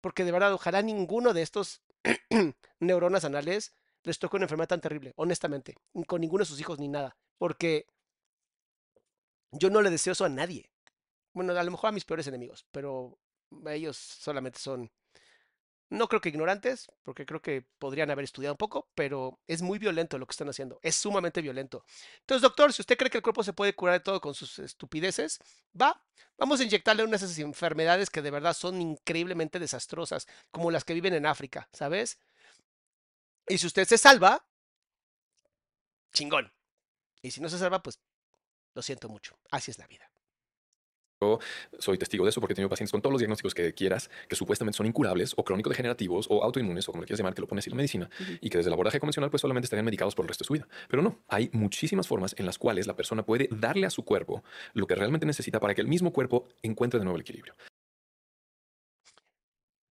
Porque 0.00 0.24
de 0.24 0.32
verdad, 0.32 0.54
ojalá 0.54 0.80
ninguno 0.80 1.34
de 1.34 1.42
estos 1.42 1.82
neuronas 2.80 3.24
anales 3.24 3.74
les 4.02 4.18
toca 4.18 4.36
una 4.36 4.44
enfermedad 4.44 4.68
tan 4.68 4.80
terrible, 4.80 5.12
honestamente, 5.16 5.76
con 6.06 6.20
ninguno 6.20 6.42
de 6.42 6.48
sus 6.48 6.60
hijos 6.60 6.78
ni 6.78 6.88
nada, 6.88 7.16
porque 7.38 7.86
yo 9.52 9.70
no 9.70 9.82
le 9.82 9.90
deseo 9.90 10.12
eso 10.12 10.24
a 10.24 10.28
nadie. 10.28 10.70
Bueno, 11.32 11.52
a 11.52 11.64
lo 11.64 11.70
mejor 11.70 11.88
a 11.88 11.92
mis 11.92 12.04
peores 12.04 12.26
enemigos, 12.26 12.66
pero 12.70 13.18
ellos 13.66 13.96
solamente 13.96 14.58
son, 14.58 14.90
no 15.88 16.08
creo 16.08 16.20
que 16.20 16.30
ignorantes, 16.30 16.90
porque 17.02 17.26
creo 17.26 17.40
que 17.40 17.64
podrían 17.78 18.10
haber 18.10 18.24
estudiado 18.24 18.54
un 18.54 18.58
poco, 18.58 18.88
pero 18.94 19.38
es 19.46 19.62
muy 19.62 19.78
violento 19.78 20.18
lo 20.18 20.26
que 20.26 20.32
están 20.32 20.48
haciendo, 20.48 20.80
es 20.82 20.96
sumamente 20.96 21.42
violento. 21.42 21.84
Entonces, 22.20 22.42
doctor, 22.42 22.72
si 22.72 22.82
usted 22.82 22.96
cree 22.96 23.10
que 23.10 23.18
el 23.18 23.22
cuerpo 23.22 23.44
se 23.44 23.52
puede 23.52 23.74
curar 23.74 23.94
de 23.94 24.00
todo 24.00 24.20
con 24.20 24.34
sus 24.34 24.58
estupideces, 24.58 25.38
va, 25.80 26.02
vamos 26.38 26.60
a 26.60 26.64
inyectarle 26.64 27.04
unas 27.04 27.22
esas 27.22 27.38
enfermedades 27.38 28.10
que 28.10 28.22
de 28.22 28.30
verdad 28.30 28.54
son 28.54 28.80
increíblemente 28.80 29.58
desastrosas, 29.58 30.26
como 30.50 30.70
las 30.70 30.84
que 30.84 30.94
viven 30.94 31.14
en 31.14 31.26
África, 31.26 31.68
¿sabes? 31.72 32.18
Y 33.48 33.58
si 33.58 33.66
usted 33.66 33.86
se 33.86 33.98
salva, 33.98 34.44
chingón. 36.12 36.52
Y 37.22 37.30
si 37.30 37.40
no 37.40 37.48
se 37.48 37.58
salva, 37.58 37.82
pues 37.82 38.00
lo 38.74 38.82
siento 38.82 39.08
mucho. 39.08 39.38
Así 39.50 39.70
es 39.70 39.78
la 39.78 39.86
vida. 39.86 40.10
Yo 41.22 41.38
soy 41.78 41.96
testigo 41.96 42.24
de 42.24 42.30
eso 42.30 42.40
porque 42.42 42.52
he 42.52 42.56
tenido 42.56 42.68
pacientes 42.68 42.92
con 42.92 43.00
todos 43.00 43.12
los 43.12 43.20
diagnósticos 43.20 43.54
que 43.54 43.72
quieras, 43.72 44.10
que 44.28 44.36
supuestamente 44.36 44.76
son 44.76 44.86
incurables 44.86 45.32
o 45.36 45.44
crónico-degenerativos 45.44 46.26
o 46.28 46.42
autoinmunes 46.42 46.86
o 46.88 46.92
como 46.92 47.02
le 47.02 47.06
quieras 47.06 47.20
llamar, 47.20 47.34
que 47.34 47.40
lo 47.40 47.46
pone 47.46 47.60
así 47.60 47.70
la 47.70 47.76
medicina, 47.76 48.10
y 48.40 48.50
que 48.50 48.58
desde 48.58 48.68
el 48.68 48.74
abordaje 48.74 49.00
convencional 49.00 49.30
pues 49.30 49.40
solamente 49.40 49.64
estarían 49.64 49.86
medicados 49.86 50.14
por 50.14 50.24
el 50.24 50.28
resto 50.28 50.44
de 50.44 50.46
su 50.46 50.52
vida. 50.52 50.68
Pero 50.88 51.02
no, 51.02 51.22
hay 51.28 51.48
muchísimas 51.54 52.06
formas 52.06 52.34
en 52.38 52.44
las 52.44 52.58
cuales 52.58 52.86
la 52.86 52.94
persona 52.94 53.24
puede 53.24 53.48
darle 53.50 53.86
a 53.86 53.90
su 53.90 54.04
cuerpo 54.04 54.44
lo 54.74 54.86
que 54.86 54.94
realmente 54.94 55.24
necesita 55.24 55.58
para 55.58 55.74
que 55.74 55.80
el 55.80 55.88
mismo 55.88 56.12
cuerpo 56.12 56.48
encuentre 56.62 56.98
de 56.98 57.04
nuevo 57.04 57.16
el 57.16 57.22
equilibrio. 57.22 57.54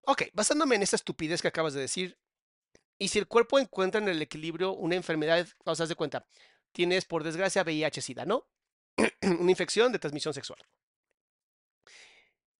Ok, 0.05 0.24
basándome 0.32 0.74
en 0.74 0.82
esa 0.82 0.97
estupidez 0.97 1.40
que 1.40 1.49
acabas 1.49 1.74
de 1.74 1.81
decir, 1.81 2.19
y 2.99 3.09
si 3.09 3.20
el 3.20 3.28
cuerpo 3.28 3.61
encuentra 3.61 4.01
en 4.01 4.09
el 4.09 4.20
equilibrio 4.20 4.73
una 4.73 4.97
enfermedad, 4.97 5.47
o 5.65 5.74
sea, 5.77 5.85
haz 5.85 5.89
de 5.89 5.94
cuenta, 5.94 6.27
tienes 6.73 7.05
por 7.05 7.23
desgracia 7.23 7.62
VIH-Sida, 7.62 8.24
¿no? 8.24 8.49
una 9.40 9.51
infección 9.51 9.93
de 9.93 10.01
transmisión 10.01 10.35
sexual. 10.35 10.59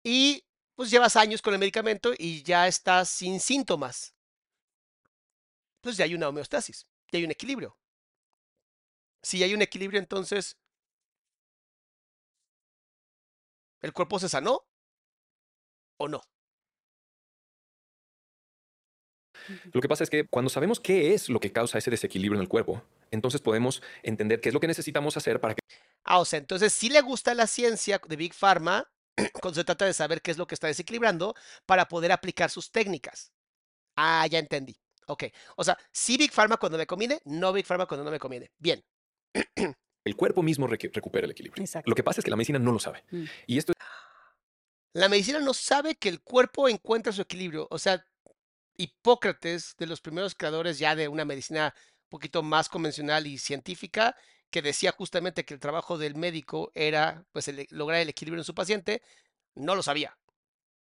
Y 0.03 0.45
pues 0.75 0.91
llevas 0.91 1.17
años 1.17 1.43
con 1.43 1.55
el 1.55 1.61
medicamento 1.61 2.13
y 2.17 2.43
ya 2.43 2.67
estás 2.67 3.09
sin 3.09 3.41
síntomas. 3.41 4.15
Pues 5.81 5.97
ya 5.97 6.05
hay 6.05 6.15
una 6.15 6.29
homeostasis, 6.29 6.87
ya 7.11 7.19
hay 7.19 7.25
un 7.25 7.31
equilibrio. 7.31 7.77
Si 9.23 9.43
hay 9.43 9.55
un 9.55 9.63
equilibrio, 9.63 10.01
entonces, 10.01 10.57
¿el 13.81 13.93
cuerpo 13.93 14.19
se 14.19 14.29
sanó 14.29 14.67
o 15.99 16.09
no? 16.09 16.23
Lo 19.73 19.81
que 19.81 19.89
pasa 19.89 20.05
es 20.05 20.11
que 20.11 20.27
cuando 20.27 20.51
sabemos 20.51 20.81
qué 20.81 21.15
es 21.15 21.29
lo 21.29 21.41
que 21.41 21.53
causa 21.53 21.79
ese 21.79 21.91
desequilibrio 21.91 22.39
en 22.39 22.43
el 22.43 22.49
cuerpo, 22.49 22.83
entonces 23.11 23.41
podemos 23.41 23.83
entender 24.03 24.41
qué 24.41 24.49
es 24.49 24.55
lo 24.55 24.61
que 24.61 24.67
necesitamos 24.67 25.17
hacer 25.17 25.41
para 25.41 25.55
que... 25.55 25.61
Ah, 26.05 26.19
o 26.19 26.25
sea, 26.25 26.39
entonces 26.39 26.73
sí 26.73 26.89
le 26.89 27.01
gusta 27.01 27.35
la 27.35 27.47
ciencia 27.47 28.01
de 28.07 28.17
Big 28.17 28.35
Pharma 28.35 28.91
cuando 29.41 29.55
se 29.55 29.65
trata 29.65 29.85
de 29.85 29.95
saber 29.95 30.23
qué 30.23 30.31
es 30.31 30.39
lo 30.39 30.47
que 30.47 30.55
está 30.55 30.67
desequilibrando 30.67 31.35
para 31.67 31.89
poder 31.89 32.13
aplicar 32.13 32.51
sus 32.51 32.71
técnicas. 32.71 33.33
Ah, 33.97 34.27
ya 34.27 34.39
entendí. 34.39 34.79
Ok. 35.07 35.25
O 35.57 35.65
sea, 35.65 35.79
sí 35.93 36.17
Big 36.17 36.33
Pharma 36.33 36.57
cuando 36.57 36.79
me 36.79 36.87
conviene, 36.87 37.21
no 37.25 37.53
Big 37.53 37.67
Pharma 37.67 37.87
cuando 37.87 38.05
no 38.05 38.11
me 38.11 38.19
conviene. 38.19 38.51
Bien. 38.59 38.83
el 40.05 40.17
cuerpo 40.17 40.43
mismo 40.43 40.67
recupera 40.67 41.25
el 41.25 41.33
equilibrio. 41.33 41.63
Exacto. 41.63 41.89
Lo 41.89 41.95
que 41.95 42.03
pasa 42.03 42.21
es 42.21 42.25
que 42.25 42.31
la 42.31 42.37
medicina 42.37 42.59
no 42.59 42.73
lo 42.73 42.79
sabe. 42.79 43.05
Mm. 43.11 43.25
Y 43.47 43.59
esto 43.59 43.73
La 44.95 45.09
medicina 45.09 45.41
no 45.41 45.55
sabe 45.55 45.97
que 45.97 46.09
el 46.09 46.21
cuerpo 46.21 46.69
encuentra 46.69 47.13
su 47.13 47.23
equilibrio. 47.23 47.69
O 47.71 47.79
sea, 47.79 48.05
Hipócrates, 48.77 49.77
de 49.77 49.87
los 49.87 50.01
primeros 50.01 50.35
creadores 50.35 50.79
ya 50.79 50.97
de 50.97 51.09
una 51.09 51.25
medicina 51.25 51.75
un 52.05 52.09
poquito 52.09 52.43
más 52.43 52.69
convencional 52.69 53.27
y 53.27 53.39
científica, 53.39 54.17
que 54.53 54.63
decía 54.63 54.93
justamente 54.93 55.45
que 55.45 55.55
el 55.55 55.59
trabajo 55.61 55.99
del 55.99 56.15
médico 56.15 56.71
era 56.75 57.25
pues 57.33 57.49
el- 57.49 57.67
lograr 57.71 58.01
el 58.01 58.09
equilibrio 58.09 58.41
en 58.41 58.45
su 58.45 58.55
paciente, 58.55 59.03
no 59.57 59.75
lo 59.75 59.83
sabía. 59.83 60.17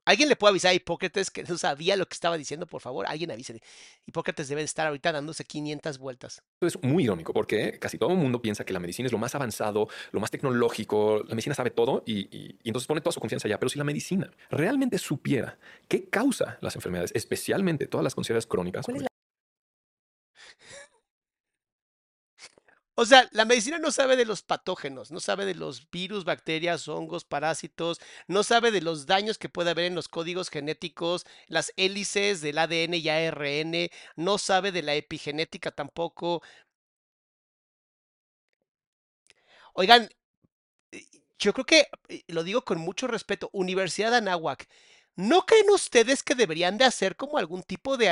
¿Alguien 0.07 0.29
le 0.29 0.37
puede 0.37 0.51
avisar 0.51 0.73
a 0.73 0.75
Hipócrates 0.75 1.31
que 1.31 1.45
no 1.45 1.57
sabía 1.57 1.97
lo 1.97 2.05
que 2.07 2.13
estaba 2.13 2.37
diciendo? 2.37 2.67
Por 2.67 2.83
favor, 2.83 3.07
alguien 3.09 3.31
avísele. 3.31 3.63
Hipócrates 4.05 4.49
debe 4.49 4.61
de 4.61 4.67
estar 4.67 4.87
ahorita 4.87 5.13
dándose 5.13 5.47
500 5.47 5.97
vueltas. 5.97 6.43
es 6.61 6.83
muy 6.83 7.05
irónico 7.05 7.33
porque 7.33 7.79
casi 7.79 7.97
todo 7.97 8.11
el 8.11 8.19
mundo 8.19 8.43
piensa 8.43 8.67
que 8.67 8.75
la 8.75 8.81
medicina 8.81 9.07
es 9.07 9.13
lo 9.13 9.19
más 9.19 9.35
avanzado, 9.35 9.89
lo 10.13 10.21
más 10.21 10.31
tecnológico, 10.31 11.23
la 11.27 11.31
medicina 11.35 11.55
sabe 11.55 11.71
todo 11.71 12.03
y, 12.05 12.21
y- 12.37 12.59
y 12.63 12.69
entonces 12.69 12.87
pone 12.87 13.01
toda 13.01 13.13
su 13.13 13.21
confianza 13.21 13.49
allá. 13.49 13.59
Pero 13.59 13.71
si 13.71 13.79
la 13.79 13.85
medicina 13.85 14.31
realmente 14.51 14.99
supiera 14.99 15.59
qué 15.89 16.11
causa 16.11 16.59
las 16.61 16.75
enfermedades, 16.75 17.13
especialmente 17.15 17.87
todas 17.87 18.05
las 18.05 18.15
consideradas 18.15 18.47
crónicas, 18.47 18.85
¿Cuál 18.85 18.97
es 18.99 19.03
la- 19.05 19.09
O 22.97 23.05
sea, 23.07 23.29
la 23.33 23.45
medicina 23.45 23.79
no 23.79 23.91
sabe 23.91 24.15
de 24.17 24.25
los 24.25 24.43
patógenos, 24.43 25.11
no 25.11 25.19
sabe 25.19 25.45
de 25.47 25.55
los 25.57 25.91
virus, 25.91 26.25
bacterias, 26.25 26.87
hongos, 26.87 27.25
parásitos, 27.25 28.01
no 28.29 28.45
sabe 28.45 28.71
de 28.71 28.81
los 28.83 29.07
daños 29.07 29.37
que 29.37 29.49
puede 29.49 29.71
haber 29.71 29.87
en 29.87 29.97
los 29.97 30.07
códigos 30.09 30.49
genéticos, 30.49 31.27
las 31.49 31.73
hélices 31.77 32.41
del 32.41 32.59
ADN 32.59 32.95
y 32.95 33.09
ARN, 33.09 33.89
no 34.15 34.39
sabe 34.39 34.71
de 34.71 34.83
la 34.83 34.95
epigenética 34.95 35.73
tampoco. 35.73 36.41
Oigan, 39.75 40.09
eh, 40.93 41.05
yo 41.39 41.53
creo 41.55 41.67
que, 41.67 41.89
eh, 42.09 42.25
lo 42.29 42.45
digo 42.45 42.65
con 42.65 42.79
mucho 42.79 43.07
respeto, 43.09 43.51
Universidad 43.53 44.11
de 44.13 44.19
Anáhuac, 44.19 44.69
¿no 45.17 45.47
creen 45.47 45.71
ustedes 45.71 46.23
que 46.23 46.35
deberían 46.35 46.79
de 46.79 46.85
hacer 46.87 47.17
como 47.17 47.39
algún 47.39 47.63
tipo 47.63 47.97
de 47.97 48.11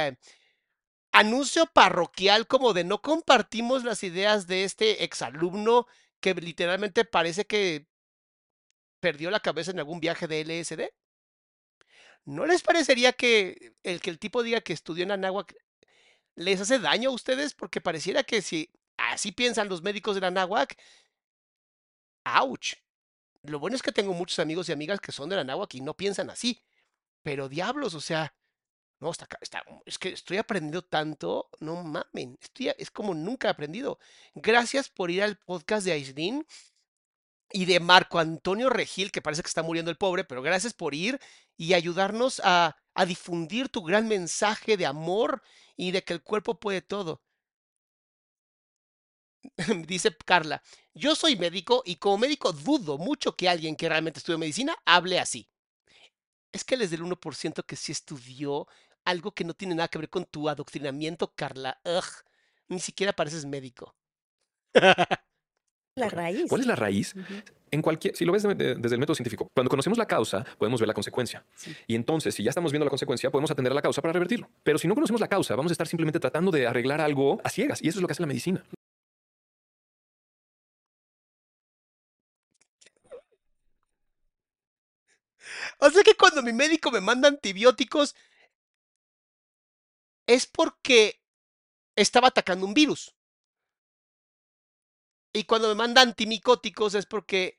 anuncio 1.13 1.67
parroquial 1.67 2.47
como 2.47 2.73
de 2.73 2.85
no 2.85 3.03
compartimos 3.03 3.85
las 3.85 4.03
ideas 4.03 4.47
de 4.47 4.65
este 4.65 5.05
exalumno 5.05 5.87
que 6.21 6.35
literalmente 6.35 7.05
parece 7.05 7.47
que 7.47 7.87
perdió 9.01 9.31
la 9.31 9.41
cabeza 9.41 9.71
en 9.71 9.79
algún 9.79 10.01
viaje 10.01 10.27
de 10.27 10.41
LSD? 10.41 10.91
¿No 12.25 12.47
les 12.47 12.63
parecería 12.63 13.13
que 13.13 13.75
el 13.83 14.01
que 14.01 14.11
el 14.11 14.19
tipo 14.19 14.43
diga 14.43 14.61
que 14.61 14.73
estudió 14.73 15.05
en 15.05 15.11
Anáhuac 15.11 15.55
les 16.37 16.61
hace 16.61 16.79
daño 16.79 17.11
a 17.11 17.13
ustedes? 17.13 17.55
Porque 17.55 17.81
pareciera 17.81 18.23
que 18.23 18.43
si 18.43 18.71
así 18.97 19.33
piensan 19.33 19.69
los 19.69 19.83
médicos 19.83 20.21
de 20.21 20.27
Anáhuac, 20.27 20.77
¡ouch! 22.25 22.75
Lo 23.43 23.59
bueno 23.59 23.75
es 23.77 23.83
que 23.83 23.93
tengo 23.93 24.15
muchos 24.15 24.39
amigos 24.39 24.69
y 24.69 24.73
amigas 24.73 25.01
que 25.01 25.13
son 25.13 25.29
de 25.29 25.39
Anáhuac 25.39 25.75
y 25.75 25.81
no 25.81 25.95
piensan 25.95 26.31
así. 26.31 26.63
Pero 27.23 27.49
diablos, 27.49 27.95
o 27.95 28.01
sea, 28.01 28.35
no, 29.03 29.11
está, 29.11 29.27
está, 29.41 29.65
es 29.85 29.99
que 29.99 30.11
estoy 30.11 30.37
aprendiendo 30.37 30.83
tanto, 30.83 31.51
no 31.59 31.83
mamen, 31.83 32.39
es 32.79 32.91
como 32.93 33.15
nunca 33.15 33.49
he 33.49 33.51
aprendido. 33.51 33.99
Gracias 34.33 34.89
por 34.89 35.11
ir 35.11 35.25
al 35.25 35.39
podcast 35.39 35.85
de 35.85 35.91
Aislinn 35.91 36.47
y 37.51 37.65
de 37.65 37.81
Marco 37.81 38.21
Antonio 38.21 38.71
Regil, 38.71 39.11
que 39.11 39.21
parece 39.21 39.43
que 39.43 39.49
está 39.49 39.65
muriendo 39.65 39.91
el 39.91 39.97
pobre, 39.99 40.23
pero 40.23 40.41
gracias 40.41 40.73
por 40.73 40.95
ir 40.95 41.19
y 41.57 41.75
ayudarnos 41.75 42.41
a, 42.45 42.77
a 42.95 43.05
difundir 43.05 43.69
tu 43.69 43.83
gran 43.83 44.07
mensaje 44.07 44.77
de 44.77 44.87
amor 44.87 45.43
y 45.77 45.91
de 45.91 46.05
que 46.05 46.13
el 46.13 46.23
cuerpo 46.23 46.61
puede 46.61 46.81
todo. 46.81 47.23
Dice 49.89 50.17
Carla, 50.25 50.63
yo 50.95 51.17
soy 51.17 51.35
médico 51.35 51.83
y 51.85 51.97
como 51.97 52.19
médico 52.19 52.53
dudo 52.53 52.99
mucho 52.99 53.35
que 53.35 53.49
alguien 53.49 53.75
que 53.75 53.89
realmente 53.89 54.21
estudió 54.21 54.39
medicina 54.39 54.77
hable 54.85 55.19
así. 55.19 55.49
Es 56.53 56.63
que 56.65 56.75
él 56.77 56.83
es 56.83 56.91
del 56.91 57.03
1% 57.03 57.65
que 57.65 57.77
sí 57.77 57.91
estudió 57.93 58.69
algo 59.05 59.33
que 59.33 59.45
no 59.45 59.55
tiene 59.55 59.75
nada 59.75 59.89
que 59.89 59.99
ver 59.99 60.09
con 60.11 60.25
tu 60.25 60.49
adoctrinamiento, 60.49 61.33
Carla. 61.35 61.81
Ugh, 61.85 62.05
ni 62.69 62.81
siquiera 62.81 63.13
pareces 63.13 63.45
médico. 63.45 63.95
La 65.95 66.09
raíz. 66.09 66.47
¿cuál 66.49 66.63
es 66.63 66.67
la 66.67 66.75
raíz? 66.77 67.15
En 67.71 67.83
cualquier, 67.83 68.17
si 68.17 68.25
lo 68.25 68.33
ves 68.33 68.43
de- 68.45 68.55
de- 68.55 68.75
desde 68.77 68.95
el 68.97 69.01
método 69.01 69.15
científico, 69.15 69.49
cuando 69.55 69.69
conocemos 69.69 69.99
la 69.99 70.07
causa, 70.07 70.45
podemos 70.59 70.81
ver 70.81 70.89
la 70.89 70.95
consecuencia. 70.95 71.45
Sí. 71.55 71.75
Y 71.87 71.95
entonces, 71.95 72.35
si 72.35 72.43
ya 72.43 72.51
estamos 72.51 72.73
viendo 72.73 72.85
la 72.85 72.91
consecuencia, 72.91 73.31
podemos 73.31 73.51
atender 73.51 73.73
a 73.73 73.75
la 73.75 73.83
causa 73.83 74.01
para 74.01 74.13
revertirlo. 74.13 74.49
Pero 74.63 74.79
si 74.79 74.89
no 74.89 74.95
conocemos 74.95 75.21
la 75.21 75.29
causa, 75.29 75.55
vamos 75.55 75.71
a 75.71 75.75
estar 75.75 75.87
simplemente 75.87 76.19
tratando 76.21 76.51
de 76.51 76.67
arreglar 76.67 77.01
algo 77.01 77.41
a 77.45 77.51
ciegas. 77.51 77.83
Y 77.83 77.89
eso 77.89 77.99
es 77.99 78.03
lo 78.03 78.09
que 78.09 78.13
hace 78.13 78.23
la 78.23 78.27
medicina. 78.27 78.65
O 85.79 85.91
sea 85.91 86.03
que 86.03 86.15
cuando 86.15 86.43
mi 86.43 86.53
médico 86.53 86.91
me 86.91 87.01
manda 87.01 87.29
antibióticos 87.29 88.15
es 90.27 90.47
porque 90.47 91.21
estaba 91.97 92.29
atacando 92.29 92.67
un 92.67 92.75
virus. 92.75 93.15
Y 95.35 95.45
cuando 95.45 95.69
me 95.69 95.75
manda 95.75 96.01
antimicóticos 96.01 96.95
es 96.95 97.05
porque... 97.07 97.59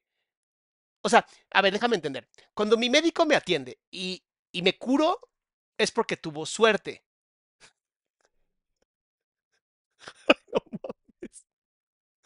O 1.01 1.09
sea, 1.09 1.25
a 1.51 1.61
ver, 1.61 1.73
déjame 1.73 1.95
entender. 1.95 2.27
Cuando 2.53 2.77
mi 2.77 2.89
médico 2.89 3.25
me 3.25 3.35
atiende 3.35 3.79
y, 3.91 4.23
y 4.51 4.61
me 4.61 4.77
curo 4.77 5.19
es 5.77 5.91
porque 5.91 6.17
tuvo 6.17 6.45
suerte. 6.45 7.03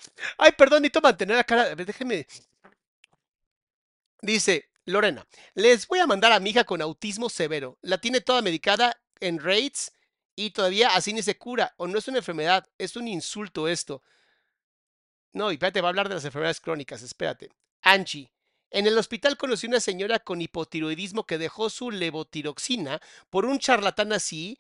Ay, 0.38 0.52
perdón, 0.58 0.82
necesito 0.82 1.02
mantener 1.02 1.38
la 1.38 1.44
cara. 1.44 1.64
A 1.64 1.76
ver, 1.76 1.86
déjeme. 1.86 2.26
Dice 4.22 4.70
Lorena, 4.86 5.28
les 5.54 5.88
voy 5.88 6.00
a 6.00 6.08
mandar 6.08 6.32
a 6.32 6.40
mi 6.40 6.52
hija 6.52 6.64
con 6.64 6.82
autismo 6.82 7.30
severo. 7.30 7.78
La 7.82 7.98
tiene 8.00 8.22
toda 8.22 8.42
medicada 8.42 9.00
en 9.20 9.40
RAIDS 9.40 9.92
Y 10.40 10.52
todavía 10.52 10.90
así 10.96 11.14
ni 11.14 11.24
se 11.24 11.36
cura. 11.36 11.74
O 11.78 11.88
no 11.88 11.98
es 11.98 12.08
una 12.08 12.20
enfermedad, 12.20 12.70
es 12.78 12.96
un 12.96 13.08
insulto 13.08 13.68
esto. 13.68 14.04
No, 15.34 15.52
y 15.52 15.56
espérate, 15.56 15.82
va 15.82 15.88
a 15.88 15.90
hablar 15.90 16.10
de 16.10 16.16
las 16.16 16.26
enfermedades 16.26 16.62
crónicas, 16.62 17.02
espérate. 17.02 17.50
Angie. 17.82 18.32
En 18.70 18.86
el 18.86 18.98
hospital 18.98 19.36
conocí 19.36 19.66
una 19.66 19.80
señora 19.80 20.20
con 20.20 20.40
hipotiroidismo 20.40 21.26
que 21.26 21.40
dejó 21.40 21.72
su 21.72 21.90
levotiroxina 21.90 23.02
por 23.32 23.46
un 23.46 23.58
charlatán 23.58 24.14
así. 24.14 24.60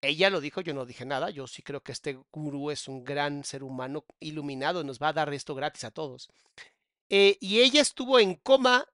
Ella 0.00 0.30
lo 0.30 0.40
dijo, 0.40 0.62
yo 0.62 0.74
no 0.74 0.84
dije 0.84 1.04
nada. 1.04 1.30
Yo 1.30 1.46
sí 1.46 1.62
creo 1.62 1.82
que 1.82 1.92
este 1.92 2.18
gurú 2.32 2.72
es 2.72 2.88
un 2.88 3.04
gran 3.04 3.44
ser 3.44 3.62
humano 3.62 4.04
iluminado, 4.18 4.82
nos 4.82 4.98
va 4.98 5.08
a 5.08 5.12
dar 5.12 5.32
esto 5.32 5.54
gratis 5.54 5.84
a 5.84 5.92
todos. 5.92 6.28
Eh, 7.08 7.38
y 7.40 7.60
ella 7.60 7.80
estuvo 7.80 8.18
en 8.18 8.34
coma 8.34 8.88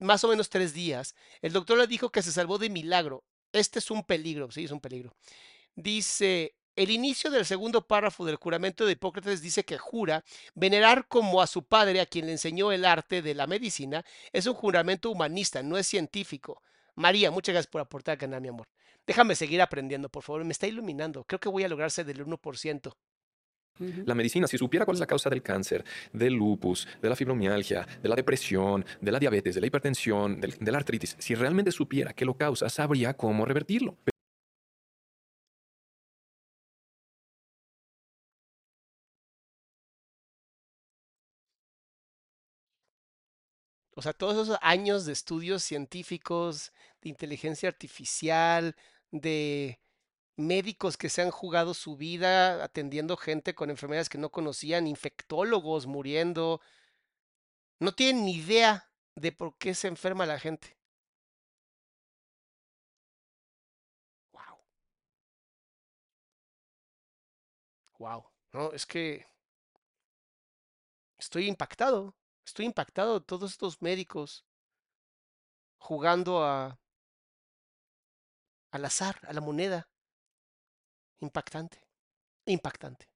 más 0.00 0.24
o 0.24 0.28
menos 0.28 0.48
tres 0.48 0.74
días. 0.74 1.14
El 1.42 1.52
doctor 1.52 1.78
le 1.78 1.86
dijo 1.86 2.10
que 2.10 2.22
se 2.22 2.32
salvó 2.32 2.58
de 2.58 2.70
milagro. 2.70 3.24
Este 3.52 3.78
es 3.78 3.90
un 3.90 4.02
peligro, 4.04 4.50
sí, 4.50 4.64
es 4.64 4.70
un 4.70 4.80
peligro. 4.80 5.14
Dice, 5.74 6.54
el 6.76 6.90
inicio 6.90 7.30
del 7.30 7.44
segundo 7.44 7.86
párrafo 7.86 8.24
del 8.24 8.36
juramento 8.36 8.86
de 8.86 8.92
Hipócrates 8.92 9.42
dice 9.42 9.64
que 9.64 9.78
jura 9.78 10.24
venerar 10.54 11.08
como 11.08 11.42
a 11.42 11.46
su 11.46 11.64
padre, 11.64 12.00
a 12.00 12.06
quien 12.06 12.26
le 12.26 12.32
enseñó 12.32 12.72
el 12.72 12.84
arte 12.84 13.22
de 13.22 13.34
la 13.34 13.46
medicina. 13.46 14.04
Es 14.32 14.46
un 14.46 14.54
juramento 14.54 15.10
humanista, 15.10 15.62
no 15.62 15.76
es 15.76 15.86
científico. 15.86 16.62
María, 16.94 17.30
muchas 17.30 17.52
gracias 17.54 17.70
por 17.70 17.80
aportar 17.80 18.18
canal, 18.18 18.40
mi 18.40 18.48
amor. 18.48 18.68
Déjame 19.06 19.34
seguir 19.34 19.62
aprendiendo, 19.62 20.08
por 20.08 20.22
favor. 20.22 20.44
Me 20.44 20.52
está 20.52 20.66
iluminando. 20.66 21.24
Creo 21.24 21.40
que 21.40 21.48
voy 21.48 21.64
a 21.64 21.68
lograr 21.68 21.90
ser 21.90 22.06
del 22.06 22.24
1%. 22.24 22.92
La 24.06 24.14
medicina, 24.14 24.46
si 24.46 24.58
supiera 24.58 24.84
cuál 24.84 24.96
es 24.96 25.00
la 25.00 25.06
causa 25.06 25.30
del 25.30 25.42
cáncer, 25.42 25.84
del 26.12 26.34
lupus, 26.34 26.86
de 27.00 27.08
la 27.08 27.16
fibromialgia, 27.16 27.86
de 28.02 28.08
la 28.08 28.16
depresión, 28.16 28.84
de 29.00 29.12
la 29.12 29.18
diabetes, 29.18 29.54
de 29.54 29.60
la 29.60 29.66
hipertensión, 29.68 30.40
del- 30.40 30.56
de 30.58 30.72
la 30.72 30.78
artritis, 30.78 31.16
si 31.18 31.34
realmente 31.34 31.72
supiera 31.72 32.12
qué 32.12 32.24
lo 32.24 32.36
causa, 32.36 32.68
sabría 32.68 33.14
cómo 33.14 33.44
revertirlo. 33.44 33.96
O 43.96 44.02
sea, 44.02 44.12
todos 44.12 44.46
esos 44.46 44.58
años 44.62 45.06
de 45.06 45.12
estudios 45.12 45.62
científicos, 45.62 46.72
de 47.02 47.08
inteligencia 47.10 47.68
artificial, 47.68 48.76
de 49.10 49.80
médicos 50.38 50.96
que 50.96 51.08
se 51.10 51.22
han 51.22 51.30
jugado 51.30 51.74
su 51.74 51.96
vida 51.96 52.62
atendiendo 52.64 53.16
gente 53.16 53.54
con 53.54 53.70
enfermedades 53.70 54.08
que 54.08 54.18
no 54.18 54.30
conocían, 54.30 54.86
infectólogos 54.86 55.86
muriendo, 55.86 56.60
no 57.80 57.92
tienen 57.92 58.24
ni 58.24 58.34
idea 58.36 58.88
de 59.16 59.32
por 59.32 59.56
qué 59.58 59.74
se 59.74 59.88
enferma 59.88 60.26
la 60.26 60.38
gente. 60.38 60.76
Wow. 64.32 64.58
Wow. 67.98 68.24
No, 68.52 68.72
es 68.72 68.86
que 68.86 69.26
estoy 71.18 71.46
impactado. 71.48 72.14
Estoy 72.44 72.66
impactado 72.66 73.20
de 73.20 73.26
todos 73.26 73.50
estos 73.52 73.80
médicos 73.82 74.44
jugando 75.78 76.44
a 76.44 76.78
al 78.70 78.84
azar, 78.84 79.20
a 79.26 79.32
la 79.34 79.40
moneda. 79.42 79.88
Impactante. 81.20 81.84
Impactante. 82.46 83.08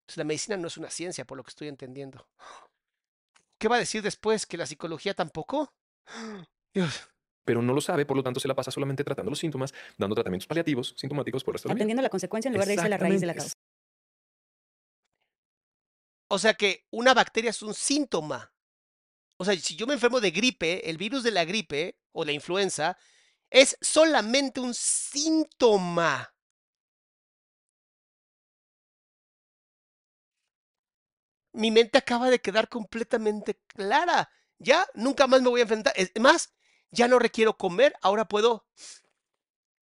Entonces, 0.00 0.16
la 0.16 0.24
medicina 0.24 0.56
no 0.56 0.68
es 0.68 0.76
una 0.76 0.90
ciencia, 0.90 1.24
por 1.24 1.36
lo 1.36 1.44
que 1.44 1.50
estoy 1.50 1.68
entendiendo. 1.68 2.28
¿Qué 3.58 3.68
va 3.68 3.76
a 3.76 3.80
decir 3.80 4.02
después? 4.02 4.46
¿Que 4.46 4.56
la 4.56 4.66
psicología 4.66 5.14
tampoco? 5.14 5.74
Dios. 6.74 7.08
Pero 7.44 7.62
no 7.62 7.72
lo 7.72 7.80
sabe, 7.80 8.04
por 8.04 8.16
lo 8.16 8.22
tanto 8.22 8.40
se 8.40 8.48
la 8.48 8.54
pasa 8.54 8.70
solamente 8.70 9.02
tratando 9.02 9.30
los 9.30 9.38
síntomas, 9.38 9.72
dando 9.96 10.14
tratamientos 10.14 10.46
paliativos, 10.46 10.94
sintomáticos 10.98 11.42
por 11.42 11.52
el 11.52 11.54
resto 11.54 11.68
de 11.68 11.70
la 11.70 11.74
vida. 11.74 11.82
Atendiendo 11.82 12.02
la 12.02 12.10
consecuencia 12.10 12.48
en 12.48 12.54
lugar 12.54 12.68
de 12.68 12.74
irse 12.74 12.86
a 12.86 12.90
la 12.90 12.98
raíz 12.98 13.20
de 13.20 13.26
la 13.26 13.34
causa. 13.34 13.54
O 16.30 16.38
sea 16.38 16.54
que 16.54 16.86
una 16.90 17.14
bacteria 17.14 17.50
es 17.50 17.62
un 17.62 17.72
síntoma. 17.72 18.52
O 19.38 19.44
sea, 19.44 19.56
si 19.56 19.76
yo 19.76 19.86
me 19.86 19.94
enfermo 19.94 20.20
de 20.20 20.30
gripe, 20.30 20.90
el 20.90 20.98
virus 20.98 21.22
de 21.22 21.30
la 21.30 21.44
gripe 21.46 21.98
o 22.12 22.24
la 22.24 22.32
influenza 22.32 22.98
es 23.50 23.78
solamente 23.80 24.60
un 24.60 24.74
síntoma. 24.74 26.34
Mi 31.58 31.72
mente 31.72 31.98
acaba 31.98 32.30
de 32.30 32.40
quedar 32.40 32.68
completamente 32.68 33.60
clara. 33.66 34.30
Ya, 34.60 34.86
nunca 34.94 35.26
más 35.26 35.42
me 35.42 35.48
voy 35.48 35.58
a 35.58 35.64
enfrentar. 35.64 35.92
Es 35.96 36.12
más, 36.20 36.54
ya 36.92 37.08
no 37.08 37.18
requiero 37.18 37.56
comer, 37.56 37.96
ahora 38.00 38.28
puedo 38.28 38.64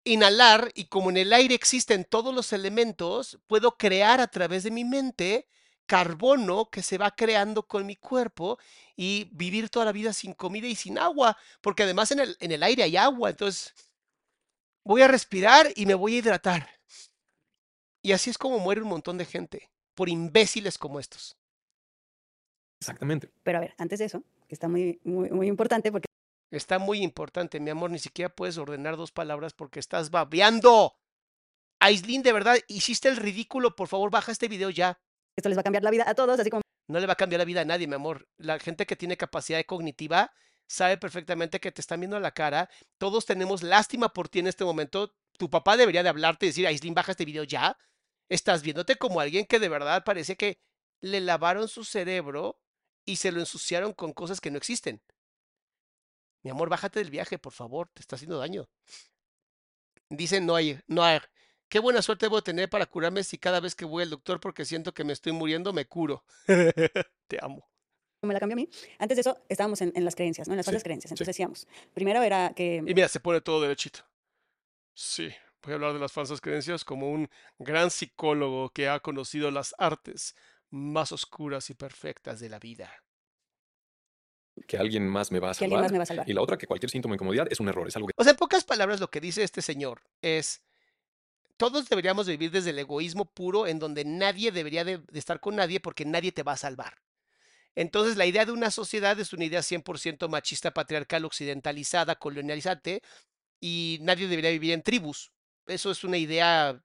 inhalar 0.02 0.72
y 0.74 0.86
como 0.86 1.10
en 1.10 1.18
el 1.18 1.34
aire 1.34 1.54
existen 1.54 2.06
todos 2.06 2.34
los 2.34 2.54
elementos, 2.54 3.38
puedo 3.46 3.76
crear 3.76 4.22
a 4.22 4.28
través 4.28 4.62
de 4.62 4.70
mi 4.70 4.86
mente 4.86 5.48
carbono 5.84 6.70
que 6.70 6.82
se 6.82 6.96
va 6.96 7.10
creando 7.10 7.66
con 7.66 7.84
mi 7.84 7.96
cuerpo 7.96 8.58
y 8.96 9.28
vivir 9.32 9.68
toda 9.68 9.84
la 9.84 9.92
vida 9.92 10.14
sin 10.14 10.32
comida 10.32 10.68
y 10.68 10.76
sin 10.76 10.98
agua, 10.98 11.36
porque 11.60 11.82
además 11.82 12.10
en 12.10 12.20
el, 12.20 12.38
en 12.40 12.52
el 12.52 12.62
aire 12.62 12.84
hay 12.84 12.96
agua, 12.96 13.28
entonces 13.28 13.74
voy 14.82 15.02
a 15.02 15.08
respirar 15.08 15.70
y 15.76 15.84
me 15.84 15.94
voy 15.94 16.14
a 16.14 16.18
hidratar. 16.20 16.70
Y 18.00 18.12
así 18.12 18.30
es 18.30 18.38
como 18.38 18.60
muere 18.60 18.80
un 18.80 18.88
montón 18.88 19.18
de 19.18 19.26
gente, 19.26 19.70
por 19.94 20.08
imbéciles 20.08 20.78
como 20.78 21.00
estos. 21.00 21.36
Exactamente. 22.80 23.30
Pero 23.42 23.58
a 23.58 23.60
ver, 23.60 23.74
antes 23.78 23.98
de 23.98 24.04
eso, 24.04 24.22
que 24.48 24.54
está 24.54 24.68
muy, 24.68 25.00
muy, 25.04 25.30
muy 25.30 25.46
importante 25.46 25.90
porque 25.90 26.06
Está 26.50 26.78
muy 26.78 27.02
importante, 27.02 27.58
mi 27.58 27.70
amor, 27.70 27.90
ni 27.90 27.98
siquiera 27.98 28.34
puedes 28.34 28.56
ordenar 28.56 28.96
dos 28.96 29.10
palabras 29.10 29.52
porque 29.52 29.80
estás 29.80 30.10
babeando. 30.10 30.96
Aislin, 31.80 32.22
de 32.22 32.32
verdad, 32.32 32.56
hiciste 32.68 33.08
el 33.08 33.16
ridículo, 33.16 33.74
por 33.74 33.88
favor, 33.88 34.10
baja 34.10 34.32
este 34.32 34.48
video 34.48 34.70
ya. 34.70 34.98
esto 35.36 35.48
les 35.48 35.58
va 35.58 35.60
a 35.60 35.64
cambiar 35.64 35.82
la 35.82 35.90
vida 35.90 36.04
a 36.06 36.14
todos, 36.14 36.38
así 36.38 36.48
como 36.48 36.62
No 36.88 37.00
le 37.00 37.06
va 37.06 37.14
a 37.14 37.16
cambiar 37.16 37.40
la 37.40 37.44
vida 37.44 37.62
a 37.62 37.64
nadie, 37.64 37.88
mi 37.88 37.94
amor. 37.94 38.28
La 38.38 38.58
gente 38.60 38.86
que 38.86 38.94
tiene 38.94 39.16
capacidad 39.16 39.62
cognitiva 39.64 40.32
sabe 40.68 40.96
perfectamente 40.96 41.60
que 41.60 41.72
te 41.72 41.80
están 41.80 42.00
viendo 42.00 42.16
a 42.16 42.20
la 42.20 42.30
cara. 42.30 42.70
Todos 42.96 43.26
tenemos 43.26 43.62
lástima 43.62 44.12
por 44.12 44.28
ti 44.28 44.38
en 44.38 44.46
este 44.46 44.64
momento. 44.64 45.14
Tu 45.36 45.50
papá 45.50 45.76
debería 45.76 46.04
de 46.04 46.08
hablarte 46.08 46.46
y 46.46 46.50
decir, 46.50 46.66
Aislin, 46.66 46.94
baja 46.94 47.10
este 47.10 47.24
video 47.24 47.42
ya. 47.42 47.76
Estás 48.28 48.62
viéndote 48.62 48.96
como 48.96 49.20
alguien 49.20 49.46
que 49.46 49.58
de 49.58 49.68
verdad 49.68 50.04
parece 50.04 50.36
que 50.36 50.60
le 51.00 51.20
lavaron 51.20 51.68
su 51.68 51.84
cerebro 51.84 52.60
y 53.06 53.16
se 53.16 53.32
lo 53.32 53.40
ensuciaron 53.40 53.94
con 53.94 54.12
cosas 54.12 54.40
que 54.40 54.50
no 54.50 54.58
existen. 54.58 55.00
Mi 56.42 56.50
amor, 56.50 56.70
bájate 56.70 56.98
del 57.00 57.10
viaje, 57.10 57.38
por 57.38 57.52
favor, 57.52 57.90
te 57.92 58.00
está 58.00 58.16
haciendo 58.16 58.38
daño. 58.38 58.70
Dice 60.10 60.40
Noir, 60.40 60.82
Noir, 60.88 61.22
qué 61.68 61.78
buena 61.78 62.02
suerte 62.02 62.26
debo 62.26 62.42
tener 62.42 62.68
para 62.68 62.86
curarme 62.86 63.22
si 63.24 63.38
cada 63.38 63.60
vez 63.60 63.74
que 63.76 63.84
voy 63.84 64.02
al 64.02 64.10
doctor 64.10 64.40
porque 64.40 64.64
siento 64.64 64.94
que 64.94 65.04
me 65.04 65.12
estoy 65.12 65.32
muriendo, 65.32 65.72
me 65.72 65.86
curo. 65.86 66.24
te 67.28 67.38
amo. 67.42 67.68
me 68.22 68.34
la 68.34 68.40
cambió 68.40 68.54
a 68.54 68.56
mí. 68.56 68.68
Antes 68.98 69.16
de 69.16 69.20
eso, 69.20 69.38
estábamos 69.48 69.80
en, 69.82 69.92
en 69.94 70.04
las 70.04 70.16
creencias, 70.16 70.48
¿no? 70.48 70.54
En 70.54 70.56
las 70.58 70.66
Sí, 70.66 70.66
falsas 70.66 70.82
creencias. 70.82 71.10
sí. 71.12 71.12
Entonces 71.12 71.28
decíamos, 71.28 71.66
primero 71.94 72.22
era 72.22 72.52
que 72.54 72.82
Y 72.86 72.94
mira, 72.94 73.08
se 73.08 73.20
pone 73.20 73.40
todo 73.42 73.60
derechito. 73.60 74.00
Sí, 74.94 75.28
voy 75.62 75.72
a 75.72 75.74
hablar 75.76 75.92
de 75.92 75.98
las 76.00 76.12
falsas 76.12 76.40
creencias 76.40 76.84
como 76.84 77.10
un 77.10 77.28
gran 77.58 77.90
psicólogo 77.90 78.70
que 78.70 78.88
ha 78.88 79.00
conocido 79.00 79.50
las 79.50 79.74
artes 79.78 80.34
más 80.70 81.12
oscuras 81.12 81.70
y 81.70 81.74
perfectas 81.74 82.40
de 82.40 82.48
la 82.48 82.58
vida. 82.58 82.90
Que 84.66 84.78
alguien 84.78 85.06
más 85.06 85.30
me 85.30 85.38
va 85.38 85.50
a 85.50 85.54
que 85.54 85.64
alguien 85.64 85.78
salvar. 85.78 85.84
más 85.84 85.92
me 85.92 85.98
va 85.98 86.02
a 86.04 86.06
salvar. 86.06 86.28
Y 86.28 86.32
la 86.32 86.42
otra, 86.42 86.56
que 86.56 86.66
cualquier 86.66 86.90
síntoma 86.90 87.12
de 87.12 87.16
incomodidad 87.16 87.46
es 87.50 87.60
un 87.60 87.68
error, 87.68 87.86
es 87.86 87.96
algo 87.96 88.08
que 88.08 88.14
O 88.16 88.24
sea, 88.24 88.32
en 88.32 88.38
pocas 88.38 88.64
palabras, 88.64 89.00
lo 89.00 89.10
que 89.10 89.20
dice 89.20 89.42
este 89.42 89.60
señor 89.60 90.02
es, 90.22 90.62
todos 91.56 91.88
deberíamos 91.88 92.26
vivir 92.26 92.50
desde 92.50 92.70
el 92.70 92.78
egoísmo 92.78 93.26
puro 93.26 93.66
en 93.66 93.78
donde 93.78 94.04
nadie 94.04 94.52
debería 94.52 94.84
de, 94.84 94.98
de 94.98 95.18
estar 95.18 95.40
con 95.40 95.56
nadie 95.56 95.80
porque 95.80 96.04
nadie 96.04 96.32
te 96.32 96.42
va 96.42 96.52
a 96.52 96.56
salvar. 96.56 96.94
Entonces, 97.74 98.16
la 98.16 98.24
idea 98.24 98.46
de 98.46 98.52
una 98.52 98.70
sociedad 98.70 99.20
es 99.20 99.34
una 99.34 99.44
idea 99.44 99.60
100% 99.60 100.28
machista, 100.28 100.72
patriarcal, 100.72 101.26
occidentalizada, 101.26 102.16
colonializante, 102.16 103.02
y 103.60 103.98
nadie 104.00 104.28
debería 104.28 104.50
vivir 104.50 104.72
en 104.72 104.82
tribus. 104.82 105.32
Eso 105.66 105.90
es 105.90 106.04
una 106.04 106.16
idea 106.16 106.82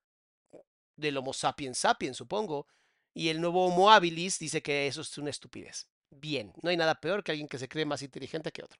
del 0.95 1.17
Homo 1.17 1.33
sapiens 1.33 1.77
sapiens, 1.77 2.17
supongo. 2.17 2.67
Y 3.13 3.29
el 3.29 3.39
nuevo 3.41 3.65
Homo 3.65 3.91
habilis 3.91 4.39
dice 4.39 4.61
que 4.61 4.87
eso 4.87 5.01
es 5.01 5.17
una 5.17 5.29
estupidez. 5.29 5.87
Bien, 6.09 6.53
no 6.61 6.69
hay 6.69 6.77
nada 6.77 6.99
peor 6.99 7.23
que 7.23 7.31
alguien 7.31 7.47
que 7.47 7.57
se 7.59 7.69
cree 7.69 7.85
más 7.85 8.01
inteligente 8.01 8.51
que 8.51 8.63
otro. 8.63 8.79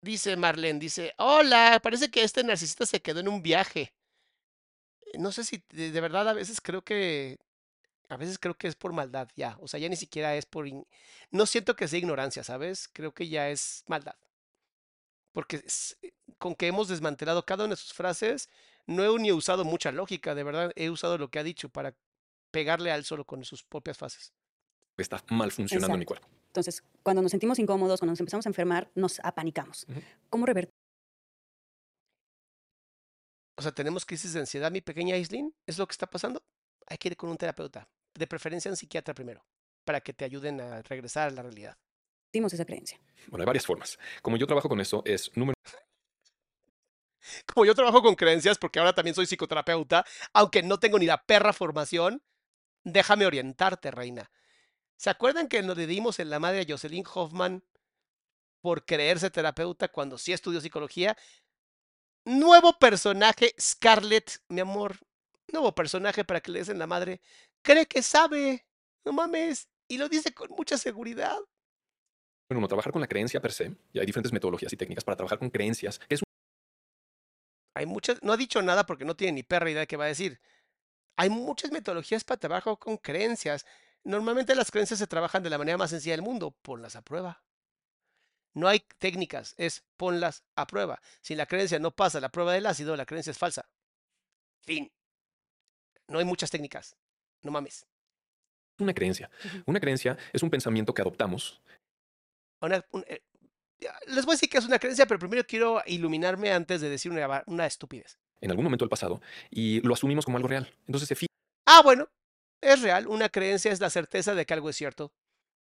Dice 0.00 0.36
Marlene, 0.36 0.78
dice, 0.80 1.12
hola, 1.18 1.80
parece 1.82 2.10
que 2.10 2.22
este 2.22 2.42
narcisista 2.42 2.86
se 2.86 3.02
quedó 3.02 3.20
en 3.20 3.28
un 3.28 3.42
viaje. 3.42 3.92
No 5.18 5.32
sé 5.32 5.44
si 5.44 5.62
de, 5.70 6.00
verdad 6.00 6.28
a 6.28 6.32
veces 6.34 6.60
creo 6.60 6.82
que, 6.84 7.38
a 8.10 8.16
veces 8.18 8.38
creo 8.38 8.56
que 8.56 8.68
es 8.68 8.76
por 8.76 8.92
maldad 8.94 9.28
ya, 9.36 9.58
o 9.60 9.68
sea, 9.68 9.80
ya 9.80 9.88
ni 9.90 9.96
siquiera 9.96 10.36
es 10.36 10.46
por, 10.46 10.68
in- 10.68 10.86
no 11.32 11.46
siento 11.46 11.76
que 11.76 11.88
sea 11.88 12.00
ignorancia, 12.00 12.44
¿sabes? 12.44 12.88
Creo 12.92 13.14
que 13.14 13.28
ya 13.28 13.50
es 13.50 13.84
maldad. 13.88 14.16
Porque 15.32 15.62
eh, 16.02 16.12
con 16.38 16.54
que 16.54 16.66
hemos 16.68 16.88
desmantelado 16.88 17.44
cada 17.44 17.64
una 17.64 17.74
de 17.74 17.80
sus 17.80 17.92
frases, 17.92 18.48
no 18.86 19.04
he 19.04 19.18
ni 19.20 19.32
usado 19.32 19.64
mucha 19.64 19.92
lógica, 19.92 20.34
de 20.34 20.44
verdad, 20.44 20.72
he 20.76 20.90
usado 20.90 21.18
lo 21.18 21.30
que 21.30 21.38
ha 21.38 21.42
dicho 21.44 21.68
para 21.68 21.94
pegarle 22.56 22.90
al 22.90 23.04
solo 23.04 23.24
con 23.24 23.44
sus 23.44 23.62
propias 23.62 23.98
frases. 23.98 24.32
está 24.96 25.22
mal 25.28 25.52
funcionando 25.52 25.94
en 25.94 25.98
mi 25.98 26.04
Exacto. 26.04 26.26
cuerpo. 26.26 26.42
Entonces, 26.48 26.82
cuando 27.02 27.20
nos 27.20 27.30
sentimos 27.30 27.58
incómodos, 27.58 28.00
cuando 28.00 28.12
nos 28.12 28.20
empezamos 28.20 28.46
a 28.46 28.48
enfermar, 28.48 28.90
nos 28.94 29.20
apanicamos. 29.20 29.86
¿Cómo 30.30 30.46
revertir 30.46 30.74
sea, 33.66 33.72
tenemos 33.72 34.06
crisis 34.06 34.32
de 34.32 34.40
ansiedad, 34.40 34.70
mi 34.70 34.80
pequeña 34.80 35.16
Aislinn, 35.16 35.54
¿es 35.66 35.78
lo 35.78 35.86
que 35.86 35.92
está 35.92 36.06
pasando? 36.06 36.42
Hay 36.86 36.98
que 36.98 37.08
ir 37.08 37.16
con 37.16 37.28
un 37.28 37.36
terapeuta, 37.36 37.88
de 38.14 38.26
preferencia 38.26 38.70
un 38.70 38.76
psiquiatra 38.76 39.12
primero, 39.12 39.44
para 39.84 40.00
que 40.00 40.12
te 40.12 40.24
ayuden 40.24 40.60
a 40.60 40.82
regresar 40.82 41.28
a 41.28 41.30
la 41.32 41.42
realidad. 41.42 41.76
Dimos 42.32 42.52
esa 42.52 42.64
creencia. 42.64 43.00
Bueno, 43.28 43.42
hay 43.42 43.46
varias 43.46 43.66
formas. 43.66 43.98
Como 44.22 44.36
yo 44.36 44.46
trabajo 44.46 44.68
con 44.68 44.80
eso, 44.80 45.02
es 45.04 45.30
número 45.36 45.56
Como 47.52 47.66
yo 47.66 47.74
trabajo 47.74 48.02
con 48.02 48.14
creencias, 48.14 48.56
porque 48.58 48.78
ahora 48.78 48.94
también 48.94 49.14
soy 49.14 49.26
psicoterapeuta, 49.26 50.04
aunque 50.32 50.62
no 50.62 50.78
tengo 50.78 50.98
ni 50.98 51.06
la 51.06 51.22
perra 51.22 51.52
formación, 51.52 52.22
déjame 52.86 53.26
orientarte, 53.26 53.90
reina. 53.90 54.30
¿Se 54.96 55.10
acuerdan 55.10 55.48
que 55.48 55.62
nos 55.62 55.76
le 55.76 55.86
dimos 55.86 56.18
en 56.20 56.30
la 56.30 56.38
madre 56.38 56.62
a 56.62 56.64
Jocelyn 56.66 57.04
Hoffman 57.12 57.62
por 58.62 58.86
creerse 58.86 59.28
terapeuta 59.28 59.88
cuando 59.88 60.16
sí 60.16 60.32
estudió 60.32 60.60
psicología? 60.60 61.16
Nuevo 62.24 62.78
personaje, 62.78 63.54
Scarlett, 63.60 64.40
mi 64.48 64.60
amor. 64.60 64.98
Nuevo 65.52 65.74
personaje 65.74 66.24
para 66.24 66.40
que 66.40 66.50
le 66.50 66.60
des 66.60 66.68
en 66.70 66.78
la 66.78 66.86
madre. 66.86 67.20
Cree 67.62 67.86
que 67.86 68.02
sabe. 68.02 68.66
No 69.04 69.12
mames. 69.12 69.68
Y 69.88 69.98
lo 69.98 70.08
dice 70.08 70.32
con 70.32 70.50
mucha 70.50 70.78
seguridad. 70.78 71.38
Bueno, 72.48 72.58
uno, 72.58 72.68
trabajar 72.68 72.92
con 72.92 73.00
la 73.00 73.08
creencia 73.08 73.40
per 73.40 73.52
se, 73.52 73.76
y 73.92 73.98
hay 73.98 74.06
diferentes 74.06 74.32
metodologías 74.32 74.72
y 74.72 74.76
técnicas 74.76 75.04
para 75.04 75.16
trabajar 75.16 75.38
con 75.38 75.50
creencias, 75.50 75.98
que 75.98 76.14
es 76.14 76.22
Hay 77.74 77.86
muchas, 77.86 78.22
no 78.22 78.32
ha 78.32 78.36
dicho 78.36 78.62
nada 78.62 78.86
porque 78.86 79.04
no 79.04 79.16
tiene 79.16 79.32
ni 79.32 79.42
perra 79.42 79.70
idea 79.70 79.80
de 79.80 79.86
qué 79.88 79.96
va 79.96 80.04
a 80.04 80.08
decir. 80.08 80.40
Hay 81.16 81.30
muchas 81.30 81.70
metodologías 81.72 82.24
para 82.24 82.38
trabajar 82.38 82.78
con 82.78 82.96
creencias. 82.98 83.64
Normalmente 84.04 84.54
las 84.54 84.70
creencias 84.70 84.98
se 84.98 85.06
trabajan 85.06 85.42
de 85.42 85.50
la 85.50 85.58
manera 85.58 85.78
más 85.78 85.90
sencilla 85.90 86.12
del 86.14 86.22
mundo. 86.22 86.50
Ponlas 86.62 86.96
a 86.96 87.02
prueba. 87.02 87.42
No 88.54 88.68
hay 88.68 88.80
técnicas, 88.98 89.54
es 89.58 89.84
ponlas 89.96 90.42
a 90.56 90.66
prueba. 90.66 91.00
Si 91.20 91.34
la 91.34 91.46
creencia 91.46 91.78
no 91.78 91.90
pasa 91.90 92.20
la 92.20 92.30
prueba 92.30 92.52
del 92.52 92.66
ácido, 92.66 92.96
la 92.96 93.04
creencia 93.06 93.30
es 93.30 93.38
falsa. 93.38 93.68
Fin. 94.62 94.90
No 96.08 96.18
hay 96.18 96.24
muchas 96.24 96.50
técnicas. 96.50 96.96
No 97.42 97.50
mames. 97.52 97.86
una 98.78 98.92
creencia. 98.92 99.30
Una 99.64 99.80
creencia 99.80 100.18
es 100.34 100.42
un 100.42 100.50
pensamiento 100.50 100.92
que 100.92 101.00
adoptamos 101.00 101.62
Una- 102.60 102.84
un- 102.92 103.04
eh, 103.08 103.22
les 104.08 104.24
voy 104.26 104.32
a 104.32 104.36
decir 104.36 104.48
que 104.50 104.58
es 104.58 104.64
una 104.66 104.78
creencia, 104.78 105.06
pero 105.06 105.18
primero 105.18 105.44
quiero 105.46 105.82
iluminarme 105.86 106.52
antes 106.52 106.80
de 106.82 106.90
decir 106.90 107.10
una 107.12 107.66
estupidez. 107.66 108.18
En 108.40 108.50
algún 108.50 108.64
momento 108.64 108.84
del 108.84 108.90
pasado 108.90 109.20
y 109.50 109.80
lo 109.80 109.94
asumimos 109.94 110.24
como 110.24 110.36
algo 110.38 110.48
real. 110.48 110.68
Entonces 110.86 111.08
se 111.08 111.14
fija 111.14 111.26
Ah, 111.66 111.80
bueno, 111.82 112.08
es 112.60 112.80
real. 112.82 113.06
Una 113.08 113.28
creencia 113.28 113.72
es 113.72 113.80
la 113.80 113.90
certeza 113.90 114.34
de 114.34 114.46
que 114.46 114.54
algo 114.54 114.70
es 114.70 114.76
cierto. 114.76 115.12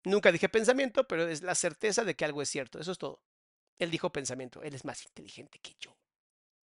Nunca 0.05 0.33
dije 0.33 0.49
pensamiento, 0.49 1.07
pero 1.07 1.29
es 1.29 1.43
la 1.43 1.55
certeza 1.55 2.05
de 2.05 2.15
que 2.15 2.25
algo 2.25 2.41
es 2.43 2.49
cierto. 2.49 2.79
Eso 2.81 2.93
es 2.93 2.99
todo. 2.99 3.21
Él 3.79 3.91
dijo 3.91 4.11
pensamiento. 4.11 4.63
Él 4.63 4.75
es 4.75 4.85
más 4.85 5.05
inteligente 5.05 5.59
que 5.61 5.75
yo. 5.81 5.95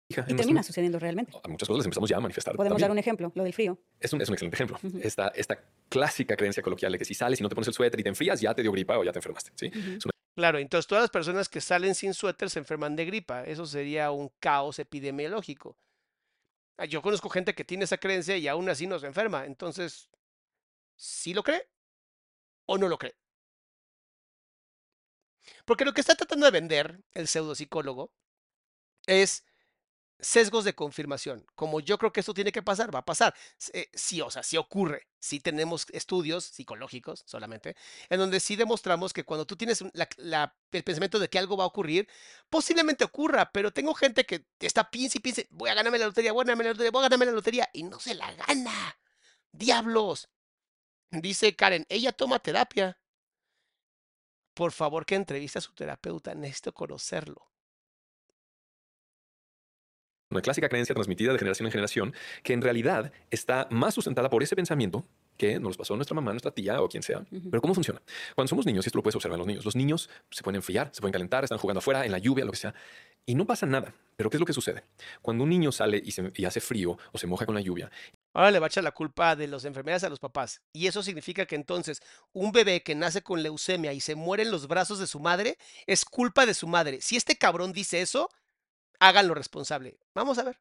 Y 0.10 0.16
termina 0.16 0.38
nuestro- 0.54 0.64
sucediendo 0.64 1.00
realmente. 1.00 1.34
a 1.44 1.48
muchas 1.50 1.68
cosas 1.68 1.80
las 1.80 1.86
empezamos 1.86 2.10
ya 2.10 2.18
a 2.18 2.22
manifestar. 2.22 2.56
Podemos 2.56 2.76
también. 2.76 2.82
dar 2.88 2.92
un 2.92 2.98
ejemplo, 2.98 3.32
lo 3.36 3.44
del 3.44 3.54
frío. 3.54 3.78
Es 4.00 4.14
un, 4.14 4.22
es 4.22 4.30
un 4.30 4.34
excelente 4.36 4.56
ejemplo. 4.56 4.80
Esta, 5.04 5.28
esta 5.36 5.60
clásica 5.90 6.36
creencia 6.38 6.64
coloquial 6.64 6.94
de 6.94 6.98
que 6.98 7.06
si 7.06 7.14
sales 7.14 7.40
y 7.40 7.44
no 7.44 7.50
te 7.50 7.56
pones 7.56 7.68
el 7.68 7.74
suéter 7.74 8.00
y 8.00 8.04
te 8.04 8.10
enfrías, 8.10 8.40
ya 8.42 8.56
te 8.56 8.62
dio 8.62 8.72
gripa 8.72 8.98
o 8.98 9.04
ya 9.04 9.12
te 9.12 9.20
enfermaste. 9.20 9.52
¿sí? 9.56 9.70
Una 9.76 10.12
Claro, 10.36 10.60
entonces 10.60 10.88
todas 10.88 11.02
las 11.04 11.10
personas 11.10 11.50
que 11.50 11.60
salen 11.62 11.94
sin 11.94 12.14
suéter 12.14 12.50
se 12.50 12.60
enferman 12.60 12.96
de 12.96 13.06
gripa. 13.06 13.44
Eso 13.44 13.66
sería 13.66 14.12
un 14.12 14.32
caos 14.40 14.80
epidemiológico. 14.80 15.78
Ah, 16.78 16.86
Yo 16.86 17.02
conozco 17.02 17.30
gente 17.30 17.56
que 17.56 17.64
tiene 17.66 17.86
esa 17.86 17.98
creencia 17.98 18.38
y 18.38 18.48
aún 18.48 18.70
así 18.70 18.88
no 18.88 19.00
se 19.00 19.08
enferma. 19.08 19.46
Entonces, 19.46 20.10
¿sí 20.96 21.34
lo 21.34 21.44
cree 21.44 21.70
o 22.68 22.78
no 22.78 22.88
lo 22.88 22.98
cree? 22.98 23.16
Porque 25.66 25.86
lo 25.86 25.94
que 25.94 26.02
está 26.02 26.16
tratando 26.16 26.46
de 26.46 26.52
vender 26.52 27.02
el 27.14 27.28
pseudopsicólogo 27.28 28.12
es 29.08 29.46
sesgos 30.20 30.64
de 30.64 30.74
confirmación. 30.74 31.46
Como 31.56 31.80
yo 31.80 31.98
creo 31.98 32.12
que 32.12 32.22
esto 32.22 32.34
tiene 32.34 32.52
que 32.52 32.64
pasar, 32.64 32.94
va 32.94 33.00
a 33.00 33.06
pasar. 33.06 33.34
Eh, 33.74 33.90
sí, 33.94 34.22
o 34.22 34.30
sea, 34.32 34.44
sí 34.44 34.58
ocurre. 34.58 35.08
Sí 35.20 35.40
tenemos 35.40 35.88
estudios 35.92 36.46
psicológicos 36.46 37.24
solamente, 37.26 37.76
en 38.10 38.20
donde 38.20 38.40
sí 38.40 38.56
demostramos 38.56 39.14
que 39.14 39.24
cuando 39.24 39.46
tú 39.46 39.56
tienes 39.56 39.82
el 39.82 40.84
pensamiento 40.84 41.20
de 41.20 41.28
que 41.28 41.40
algo 41.40 41.58
va 41.58 41.64
a 41.64 41.68
ocurrir, 41.68 42.08
posiblemente 42.50 43.04
ocurra, 43.04 43.52
pero 43.52 43.74
tengo 43.74 43.94
gente 43.94 44.26
que 44.26 44.46
está 44.60 44.90
piensa 44.90 45.18
y 45.18 45.22
piensa, 45.22 45.42
voy 45.50 45.70
a 45.70 45.74
ganarme 45.74 45.98
la 45.98 46.06
lotería, 46.06 46.34
voy 46.34 46.42
a 46.42 46.46
ganarme 46.46 46.64
la 46.66 46.70
lotería, 46.72 46.92
voy 46.92 47.00
a 47.00 47.04
ganarme 47.04 47.26
la 47.26 47.32
lotería, 47.32 47.70
y 47.74 47.84
no 47.84 48.00
se 48.00 48.14
la 48.14 48.32
gana. 48.34 49.00
Diablos. 49.52 50.30
Dice 51.10 51.56
Karen, 51.56 51.86
ella 51.90 52.12
toma 52.12 52.40
terapia. 52.40 53.00
Por 54.54 54.72
favor, 54.72 55.06
que 55.06 55.16
entreviste 55.16 55.60
a 55.60 55.62
su 55.62 55.74
terapeuta, 55.74 56.36
necesito 56.36 56.74
conocerlo. 56.74 57.52
Una 60.30 60.42
clásica 60.42 60.68
creencia 60.70 60.94
transmitida 60.94 61.32
de 61.32 61.40
generación 61.40 61.66
en 61.68 61.72
generación 61.72 62.14
que 62.44 62.54
en 62.54 62.62
realidad 62.62 63.12
está 63.32 63.68
más 63.72 63.94
sustentada 63.94 64.30
por 64.30 64.44
ese 64.44 64.56
pensamiento 64.56 65.06
que 65.38 65.60
nos 65.60 65.78
pasó 65.78 65.96
nuestra 65.96 66.16
mamá, 66.16 66.32
nuestra 66.32 66.52
tía 66.52 66.82
o 66.82 66.90
quien 66.90 67.04
sea. 67.04 67.20
Ujú. 67.32 67.50
Pero 67.52 67.62
¿cómo 67.62 67.74
funciona? 67.76 68.02
Cuando 68.36 68.50
somos 68.50 68.66
niños, 68.66 68.86
y 68.86 68.90
esto 68.90 68.98
lo 68.98 69.04
puedes 69.04 69.16
observar 69.16 69.36
en 69.36 69.40
los 69.40 69.48
niños, 69.48 69.66
los 69.66 69.76
niños 69.76 70.10
se 70.32 70.42
pueden 70.44 70.56
enfriar, 70.58 70.90
se 70.92 71.00
pueden 71.00 71.14
calentar, 71.14 71.44
están 71.44 71.60
jugando 71.60 71.78
afuera, 71.80 72.06
en 72.06 72.12
la 72.12 72.18
lluvia, 72.18 72.44
lo 72.44 72.52
que 72.52 72.58
sea, 72.58 72.74
y 73.26 73.36
no 73.36 73.46
pasa 73.46 73.66
nada. 73.68 73.94
Pero 74.16 74.32
¿qué 74.32 74.38
es 74.38 74.40
lo 74.40 74.48
que 74.48 74.54
sucede? 74.54 74.84
Cuando 75.22 75.44
un 75.44 75.50
niño 75.52 75.72
sale 75.72 76.02
y, 76.04 76.12
se- 76.12 76.32
y 76.36 76.46
hace 76.46 76.60
frío 76.60 76.98
o 77.12 77.18
se 77.20 77.28
moja 77.28 77.46
con 77.46 77.56
la 77.56 77.62
lluvia, 77.62 77.92
Ahora 78.34 78.52
le 78.52 78.60
va 78.60 78.68
a 78.68 78.70
echar 78.70 78.84
la 78.84 78.92
culpa 78.92 79.36
de 79.36 79.48
las 79.48 79.66
enfermedades 79.66 80.04
a 80.04 80.10
los 80.10 80.20
papás. 80.20 80.62
Y 80.72 80.86
eso 80.86 81.02
significa 81.02 81.48
que 81.48 81.56
entonces 81.56 82.02
un 82.34 82.52
bebé 82.52 82.84
que 82.84 82.94
nace 82.94 83.24
con 83.24 83.42
leucemia 83.42 83.94
y 83.94 84.00
se 84.00 84.14
muere 84.14 84.44
en 84.44 84.52
los 84.52 84.68
brazos 84.68 85.00
de 85.00 85.08
su 85.08 85.20
madre 85.20 85.58
es 85.88 86.06
culpa 86.06 86.46
de 86.46 86.54
su 86.54 86.68
madre. 86.68 87.00
Si 87.02 87.16
este 87.16 87.36
cabrón 87.36 87.74
dice 87.74 88.00
eso, 88.00 88.30
háganlo 89.00 89.34
responsable. 89.34 90.00
Vamos 90.14 90.38
a 90.38 90.44
ver. 90.44 90.60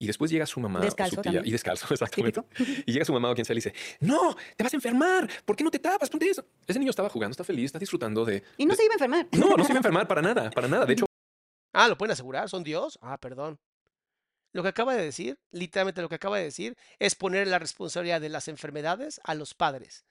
y 0.00 0.06
después 0.06 0.30
llega 0.30 0.46
su 0.46 0.60
mamá 0.60 0.78
Descalzo 0.80 1.16
su 1.16 1.22
tía, 1.22 1.32
también. 1.32 1.46
y 1.46 1.50
descalzo, 1.52 1.86
exactamente. 1.92 2.40
Típico. 2.42 2.82
Y 2.86 2.92
llega 2.92 3.04
su 3.04 3.12
mamá 3.12 3.30
o 3.30 3.34
quien 3.34 3.44
sea 3.44 3.54
y 3.54 3.60
le 3.60 3.70
dice, 3.70 3.74
no, 4.00 4.36
te 4.56 4.62
vas 4.64 4.72
a 4.72 4.76
enfermar, 4.76 5.28
¿por 5.44 5.56
qué 5.56 5.64
no 5.64 5.70
te 5.70 5.78
tapas? 5.80 6.08
Ponte 6.10 6.28
eso. 6.28 6.44
Ese 6.66 6.78
niño 6.78 6.90
estaba 6.90 7.08
jugando, 7.08 7.32
está 7.32 7.44
feliz, 7.44 7.66
está 7.66 7.78
disfrutando 7.78 8.24
de... 8.24 8.42
Y 8.56 8.64
no 8.66 8.72
de- 8.72 8.76
se 8.76 8.84
iba 8.84 8.92
a 8.92 8.96
enfermar. 8.96 9.26
No, 9.32 9.56
no 9.56 9.64
se 9.64 9.70
iba 9.72 9.78
a 9.78 9.78
enfermar 9.78 10.06
para 10.06 10.22
nada, 10.22 10.50
para 10.50 10.68
nada. 10.68 10.86
De 10.86 10.92
hecho, 10.92 11.06
Ah, 11.72 11.86
¿lo 11.88 11.98
pueden 11.98 12.12
asegurar? 12.12 12.48
¿Son 12.48 12.62
Dios? 12.64 12.98
Ah, 13.02 13.18
perdón. 13.18 13.58
Lo 14.52 14.62
que 14.62 14.68
acaba 14.70 14.94
de 14.94 15.02
decir, 15.04 15.38
literalmente 15.50 16.00
lo 16.00 16.08
que 16.08 16.14
acaba 16.14 16.38
de 16.38 16.44
decir, 16.44 16.76
es 16.98 17.14
poner 17.14 17.46
la 17.46 17.58
responsabilidad 17.58 18.20
de 18.20 18.30
las 18.30 18.48
enfermedades 18.48 19.20
a 19.24 19.34
los 19.34 19.54
padres. 19.54 20.04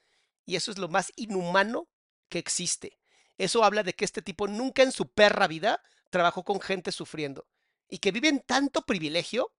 Y 0.45 0.56
eso 0.56 0.70
es 0.72 0.78
lo 0.78 0.88
más 0.88 1.12
inhumano 1.16 1.90
que 2.30 2.40
existe. 2.40 2.99
Eso 3.38 3.64
habla 3.64 3.84
de 3.84 3.94
que 3.94 4.06
este 4.06 4.22
tipo 4.22 4.48
nunca 4.48 4.84
en 4.84 4.91
su 4.91 5.08
perra 5.12 5.48
vida 5.48 5.82
trabajó 6.12 6.44
con 6.44 6.62
gente 6.62 6.91
sufriendo. 6.91 7.48
Y 7.89 7.99
que 7.99 8.11
viven 8.11 8.43
tanto 8.45 8.81
privilegio 8.81 9.51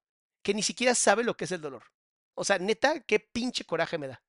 que 0.42 0.54
ni 0.54 0.62
siquiera 0.62 0.94
sabe 0.94 1.24
lo 1.24 1.36
que 1.36 1.44
es 1.44 1.52
el 1.52 1.60
dolor. 1.60 1.84
O 2.34 2.44
sea, 2.44 2.58
neta, 2.58 3.00
qué 3.00 3.18
pinche 3.20 3.64
coraje 3.64 3.98
me 3.98 4.08
da. 4.08 4.22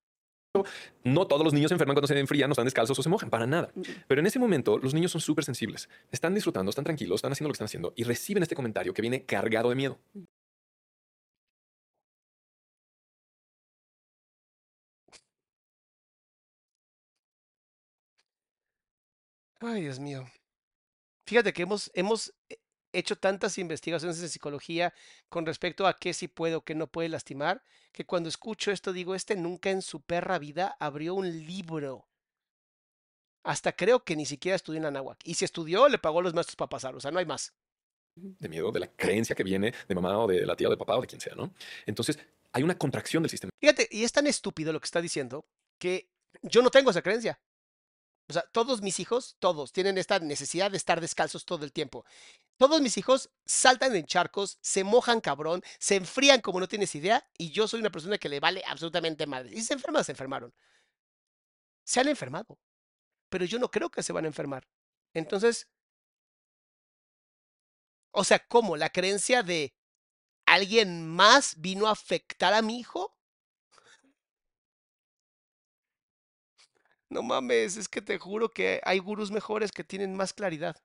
no 1.03 1.27
todos 1.27 1.43
los 1.43 1.53
niños 1.53 1.69
se 1.69 1.75
enferman 1.75 1.95
cuando 1.95 2.07
se 2.07 2.19
enfrían, 2.19 2.49
no 2.49 2.53
están 2.53 2.65
descalzos 2.65 2.97
o 2.97 3.03
se 3.03 3.09
mojan, 3.09 3.29
para 3.29 3.45
nada. 3.45 3.71
Mm. 3.75 3.81
Pero 4.07 4.21
en 4.21 4.27
ese 4.27 4.39
momento 4.39 4.77
los 4.77 4.93
niños 4.93 5.11
son 5.11 5.21
súper 5.21 5.43
sensibles. 5.45 5.89
Están 6.11 6.33
disfrutando, 6.33 6.69
están 6.71 6.85
tranquilos, 6.85 7.17
están 7.17 7.31
haciendo 7.31 7.49
lo 7.49 7.53
que 7.53 7.57
están 7.57 7.65
haciendo 7.65 7.93
y 7.95 8.03
reciben 8.03 8.43
este 8.43 8.55
comentario 8.55 8.93
que 8.93 9.01
viene 9.01 9.25
cargado 9.25 9.69
de 9.69 9.75
miedo. 9.75 9.99
Ay, 19.61 19.81
Dios 19.81 19.99
mío. 19.99 20.25
Fíjate 21.25 21.53
que 21.53 21.63
hemos, 21.63 21.91
hemos 21.93 22.33
eh, 22.49 22.57
hecho 22.93 23.15
tantas 23.15 23.57
investigaciones 23.57 24.21
en 24.21 24.29
psicología 24.29 24.93
con 25.29 25.45
respecto 25.45 25.87
a 25.87 25.97
qué 25.97 26.13
sí 26.13 26.27
puede 26.27 26.55
o 26.55 26.61
qué 26.61 26.75
no 26.75 26.87
puede 26.87 27.09
lastimar, 27.09 27.63
que 27.91 28.05
cuando 28.05 28.29
escucho 28.29 28.71
esto 28.71 28.93
digo, 28.93 29.15
este 29.15 29.35
nunca 29.35 29.69
en 29.69 29.81
su 29.81 30.01
perra 30.01 30.39
vida 30.39 30.75
abrió 30.79 31.15
un 31.15 31.45
libro. 31.45 32.07
Hasta 33.43 33.71
creo 33.71 34.03
que 34.03 34.15
ni 34.15 34.25
siquiera 34.25 34.55
estudió 34.55 34.79
en 34.79 34.85
Anáhuac. 34.85 35.19
Y 35.23 35.35
si 35.35 35.45
estudió, 35.45 35.87
le 35.87 35.97
pagó 35.97 36.19
a 36.19 36.23
los 36.23 36.33
maestros 36.33 36.55
para 36.55 36.69
pasar. 36.69 36.95
O 36.95 36.99
sea, 36.99 37.09
no 37.11 37.19
hay 37.19 37.25
más. 37.25 37.53
De 38.15 38.49
miedo 38.49 38.71
de 38.71 38.81
la 38.81 38.87
creencia 38.87 39.35
que 39.35 39.43
viene 39.43 39.73
de 39.87 39.95
mamá 39.95 40.17
o 40.19 40.27
de 40.27 40.45
la 40.45 40.55
tía 40.55 40.67
o 40.67 40.71
de 40.71 40.77
papá 40.77 40.97
o 40.97 41.01
de 41.01 41.07
quien 41.07 41.21
sea, 41.21 41.35
¿no? 41.35 41.53
Entonces 41.85 42.19
hay 42.51 42.63
una 42.63 42.77
contracción 42.77 43.23
del 43.23 43.29
sistema. 43.29 43.51
Fíjate, 43.59 43.87
y 43.91 44.03
es 44.03 44.11
tan 44.11 44.27
estúpido 44.27 44.73
lo 44.73 44.79
que 44.79 44.85
está 44.85 45.01
diciendo 45.01 45.45
que 45.77 46.09
yo 46.41 46.61
no 46.61 46.69
tengo 46.69 46.91
esa 46.91 47.01
creencia. 47.01 47.39
O 48.29 48.33
sea, 48.33 48.43
todos 48.51 48.83
mis 48.83 48.99
hijos, 48.99 49.37
todos, 49.39 49.71
tienen 49.71 49.97
esta 49.97 50.19
necesidad 50.19 50.69
de 50.69 50.77
estar 50.77 51.01
descalzos 51.01 51.45
todo 51.45 51.65
el 51.65 51.73
tiempo. 51.73 52.05
Todos 52.57 52.79
mis 52.79 52.95
hijos 52.97 53.31
saltan 53.45 53.95
en 53.95 54.05
charcos, 54.05 54.59
se 54.61 54.83
mojan 54.83 55.19
cabrón, 55.19 55.63
se 55.79 55.95
enfrían 55.95 56.39
como 56.39 56.59
no 56.59 56.67
tienes 56.67 56.93
idea, 56.93 57.27
y 57.39 57.49
yo 57.51 57.67
soy 57.67 57.79
una 57.79 57.89
persona 57.89 58.19
que 58.19 58.29
le 58.29 58.39
vale 58.39 58.63
absolutamente 58.67 59.25
madre. 59.25 59.49
Y 59.55 59.61
se 59.63 59.73
enferman, 59.73 60.03
se 60.03 60.11
enfermaron. 60.11 60.53
Se 61.83 61.99
han 61.99 62.07
enfermado. 62.07 62.59
Pero 63.29 63.45
yo 63.45 63.57
no 63.57 63.71
creo 63.71 63.89
que 63.89 64.03
se 64.03 64.13
van 64.13 64.25
a 64.25 64.27
enfermar. 64.27 64.67
Entonces, 65.15 65.67
o 68.11 68.23
sea, 68.23 68.39
¿cómo? 68.47 68.77
¿La 68.77 68.89
creencia 68.89 69.41
de 69.41 69.73
alguien 70.45 71.07
más 71.07 71.59
vino 71.59 71.87
a 71.87 71.91
afectar 71.91 72.53
a 72.53 72.61
mi 72.61 72.79
hijo? 72.79 73.15
No 77.09 77.23
mames, 77.23 77.77
es 77.77 77.87
que 77.89 78.01
te 78.01 78.17
juro 78.17 78.49
que 78.49 78.79
hay 78.83 78.99
gurús 78.99 79.31
mejores 79.31 79.71
que 79.71 79.83
tienen 79.83 80.15
más 80.15 80.33
claridad. 80.33 80.77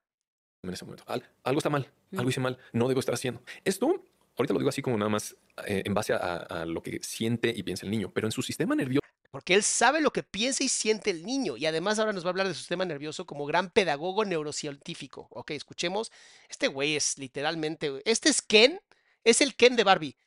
en 0.63 0.73
ese 0.73 0.83
momento. 0.85 1.03
Al- 1.07 1.29
algo 1.43 1.59
está 1.59 1.69
mal, 1.69 1.91
algo 2.17 2.29
hice 2.29 2.39
mal, 2.39 2.57
no 2.73 2.87
debo 2.87 2.99
estar 2.99 3.13
haciendo. 3.15 3.41
Esto 3.63 4.03
Ahorita 4.37 4.53
lo 4.53 4.59
digo 4.59 4.69
así 4.69 4.81
como 4.81 4.97
nada 4.97 5.07
más 5.07 5.33
eh, 5.65 5.83
en 5.85 5.93
base 5.93 6.11
a, 6.11 6.17
a 6.35 6.65
lo 6.65 6.83
que 6.83 6.99
siente 7.01 7.53
y 7.55 7.63
piensa 7.63 7.85
el 7.85 7.91
niño, 7.91 8.11
pero 8.13 8.27
en 8.27 8.33
su 8.33 8.41
sistema 8.41 8.75
nervioso 8.75 8.99
porque 9.31 9.53
él 9.53 9.63
sabe 9.63 10.01
lo 10.01 10.11
que 10.11 10.23
piensa 10.23 10.63
y 10.63 10.69
siente 10.69 11.09
el 11.11 11.25
niño. 11.25 11.55
Y 11.57 11.65
además 11.65 11.99
ahora 11.99 12.11
nos 12.13 12.23
va 12.25 12.29
a 12.29 12.31
hablar 12.31 12.47
de 12.47 12.53
su 12.53 12.59
sistema 12.59 12.83
nervioso 12.85 13.25
como 13.25 13.45
gran 13.45 13.69
pedagogo 13.69 14.23
neurocientífico. 14.25 15.27
Ok, 15.29 15.51
escuchemos. 15.51 16.09
Este 16.49 16.67
güey 16.69 16.95
es 16.95 17.17
literalmente... 17.17 18.01
Este 18.05 18.29
es 18.29 18.41
Ken. 18.41 18.79
Es 19.25 19.41
el 19.41 19.55
Ken 19.55 19.75
de 19.75 19.83
Barbie. 19.83 20.17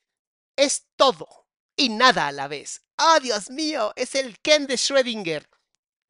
Es 0.57 0.87
todo 0.97 1.27
y 1.75 1.89
nada 1.89 2.27
a 2.29 2.33
la 2.33 2.49
vez. 2.49 2.83
¡Ah, 2.99 3.19
Dios 3.23 3.49
mío! 3.51 3.93
Es 3.97 4.15
el 4.15 4.39
Ken 4.41 4.67
de 4.67 4.75
Schrödinger. 4.75 5.47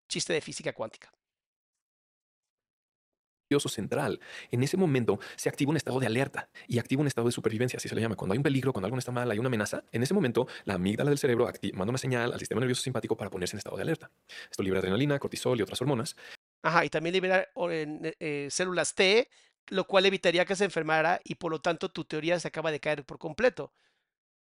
Chiste 0.09 0.33
de 0.33 0.41
física 0.41 0.73
cuántica 0.73 1.13
central. 3.69 4.21
En 4.51 4.63
ese 4.63 4.77
momento 4.77 5.19
se 5.37 5.49
activa 5.49 5.71
un 5.71 5.77
estado 5.77 5.99
de 5.99 6.07
alerta 6.07 6.51
y 6.67 6.79
activa 6.79 7.01
un 7.01 7.07
estado 7.07 7.27
de 7.27 7.33
supervivencia, 7.33 7.79
así 7.79 7.89
se 7.89 7.95
le 7.95 8.03
llama. 8.03 8.15
Cuando 8.15 8.35
hay 8.35 8.37
un 8.37 8.43
peligro, 8.43 8.73
cuando 8.73 8.87
algo 8.87 8.99
está 8.99 9.11
mal, 9.11 9.31
hay 9.31 9.39
una 9.39 9.47
amenaza, 9.47 9.85
en 9.91 10.03
ese 10.03 10.13
momento 10.13 10.47
la 10.65 10.75
amígdala 10.75 11.11
del 11.11 11.19
cerebro 11.19 11.51
manda 11.73 11.91
una 11.91 11.99
señal 11.99 12.33
al 12.33 12.39
sistema 12.39 12.61
nervioso 12.61 12.83
simpático 12.83 13.17
para 13.17 13.31
ponerse 13.31 13.57
en 13.57 13.59
estado 13.59 13.77
de 13.77 13.83
alerta. 13.83 14.11
Esto 14.51 14.63
libera 14.63 14.81
adrenalina, 14.81 15.19
cortisol 15.19 15.59
y 15.59 15.63
otras 15.63 15.81
hormonas. 15.81 16.15
Ajá, 16.63 16.85
y 16.85 16.91
también 16.91 17.15
libera 17.15 17.49
eh, 17.71 18.49
células 18.51 18.95
T, 18.95 19.31
lo 19.69 19.87
cual 19.87 20.05
evitaría 20.07 20.45
que 20.45 20.57
se 20.57 20.65
enfermara 20.65 21.21
y 21.25 21.37
por 21.37 21.51
lo 21.51 21.61
tanto 21.61 21.89
tu 21.89 22.05
teoría 22.05 22.39
se 22.39 22.49
acaba 22.49 22.71
de 22.71 22.81
caer 22.81 23.05
por 23.05 23.19
completo. 23.19 23.73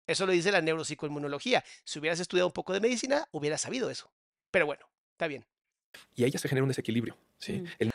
Eso 0.06 0.26
lo 0.26 0.32
dice 0.32 0.50
la 0.50 0.60
neuropsicoinmunología. 0.60 1.64
Si 1.84 2.00
hubieras 2.00 2.20
estudiado 2.20 2.48
un 2.48 2.52
poco 2.52 2.72
de 2.72 2.80
medicina, 2.80 3.28
hubieras 3.30 3.60
sabido 3.60 3.90
eso. 3.90 4.12
Pero 4.50 4.66
bueno, 4.66 4.90
está 5.20 5.28
bien. 5.28 5.44
Y 6.14 6.24
ahí 6.24 6.30
ya 6.30 6.38
se 6.38 6.48
genera 6.48 6.64
un 6.64 6.68
desequilibrio. 6.68 7.14
¿sí? 7.38 7.62
Mm. 7.80 7.90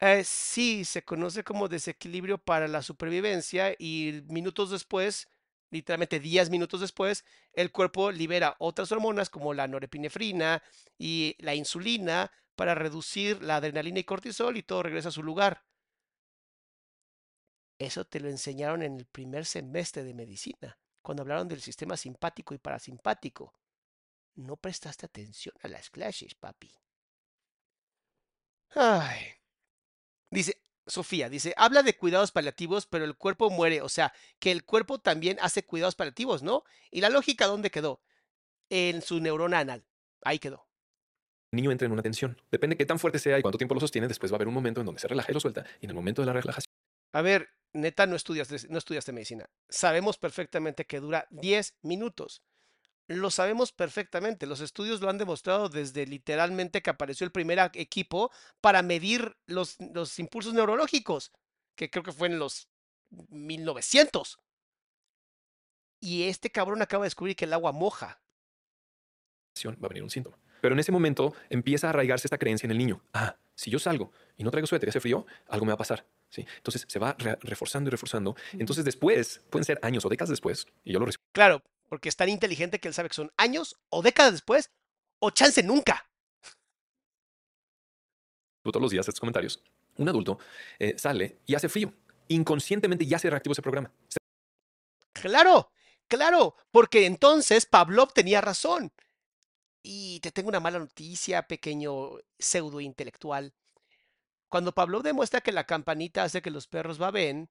Eh, 0.00 0.24
sí, 0.24 0.84
se 0.84 1.04
conoce 1.04 1.44
como 1.44 1.68
desequilibrio 1.68 2.38
para 2.38 2.66
la 2.66 2.82
supervivencia 2.82 3.72
y 3.78 4.24
minutos 4.26 4.70
después, 4.70 5.28
literalmente 5.70 6.18
10 6.18 6.50
minutos 6.50 6.80
después, 6.80 7.24
el 7.52 7.70
cuerpo 7.70 8.10
libera 8.10 8.56
otras 8.58 8.90
hormonas 8.90 9.30
como 9.30 9.54
la 9.54 9.68
norepinefrina 9.68 10.60
y 10.98 11.36
la 11.38 11.54
insulina 11.54 12.32
para 12.56 12.74
reducir 12.74 13.42
la 13.42 13.56
adrenalina 13.56 14.00
y 14.00 14.04
cortisol 14.04 14.56
y 14.56 14.64
todo 14.64 14.82
regresa 14.82 15.10
a 15.10 15.12
su 15.12 15.22
lugar. 15.22 15.62
Eso 17.78 18.04
te 18.04 18.18
lo 18.18 18.28
enseñaron 18.28 18.82
en 18.82 18.96
el 18.96 19.06
primer 19.06 19.44
semestre 19.44 20.02
de 20.02 20.14
medicina, 20.14 20.78
cuando 21.00 21.22
hablaron 21.22 21.46
del 21.46 21.60
sistema 21.60 21.96
simpático 21.96 22.54
y 22.54 22.58
parasimpático. 22.58 23.54
No 24.36 24.56
prestaste 24.56 25.06
atención 25.06 25.54
a 25.62 25.68
las 25.68 25.90
clases, 25.90 26.34
papi. 26.34 26.70
Ay. 28.74 29.32
Dice, 30.30 30.62
Sofía, 30.86 31.28
dice, 31.28 31.54
habla 31.56 31.82
de 31.82 31.96
cuidados 31.96 32.32
paliativos, 32.32 32.86
pero 32.86 33.04
el 33.04 33.16
cuerpo 33.16 33.50
muere. 33.50 33.80
O 33.82 33.88
sea, 33.88 34.12
que 34.38 34.52
el 34.52 34.64
cuerpo 34.64 35.00
también 35.00 35.38
hace 35.40 35.64
cuidados 35.64 35.94
paliativos, 35.94 36.42
¿no? 36.42 36.64
¿Y 36.90 37.00
la 37.00 37.08
lógica 37.08 37.46
dónde 37.46 37.70
quedó? 37.70 38.02
En 38.68 39.02
su 39.02 39.20
neurona 39.20 39.60
anal. 39.60 39.86
Ahí 40.22 40.38
quedó. 40.38 40.68
El 41.52 41.56
niño 41.56 41.72
entra 41.72 41.86
en 41.86 41.92
una 41.92 42.02
tensión. 42.02 42.40
Depende 42.50 42.74
de 42.74 42.78
qué 42.78 42.86
tan 42.86 42.98
fuerte 42.98 43.18
sea 43.18 43.38
y 43.38 43.42
cuánto 43.42 43.58
tiempo 43.58 43.74
lo 43.74 43.80
sostiene, 43.80 44.08
después 44.08 44.30
va 44.30 44.34
a 44.34 44.38
haber 44.38 44.48
un 44.48 44.54
momento 44.54 44.80
en 44.80 44.86
donde 44.86 45.00
se 45.00 45.08
relaja 45.08 45.30
y 45.30 45.34
lo 45.34 45.40
suelta. 45.40 45.64
Y 45.80 45.86
en 45.86 45.90
el 45.90 45.96
momento 45.96 46.22
de 46.22 46.26
la 46.26 46.34
relajación. 46.34 46.70
A 47.12 47.22
ver, 47.22 47.48
neta, 47.72 48.06
no 48.06 48.16
estudias, 48.16 48.68
no 48.68 48.78
estudiaste 48.78 49.12
medicina. 49.12 49.48
Sabemos 49.68 50.18
perfectamente 50.18 50.84
que 50.84 51.00
dura 51.00 51.26
10 51.30 51.76
minutos 51.82 52.42
lo 53.08 53.30
sabemos 53.30 53.72
perfectamente. 53.72 54.46
Los 54.46 54.60
estudios 54.60 55.00
lo 55.00 55.08
han 55.08 55.18
demostrado 55.18 55.68
desde 55.68 56.06
literalmente 56.06 56.82
que 56.82 56.90
apareció 56.90 57.24
el 57.24 57.32
primer 57.32 57.58
equipo 57.74 58.30
para 58.60 58.82
medir 58.82 59.36
los, 59.46 59.76
los 59.80 60.18
impulsos 60.18 60.54
neurológicos, 60.54 61.32
que 61.74 61.90
creo 61.90 62.02
que 62.02 62.12
fue 62.12 62.28
en 62.28 62.38
los 62.38 62.68
1900. 63.28 64.38
Y 66.00 66.24
este 66.24 66.50
cabrón 66.50 66.82
acaba 66.82 67.04
de 67.04 67.06
descubrir 67.06 67.36
que 67.36 67.44
el 67.44 67.52
agua 67.52 67.72
moja. 67.72 68.20
Va 69.64 69.86
a 69.86 69.88
venir 69.88 70.02
un 70.02 70.10
síntoma. 70.10 70.38
Pero 70.60 70.74
en 70.74 70.78
ese 70.78 70.92
momento 70.92 71.34
empieza 71.48 71.86
a 71.86 71.90
arraigarse 71.90 72.26
esta 72.26 72.38
creencia 72.38 72.66
en 72.66 72.72
el 72.72 72.78
niño. 72.78 73.02
Ah, 73.12 73.36
si 73.54 73.70
yo 73.70 73.78
salgo 73.78 74.12
y 74.36 74.44
no 74.44 74.50
traigo 74.50 74.66
suéter 74.66 74.88
y 74.88 74.90
hace 74.90 75.00
frío, 75.00 75.26
algo 75.48 75.64
me 75.64 75.70
va 75.70 75.74
a 75.74 75.78
pasar. 75.78 76.06
¿Sí? 76.28 76.46
Entonces 76.56 76.84
se 76.88 76.98
va 76.98 77.16
reforzando 77.40 77.88
y 77.88 77.90
reforzando. 77.90 78.36
Entonces 78.52 78.84
después, 78.84 79.42
pueden 79.50 79.64
ser 79.64 79.78
años 79.82 80.04
o 80.04 80.08
décadas 80.08 80.28
después, 80.28 80.66
y 80.84 80.92
yo 80.92 80.98
lo 80.98 81.06
Claro, 81.32 81.62
porque 81.88 82.08
es 82.08 82.16
tan 82.16 82.28
inteligente 82.28 82.80
que 82.80 82.88
él 82.88 82.94
sabe 82.94 83.08
que 83.08 83.14
son 83.14 83.32
años 83.36 83.76
o 83.88 84.02
décadas 84.02 84.32
después 84.32 84.70
o 85.18 85.30
chance 85.30 85.62
nunca. 85.62 86.08
Todos 88.62 88.82
los 88.82 88.90
días 88.90 89.06
estos 89.06 89.20
comentarios. 89.20 89.62
Un 89.96 90.08
adulto 90.08 90.38
eh, 90.78 90.98
sale 90.98 91.38
y 91.46 91.54
hace 91.54 91.68
frío. 91.68 91.92
Inconscientemente 92.28 93.06
ya 93.06 93.18
se 93.18 93.30
reactivó 93.30 93.52
ese 93.52 93.62
programa. 93.62 93.92
Claro, 95.12 95.70
claro, 96.08 96.56
porque 96.70 97.06
entonces 97.06 97.66
Pavlov 97.66 98.12
tenía 98.12 98.40
razón. 98.40 98.92
Y 99.82 100.20
te 100.20 100.32
tengo 100.32 100.48
una 100.48 100.60
mala 100.60 100.80
noticia, 100.80 101.46
pequeño 101.46 102.18
pseudo 102.38 102.80
intelectual. 102.80 103.54
Cuando 104.48 104.72
Pavlov 104.72 105.02
demuestra 105.02 105.40
que 105.40 105.52
la 105.52 105.64
campanita 105.64 106.24
hace 106.24 106.42
que 106.42 106.50
los 106.50 106.66
perros 106.66 106.98
baben, 106.98 107.48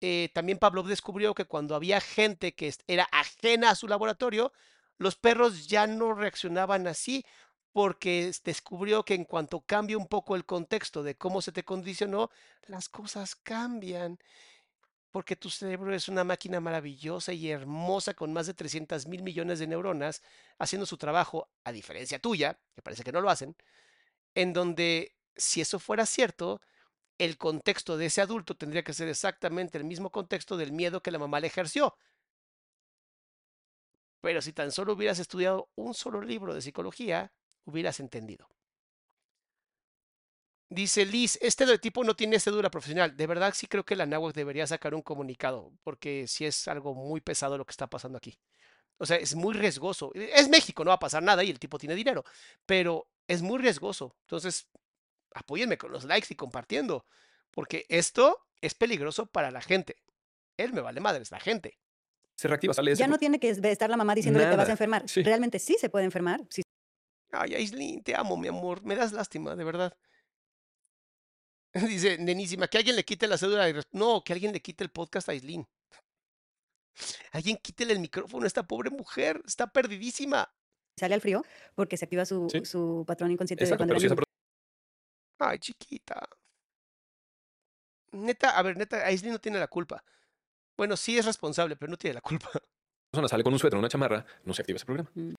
eh, 0.00 0.30
también 0.32 0.58
Pavlov 0.58 0.86
descubrió 0.86 1.34
que 1.34 1.44
cuando 1.44 1.74
había 1.74 2.00
gente 2.00 2.54
que 2.54 2.72
era 2.86 3.08
ajena 3.12 3.70
a 3.70 3.74
su 3.74 3.86
laboratorio, 3.88 4.52
los 4.98 5.16
perros 5.16 5.66
ya 5.68 5.86
no 5.86 6.14
reaccionaban 6.14 6.86
así 6.86 7.24
porque 7.72 8.32
descubrió 8.44 9.04
que 9.04 9.14
en 9.14 9.24
cuanto 9.24 9.60
cambia 9.60 9.96
un 9.96 10.06
poco 10.06 10.36
el 10.36 10.44
contexto 10.44 11.02
de 11.02 11.16
cómo 11.16 11.40
se 11.40 11.52
te 11.52 11.64
condicionó, 11.64 12.30
las 12.66 12.88
cosas 12.88 13.36
cambian. 13.36 14.18
Porque 15.10 15.36
tu 15.36 15.50
cerebro 15.50 15.94
es 15.94 16.08
una 16.08 16.22
máquina 16.24 16.60
maravillosa 16.60 17.32
y 17.32 17.50
hermosa 17.50 18.14
con 18.14 18.32
más 18.32 18.46
de 18.46 18.54
300 18.54 19.06
mil 19.06 19.22
millones 19.22 19.58
de 19.58 19.66
neuronas 19.66 20.22
haciendo 20.58 20.86
su 20.86 20.96
trabajo, 20.98 21.48
a 21.64 21.72
diferencia 21.72 22.20
tuya, 22.20 22.58
que 22.74 22.82
parece 22.82 23.02
que 23.02 23.12
no 23.12 23.20
lo 23.20 23.30
hacen, 23.30 23.56
en 24.34 24.52
donde 24.52 25.16
si 25.36 25.60
eso 25.60 25.78
fuera 25.78 26.06
cierto, 26.06 26.60
el 27.20 27.36
contexto 27.36 27.98
de 27.98 28.06
ese 28.06 28.22
adulto 28.22 28.56
tendría 28.56 28.82
que 28.82 28.94
ser 28.94 29.06
exactamente 29.08 29.76
el 29.76 29.84
mismo 29.84 30.10
contexto 30.10 30.56
del 30.56 30.72
miedo 30.72 31.02
que 31.02 31.10
la 31.10 31.18
mamá 31.18 31.38
le 31.38 31.48
ejerció. 31.48 31.94
Pero 34.22 34.40
si 34.40 34.54
tan 34.54 34.72
solo 34.72 34.94
hubieras 34.94 35.18
estudiado 35.18 35.68
un 35.76 35.92
solo 35.92 36.22
libro 36.22 36.54
de 36.54 36.62
psicología, 36.62 37.30
hubieras 37.66 38.00
entendido. 38.00 38.48
Dice 40.70 41.04
Liz, 41.04 41.38
este 41.42 41.78
tipo 41.78 42.04
no 42.04 42.16
tiene 42.16 42.40
cédula 42.40 42.70
profesional. 42.70 43.14
De 43.14 43.26
verdad 43.26 43.52
sí 43.54 43.66
creo 43.66 43.84
que 43.84 43.96
la 43.96 44.06
NAWAC 44.06 44.34
debería 44.34 44.66
sacar 44.66 44.94
un 44.94 45.02
comunicado, 45.02 45.72
porque 45.82 46.26
sí 46.26 46.46
es 46.46 46.68
algo 46.68 46.94
muy 46.94 47.20
pesado 47.20 47.58
lo 47.58 47.66
que 47.66 47.72
está 47.72 47.86
pasando 47.88 48.16
aquí. 48.16 48.38
O 48.96 49.04
sea, 49.04 49.16
es 49.16 49.34
muy 49.34 49.52
riesgoso. 49.54 50.10
Es 50.14 50.48
México, 50.48 50.84
no 50.84 50.90
va 50.90 50.94
a 50.94 50.98
pasar 50.98 51.22
nada 51.22 51.44
y 51.44 51.50
el 51.50 51.58
tipo 51.58 51.78
tiene 51.78 51.94
dinero, 51.94 52.24
pero 52.64 53.08
es 53.28 53.42
muy 53.42 53.58
riesgoso. 53.58 54.16
Entonces, 54.22 54.68
apóyenme 55.34 55.78
con 55.78 55.92
los 55.92 56.04
likes 56.04 56.28
y 56.30 56.36
compartiendo, 56.36 57.04
porque 57.50 57.86
esto 57.88 58.46
es 58.60 58.74
peligroso 58.74 59.26
para 59.26 59.50
la 59.50 59.60
gente. 59.60 59.96
Él 60.56 60.72
me 60.72 60.80
vale 60.80 61.00
madre, 61.00 61.22
es 61.22 61.30
la 61.30 61.40
gente. 61.40 61.78
Se 62.36 62.48
reactiva, 62.48 62.72
sale 62.72 62.94
Ya 62.94 63.06
no 63.06 63.18
tiene 63.18 63.38
que 63.38 63.50
estar 63.50 63.90
la 63.90 63.96
mamá 63.96 64.14
diciendo 64.14 64.40
que 64.40 64.46
te 64.46 64.56
vas 64.56 64.68
a 64.68 64.72
enfermar. 64.72 65.04
Realmente 65.16 65.58
sí 65.58 65.76
se 65.78 65.90
puede 65.90 66.06
enfermar. 66.06 66.40
Ay, 67.32 67.54
Aislin, 67.54 68.02
te 68.02 68.14
amo, 68.14 68.36
mi 68.36 68.48
amor. 68.48 68.82
Me 68.82 68.96
das 68.96 69.12
lástima, 69.12 69.54
de 69.54 69.64
verdad. 69.64 69.96
Dice, 71.88 72.18
nenísima, 72.18 72.66
que 72.66 72.78
alguien 72.78 72.96
le 72.96 73.04
quite 73.04 73.26
la 73.26 73.38
cédula. 73.38 73.70
No, 73.92 74.24
que 74.24 74.32
alguien 74.32 74.52
le 74.52 74.60
quite 74.60 74.82
el 74.82 74.90
podcast 74.90 75.28
a 75.28 75.32
Aislin. 75.32 75.66
Alguien 77.32 77.56
quítele 77.56 77.92
el 77.92 78.00
micrófono 78.00 78.44
a 78.44 78.46
esta 78.46 78.66
pobre 78.66 78.90
mujer. 78.90 79.40
Está 79.46 79.66
perdidísima. 79.66 80.52
Sale 80.98 81.14
al 81.14 81.20
frío 81.20 81.44
porque 81.74 81.96
se 81.96 82.04
activa 82.04 82.24
su, 82.26 82.48
su 82.64 83.04
patrón 83.06 83.30
inconsciente 83.30 83.64
de 83.64 83.76
cuando 83.76 83.94
Ay, 85.40 85.58
chiquita. 85.58 86.28
Neta, 88.12 88.50
a 88.58 88.62
ver, 88.62 88.76
neta, 88.76 89.04
Aislinn 89.06 89.32
no 89.32 89.40
tiene 89.40 89.58
la 89.58 89.68
culpa. 89.68 90.04
Bueno, 90.76 90.96
sí 90.96 91.18
es 91.18 91.24
responsable, 91.26 91.76
pero 91.76 91.90
no 91.90 91.96
tiene 91.98 92.14
la 92.14 92.20
culpa. 92.20 92.50
persona 93.10 93.28
sale 93.28 93.42
con 93.42 93.52
un 93.52 93.58
suéter 93.58 93.76
o 93.76 93.80
una 93.80 93.88
chamarra, 93.88 94.24
no 94.44 94.54
se 94.54 94.62
activa 94.62 94.76
ese 94.76 94.86
programa. 94.86 95.10
Mm. 95.14 95.34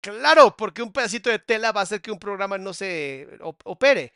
Claro, 0.00 0.56
porque 0.56 0.82
un 0.82 0.92
pedacito 0.92 1.30
de 1.30 1.38
tela 1.38 1.72
va 1.72 1.80
a 1.80 1.82
hacer 1.82 2.00
que 2.00 2.10
un 2.10 2.18
programa 2.18 2.56
no 2.58 2.72
se 2.72 3.28
opere. 3.64 4.12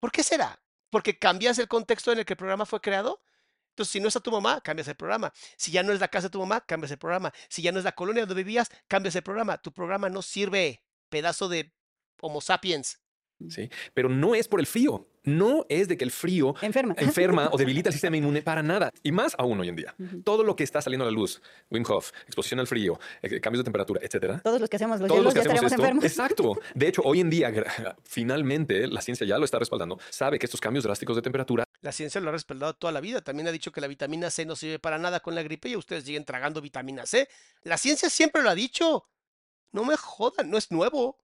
¿Por 0.00 0.10
qué 0.10 0.22
será? 0.22 0.60
Porque 0.90 1.18
cambias 1.18 1.58
el 1.58 1.68
contexto 1.68 2.12
en 2.12 2.18
el 2.18 2.24
que 2.24 2.32
el 2.34 2.38
programa 2.38 2.66
fue 2.66 2.80
creado. 2.80 3.22
Entonces, 3.70 3.92
si 3.92 4.00
no 4.00 4.08
está 4.08 4.20
tu 4.20 4.32
mamá, 4.32 4.60
cambias 4.60 4.88
el 4.88 4.96
programa. 4.96 5.32
Si 5.56 5.70
ya 5.70 5.82
no 5.82 5.92
es 5.92 6.00
la 6.00 6.08
casa 6.08 6.26
de 6.26 6.32
tu 6.32 6.40
mamá, 6.40 6.60
cambias 6.60 6.90
el 6.90 6.98
programa. 6.98 7.32
Si 7.48 7.62
ya 7.62 7.72
no 7.72 7.78
es 7.78 7.84
la 7.84 7.92
colonia 7.92 8.26
donde 8.26 8.42
vivías, 8.42 8.68
cambias 8.88 9.14
el 9.16 9.22
programa. 9.22 9.58
Tu 9.58 9.72
programa 9.72 10.08
no 10.10 10.22
sirve, 10.22 10.82
pedazo 11.08 11.48
de 11.48 11.72
Homo 12.20 12.40
sapiens. 12.40 13.01
¿Sí? 13.50 13.70
Pero 13.94 14.08
no 14.08 14.34
es 14.34 14.48
por 14.48 14.60
el 14.60 14.66
frío. 14.66 15.06
No 15.24 15.66
es 15.68 15.86
de 15.86 15.96
que 15.96 16.04
el 16.04 16.10
frío 16.10 16.54
enferma, 16.62 16.94
enferma 16.98 17.48
o 17.52 17.56
debilita 17.56 17.90
el 17.90 17.92
sistema 17.92 18.16
inmune 18.16 18.42
para 18.42 18.62
nada. 18.62 18.92
Y 19.04 19.12
más 19.12 19.36
aún 19.38 19.60
hoy 19.60 19.68
en 19.68 19.76
día. 19.76 19.94
Todo 20.24 20.42
lo 20.42 20.56
que 20.56 20.64
está 20.64 20.82
saliendo 20.82 21.04
a 21.04 21.10
la 21.10 21.12
luz, 21.12 21.40
Wim 21.70 21.84
Hof, 21.88 22.10
exposición 22.26 22.58
al 22.58 22.66
frío, 22.66 22.98
eh, 23.22 23.40
cambios 23.40 23.60
de 23.60 23.64
temperatura, 23.64 24.00
etcétera. 24.02 24.40
Todos 24.42 24.60
los 24.60 24.68
que 24.68 24.76
hacemos 24.76 25.00
los 25.00 25.08
Todos 25.08 25.22
los 25.22 25.34
que 25.34 25.40
hacemos 25.40 25.62
esto, 25.62 25.74
enfermos. 25.76 26.04
Exacto. 26.04 26.58
De 26.74 26.88
hecho, 26.88 27.02
hoy 27.04 27.20
en 27.20 27.30
día, 27.30 27.52
finalmente, 28.02 28.88
la 28.88 29.00
ciencia 29.00 29.26
ya 29.26 29.38
lo 29.38 29.44
está 29.44 29.60
respaldando. 29.60 29.98
Sabe 30.10 30.38
que 30.38 30.46
estos 30.46 30.60
cambios 30.60 30.84
drásticos 30.84 31.14
de 31.14 31.22
temperatura 31.22 31.64
La 31.82 31.92
ciencia 31.92 32.20
lo 32.20 32.30
ha 32.30 32.32
respaldado 32.32 32.74
toda 32.74 32.92
la 32.92 33.00
vida. 33.00 33.20
También 33.20 33.46
ha 33.46 33.52
dicho 33.52 33.70
que 33.70 33.80
la 33.80 33.86
vitamina 33.86 34.28
C 34.30 34.44
no 34.44 34.56
sirve 34.56 34.80
para 34.80 34.98
nada 34.98 35.20
con 35.20 35.36
la 35.36 35.42
gripe 35.44 35.68
y 35.68 35.76
ustedes 35.76 36.04
siguen 36.04 36.24
tragando 36.24 36.60
vitamina 36.60 37.06
C. 37.06 37.28
La 37.62 37.78
ciencia 37.78 38.10
siempre 38.10 38.42
lo 38.42 38.50
ha 38.50 38.54
dicho. 38.56 39.06
No 39.70 39.84
me 39.84 39.96
jodan, 39.96 40.50
no 40.50 40.58
es 40.58 40.70
nuevo. 40.70 41.18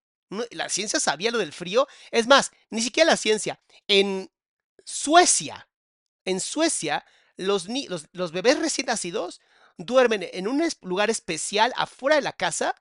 La 0.50 0.68
ciencia 0.68 1.00
sabía 1.00 1.30
lo 1.30 1.38
del 1.38 1.52
frío. 1.52 1.86
Es 2.10 2.26
más, 2.26 2.52
ni 2.70 2.82
siquiera 2.82 3.10
la 3.10 3.16
ciencia. 3.16 3.60
En 3.86 4.30
Suecia, 4.84 5.68
en 6.24 6.40
Suecia, 6.40 7.04
los, 7.36 7.68
los 8.12 8.32
bebés 8.32 8.58
recién 8.58 8.86
nacidos 8.86 9.40
duermen 9.76 10.28
en 10.32 10.48
un 10.48 10.62
lugar 10.82 11.08
especial 11.08 11.72
afuera 11.76 12.16
de 12.16 12.22
la 12.22 12.32
casa 12.32 12.74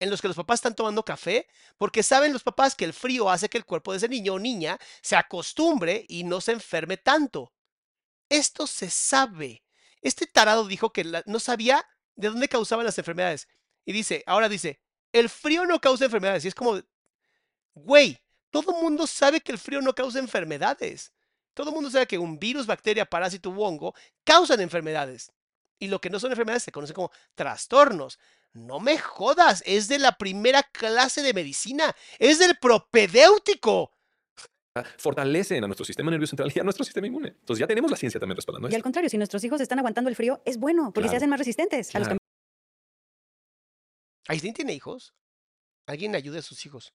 en 0.00 0.10
los 0.10 0.22
que 0.22 0.28
los 0.28 0.36
papás 0.36 0.58
están 0.58 0.74
tomando 0.74 1.04
café, 1.04 1.48
porque 1.76 2.02
saben 2.02 2.32
los 2.32 2.42
papás 2.42 2.74
que 2.74 2.84
el 2.84 2.92
frío 2.92 3.30
hace 3.30 3.48
que 3.48 3.58
el 3.58 3.64
cuerpo 3.64 3.92
de 3.92 3.98
ese 3.98 4.08
niño 4.08 4.34
o 4.34 4.38
niña 4.38 4.78
se 5.02 5.16
acostumbre 5.16 6.04
y 6.08 6.24
no 6.24 6.40
se 6.40 6.52
enferme 6.52 6.96
tanto. 6.96 7.52
Esto 8.28 8.66
se 8.66 8.90
sabe. 8.90 9.64
Este 10.00 10.26
tarado 10.26 10.66
dijo 10.66 10.92
que 10.92 11.04
no 11.26 11.40
sabía 11.40 11.84
de 12.14 12.28
dónde 12.28 12.48
causaban 12.48 12.86
las 12.86 12.98
enfermedades. 12.98 13.48
Y 13.84 13.92
dice, 13.92 14.22
ahora 14.26 14.48
dice, 14.48 14.80
el 15.12 15.28
frío 15.28 15.64
no 15.66 15.80
causa 15.80 16.04
enfermedades. 16.04 16.44
Y 16.44 16.48
es 16.48 16.54
como, 16.54 16.80
güey, 17.74 18.18
todo 18.50 18.76
el 18.76 18.82
mundo 18.82 19.06
sabe 19.06 19.40
que 19.40 19.52
el 19.52 19.58
frío 19.58 19.80
no 19.80 19.94
causa 19.94 20.18
enfermedades. 20.18 21.12
Todo 21.54 21.70
el 21.70 21.74
mundo 21.74 21.90
sabe 21.90 22.06
que 22.06 22.18
un 22.18 22.38
virus, 22.38 22.66
bacteria, 22.66 23.04
parásito 23.04 23.50
u 23.50 23.62
hongo 23.62 23.94
causan 24.24 24.60
enfermedades. 24.60 25.32
Y 25.78 25.88
lo 25.88 26.00
que 26.00 26.10
no 26.10 26.20
son 26.20 26.30
enfermedades 26.30 26.62
se 26.62 26.72
conoce 26.72 26.92
como 26.92 27.10
trastornos. 27.34 28.18
No 28.52 28.80
me 28.80 28.98
jodas, 28.98 29.62
es 29.66 29.88
de 29.88 29.98
la 29.98 30.16
primera 30.16 30.62
clase 30.62 31.22
de 31.22 31.34
medicina, 31.34 31.94
es 32.18 32.38
del 32.38 32.56
propedéutico. 32.58 33.92
Ah, 34.74 34.84
fortalecen 34.96 35.64
a 35.64 35.66
nuestro 35.66 35.84
sistema 35.84 36.10
nervioso 36.10 36.30
central 36.30 36.52
y 36.54 36.60
a 36.60 36.64
nuestro 36.64 36.84
sistema 36.84 37.06
inmune. 37.06 37.28
Entonces 37.28 37.60
ya 37.60 37.66
tenemos 37.66 37.90
la 37.90 37.96
ciencia 37.96 38.18
también 38.18 38.36
respaldando. 38.36 38.68
Y 38.70 38.74
al 38.74 38.82
contrario, 38.82 39.10
si 39.10 39.18
nuestros 39.18 39.42
hijos 39.44 39.60
están 39.60 39.78
aguantando 39.78 40.08
el 40.08 40.16
frío, 40.16 40.42
es 40.44 40.58
bueno, 40.58 40.92
porque 40.92 41.08
se 41.08 41.16
hacen 41.16 41.30
más 41.30 41.38
resistentes 41.38 41.94
a 41.94 41.98
los 41.98 42.08
cambios. 42.08 42.17
Tiene 44.54 44.72
hijos? 44.72 45.14
¿Alguien 45.86 46.14
ayude 46.14 46.38
a 46.38 46.42
sus 46.42 46.64
hijos? 46.66 46.92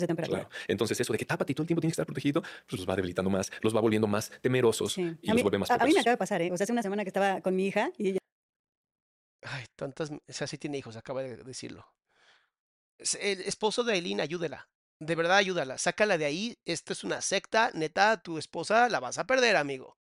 de 0.00 0.06
temperatura. 0.06 0.46
Entonces, 0.68 1.00
eso 1.00 1.10
de 1.12 1.18
que 1.18 1.24
tápate 1.24 1.54
todo 1.54 1.62
el 1.62 1.68
tiempo 1.68 1.80
tiene 1.80 1.90
que 1.90 1.94
estar 1.94 2.04
protegido, 2.04 2.42
pues 2.42 2.78
los 2.78 2.86
va 2.86 2.96
debilitando 2.96 3.30
más, 3.30 3.50
los 3.62 3.74
va 3.74 3.80
volviendo 3.80 4.06
más 4.06 4.30
temerosos 4.42 4.98
y 4.98 5.16
los 5.22 5.42
vuelve 5.42 5.56
más 5.56 5.70
a, 5.70 5.76
a, 5.76 5.86
mí 5.86 5.94
me 5.94 6.00
acaba 6.00 6.12
de 6.12 6.18
pasar, 6.18 6.42
¿eh? 6.42 6.52
O 6.52 6.56
sea, 6.58 6.64
hace 6.64 6.72
una 6.72 6.82
semana 6.82 7.02
que 7.02 7.08
estaba 7.08 7.40
con 7.40 7.56
mi 7.56 7.66
hija 7.66 7.90
y 7.96 8.10
ella 8.10 8.18
Ay, 9.42 9.64
tantas. 9.76 10.10
O 10.10 10.20
sea, 10.28 10.46
sí 10.46 10.58
tiene 10.58 10.78
hijos, 10.78 10.96
acaba 10.96 11.22
de 11.22 11.36
decirlo. 11.36 11.86
El 13.20 13.42
esposo 13.42 13.84
de 13.84 13.92
Aileen, 13.92 14.20
ayúdela. 14.20 14.68
De 14.98 15.14
verdad, 15.14 15.36
ayúdala. 15.36 15.78
Sácala 15.78 16.18
de 16.18 16.24
ahí. 16.24 16.58
Esto 16.64 16.92
es 16.92 17.04
una 17.04 17.20
secta. 17.20 17.70
Neta, 17.74 18.20
tu 18.22 18.38
esposa 18.38 18.88
la 18.88 18.98
vas 18.98 19.18
a 19.18 19.26
perder, 19.26 19.56
amigo. 19.56 19.98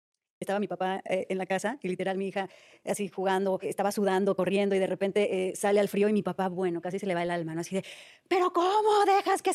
Estaba 0.40 0.60
mi 0.60 0.69
papá 0.69 1.02
eh, 1.05 1.27
en 1.28 1.39
la 1.39 1.47
casa 1.47 1.78
y 1.82 1.89
literal 1.89 2.16
mi 2.16 2.28
hija 2.28 2.48
así 2.85 3.09
jugando, 3.09 3.59
estaba 3.62 3.90
sudando, 3.90 4.36
corriendo 4.36 4.74
y 4.77 4.78
de 4.78 4.86
repente 4.86 5.48
eh, 5.48 5.56
sale 5.56 5.81
al 5.81 5.89
frío 5.89 6.09
y 6.09 6.12
mi 6.12 6.23
papá, 6.23 6.48
bueno, 6.48 6.81
casi 6.81 6.98
se 6.98 7.06
le 7.06 7.15
va 7.15 7.24
el 7.24 7.31
alma, 7.31 7.55
¿no? 7.55 7.60
Así 7.60 7.74
de, 7.74 7.85
pero 8.28 8.52
¿cómo 8.52 9.05
dejas 9.05 9.43
que... 9.43 9.52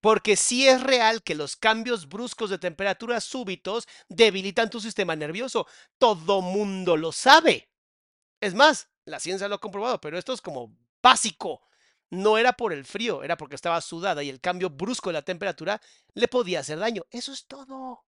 Porque 0.00 0.36
sí 0.36 0.66
es 0.68 0.82
real 0.82 1.22
que 1.22 1.34
los 1.34 1.56
cambios 1.56 2.08
bruscos 2.08 2.50
de 2.50 2.58
temperatura 2.58 3.20
súbitos 3.20 3.86
debilitan 4.08 4.68
tu 4.68 4.80
sistema 4.80 5.14
nervioso. 5.14 5.66
Todo 5.98 6.40
mundo 6.40 6.96
lo 6.96 7.12
sabe. 7.12 7.68
Es 8.40 8.54
más, 8.54 8.88
la 9.04 9.20
ciencia 9.20 9.46
lo 9.46 9.56
ha 9.56 9.60
comprobado, 9.60 10.00
pero 10.00 10.18
esto 10.18 10.32
es 10.32 10.40
como 10.40 10.76
básico. 11.00 11.62
No 12.10 12.36
era 12.36 12.52
por 12.52 12.72
el 12.72 12.84
frío, 12.84 13.22
era 13.22 13.36
porque 13.36 13.54
estaba 13.54 13.80
sudada 13.80 14.22
y 14.22 14.28
el 14.28 14.40
cambio 14.40 14.70
brusco 14.70 15.10
de 15.10 15.14
la 15.14 15.22
temperatura 15.22 15.80
le 16.14 16.28
podía 16.28 16.60
hacer 16.60 16.78
daño. 16.78 17.04
Eso 17.10 17.32
es 17.32 17.46
todo. 17.46 18.04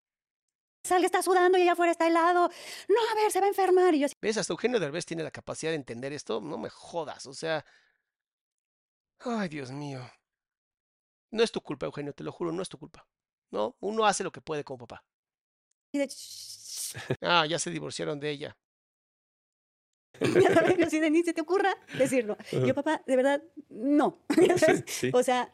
Salga, 0.84 1.06
está 1.06 1.22
sudando 1.22 1.56
y 1.56 1.62
allá 1.62 1.72
afuera 1.72 1.92
está 1.92 2.06
helado. 2.06 2.50
No, 2.88 3.00
a 3.10 3.14
ver, 3.14 3.32
se 3.32 3.40
va 3.40 3.46
a 3.46 3.48
enfermar. 3.48 3.94
Y 3.94 4.00
yo... 4.00 4.06
¿Ves? 4.20 4.36
Hasta 4.36 4.52
Eugenio 4.52 4.78
Derbez 4.78 5.06
tiene 5.06 5.22
la 5.22 5.30
capacidad 5.30 5.72
de 5.72 5.76
entender 5.76 6.12
esto. 6.12 6.42
No 6.42 6.58
me 6.58 6.68
jodas. 6.68 7.26
O 7.26 7.32
sea. 7.32 7.64
Ay, 9.20 9.48
Dios 9.48 9.72
mío. 9.72 10.00
No 11.30 11.42
es 11.42 11.50
tu 11.50 11.62
culpa, 11.62 11.86
Eugenio, 11.86 12.12
te 12.12 12.22
lo 12.22 12.30
juro, 12.30 12.52
no 12.52 12.62
es 12.62 12.68
tu 12.68 12.78
culpa. 12.78 13.06
No, 13.50 13.76
uno 13.80 14.04
hace 14.04 14.22
lo 14.22 14.30
que 14.30 14.40
puede 14.40 14.62
como 14.62 14.86
papá. 14.86 15.04
Ah, 17.20 17.46
ya 17.46 17.58
se 17.58 17.70
divorciaron 17.70 18.20
de 18.20 18.30
ella. 18.30 18.56
ya 20.20 20.54
sabes, 20.54 20.90
si 20.90 21.00
ni 21.00 21.22
se 21.24 21.32
te 21.32 21.40
ocurra 21.40 21.74
decirlo. 21.98 22.36
Yo, 22.52 22.74
papá, 22.74 23.02
de 23.06 23.16
verdad, 23.16 23.42
no. 23.68 24.24
O 25.12 25.22
sea, 25.22 25.52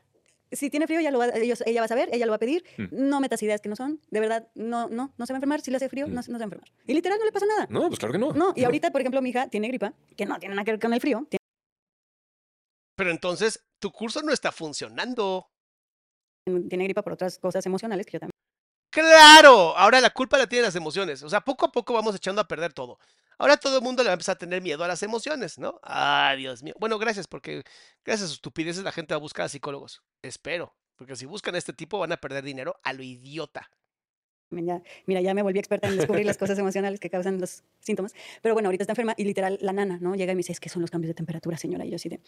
si 0.52 0.70
tiene 0.70 0.86
frío, 0.86 1.00
ella, 1.00 1.10
lo 1.10 1.18
va, 1.18 1.28
ella 1.28 1.80
va 1.80 1.84
a 1.84 1.88
saber, 1.88 2.08
ella 2.12 2.26
lo 2.26 2.32
va 2.32 2.36
a 2.36 2.40
pedir. 2.40 2.64
Mm. 2.76 3.08
No 3.08 3.20
metas 3.20 3.42
ideas 3.42 3.60
que 3.60 3.68
no 3.68 3.76
son. 3.76 4.00
De 4.10 4.20
verdad, 4.20 4.48
no, 4.54 4.88
no, 4.88 5.12
no 5.16 5.26
se 5.26 5.32
va 5.32 5.36
a 5.36 5.38
enfermar. 5.38 5.60
Si 5.60 5.70
le 5.70 5.76
hace 5.76 5.88
frío, 5.88 6.06
no, 6.06 6.12
mm. 6.12 6.14
no, 6.14 6.22
se 6.22 6.32
va 6.32 6.38
a 6.38 6.44
enfermar. 6.44 6.68
Y 6.86 6.94
literal, 6.94 7.18
no 7.18 7.24
le 7.24 7.32
pasa 7.32 7.46
nada. 7.46 7.66
No, 7.70 7.88
pues 7.88 7.98
claro 7.98 8.12
que 8.12 8.18
no. 8.18 8.32
No, 8.32 8.52
y 8.56 8.64
ahorita, 8.64 8.90
por 8.90 9.00
ejemplo, 9.00 9.22
mi 9.22 9.30
hija 9.30 9.48
tiene 9.48 9.68
gripa, 9.68 9.94
que 10.16 10.26
no 10.26 10.38
tiene 10.38 10.54
nada 10.54 10.64
que 10.64 10.72
ver 10.72 10.80
con 10.80 10.92
el 10.92 11.00
frío. 11.00 11.26
Pero 12.96 13.10
entonces, 13.10 13.64
tu 13.78 13.90
curso 13.92 14.22
no 14.22 14.32
está 14.32 14.52
funcionando. 14.52 15.50
Tiene 16.44 16.84
gripa 16.84 17.02
por 17.02 17.14
otras 17.14 17.38
cosas 17.38 17.64
emocionales 17.64 18.06
que 18.06 18.12
yo 18.12 18.20
también. 18.20 18.39
Claro, 18.90 19.76
ahora 19.76 20.00
la 20.00 20.10
culpa 20.10 20.36
la 20.36 20.48
tienen 20.48 20.64
las 20.66 20.74
emociones. 20.74 21.22
O 21.22 21.28
sea, 21.28 21.40
poco 21.40 21.66
a 21.66 21.72
poco 21.72 21.94
vamos 21.94 22.14
echando 22.14 22.40
a 22.40 22.48
perder 22.48 22.72
todo. 22.72 22.98
Ahora 23.38 23.56
todo 23.56 23.78
el 23.78 23.82
mundo 23.82 24.02
le 24.02 24.08
va 24.08 24.12
a 24.12 24.14
empezar 24.14 24.34
a 24.34 24.38
tener 24.38 24.60
miedo 24.60 24.84
a 24.84 24.88
las 24.88 25.02
emociones, 25.02 25.58
¿no? 25.58 25.80
Ay, 25.82 26.38
Dios 26.38 26.62
mío. 26.62 26.74
Bueno, 26.78 26.98
gracias, 26.98 27.26
porque 27.26 27.62
gracias 28.04 28.24
a 28.24 28.28
sus 28.28 28.36
estupideces 28.36 28.82
la 28.84 28.92
gente 28.92 29.14
va 29.14 29.16
a 29.16 29.20
buscar 29.20 29.46
a 29.46 29.48
psicólogos. 29.48 30.02
Espero, 30.22 30.74
porque 30.96 31.16
si 31.16 31.24
buscan 31.24 31.54
a 31.54 31.58
este 31.58 31.72
tipo 31.72 31.98
van 31.98 32.12
a 32.12 32.18
perder 32.18 32.44
dinero 32.44 32.78
a 32.82 32.92
lo 32.92 33.02
idiota. 33.02 33.70
Mira, 34.50 35.20
ya 35.20 35.34
me 35.34 35.42
volví 35.42 35.58
experta 35.58 35.88
en 35.88 35.96
descubrir 35.96 36.26
las 36.26 36.38
cosas 36.38 36.58
emocionales 36.58 37.00
que 37.00 37.10
causan 37.10 37.40
los 37.40 37.62
síntomas. 37.80 38.14
Pero 38.42 38.54
bueno, 38.54 38.68
ahorita 38.68 38.84
está 38.84 38.92
enferma 38.92 39.14
y 39.16 39.24
literal 39.24 39.58
la 39.60 39.72
nana, 39.72 39.98
¿no? 40.00 40.14
Llega 40.14 40.32
y 40.32 40.34
me 40.34 40.40
dice, 40.40 40.52
es 40.52 40.60
que 40.60 40.68
son 40.68 40.82
los 40.82 40.90
cambios 40.90 41.08
de 41.08 41.14
temperatura, 41.14 41.56
señora. 41.56 41.84
Y 41.84 41.90
yo 41.90 41.96
así 41.96 42.08
de, 42.08 42.20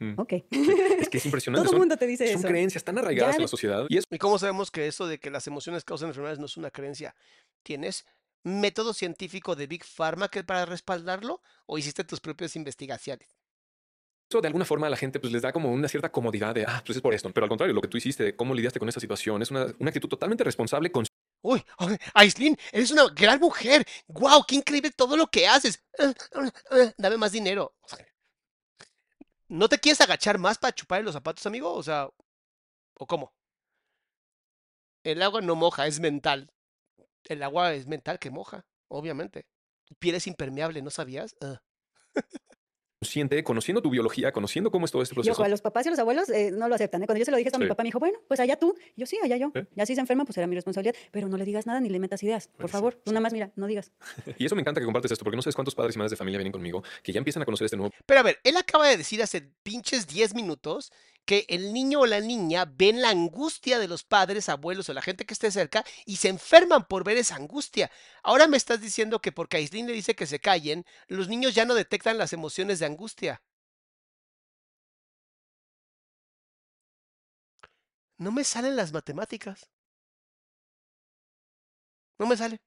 mm. 0.00 0.14
ok. 0.18 0.32
Es 1.00 1.08
que 1.08 1.18
es 1.18 1.26
impresionante. 1.26 1.64
Todo 1.64 1.76
el 1.76 1.80
mundo 1.80 1.96
te 1.96 2.06
dice 2.06 2.24
son 2.24 2.30
eso. 2.30 2.42
Son 2.42 2.50
creencias 2.50 2.84
tan 2.84 2.98
arraigadas 2.98 3.36
en 3.36 3.42
la 3.42 3.48
sociedad. 3.48 3.86
¿Y, 3.88 3.98
¿Y 3.98 4.18
cómo 4.18 4.38
sabemos 4.38 4.70
que 4.70 4.86
eso 4.86 5.06
de 5.06 5.18
que 5.18 5.30
las 5.30 5.46
emociones 5.46 5.84
causan 5.84 6.08
enfermedades 6.08 6.38
no 6.38 6.46
es 6.46 6.56
una 6.56 6.70
creencia? 6.70 7.14
Tienes 7.62 8.06
método 8.46 8.94
científico 8.94 9.56
de 9.56 9.66
Big 9.66 9.84
Pharma 9.84 10.28
que 10.28 10.44
para 10.44 10.64
respaldarlo 10.64 11.42
o 11.66 11.78
hiciste 11.78 12.04
tus 12.04 12.20
propias 12.20 12.56
investigaciones? 12.56 13.36
Eso 14.30 14.40
de 14.40 14.48
alguna 14.48 14.64
forma 14.64 14.86
a 14.86 14.90
la 14.90 14.96
gente 14.96 15.20
pues, 15.20 15.32
les 15.32 15.42
da 15.42 15.52
como 15.52 15.72
una 15.72 15.88
cierta 15.88 16.10
comodidad 16.10 16.54
de, 16.54 16.64
ah, 16.64 16.82
pues 16.84 16.96
es 16.96 17.02
por 17.02 17.14
esto. 17.14 17.30
Pero 17.32 17.44
al 17.44 17.48
contrario, 17.48 17.74
lo 17.74 17.80
que 17.80 17.88
tú 17.88 17.96
hiciste, 17.96 18.34
cómo 18.34 18.54
lidiaste 18.54 18.78
con 18.78 18.88
esa 18.88 19.00
situación, 19.00 19.42
es 19.42 19.50
una, 19.50 19.66
una 19.78 19.90
actitud 19.90 20.08
totalmente 20.08 20.42
responsable 20.42 20.90
con... 20.90 21.04
Uy, 21.42 21.64
Aislinn, 22.14 22.56
eres 22.72 22.90
una 22.90 23.06
gran 23.14 23.40
mujer. 23.40 23.86
¡Guau! 24.08 24.44
¡Qué 24.46 24.56
increíble 24.56 24.90
todo 24.90 25.16
lo 25.16 25.28
que 25.28 25.46
haces! 25.46 25.82
Dame 26.98 27.16
más 27.16 27.32
dinero. 27.32 27.74
¿No 29.48 29.68
te 29.68 29.78
quieres 29.78 30.00
agachar 30.00 30.38
más 30.38 30.56
para 30.58 30.72
chupar 30.74 31.02
los 31.02 31.14
zapatos, 31.14 31.44
amigo? 31.46 31.72
O 31.72 31.82
sea, 31.82 32.08
¿o 32.98 33.06
cómo? 33.06 33.32
El 35.04 35.22
agua 35.22 35.40
no 35.40 35.56
moja, 35.56 35.86
es 35.86 36.00
mental. 36.00 36.50
El 37.24 37.42
agua 37.42 37.74
es 37.74 37.86
mental 37.86 38.18
que 38.18 38.30
moja, 38.30 38.66
obviamente. 38.88 39.46
Piel 39.98 40.16
es 40.16 40.26
impermeable, 40.26 40.82
¿no 40.82 40.90
sabías? 40.90 41.36
Consciente, 42.98 43.44
conociendo 43.44 43.82
tu 43.82 43.90
biología, 43.90 44.32
conociendo 44.32 44.70
cómo 44.70 44.86
es 44.86 44.90
todo 44.90 45.02
este 45.02 45.14
proceso. 45.14 45.42
Y 45.42 45.44
a 45.44 45.48
los 45.48 45.60
papás 45.60 45.84
y 45.84 45.88
a 45.88 45.90
los 45.90 45.98
abuelos 45.98 46.30
eh, 46.30 46.50
no 46.50 46.66
lo 46.66 46.74
aceptan. 46.74 47.02
¿eh? 47.02 47.06
Cuando 47.06 47.18
yo 47.18 47.26
se 47.26 47.30
lo 47.30 47.36
dije 47.36 47.50
a 47.52 47.58
mi 47.58 47.66
papá, 47.66 47.82
me 47.82 47.88
dijo, 47.88 47.98
bueno, 47.98 48.18
pues 48.26 48.40
allá 48.40 48.56
tú. 48.56 48.74
yo, 48.96 49.04
sí, 49.04 49.18
allá 49.22 49.36
yo. 49.36 49.52
Ya 49.74 49.84
si 49.84 49.94
se 49.94 50.00
enferma, 50.00 50.24
pues 50.24 50.38
era 50.38 50.46
mi 50.46 50.54
responsabilidad. 50.54 50.94
Pero 51.10 51.28
no 51.28 51.36
le 51.36 51.44
digas 51.44 51.66
nada 51.66 51.78
ni 51.78 51.90
le 51.90 51.98
metas 51.98 52.22
ideas. 52.22 52.48
Por 52.56 52.70
favor, 52.70 52.94
tú 52.94 53.12
nada 53.12 53.20
más 53.20 53.34
mira, 53.34 53.52
no 53.54 53.66
digas. 53.66 53.92
y 54.38 54.46
eso 54.46 54.54
me 54.54 54.62
encanta 54.62 54.80
que 54.80 54.86
compartes 54.86 55.12
esto, 55.12 55.24
porque 55.24 55.36
no 55.36 55.42
sabes 55.42 55.54
cuántos 55.54 55.74
padres 55.74 55.94
y 55.94 55.98
madres 55.98 56.12
de 56.12 56.16
familia 56.16 56.38
vienen 56.38 56.52
conmigo 56.52 56.82
que 57.02 57.12
ya 57.12 57.18
empiezan 57.18 57.42
a 57.42 57.44
conocer 57.44 57.66
este 57.66 57.76
nuevo. 57.76 57.92
Pero 58.06 58.20
a 58.20 58.22
ver, 58.22 58.38
él 58.44 58.56
acaba 58.56 58.88
de 58.88 58.96
decir 58.96 59.22
hace 59.22 59.42
pinches 59.62 60.06
10 60.06 60.34
minutos 60.34 60.90
que 61.26 61.44
el 61.48 61.72
niño 61.74 62.00
o 62.00 62.06
la 62.06 62.20
niña 62.20 62.64
ven 62.66 63.02
la 63.02 63.10
angustia 63.10 63.78
de 63.78 63.88
los 63.88 64.04
padres, 64.04 64.48
abuelos 64.48 64.88
o 64.88 64.94
la 64.94 65.02
gente 65.02 65.26
que 65.26 65.34
esté 65.34 65.50
cerca 65.50 65.84
y 66.06 66.16
se 66.16 66.28
enferman 66.28 66.86
por 66.88 67.04
ver 67.04 67.18
esa 67.18 67.36
angustia. 67.36 67.90
Ahora 68.22 68.46
me 68.48 68.56
estás 68.56 68.80
diciendo 68.80 69.20
que 69.20 69.32
porque 69.32 69.58
Aislinn 69.58 69.86
le 69.86 69.92
dice 69.92 70.14
que 70.16 70.26
se 70.26 70.40
callen, 70.40 70.84
los 71.08 71.28
niños 71.28 71.54
ya 71.54 71.64
no 71.66 71.74
detectan 71.74 72.18
las 72.18 72.32
emociones 72.32 72.78
de 72.78 72.86
angustia. 72.86 73.42
No 78.18 78.30
me 78.30 78.44
salen 78.44 78.76
las 78.76 78.92
matemáticas. 78.92 79.70
No 82.18 82.26
me 82.26 82.36
sale 82.36 82.60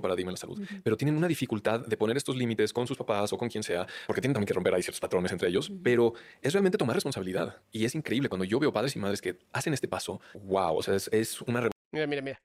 paradigma 0.00 0.30
en 0.30 0.34
la 0.34 0.38
salud, 0.38 0.60
pero 0.82 0.96
tienen 0.96 1.16
una 1.16 1.28
dificultad 1.28 1.80
de 1.80 1.96
poner 1.96 2.16
estos 2.16 2.36
límites 2.36 2.72
con 2.72 2.86
sus 2.86 2.96
papás 2.96 3.32
o 3.32 3.38
con 3.38 3.48
quien 3.48 3.62
sea, 3.62 3.86
porque 4.06 4.20
tienen 4.20 4.34
también 4.34 4.48
que 4.48 4.54
romper 4.54 4.74
ahí 4.74 4.82
ciertos 4.82 5.00
patrones 5.00 5.30
entre 5.32 5.48
ellos, 5.48 5.70
pero 5.82 6.14
es 6.42 6.52
realmente 6.52 6.78
tomar 6.78 6.96
responsabilidad. 6.96 7.62
Y 7.70 7.84
es 7.84 7.94
increíble 7.94 8.28
cuando 8.28 8.44
yo 8.44 8.58
veo 8.58 8.72
padres 8.72 8.96
y 8.96 8.98
madres 8.98 9.20
que 9.20 9.38
hacen 9.52 9.72
este 9.72 9.88
paso, 9.88 10.20
wow, 10.34 10.76
o 10.76 10.82
sea, 10.82 10.94
es, 10.94 11.40
una... 11.42 11.70
Mira, 11.92 12.06
mira, 12.06 12.22
mira. 12.22 12.42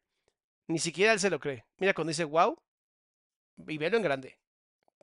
Ni 0.67 0.79
siquiera 0.79 1.13
él 1.13 1.19
se 1.19 1.29
lo 1.29 1.39
cree. 1.39 1.65
Mira, 1.79 1.93
cuando 1.93 2.09
dice 2.09 2.23
wow, 2.23 2.55
y 3.67 3.77
velo 3.77 3.97
en 3.97 4.03
grande. 4.03 4.37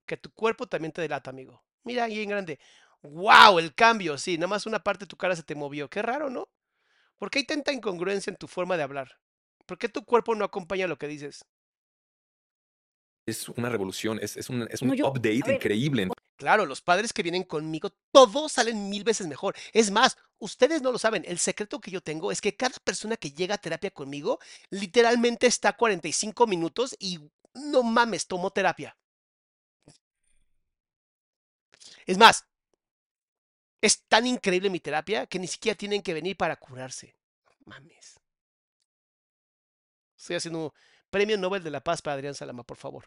Que 0.07 0.17
tu 0.17 0.31
cuerpo 0.31 0.69
también 0.69 0.93
te 0.93 1.03
delata, 1.03 1.31
amigo. 1.31 1.65
Mira 1.83 2.05
ahí 2.05 2.23
en 2.23 2.29
grande. 2.29 2.61
¡Wow! 3.03 3.59
El 3.59 3.75
cambio, 3.75 4.17
sí. 4.19 4.39
Nada 4.39 4.47
más 4.47 4.67
una 4.67 4.79
parte 4.79 5.05
de 5.05 5.09
tu 5.09 5.17
cara 5.17 5.35
se 5.35 5.43
te 5.43 5.57
movió. 5.57 5.91
Qué 5.91 6.01
raro, 6.01 6.31
¿no? 6.31 6.49
¿Por 7.19 7.31
qué 7.31 7.41
hay 7.41 7.45
tanta 7.45 7.73
incongruencia 7.73 8.31
en 8.31 8.37
tu 8.37 8.47
forma 8.47 8.77
de 8.77 8.85
hablar? 8.85 9.19
¿Por 9.67 9.79
qué 9.79 9.89
tu 9.89 10.05
cuerpo 10.05 10.37
no 10.37 10.45
acompaña 10.45 10.87
lo 10.87 10.97
que 10.97 11.09
dices? 11.09 11.45
Es 13.27 13.49
una 13.49 13.69
revolución, 13.69 14.21
es, 14.23 14.37
es 14.37 14.49
un, 14.51 14.69
es 14.71 14.83
un 14.83 14.89
No, 14.89 14.95
yo- 14.95 15.09
update 15.09 15.43
ver, 15.43 15.55
increíble. 15.57 16.09
Claro, 16.37 16.65
los 16.65 16.81
padres 16.81 17.13
que 17.13 17.25
vienen 17.25 17.43
conmigo, 17.43 17.91
todos 18.13 18.53
salen 18.53 18.89
mil 18.89 19.03
veces 19.03 19.27
mejor. 19.27 19.57
Es 19.73 19.91
más, 19.91 20.17
ustedes 20.39 20.81
no 20.81 20.93
lo 20.93 20.99
saben, 20.99 21.25
el 21.27 21.39
secreto 21.39 21.81
que 21.81 21.91
yo 21.91 22.01
tengo 22.03 22.31
es 22.31 22.41
que 22.41 22.55
cada 22.55 22.77
persona 22.85 23.17
que 23.17 23.33
llega 23.33 23.57
a 23.57 23.59
terapia 23.59 23.91
conmigo, 23.91 24.39
literalmente 24.71 25.47
está 25.49 25.73
45 25.77 26.47
minutos 26.47 26.95
y 27.01 27.19
no 27.55 27.83
mames, 27.83 28.27
tomó 28.29 28.51
terapia. 28.53 28.97
Es 32.07 32.19
más, 32.19 32.45
es 33.81 34.05
tan 34.07 34.27
increíble 34.27 34.71
mi 34.71 34.81
terapia 34.81 35.27
que 35.27 35.39
ni 35.39 35.47
siquiera 35.47 35.77
tienen 35.77 36.03
que 36.03 36.15
venir 36.15 36.37
para 36.37 36.57
curarse. 36.57 37.17
Mames. 37.65 38.21
Estoy 40.19 40.37
haciendo 40.37 40.75
premio 41.11 41.37
Nobel 41.39 41.63
de 41.63 41.71
la 41.71 41.81
Paz 41.83 42.03
para 42.03 42.15
Adrián 42.15 42.35
Salama, 42.35 42.63
por 42.65 42.77
favor. 42.77 43.07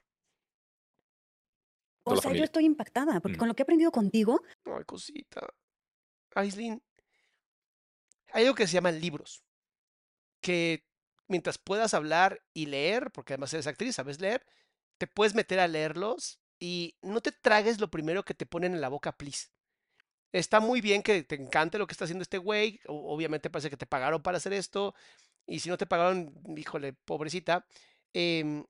O 2.03 2.15
sea, 2.15 2.33
yo 2.33 2.43
estoy 2.43 2.65
impactada, 2.65 3.19
porque 3.19 3.35
Mm. 3.37 3.39
con 3.39 3.47
lo 3.49 3.53
que 3.55 3.61
he 3.61 3.65
aprendido 3.65 3.91
contigo, 3.91 4.41
Ay, 4.65 4.83
cosita. 4.85 5.47
Aislinn, 6.33 6.81
hay 8.31 8.43
algo 8.45 8.55
que 8.55 8.67
se 8.67 8.73
llaman 8.73 8.99
libros. 8.99 9.43
Que 10.41 10.85
mientras 11.27 11.57
puedas 11.57 11.93
hablar 11.93 12.41
y 12.53 12.65
leer, 12.67 13.11
porque 13.11 13.33
además 13.33 13.53
eres 13.53 13.67
actriz, 13.67 13.95
sabes 13.95 14.19
leer, 14.19 14.45
te 14.97 15.05
puedes 15.07 15.35
meter 15.35 15.59
a 15.59 15.67
leerlos 15.67 16.39
y 16.59 16.95
no 17.01 17.21
te 17.21 17.31
tragues 17.31 17.79
lo 17.79 17.89
primero 17.91 18.23
que 18.23 18.33
te 18.33 18.45
ponen 18.45 18.73
en 18.73 18.81
la 18.81 18.89
boca, 18.89 19.11
please. 19.11 19.49
Está 20.31 20.59
muy 20.59 20.81
bien 20.81 21.01
que 21.03 21.23
te 21.23 21.35
encante 21.35 21.77
lo 21.77 21.87
que 21.87 21.93
está 21.93 22.05
haciendo 22.05 22.21
este 22.23 22.37
güey. 22.37 22.79
Obviamente 22.87 23.49
parece 23.49 23.69
que 23.69 23.77
te 23.77 23.87
pagaron 23.87 24.21
para 24.21 24.37
hacer 24.37 24.53
esto. 24.53 24.93
Y 25.49 25.59
si 25.61 25.69
no 25.69 25.77
te 25.77 25.87
pagaron, 25.87 26.33
híjole, 26.57 26.93
pobrecita. 26.93 27.65
em, 28.13 28.65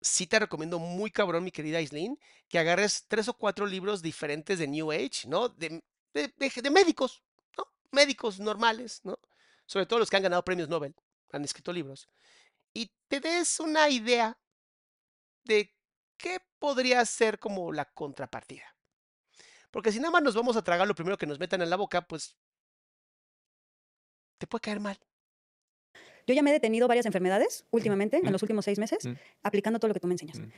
sí 0.00 0.26
te 0.26 0.38
recomiendo 0.38 0.78
muy 0.78 1.10
cabrón, 1.10 1.44
mi 1.44 1.50
querida 1.50 1.78
Aislinn, 1.78 2.18
que 2.48 2.58
agarres 2.58 3.06
tres 3.08 3.28
o 3.28 3.34
cuatro 3.34 3.66
libros 3.66 4.02
diferentes 4.02 4.58
de 4.58 4.68
New 4.68 4.92
Age, 4.92 5.26
¿no? 5.28 5.48
De- 5.48 5.82
de 6.14 6.70
médicos, 6.70 7.22
¿no? 7.58 7.66
Médicos 7.92 8.38
normales, 8.40 9.00
¿no? 9.04 9.18
Sobre 9.66 9.86
todo 9.86 9.98
los 9.98 10.10
que 10.10 10.16
han 10.16 10.22
ganado 10.22 10.44
premios 10.44 10.68
Nobel, 10.68 10.94
han 11.32 11.44
escrito 11.44 11.72
libros. 11.72 12.08
Y 12.74 12.92
te 13.08 13.20
des 13.20 13.60
una 13.60 13.88
idea 13.90 14.38
de 15.44 15.74
qué 16.18 16.40
podría 16.58 17.02
ser 17.06 17.38
como 17.38 17.72
la 17.72 17.86
contrapartida. 17.86 18.76
Porque 19.70 19.92
si 19.92 19.98
nada 20.00 20.10
más 20.12 20.22
nos 20.24 20.34
vamos 20.34 20.56
a 20.56 20.62
tragar 20.64 20.88
lo 20.88 20.94
primero 20.94 21.18
que 21.18 21.26
nos 21.26 21.38
metan 21.38 21.62
en 21.62 21.70
la 21.70 21.76
boca, 21.76 22.02
pues 22.08 22.36
te 24.38 24.46
puede 24.46 24.62
caer 24.62 24.80
mal. 24.80 24.98
Yo 26.26 26.34
ya 26.34 26.42
me 26.42 26.50
he 26.50 26.52
detenido 26.52 26.88
varias 26.88 27.06
enfermedades 27.06 27.64
últimamente, 27.70 28.20
Mm. 28.20 28.26
en 28.26 28.32
los 28.32 28.42
últimos 28.42 28.64
seis 28.64 28.78
meses, 28.78 29.04
Mm. 29.06 29.14
aplicando 29.42 29.78
todo 29.78 29.88
lo 29.88 29.94
que 29.94 30.00
tú 30.00 30.06
me 30.08 30.14
enseñas. 30.14 30.38
Mm. 30.38 30.50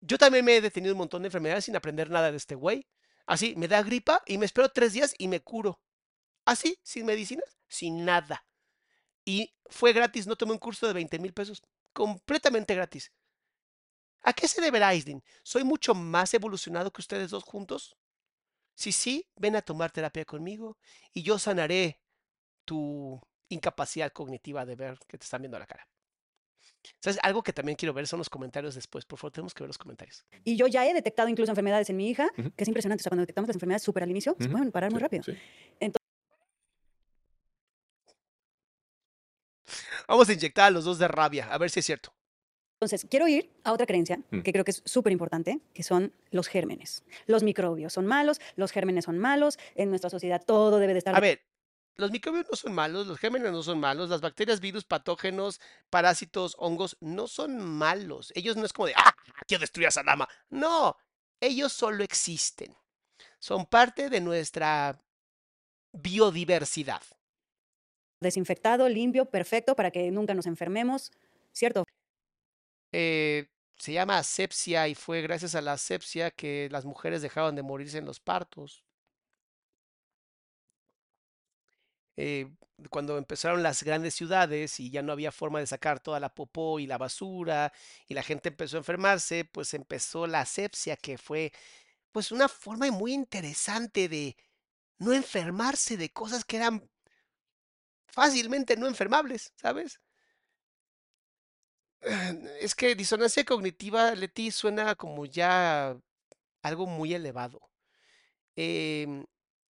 Yo 0.00 0.16
también 0.18 0.44
me 0.44 0.56
he 0.56 0.60
detenido 0.60 0.94
un 0.94 0.98
montón 0.98 1.22
de 1.22 1.28
enfermedades 1.28 1.64
sin 1.64 1.76
aprender 1.76 2.10
nada 2.10 2.30
de 2.30 2.36
este 2.36 2.54
güey. 2.54 2.86
Así, 3.26 3.54
me 3.56 3.68
da 3.68 3.82
gripa 3.82 4.22
y 4.26 4.38
me 4.38 4.46
espero 4.46 4.68
tres 4.70 4.92
días 4.92 5.14
y 5.18 5.28
me 5.28 5.40
curo. 5.40 5.80
Así, 6.44 6.78
sin 6.82 7.04
medicinas, 7.04 7.58
sin 7.68 8.04
nada. 8.04 8.46
Y 9.24 9.54
fue 9.66 9.92
gratis, 9.92 10.26
no 10.26 10.36
tomé 10.36 10.52
un 10.52 10.58
curso 10.58 10.86
de 10.86 10.94
20 10.94 11.18
mil 11.18 11.34
pesos. 11.34 11.62
Completamente 11.92 12.74
gratis. 12.74 13.12
¿A 14.22 14.32
qué 14.32 14.48
se 14.48 14.60
deberá, 14.60 14.88
Aislinn? 14.88 15.22
¿Soy 15.42 15.64
mucho 15.64 15.94
más 15.94 16.32
evolucionado 16.32 16.90
que 16.92 17.00
ustedes 17.02 17.30
dos 17.30 17.44
juntos? 17.44 17.96
Si 18.78 18.92
sí, 18.92 19.26
ven 19.34 19.56
a 19.56 19.62
tomar 19.62 19.90
terapia 19.90 20.24
conmigo 20.24 20.78
y 21.12 21.24
yo 21.24 21.36
sanaré 21.36 22.00
tu 22.64 23.20
incapacidad 23.48 24.12
cognitiva 24.12 24.64
de 24.64 24.76
ver 24.76 24.96
que 25.08 25.18
te 25.18 25.24
están 25.24 25.42
viendo 25.42 25.56
a 25.56 25.60
la 25.60 25.66
cara. 25.66 25.88
¿Sabes? 27.02 27.18
Algo 27.24 27.42
que 27.42 27.52
también 27.52 27.74
quiero 27.74 27.92
ver 27.92 28.06
son 28.06 28.18
los 28.18 28.30
comentarios 28.30 28.76
después. 28.76 29.04
Por 29.04 29.18
favor, 29.18 29.32
tenemos 29.32 29.52
que 29.52 29.64
ver 29.64 29.68
los 29.68 29.78
comentarios. 29.78 30.24
Y 30.44 30.56
yo 30.56 30.68
ya 30.68 30.86
he 30.86 30.94
detectado 30.94 31.28
incluso 31.28 31.50
enfermedades 31.50 31.90
en 31.90 31.96
mi 31.96 32.08
hija, 32.08 32.28
que 32.36 32.52
es 32.62 32.68
impresionante. 32.68 33.02
O 33.02 33.02
sea, 33.02 33.10
cuando 33.10 33.22
detectamos 33.22 33.48
las 33.48 33.56
enfermedades 33.56 33.82
súper 33.82 34.04
al 34.04 34.10
inicio, 34.10 34.36
se 34.38 34.48
pueden 34.48 34.70
parar 34.70 34.92
muy 34.92 35.00
Sí, 35.00 35.02
rápido. 35.02 35.22
sí. 35.24 35.36
Vamos 40.06 40.28
a 40.28 40.32
inyectar 40.32 40.66
a 40.66 40.70
los 40.70 40.84
dos 40.84 40.98
de 41.00 41.08
rabia, 41.08 41.52
a 41.52 41.58
ver 41.58 41.68
si 41.68 41.80
es 41.80 41.86
cierto. 41.86 42.14
Entonces, 42.80 43.06
quiero 43.10 43.26
ir 43.26 43.50
a 43.64 43.72
otra 43.72 43.86
creencia 43.86 44.20
Mm. 44.30 44.42
que 44.42 44.52
creo 44.52 44.64
que 44.64 44.70
es 44.70 44.82
súper 44.84 45.12
importante, 45.12 45.60
que 45.74 45.82
son 45.82 46.12
los 46.30 46.46
gérmenes. 46.46 47.02
Los 47.26 47.42
microbios 47.42 47.92
son 47.92 48.06
malos, 48.06 48.40
los 48.54 48.70
gérmenes 48.70 49.04
son 49.06 49.18
malos, 49.18 49.58
en 49.74 49.90
nuestra 49.90 50.10
sociedad 50.10 50.40
todo 50.44 50.78
debe 50.78 50.92
de 50.92 50.98
estar... 51.00 51.16
A 51.16 51.20
ver, 51.20 51.42
los 51.96 52.12
microbios 52.12 52.46
no 52.48 52.56
son 52.56 52.72
malos, 52.72 53.08
los 53.08 53.18
gérmenes 53.18 53.50
no 53.50 53.64
son 53.64 53.80
malos, 53.80 54.10
las 54.10 54.20
bacterias, 54.20 54.60
virus, 54.60 54.84
patógenos, 54.84 55.60
parásitos, 55.90 56.54
hongos 56.56 56.96
no 57.00 57.26
son 57.26 57.58
malos. 57.58 58.32
Ellos 58.36 58.56
no 58.56 58.64
es 58.64 58.72
como 58.72 58.86
de, 58.86 58.94
ah, 58.96 59.12
quiero 59.48 59.62
destruir 59.62 59.88
a 59.88 59.90
Sadama. 59.90 60.28
No, 60.48 60.96
ellos 61.40 61.72
solo 61.72 62.04
existen. 62.04 62.76
Son 63.40 63.66
parte 63.66 64.08
de 64.08 64.20
nuestra 64.20 65.00
biodiversidad. 65.92 67.02
desinfectado, 68.20 68.88
limpio, 68.88 69.26
perfecto, 69.26 69.74
para 69.76 69.90
que 69.90 70.10
nunca 70.10 70.34
nos 70.34 70.46
enfermemos, 70.46 71.10
¿cierto? 71.52 71.84
Eh, 72.92 73.48
se 73.78 73.92
llama 73.92 74.18
asepsia 74.18 74.88
y 74.88 74.94
fue 74.94 75.22
gracias 75.22 75.54
a 75.54 75.60
la 75.62 75.72
asepsia 75.74 76.30
que 76.30 76.68
las 76.70 76.84
mujeres 76.84 77.22
dejaron 77.22 77.54
de 77.56 77.62
morirse 77.62 77.98
en 77.98 78.04
los 78.06 78.20
partos. 78.20 78.84
Eh, 82.16 82.50
cuando 82.90 83.16
empezaron 83.18 83.62
las 83.62 83.82
grandes 83.82 84.14
ciudades 84.14 84.80
y 84.80 84.90
ya 84.90 85.02
no 85.02 85.12
había 85.12 85.30
forma 85.32 85.60
de 85.60 85.66
sacar 85.66 86.00
toda 86.00 86.18
la 86.20 86.34
popó 86.34 86.80
y 86.80 86.86
la 86.86 86.98
basura 86.98 87.72
y 88.08 88.14
la 88.14 88.22
gente 88.22 88.48
empezó 88.50 88.76
a 88.76 88.80
enfermarse, 88.80 89.44
pues 89.44 89.72
empezó 89.74 90.26
la 90.26 90.40
asepsia 90.40 90.96
que 90.96 91.16
fue 91.18 91.52
pues 92.12 92.32
una 92.32 92.48
forma 92.48 92.90
muy 92.92 93.12
interesante 93.14 94.08
de 94.08 94.36
no 94.98 95.12
enfermarse 95.14 95.96
de 95.98 96.10
cosas 96.12 96.44
que 96.44 96.56
eran 96.58 96.88
fácilmente 98.06 98.76
no 98.76 98.86
enfermables, 98.86 99.52
¿sabes? 99.56 99.98
Es 102.60 102.74
que 102.74 102.94
disonancia 102.94 103.44
cognitiva, 103.44 104.14
Leti, 104.14 104.50
suena 104.50 104.94
como 104.94 105.26
ya 105.26 105.96
algo 106.62 106.86
muy 106.86 107.14
elevado. 107.14 107.60
Em, 108.56 109.24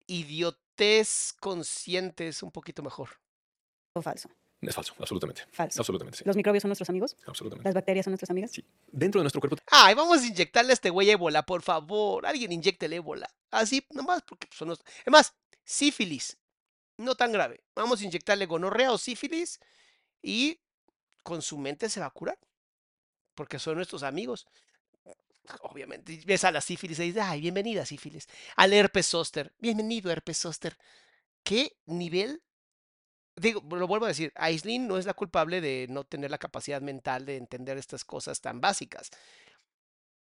idiotez 0.08 1.34
consciente 1.40 2.28
es 2.28 2.44
un 2.44 2.52
poquito 2.52 2.84
mejor. 2.84 3.10
O 3.94 4.02
falso. 4.02 4.30
Es 4.62 4.74
falso, 4.74 4.94
absolutamente. 4.98 5.44
Falso. 5.52 5.82
Absolutamente, 5.82 6.18
sí. 6.18 6.24
Los 6.26 6.36
microbios 6.36 6.64
son 6.64 6.70
nuestros 6.70 6.90
amigos, 6.90 7.16
Absolutamente. 7.28 7.68
las 7.68 7.76
bacterias 7.76 8.06
son 8.06 8.12
nuestras 8.12 8.32
amigas. 8.32 8.52
Sí. 8.52 8.66
Dentro 8.88 9.20
de 9.20 9.24
nuestro 9.24 9.40
cuerpo 9.40 9.58
Ay, 9.68 9.94
vamos 9.94 10.22
a 10.22 10.26
inyectarle 10.26 10.72
a 10.72 10.74
este 10.74 10.90
güey 10.90 11.10
ébola, 11.10 11.46
por 11.46 11.62
favor. 11.62 12.26
Alguien 12.26 12.52
inyecte 12.52 12.88
el 12.88 12.94
ébola. 12.94 13.30
Así, 13.52 13.86
nomás 13.92 14.24
porque 14.24 14.48
son 14.52 14.70
los... 14.70 14.80
Es 14.80 15.12
más, 15.12 15.36
sífilis. 15.64 16.38
No 16.98 17.14
tan 17.16 17.32
grave. 17.32 17.64
Vamos 17.76 18.02
a 18.02 18.06
inyectarle 18.06 18.48
gonorrea 18.48 18.92
o 18.92 18.98
sífilis 18.98 19.60
y 20.24 20.60
con 21.28 21.42
su 21.42 21.58
mente 21.58 21.90
se 21.90 22.00
va 22.00 22.06
a 22.06 22.12
curar. 22.12 22.40
Porque 23.36 23.60
son 23.60 23.76
nuestros 23.76 24.02
amigos. 24.02 24.48
Obviamente, 25.62 26.22
ves 26.26 26.46
a 26.46 26.52
la 26.54 26.62
sífilis 26.62 27.00
y 27.00 27.08
dices, 27.08 27.22
ay, 27.22 27.42
bienvenida 27.42 27.86
sífilis. 27.86 28.30
Al 28.56 28.72
herpes 28.72 29.08
zóster, 29.08 29.54
bienvenido 29.60 30.10
herpes 30.10 30.38
zóster. 30.38 30.78
¿Qué 31.44 31.76
nivel? 31.86 32.42
Digo, 33.36 33.62
lo 33.76 33.88
vuelvo 33.88 34.06
a 34.06 34.10
decir, 34.10 34.32
Aislinn 34.36 34.88
no 34.88 34.98
es 34.98 35.06
la 35.06 35.14
culpable 35.14 35.60
de 35.60 35.88
no 35.90 36.06
tener 36.06 36.32
la 36.32 36.38
capacidad 36.38 36.82
mental 36.82 37.26
de 37.26 37.36
entender 37.36 37.78
estas 37.78 38.06
cosas 38.06 38.40
tan 38.40 38.62
básicas. 38.62 39.10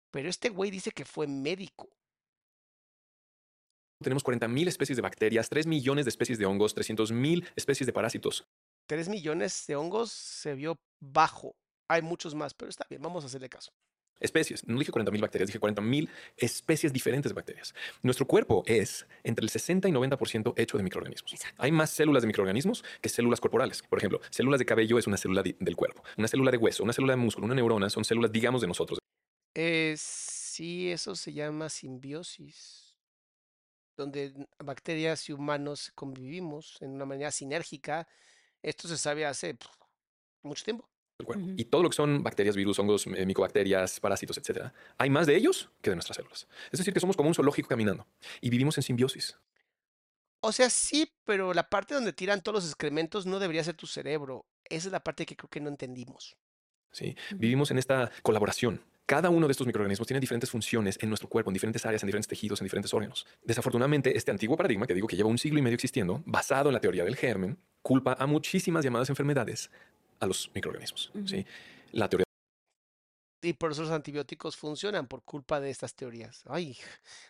Pero 0.10 0.30
este 0.30 0.50
güey 0.50 0.72
dice 0.72 0.90
que 0.90 1.06
fue 1.06 1.28
médico. 1.28 1.90
tenemos 4.02 4.24
40.000 4.24 4.68
especies 4.68 4.96
de 4.96 5.04
bacterias, 5.04 5.50
3 5.50 5.68
millones 5.68 6.06
de 6.06 6.10
especies 6.10 6.40
de 6.40 6.48
hongos, 6.48 6.76
300.000 6.76 7.48
especies 7.56 7.86
de 7.86 7.94
parásitos. 7.94 8.48
3 8.88 9.10
millones 9.10 9.66
de 9.68 9.76
hongos 9.76 10.12
se 10.12 10.56
vio 10.56 10.76
bajo. 11.00 11.56
Hay 11.90 12.02
muchos 12.02 12.36
más, 12.36 12.54
pero 12.54 12.70
está 12.70 12.86
bien, 12.90 13.02
vamos 13.02 13.24
a 13.24 13.28
hacerle 13.28 13.50
caso. 13.50 13.72
Especies, 14.20 14.68
no 14.68 14.80
dije 14.80 14.92
40.000 14.92 15.22
bacterias, 15.22 15.48
dije 15.48 15.60
40.000 15.60 16.10
especies 16.38 16.92
diferentes 16.92 17.32
de 17.32 17.36
bacterias. 17.36 17.76
Nuestro 18.02 18.26
cuerpo 18.26 18.64
es 18.66 19.08
entre 19.24 19.44
el 19.44 19.50
60 19.50 19.88
y 19.88 19.92
90% 19.92 20.54
hecho 20.58 20.78
de 20.78 20.84
microorganismos. 20.84 21.36
Hay 21.58 21.72
más 21.72 21.92
células 21.92 22.24
de 22.24 22.28
microorganismos 22.28 22.84
que 23.00 23.10
células 23.10 23.40
corporales. 23.40 23.84
Por 23.84 24.00
ejemplo, 24.00 24.20
células 24.32 24.60
de 24.60 24.66
cabello 24.66 24.98
es 24.98 25.06
una 25.06 25.18
célula 25.18 25.44
del 25.44 25.76
cuerpo. 25.76 26.04
Una 26.18 26.28
célula 26.28 26.52
de 26.52 26.58
hueso, 26.58 26.84
una 26.84 26.94
célula 26.94 27.14
de 27.14 27.18
músculo, 27.18 27.46
una 27.46 27.56
neurona 27.56 27.90
son 27.90 28.04
células, 28.04 28.32
digamos, 28.32 28.62
de 28.62 28.68
nosotros. 28.68 28.98
Eh, 29.54 29.96
sí, 29.98 30.92
eso 30.92 31.16
se 31.16 31.34
llama 31.34 31.70
simbiosis, 31.70 32.96
donde 33.96 34.34
bacterias 34.64 35.30
y 35.30 35.34
humanos 35.34 35.92
convivimos 35.94 36.78
en 36.82 36.92
una 36.92 37.06
manera 37.06 37.32
sinérgica. 37.32 38.08
Esto 38.68 38.90
se 38.90 38.98
sabe 38.98 39.26
hace 39.26 39.54
pf, 39.54 39.72
mucho 40.44 40.66
tiempo. 40.66 40.90
Y 41.56 41.66
todo 41.66 41.82
lo 41.84 41.90
que 41.90 41.96
son 41.96 42.22
bacterias, 42.22 42.56
virus, 42.56 42.78
hongos, 42.78 43.08
eh, 43.08 43.26
micobacterias, 43.26 44.00
parásitos, 44.02 44.38
etcétera, 44.38 44.74
hay 44.98 45.10
más 45.10 45.26
de 45.26 45.38
ellos 45.38 45.70
que 45.82 45.90
de 45.90 45.96
nuestras 45.96 46.18
células. 46.18 46.48
Es 46.70 46.78
decir, 46.78 46.94
que 46.94 47.00
somos 47.00 47.16
como 47.16 47.30
un 47.30 47.34
zoológico 47.34 47.70
caminando 47.70 48.06
y 48.42 48.50
vivimos 48.50 48.78
en 48.78 48.84
simbiosis. 48.84 49.38
O 50.42 50.52
sea, 50.52 50.70
sí, 50.70 51.12
pero 51.24 51.54
la 51.54 51.70
parte 51.70 51.96
donde 51.96 52.12
tiran 52.12 52.42
todos 52.42 52.64
los 52.64 52.66
excrementos 52.66 53.26
no 53.26 53.40
debería 53.40 53.64
ser 53.64 53.76
tu 53.76 53.88
cerebro. 53.88 54.46
Esa 54.66 54.90
es 54.90 54.92
la 54.92 55.04
parte 55.04 55.26
que 55.26 55.38
creo 55.38 55.50
que 55.50 55.62
no 55.62 55.70
entendimos. 55.70 56.36
¿sí? 56.92 57.16
Vivimos 57.38 57.72
en 57.72 57.78
esta 57.78 58.12
colaboración. 58.22 58.84
Cada 59.08 59.30
uno 59.30 59.48
de 59.48 59.52
estos 59.54 59.66
microorganismos 59.66 60.06
tiene 60.06 60.20
diferentes 60.20 60.52
funciones 60.52 61.00
en 61.02 61.08
nuestro 61.08 61.30
cuerpo, 61.30 61.50
en 61.50 61.54
diferentes 61.54 61.86
áreas, 61.86 62.04
en 62.04 62.08
diferentes 62.08 62.28
tejidos, 62.28 62.60
en 62.60 62.66
diferentes 62.66 62.94
órganos. 62.94 63.26
Desafortunadamente, 63.42 64.18
este 64.18 64.32
antiguo 64.32 64.58
paradigma 64.58 64.86
que 64.86 64.94
digo 64.94 65.08
que 65.08 65.16
lleva 65.16 65.30
un 65.30 65.38
siglo 65.38 65.60
y 65.60 65.62
medio 65.62 65.76
existiendo, 65.76 66.22
basado 66.26 66.68
en 66.68 66.74
la 66.74 66.82
teoría 66.82 67.06
del 67.06 67.16
germen, 67.16 67.58
culpa 67.82 68.18
a 68.20 68.28
muchísimas 68.28 68.84
llamadas 68.84 69.10
enfermedades 69.10 69.72
a 70.20 70.26
los 70.26 70.52
microorganismos. 70.54 71.10
¿sí? 71.26 71.46
La 71.94 72.10
teoría 72.10 72.26
Y 73.42 73.54
por 73.54 73.72
eso 73.72 73.84
los 73.84 73.92
antibióticos 73.92 74.58
funcionan 74.58 75.08
por 75.08 75.24
culpa 75.24 75.62
de 75.62 75.70
estas 75.70 75.96
teorías. 75.96 76.44
Ay, 76.46 76.76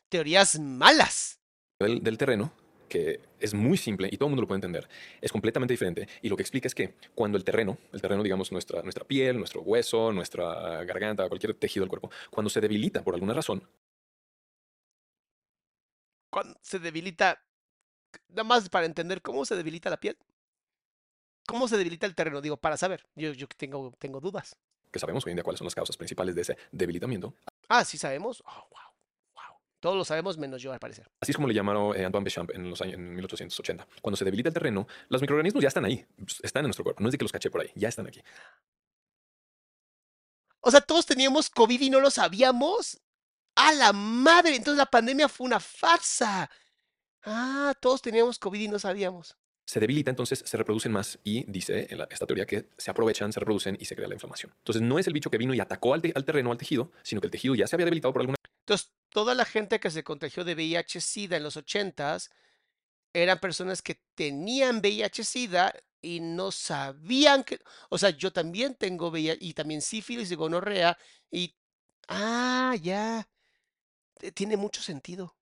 teorías 0.09 0.59
malas. 0.59 1.37
del, 1.79 2.01
del 2.01 2.17
terreno, 2.17 2.51
que 2.87 3.19
es 3.39 3.53
muy 3.53 3.77
simple 3.77 4.09
y 4.11 4.17
todo 4.17 4.27
el 4.27 4.31
mundo 4.31 4.41
lo 4.41 4.47
puede 4.47 4.57
entender, 4.57 4.87
es 5.21 5.31
completamente 5.31 5.73
diferente. 5.73 6.07
Y 6.21 6.29
lo 6.29 6.35
que 6.35 6.43
explica 6.43 6.67
es 6.67 6.75
que 6.75 6.93
cuando 7.15 7.37
el 7.37 7.43
terreno, 7.43 7.77
el 7.93 8.01
terreno, 8.01 8.23
digamos, 8.23 8.51
nuestra, 8.51 8.81
nuestra 8.83 9.05
piel, 9.05 9.37
nuestro 9.37 9.61
hueso, 9.61 10.11
nuestra 10.11 10.83
garganta, 10.85 11.27
cualquier 11.27 11.53
tejido 11.55 11.83
del 11.83 11.89
cuerpo, 11.89 12.11
cuando 12.29 12.49
se 12.49 12.61
debilita 12.61 13.03
por 13.03 13.13
alguna 13.13 13.33
razón, 13.33 13.63
Cuando 16.29 16.59
se 16.61 16.79
debilita, 16.79 17.41
nada 18.29 18.43
más 18.43 18.69
para 18.69 18.85
entender 18.85 19.21
cómo 19.21 19.45
se 19.45 19.55
debilita 19.55 19.89
la 19.89 19.97
piel. 19.99 20.17
¿Cómo 21.47 21.67
se 21.67 21.77
debilita 21.77 22.05
el 22.05 22.15
terreno? 22.15 22.41
Digo, 22.41 22.57
para 22.57 22.77
saber. 22.77 23.05
Yo, 23.15 23.31
yo 23.31 23.47
tengo, 23.47 23.93
tengo 23.99 24.19
dudas. 24.19 24.57
que 24.91 24.99
sabemos 24.99 25.25
hoy 25.25 25.31
en 25.31 25.37
día 25.37 25.43
cuáles 25.43 25.59
son 25.59 25.65
las 25.65 25.75
causas 25.75 25.97
principales 25.97 26.35
de 26.35 26.41
ese 26.41 26.57
debilitamiento, 26.71 27.33
Ah, 27.69 27.83
sí 27.85 27.97
sabemos. 27.97 28.41
Oh, 28.45 28.67
wow, 28.71 28.71
wow. 28.71 28.86
Todos 29.79 29.95
lo 29.95 30.03
sabemos 30.05 30.37
menos 30.37 30.61
yo, 30.61 30.73
al 30.73 30.79
parecer. 30.79 31.07
así 31.21 31.31
es 31.31 31.35
como 31.35 31.47
le 31.47 31.53
llamaron 31.53 31.95
eh, 31.95 32.03
Antoine 32.03 32.23
Béchamp 32.25 32.49
en 32.51 32.69
los 32.69 32.81
años 32.81 32.95
en 32.95 33.13
1880. 33.15 33.87
Cuando 34.01 34.17
se 34.17 34.25
debilita 34.25 34.49
el 34.49 34.53
terreno, 34.53 34.87
los 35.09 35.21
microorganismos 35.21 35.61
ya 35.61 35.67
están 35.67 35.85
ahí, 35.85 36.05
están 36.41 36.61
en 36.61 36.69
nuestro 36.69 36.83
cuerpo. 36.83 37.01
No 37.01 37.09
es 37.09 37.11
de 37.11 37.17
que 37.19 37.23
los 37.25 37.31
caché 37.31 37.51
por 37.51 37.61
ahí, 37.61 37.71
ya 37.75 37.87
están 37.89 38.07
aquí. 38.07 38.21
O 40.61 40.71
sea, 40.71 40.81
todos 40.81 41.05
teníamos 41.05 41.49
COVID 41.49 41.79
y 41.81 41.89
no 41.89 41.99
lo 41.99 42.09
sabíamos. 42.09 42.99
¡A 43.55 43.71
la 43.73 43.93
madre! 43.93 44.55
Entonces 44.55 44.77
la 44.77 44.85
pandemia 44.85 45.29
fue 45.29 45.45
una 45.45 45.59
farsa. 45.59 46.49
Ah, 47.23 47.73
todos 47.79 48.01
teníamos 48.01 48.37
COVID 48.39 48.59
y 48.59 48.67
no 48.67 48.79
sabíamos. 48.79 49.37
Se 49.65 49.79
debilita, 49.81 50.09
entonces 50.09 50.43
se 50.45 50.55
reproducen 50.57 50.93
más 50.93 51.19
y 51.25 51.43
dice 51.51 51.87
en 51.89 51.97
la- 51.97 52.07
esta 52.09 52.25
teoría 52.25 52.45
que 52.45 52.69
se 52.77 52.89
aprovechan, 52.89 53.33
se 53.33 53.39
reproducen 53.41 53.77
y 53.79 53.85
se 53.85 53.95
crea 53.97 54.07
la 54.07 54.13
inflamación. 54.15 54.53
Entonces 54.59 54.81
no 54.81 54.97
es 54.97 55.07
el 55.07 55.13
bicho 55.13 55.29
que 55.29 55.37
vino 55.37 55.53
y 55.53 55.59
atacó 55.59 55.93
al, 55.93 56.01
te- 56.01 56.13
al 56.15 56.23
terreno, 56.23 56.51
al 56.51 56.57
tejido, 56.57 56.91
sino 57.03 57.19
que 57.19 57.27
el 57.27 57.31
tejido 57.31 57.53
ya 57.53 57.67
se 57.67 57.75
había 57.75 57.85
debilitado 57.85 58.13
por 58.13 58.21
alguna 58.21 58.36
Entonces, 58.67 58.91
toda 59.09 59.33
la 59.33 59.45
gente 59.45 59.79
que 59.79 59.89
se 59.91 60.03
contagió 60.03 60.43
de 60.43 60.53
VIH-Sida 60.55 61.37
en 61.37 61.43
los 61.43 61.55
80s 61.57 62.29
eran 63.13 63.39
personas 63.39 63.81
que 63.81 64.01
tenían 64.15 64.79
VIH-Sida 64.81 65.73
y 66.01 66.19
no 66.21 66.51
sabían 66.51 67.43
que. 67.45 67.59
O 67.89 67.97
sea, 67.97 68.11
yo 68.11 68.33
también 68.33 68.75
tengo 68.75 69.09
VIH 69.11 69.39
y 69.45 69.53
también 69.55 69.81
sífilis 69.81 70.31
y 70.31 70.35
gonorrea 70.35 70.97
y. 71.31 71.55
Ah, 72.09 72.75
ya. 72.81 73.29
Eh, 74.21 74.33
Tiene 74.33 74.57
mucho 74.57 74.83
sentido. 74.83 75.36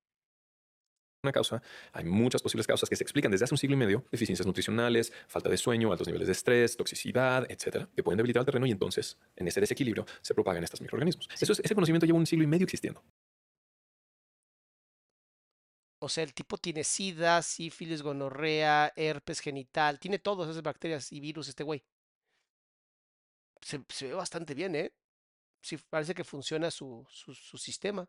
Una 1.26 1.32
causa. 1.34 1.62
Hay 1.94 2.06
muchas 2.06 2.42
posibles 2.42 2.68
causas 2.68 2.90
que 2.90 2.96
se 2.96 3.04
explican 3.04 3.32
desde 3.32 3.46
hace 3.46 3.54
un 3.54 3.58
siglo 3.58 3.76
y 3.76 3.80
medio. 3.80 4.06
Deficiencias 4.12 4.46
nutricionales, 4.48 5.12
falta 5.28 5.50
de 5.50 5.58
sueño, 5.58 5.92
altos 5.92 6.08
niveles 6.08 6.28
de 6.28 6.34
estrés, 6.34 6.78
toxicidad, 6.78 7.46
etcétera, 7.50 7.90
que 7.96 8.04
pueden 8.04 8.18
debilitar 8.18 8.42
el 8.42 8.46
terreno 8.46 8.66
y 8.66 8.72
entonces, 8.72 9.18
en 9.36 9.48
ese 9.48 9.60
desequilibrio, 9.62 10.06
se 10.22 10.34
propagan 10.34 10.64
estos 10.64 10.82
microorganismos. 10.82 11.28
Eso 11.40 11.52
es- 11.54 11.60
ese 11.60 11.76
conocimiento 11.76 12.06
lleva 12.06 12.20
un 12.20 12.26
siglo 12.28 12.44
y 12.44 12.48
medio 12.48 12.64
existiendo. 12.66 13.04
O 16.00 16.10
sea, 16.10 16.24
el 16.24 16.34
tipo 16.34 16.58
tiene 16.58 16.84
sida, 16.84 17.42
sífilis, 17.42 18.02
gonorrea, 18.04 18.92
herpes 18.96 19.40
genital, 19.40 20.00
tiene 20.00 20.20
todas 20.20 20.50
esas 20.50 20.62
bacterias 20.62 21.12
y 21.12 21.20
virus 21.20 21.48
este 21.48 21.64
güey. 21.64 21.84
Se, 23.62 23.82
se 23.90 24.08
ve 24.08 24.14
bastante 24.14 24.54
bien, 24.54 24.76
¿eh? 24.76 24.94
Sí, 25.62 25.78
parece 25.90 26.14
que 26.14 26.24
funciona 26.24 26.70
su, 26.70 27.06
su, 27.10 27.34
su 27.34 27.58
sistema. 27.58 28.08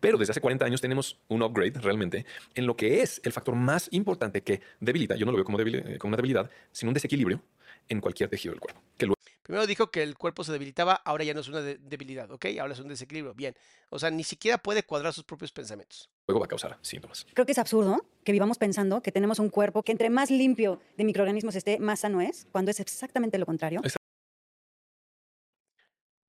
Pero 0.00 0.18
desde 0.18 0.32
hace 0.32 0.40
40 0.40 0.64
años 0.64 0.80
tenemos 0.80 1.18
un 1.28 1.42
upgrade 1.42 1.80
realmente 1.80 2.24
en 2.54 2.66
lo 2.66 2.76
que 2.76 3.02
es 3.02 3.20
el 3.24 3.32
factor 3.32 3.54
más 3.54 3.88
importante 3.92 4.42
que 4.42 4.60
debilita, 4.80 5.16
yo 5.16 5.26
no 5.26 5.32
lo 5.32 5.36
veo 5.38 5.44
como, 5.44 5.58
debil- 5.58 5.82
eh, 5.86 5.98
como 5.98 6.10
una 6.10 6.16
debilidad, 6.16 6.50
sino 6.72 6.90
un 6.90 6.94
desequilibrio 6.94 7.42
en 7.88 8.00
cualquier 8.00 8.28
tejido 8.28 8.52
del 8.52 8.60
cuerpo, 8.60 8.80
que 8.96 9.08
Primero 9.42 9.66
dijo 9.66 9.90
que 9.90 10.02
el 10.02 10.14
cuerpo 10.18 10.44
se 10.44 10.52
debilitaba, 10.52 10.92
ahora 10.92 11.24
ya 11.24 11.32
no 11.32 11.40
es 11.40 11.48
una 11.48 11.62
de- 11.62 11.78
debilidad, 11.78 12.30
¿ok? 12.30 12.44
Ahora 12.60 12.74
es 12.74 12.80
un 12.80 12.88
desequilibrio, 12.88 13.32
bien. 13.32 13.54
O 13.88 13.98
sea, 13.98 14.10
ni 14.10 14.22
siquiera 14.22 14.58
puede 14.58 14.82
cuadrar 14.82 15.14
sus 15.14 15.24
propios 15.24 15.52
pensamientos. 15.52 16.10
luego 16.26 16.40
va 16.40 16.44
a 16.44 16.48
causar 16.48 16.76
síntomas. 16.82 17.26
Creo 17.32 17.46
que 17.46 17.52
es 17.52 17.58
absurdo 17.58 18.04
que 18.24 18.32
vivamos 18.32 18.58
pensando 18.58 19.00
que 19.00 19.10
tenemos 19.10 19.38
un 19.38 19.48
cuerpo 19.48 19.82
que 19.82 19.92
entre 19.92 20.10
más 20.10 20.30
limpio 20.30 20.82
de 20.98 21.04
microorganismos 21.04 21.54
esté, 21.56 21.78
más 21.78 22.00
sano 22.00 22.20
es, 22.20 22.46
cuando 22.52 22.70
es 22.70 22.78
exactamente 22.80 23.38
lo 23.38 23.46
contrario. 23.46 23.80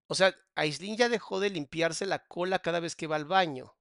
O 0.09 0.13
sea, 0.15 0.35
Aislinn 0.55 0.97
ya 0.97 1.07
dejó 1.07 1.39
de 1.39 1.49
limpiarse 1.49 2.05
la 2.05 2.25
cola 2.27 2.59
cada 2.59 2.81
vez 2.81 2.97
que 2.97 3.07
va 3.07 3.15
al 3.15 3.23
baño. 3.23 3.75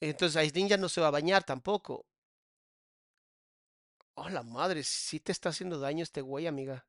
Entonces 0.00 0.36
Aislinn 0.36 0.68
ya 0.68 0.78
no 0.78 0.88
se 0.88 1.02
va 1.02 1.08
a 1.08 1.10
bañar 1.10 1.44
tampoco. 1.44 2.06
Oh, 4.16 4.28
la 4.28 4.42
madre, 4.42 4.82
sí 4.82 5.20
te 5.20 5.30
está 5.30 5.50
haciendo 5.50 5.78
daño 5.78 6.02
este 6.02 6.20
güey, 6.20 6.46
amiga. 6.48 6.84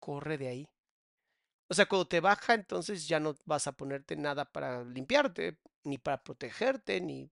Corre 0.00 0.36
de 0.36 0.48
ahí. 0.48 0.68
O 1.68 1.74
sea, 1.74 1.86
cuando 1.86 2.06
te 2.06 2.20
baja, 2.20 2.54
entonces 2.54 3.08
ya 3.08 3.18
no 3.18 3.34
vas 3.46 3.66
a 3.66 3.72
ponerte 3.72 4.16
nada 4.16 4.44
para 4.44 4.84
limpiarte, 4.84 5.58
ni 5.84 5.98
para 5.98 6.22
protegerte, 6.22 7.00
ni... 7.00 7.30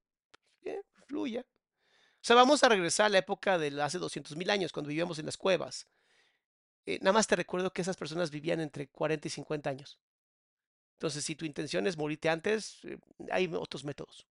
eh, 0.65 0.83
fluya. 1.07 1.43
O 1.43 2.25
sea, 2.25 2.37
vamos 2.37 2.65
a 2.65 2.71
regresar 2.71 3.07
a 3.07 3.11
la 3.11 3.19
época 3.19 3.59
de 3.59 3.83
hace 3.83 3.99
200 3.99 4.37
mil 4.37 4.51
años, 4.51 4.73
cuando 4.73 4.89
vivíamos 4.89 5.19
en 5.21 5.27
las 5.27 5.39
cuevas. 5.39 5.89
Eh, 6.87 6.99
nada 7.03 7.13
más 7.13 7.27
te 7.27 7.37
recuerdo 7.37 7.73
que 7.73 7.83
esas 7.83 7.97
personas 7.97 8.31
vivían 8.31 8.61
entre 8.61 8.89
40 8.89 9.29
y 9.29 9.31
50 9.31 9.71
años. 9.71 9.99
Entonces, 10.99 11.25
si 11.25 11.35
tu 11.35 11.45
intención 11.45 11.87
es 11.87 11.97
morirte 11.97 12.29
antes, 12.29 12.85
eh, 12.85 12.99
hay 13.31 13.51
otros 13.53 13.85
métodos. 13.85 14.27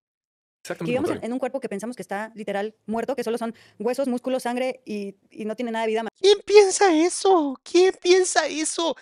Que 0.62 0.74
Exactamente. 0.74 0.92
vivamos 1.02 1.24
en, 1.24 1.34
un 1.34 1.40
cuerpo 1.40 1.60
que 1.60 1.70
pensamos 1.70 1.96
que 1.96 2.02
está 2.02 2.32
literal 2.36 2.76
muerto, 2.86 3.16
que 3.16 3.24
solo 3.24 3.38
son 3.38 3.56
huesos, 3.80 4.08
músculos, 4.08 4.44
sangre 4.44 4.82
y, 4.86 5.16
y 5.32 5.46
no 5.46 5.56
tiene 5.56 5.72
nada 5.72 5.86
de 5.86 5.92
vida 5.92 6.04
más 6.04 6.10
¿Quién 6.20 6.40
piensa 6.46 6.94
eso? 6.94 7.60
¿Quién 7.64 7.94
piensa 8.02 8.46
eso? 8.48 8.96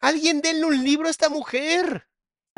Alguien 0.00 0.40
denle 0.40 0.66
un 0.66 0.84
libro 0.84 1.06
a 1.06 1.10
esta 1.10 1.28
mujer. 1.28 2.06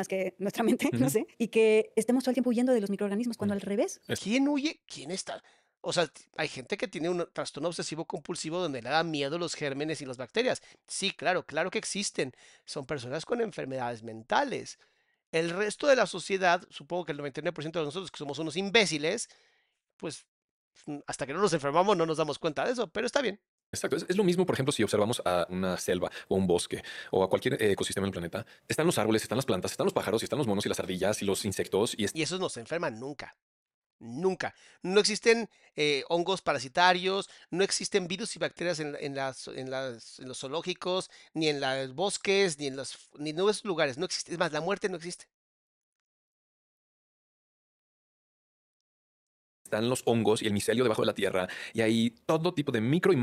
que 0.09 0.35
nuestra 0.39 0.63
mente, 0.63 0.89
no 0.93 1.05
Ujú. 1.05 1.09
sé, 1.09 1.27
y 1.37 1.47
que 1.49 1.93
estemos 1.95 2.23
todo 2.23 2.31
el 2.31 2.35
tiempo 2.35 2.49
huyendo 2.49 2.73
de 2.73 2.81
los 2.81 2.89
microorganismos, 2.89 3.37
cuando 3.37 3.53
Mm. 3.53 3.57
al 3.57 3.61
revés. 3.61 4.01
¿Quién 4.21 4.47
huye? 4.47 4.81
¿Quién 4.87 5.11
está? 5.11 5.43
O 5.89 5.93
sea, 5.93 6.11
hay 6.35 6.49
gente 6.49 6.75
que 6.75 6.89
tiene 6.89 7.07
un 7.07 7.25
trastorno 7.31 7.69
obsesivo 7.69 8.03
compulsivo 8.03 8.59
donde 8.59 8.81
le 8.81 8.89
da 8.89 9.03
miedo 9.05 9.37
los 9.39 9.53
gérmenes 9.55 10.01
y 10.01 10.05
las 10.05 10.17
bacterias. 10.17 10.61
Sí, 10.85 11.11
claro, 11.11 11.45
claro 11.45 11.71
que 11.71 11.77
existen. 11.77 12.33
Son 12.65 12.85
personas 12.85 13.23
con 13.25 13.39
enfermedades 13.39 14.03
mentales. 14.03 14.79
El 15.31 15.49
resto 15.49 15.87
de 15.87 15.95
la 15.95 16.05
sociedad, 16.05 16.61
supongo 16.69 17.05
que 17.05 17.13
el 17.13 17.19
99% 17.19 17.79
de 17.79 17.85
nosotros 17.85 18.11
que 18.11 18.17
somos 18.17 18.37
unos 18.39 18.57
imbéciles, 18.57 19.29
pues 19.95 20.25
mm, 20.87 20.97
hasta 21.07 21.25
que 21.25 21.33
no 21.33 21.39
nos 21.39 21.53
enfermamos 21.53 21.95
no 21.95 22.05
nos 22.05 22.17
damos 22.17 22.37
cuenta 22.37 22.65
de 22.65 22.73
eso, 22.73 22.87
pero 22.91 23.05
está 23.07 23.21
bien. 23.21 23.39
Exacto. 23.71 23.95
Es, 23.95 24.05
es 24.09 24.17
lo 24.17 24.25
mismo, 24.25 24.45
por 24.45 24.55
ejemplo, 24.55 24.73
si 24.73 24.83
observamos 24.83 25.21
a 25.23 25.47
una 25.49 25.77
selva 25.77 26.11
o 26.27 26.35
un 26.35 26.47
bosque 26.47 26.83
o 27.11 27.23
a 27.23 27.29
cualquier 27.29 27.61
eh, 27.63 27.71
ecosistema 27.71 28.05
del 28.07 28.11
planeta. 28.11 28.45
Están 28.67 28.85
los 28.87 28.97
árboles, 28.97 29.21
están 29.23 29.37
las 29.37 29.45
plantas, 29.45 29.71
están 29.71 29.85
los 29.85 29.93
pájaros, 29.93 30.21
y 30.21 30.25
están 30.25 30.37
los 30.37 30.47
monos 30.47 30.65
y 30.65 30.69
las 30.69 30.81
ardillas 30.81 31.21
y 31.21 31.25
los 31.25 31.45
insectos. 31.45 31.93
Y 31.97 32.03
es- 32.03 32.11
Y 32.13 32.23
esos 32.23 32.41
no 32.41 32.49
se 32.49 32.59
enferman 32.59 32.99
nunca. 32.99 33.37
Nunca. 33.99 34.53
No 34.83 34.99
existen 34.99 35.49
eh, 35.75 36.03
hongos 36.09 36.41
parasitarios, 36.41 37.29
no 37.49 37.63
existen 37.63 38.07
virus 38.07 38.35
y 38.35 38.39
bacterias 38.39 38.79
en, 38.79 38.95
en 38.99 39.15
las, 39.15 39.47
en, 39.47 39.69
las, 39.71 40.19
en 40.19 40.27
los 40.27 40.39
zoológicos, 40.39 41.09
ni 41.33 41.49
en 41.49 41.59
los 41.59 41.95
bosques, 41.95 42.59
ni 42.59 42.67
en 42.67 42.75
los 42.75 43.09
ni 43.17 43.31
en 43.31 43.39
esos 43.39 43.65
lugares. 43.65 43.97
No 43.97 44.05
existe. 44.05 44.31
Es 44.33 44.37
más, 44.39 44.51
la 44.51 44.61
muerte 44.61 44.89
no 44.89 44.97
existe. 44.97 45.27
están 49.67 49.89
los 49.89 50.01
hongos 50.05 50.41
y 50.41 50.47
el 50.47 50.53
micelio 50.53 50.83
debajo 50.83 51.01
de 51.01 51.07
la 51.07 51.13
tierra. 51.13 51.47
Y 51.73 51.81
hay 51.81 52.09
todo 52.25 52.53
tipo 52.53 52.71
de 52.71 52.81
micro 52.81 53.13
y 53.13 53.21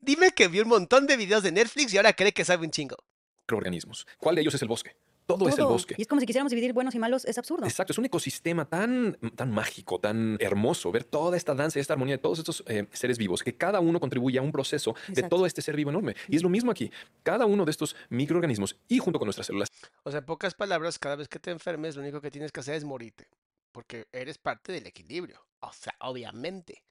Dime 0.00 0.32
que 0.32 0.48
vio 0.48 0.62
un 0.62 0.68
montón 0.68 1.06
de 1.06 1.16
videos 1.16 1.42
de 1.42 1.52
Netflix 1.52 1.92
y 1.92 1.98
ahora 1.98 2.14
cree 2.14 2.32
que 2.32 2.44
sabe 2.44 2.64
un 2.64 2.70
chingo. 2.70 2.96
macroorganismos. 3.42 4.06
¿Cuál 4.18 4.36
de 4.36 4.40
ellos 4.40 4.54
es 4.54 4.62
el 4.62 4.68
bosque? 4.68 4.96
Todo, 5.26 5.48
es 5.48 5.58
el 5.58 5.64
bosque. 5.64 5.94
Y 5.98 6.02
es 6.02 6.08
como 6.08 6.20
si 6.20 6.26
quisiéramos 6.26 6.50
dividir 6.50 6.72
buenos 6.72 6.94
y 6.94 6.98
malos, 6.98 7.24
es 7.24 7.36
absurdo. 7.36 7.66
Exacto, 7.66 7.92
es 7.92 7.98
un 7.98 8.04
ecosistema 8.04 8.64
tan, 8.64 9.18
tan 9.34 9.50
mágico, 9.50 9.98
tan 9.98 10.36
hermoso, 10.40 10.92
ver 10.92 11.04
toda 11.04 11.36
esta 11.36 11.54
danza 11.54 11.78
y 11.78 11.80
esta 11.80 11.94
armonía 11.94 12.16
de 12.16 12.22
todos 12.22 12.38
estos 12.38 12.62
eh, 12.68 12.86
seres 12.92 13.18
vivos, 13.18 13.42
que 13.42 13.56
cada 13.56 13.80
uno 13.80 13.98
contribuye 13.98 14.38
a 14.38 14.42
un 14.42 14.52
proceso 14.52 14.94
de 15.08 15.24
todo 15.24 15.46
este 15.46 15.62
ser 15.62 15.76
vivo 15.76 15.90
enorme. 15.90 16.14
Y 16.28 16.36
es 16.36 16.42
lo 16.42 16.48
mismo 16.48 16.70
aquí, 16.70 16.90
cada 17.22 17.44
uno 17.46 17.64
de 17.64 17.72
estos 17.72 17.96
microorganismos 18.08 18.76
y 18.88 18.98
junto 18.98 19.18
con 19.18 19.26
nuestras 19.26 19.48
células 19.48 19.68
O 20.04 20.10
sea, 20.10 20.20
en 20.20 20.26
pocas 20.26 20.54
palabras, 20.54 20.98
cada 20.98 21.16
vez 21.16 21.28
que 21.28 21.38
te 21.38 21.50
enfermes, 21.50 21.96
lo 21.96 22.02
único 22.02 22.20
que 22.20 22.30
tienes 22.30 22.52
que 22.52 22.60
hacer 22.60 22.74
es 22.74 22.84
morirte. 22.84 23.28
Porque 23.72 24.06
eres 24.12 24.38
parte 24.38 24.72
del 24.72 24.86
equilibrio. 24.86 25.44
O 25.60 25.72
sea, 25.72 25.94
obviamente. 26.00 26.84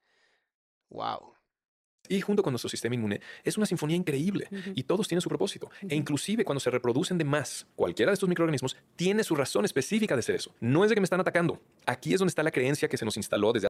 Wow. 0.89 1.35
Y 2.09 2.21
junto 2.21 2.43
con 2.43 2.51
nuestro 2.53 2.69
sistema 2.69 2.95
inmune 2.95 3.21
es 3.43 3.57
una 3.57 3.65
sinfonía 3.65 3.97
increíble 3.97 4.47
y 4.75 4.83
todos 4.83 5.07
tienen 5.07 5.21
su 5.21 5.29
propósito. 5.29 5.69
E 5.87 5.95
inclusive 5.95 6.45
cuando 6.45 6.59
se 6.59 6.69
reproducen 6.69 7.17
de 7.17 7.25
más, 7.25 7.67
cualquiera 7.75 8.11
de 8.11 8.15
estos 8.15 8.29
microorganismos 8.29 8.77
tiene 8.95 9.23
su 9.23 9.35
razón 9.35 9.65
específica 9.65 10.15
de 10.15 10.21
ser 10.21 10.35
eso. 10.35 10.53
No 10.59 10.83
es 10.83 10.89
de 10.89 10.95
que 10.95 11.01
me 11.01 11.05
están 11.05 11.19
atacando. 11.19 11.61
Aquí 11.85 12.13
es 12.13 12.19
donde 12.19 12.29
está 12.29 12.43
la 12.43 12.51
creencia 12.51 12.87
que 12.87 12.97
se 12.97 13.05
nos 13.05 13.17
instaló 13.17 13.53
desde 13.53 13.67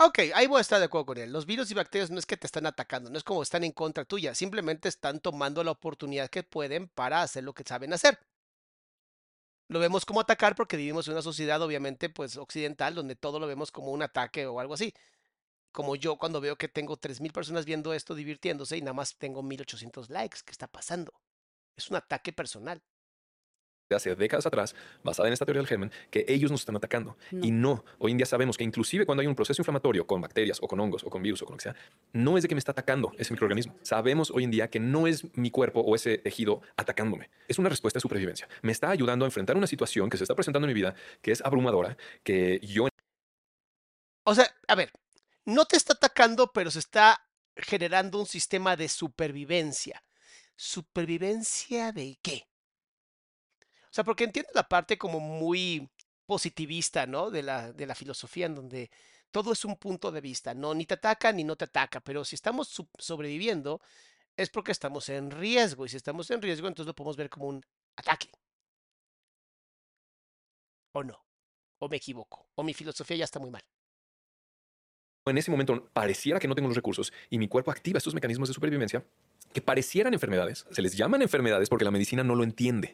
Ok, 0.00 0.20
ahí 0.32 0.46
voy 0.46 0.58
a 0.58 0.60
estar 0.60 0.78
de 0.78 0.84
acuerdo 0.84 1.06
con 1.06 1.18
él. 1.18 1.32
Los 1.32 1.44
virus 1.44 1.72
y 1.72 1.74
bacterias 1.74 2.08
no 2.08 2.20
es 2.20 2.26
que 2.26 2.36
te 2.36 2.46
están 2.46 2.66
atacando, 2.66 3.10
no 3.10 3.18
es 3.18 3.24
como 3.24 3.42
están 3.42 3.64
en 3.64 3.72
contra 3.72 4.04
tuya, 4.04 4.32
simplemente 4.32 4.88
están 4.88 5.18
tomando 5.18 5.64
la 5.64 5.72
oportunidad 5.72 6.28
que 6.28 6.44
pueden 6.44 6.86
para 6.86 7.20
hacer 7.22 7.42
lo 7.42 7.52
que 7.52 7.64
saben 7.66 7.92
hacer. 7.92 8.16
Lo 9.68 9.80
vemos 9.80 10.06
como 10.06 10.20
atacar 10.20 10.54
porque 10.54 10.76
vivimos 10.76 11.08
en 11.08 11.14
una 11.14 11.22
sociedad 11.22 11.60
obviamente 11.60 12.08
pues 12.08 12.36
occidental 12.36 12.94
donde 12.94 13.16
todo 13.16 13.40
lo 13.40 13.48
vemos 13.48 13.72
como 13.72 13.90
un 13.90 14.02
ataque 14.02 14.46
o 14.46 14.60
algo 14.60 14.74
así. 14.74 14.94
Como 15.78 15.94
yo 15.94 16.16
cuando 16.16 16.40
veo 16.40 16.56
que 16.56 16.66
tengo 16.66 16.96
3.000 16.96 17.30
personas 17.30 17.64
viendo 17.64 17.94
esto 17.94 18.16
divirtiéndose 18.16 18.76
y 18.76 18.80
nada 18.80 18.94
más 18.94 19.16
tengo 19.16 19.44
1.800 19.44 20.08
likes, 20.08 20.38
¿qué 20.44 20.50
está 20.50 20.66
pasando? 20.66 21.12
Es 21.76 21.88
un 21.88 21.94
ataque 21.94 22.32
personal 22.32 22.82
hace 23.94 24.16
décadas 24.16 24.44
atrás, 24.44 24.74
basada 25.04 25.28
en 25.28 25.32
esta 25.32 25.46
teoría 25.46 25.60
del 25.60 25.68
germen, 25.68 25.92
que 26.10 26.24
ellos 26.26 26.50
nos 26.50 26.62
están 26.62 26.74
atacando. 26.74 27.16
Y 27.30 27.52
no, 27.52 27.84
hoy 27.98 28.10
en 28.10 28.18
día 28.18 28.26
sabemos 28.26 28.56
que 28.58 28.64
inclusive 28.64 29.06
cuando 29.06 29.20
hay 29.20 29.28
un 29.28 29.36
proceso 29.36 29.62
inflamatorio 29.62 30.04
con 30.04 30.20
bacterias 30.20 30.58
o 30.60 30.66
con 30.66 30.80
hongos 30.80 31.04
o 31.04 31.10
con 31.10 31.22
virus 31.22 31.42
o 31.42 31.46
con 31.46 31.54
lo 31.54 31.58
que 31.58 31.62
sea, 31.62 31.76
no 32.12 32.36
es 32.36 32.42
de 32.42 32.48
que 32.48 32.56
me 32.56 32.58
está 32.58 32.72
atacando 32.72 33.12
ese 33.16 33.32
microorganismo. 33.32 33.76
Sabemos 33.82 34.32
hoy 34.32 34.42
en 34.42 34.50
día 34.50 34.68
que 34.68 34.80
no 34.80 35.06
es 35.06 35.24
mi 35.36 35.52
cuerpo 35.52 35.80
o 35.80 35.94
ese 35.94 36.18
tejido 36.18 36.60
atacándome. 36.76 37.30
Es 37.46 37.60
una 37.60 37.68
respuesta 37.68 37.98
de 37.98 38.02
supervivencia. 38.02 38.48
Me 38.62 38.72
está 38.72 38.90
ayudando 38.90 39.24
a 39.24 39.28
enfrentar 39.28 39.56
una 39.56 39.68
situación 39.68 40.10
que 40.10 40.16
se 40.16 40.24
está 40.24 40.34
presentando 40.34 40.66
en 40.66 40.70
mi 40.70 40.74
vida, 40.74 40.96
que 41.22 41.30
es 41.30 41.40
abrumadora, 41.40 41.96
que 42.24 42.58
yo... 42.64 42.88
O 44.24 44.34
sea, 44.34 44.52
a 44.66 44.74
ver, 44.74 44.90
no 45.48 45.64
te 45.64 45.78
está 45.78 45.94
atacando, 45.94 46.52
pero 46.52 46.70
se 46.70 46.78
está 46.78 47.26
generando 47.56 48.20
un 48.20 48.26
sistema 48.26 48.76
de 48.76 48.88
supervivencia. 48.88 50.04
¿Supervivencia 50.56 51.90
de 51.92 52.18
qué? 52.20 52.46
O 53.84 53.90
sea, 53.90 54.04
porque 54.04 54.24
entiendo 54.24 54.50
la 54.54 54.68
parte 54.68 54.98
como 54.98 55.20
muy 55.20 55.88
positivista, 56.26 57.06
¿no? 57.06 57.30
De 57.30 57.42
la, 57.42 57.72
de 57.72 57.86
la 57.86 57.94
filosofía 57.94 58.44
en 58.44 58.56
donde 58.56 58.90
todo 59.30 59.52
es 59.52 59.64
un 59.64 59.76
punto 59.76 60.12
de 60.12 60.20
vista, 60.20 60.52
no 60.52 60.74
ni 60.74 60.84
te 60.84 60.94
ataca 60.94 61.32
ni 61.32 61.44
no 61.44 61.56
te 61.56 61.64
ataca, 61.64 62.00
pero 62.00 62.24
si 62.24 62.34
estamos 62.34 62.68
sobreviviendo 62.98 63.80
es 64.36 64.50
porque 64.50 64.72
estamos 64.72 65.08
en 65.08 65.30
riesgo 65.30 65.86
y 65.86 65.88
si 65.88 65.96
estamos 65.96 66.30
en 66.30 66.42
riesgo 66.42 66.68
entonces 66.68 66.88
lo 66.88 66.94
podemos 66.94 67.16
ver 67.16 67.30
como 67.30 67.46
un 67.46 67.64
ataque. 67.96 68.30
¿O 70.92 71.02
no? 71.02 71.24
¿O 71.78 71.88
me 71.88 71.96
equivoco? 71.96 72.48
¿O 72.54 72.62
mi 72.62 72.74
filosofía 72.74 73.16
ya 73.18 73.24
está 73.24 73.38
muy 73.38 73.50
mal? 73.50 73.64
En 75.30 75.38
ese 75.38 75.50
momento 75.50 75.88
pareciera 75.92 76.38
que 76.38 76.48
no 76.48 76.54
tengo 76.54 76.68
los 76.68 76.76
recursos 76.76 77.12
y 77.30 77.38
mi 77.38 77.48
cuerpo 77.48 77.70
activa 77.70 77.98
estos 77.98 78.14
mecanismos 78.14 78.48
de 78.48 78.54
supervivencia 78.54 79.04
que 79.52 79.62
parecieran 79.62 80.14
enfermedades. 80.14 80.66
Se 80.70 80.82
les 80.82 80.96
llaman 80.96 81.22
enfermedades 81.22 81.68
porque 81.68 81.84
la 81.84 81.90
medicina 81.90 82.22
no 82.22 82.34
lo 82.34 82.44
entiende. 82.44 82.92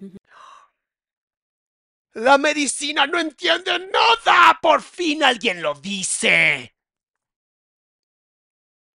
La 2.12 2.38
medicina 2.38 3.06
no 3.06 3.18
entiende 3.18 3.78
nada. 3.78 4.58
Por 4.62 4.82
fin 4.82 5.24
alguien 5.24 5.62
lo 5.62 5.74
dice. 5.74 6.74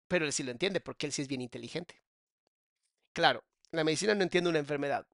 Pero 0.07 0.25
él 0.25 0.33
sí 0.33 0.43
lo 0.43 0.51
entiende 0.51 0.79
porque 0.79 1.05
él 1.05 1.11
sí 1.11 1.21
es 1.21 1.27
bien 1.27 1.41
inteligente. 1.41 2.01
Claro, 3.13 3.43
la 3.71 3.83
medicina 3.83 4.15
no 4.15 4.23
entiende 4.23 4.49
una 4.49 4.59
enfermedad. 4.59 5.05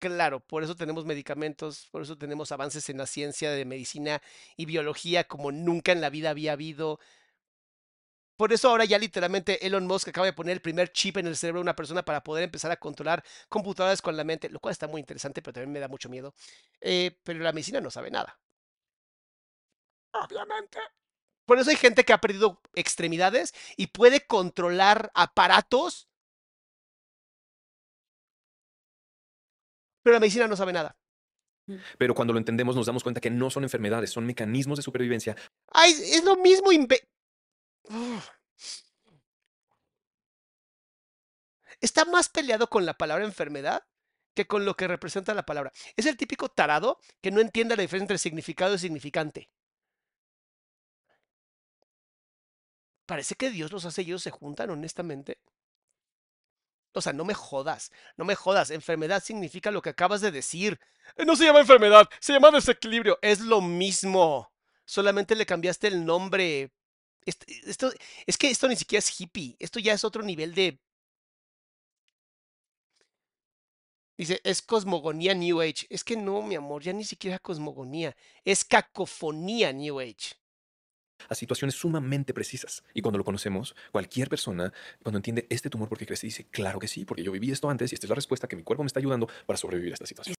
Claro, 0.00 0.40
por 0.40 0.64
eso 0.64 0.74
tenemos 0.76 1.04
medicamentos, 1.04 1.88
por 1.90 2.00
eso 2.02 2.16
tenemos 2.16 2.52
avances 2.52 2.88
en 2.88 2.96
la 2.96 3.06
ciencia 3.06 3.50
de 3.50 3.66
medicina 3.66 4.22
y 4.56 4.64
biología 4.64 5.24
como 5.28 5.52
nunca 5.52 5.92
en 5.92 6.00
la 6.00 6.08
vida 6.08 6.30
había 6.30 6.52
habido. 6.52 6.98
Por 8.36 8.54
eso 8.54 8.70
ahora 8.70 8.86
ya 8.86 8.98
literalmente 8.98 9.66
Elon 9.66 9.86
Musk 9.86 10.08
acaba 10.08 10.24
de 10.26 10.32
poner 10.32 10.54
el 10.54 10.62
primer 10.62 10.90
chip 10.92 11.18
en 11.18 11.26
el 11.26 11.36
cerebro 11.36 11.58
de 11.60 11.64
una 11.64 11.76
persona 11.76 12.02
para 12.02 12.22
poder 12.24 12.44
empezar 12.44 12.70
a 12.70 12.78
controlar 12.78 13.22
computadoras 13.50 14.00
con 14.00 14.16
la 14.16 14.24
mente, 14.24 14.48
lo 14.48 14.60
cual 14.60 14.72
está 14.72 14.88
muy 14.88 15.00
interesante, 15.00 15.42
pero 15.42 15.52
también 15.52 15.72
me 15.72 15.80
da 15.80 15.88
mucho 15.88 16.08
miedo. 16.08 16.34
Eh, 16.80 17.18
pero 17.22 17.40
la 17.40 17.52
medicina 17.52 17.80
no 17.82 17.90
sabe 17.90 18.10
nada. 18.10 18.40
Obviamente. 20.12 20.78
Por 21.46 21.58
eso 21.58 21.70
hay 21.70 21.76
gente 21.76 22.04
que 22.04 22.12
ha 22.12 22.20
perdido 22.20 22.60
extremidades 22.74 23.54
y 23.76 23.88
puede 23.88 24.26
controlar 24.26 25.10
aparatos. 25.14 26.09
Pero 30.02 30.14
la 30.14 30.20
medicina 30.20 30.46
no 30.46 30.56
sabe 30.56 30.72
nada. 30.72 30.96
Mm. 31.66 31.76
Pero 31.98 32.14
cuando 32.14 32.32
lo 32.32 32.38
entendemos 32.38 32.76
nos 32.76 32.86
damos 32.86 33.02
cuenta 33.02 33.20
que 33.20 33.30
no 33.30 33.50
son 33.50 33.64
enfermedades, 33.64 34.10
son 34.10 34.26
mecanismos 34.26 34.78
de 34.78 34.82
supervivencia. 34.82 35.36
Ay, 35.68 35.92
es 35.92 36.24
lo 36.24 36.36
mismo. 36.36 36.70
Está 41.80 42.04
más 42.04 42.28
peleado 42.28 42.68
con 42.68 42.84
la 42.86 42.94
palabra 42.94 43.24
enfermedad 43.24 43.84
que 44.34 44.46
con 44.46 44.64
lo 44.64 44.74
que 44.74 44.88
representa 44.88 45.34
la 45.34 45.46
palabra. 45.46 45.72
Es 45.96 46.06
el 46.06 46.16
típico 46.16 46.48
tarado 46.48 46.98
que 47.20 47.30
no 47.30 47.40
entiende 47.40 47.76
la 47.76 47.82
diferencia 47.82 48.04
entre 48.04 48.18
significado 48.18 48.74
y 48.74 48.78
significante. 48.78 49.50
Parece 53.06 53.34
que 53.34 53.50
Dios 53.50 53.72
los 53.72 53.84
hace 53.86 54.02
y 54.02 54.06
ellos 54.06 54.22
se 54.22 54.30
juntan, 54.30 54.70
honestamente. 54.70 55.40
O 56.92 57.00
sea, 57.00 57.12
no 57.12 57.24
me 57.24 57.34
jodas, 57.34 57.92
no 58.16 58.24
me 58.24 58.34
jodas. 58.34 58.70
Enfermedad 58.70 59.22
significa 59.22 59.70
lo 59.70 59.82
que 59.82 59.90
acabas 59.90 60.20
de 60.20 60.30
decir. 60.30 60.80
No 61.24 61.36
se 61.36 61.44
llama 61.44 61.60
enfermedad, 61.60 62.08
se 62.20 62.32
llama 62.32 62.50
desequilibrio. 62.50 63.18
Es 63.22 63.40
lo 63.40 63.60
mismo. 63.60 64.52
Solamente 64.84 65.34
le 65.36 65.46
cambiaste 65.46 65.88
el 65.88 66.04
nombre 66.04 66.72
esto, 67.26 67.92
es 68.26 68.38
que 68.38 68.50
esto 68.50 68.68
ni 68.68 68.76
siquiera 68.76 69.00
es 69.00 69.20
hippie, 69.20 69.56
esto 69.58 69.78
ya 69.78 69.92
es 69.92 70.04
otro 70.04 70.22
nivel 70.22 70.54
de... 70.54 70.80
Dice, 74.16 74.40
es 74.44 74.60
cosmogonía 74.60 75.34
New 75.34 75.62
Age. 75.62 75.86
Es 75.88 76.04
que 76.04 76.14
no, 76.16 76.42
mi 76.42 76.54
amor, 76.54 76.82
ya 76.82 76.92
ni 76.92 77.04
siquiera 77.04 77.38
cosmogonía, 77.38 78.14
es 78.44 78.64
cacofonía 78.64 79.72
New 79.72 79.98
Age. 79.98 80.39
A 81.28 81.34
situaciones 81.34 81.74
sumamente 81.74 82.34
precisas. 82.34 82.82
Y 82.94 83.02
cuando 83.02 83.18
lo 83.18 83.24
conocemos, 83.24 83.74
cualquier 83.92 84.28
persona, 84.28 84.72
cuando 85.02 85.18
entiende 85.18 85.46
este 85.50 85.70
tumor 85.70 85.88
porque 85.88 86.06
crece, 86.06 86.26
dice, 86.26 86.46
claro 86.50 86.78
que 86.78 86.88
sí, 86.88 87.04
porque 87.04 87.22
yo 87.22 87.32
viví 87.32 87.50
esto 87.50 87.68
antes 87.68 87.92
y 87.92 87.94
esta 87.94 88.06
es 88.06 88.10
la 88.10 88.16
respuesta 88.16 88.48
que 88.48 88.56
mi 88.56 88.62
cuerpo 88.62 88.82
me 88.82 88.88
está 88.88 89.00
ayudando 89.00 89.28
para 89.46 89.56
sobrevivir 89.56 89.92
a 89.92 89.94
esta 89.94 90.06
situación. 90.06 90.34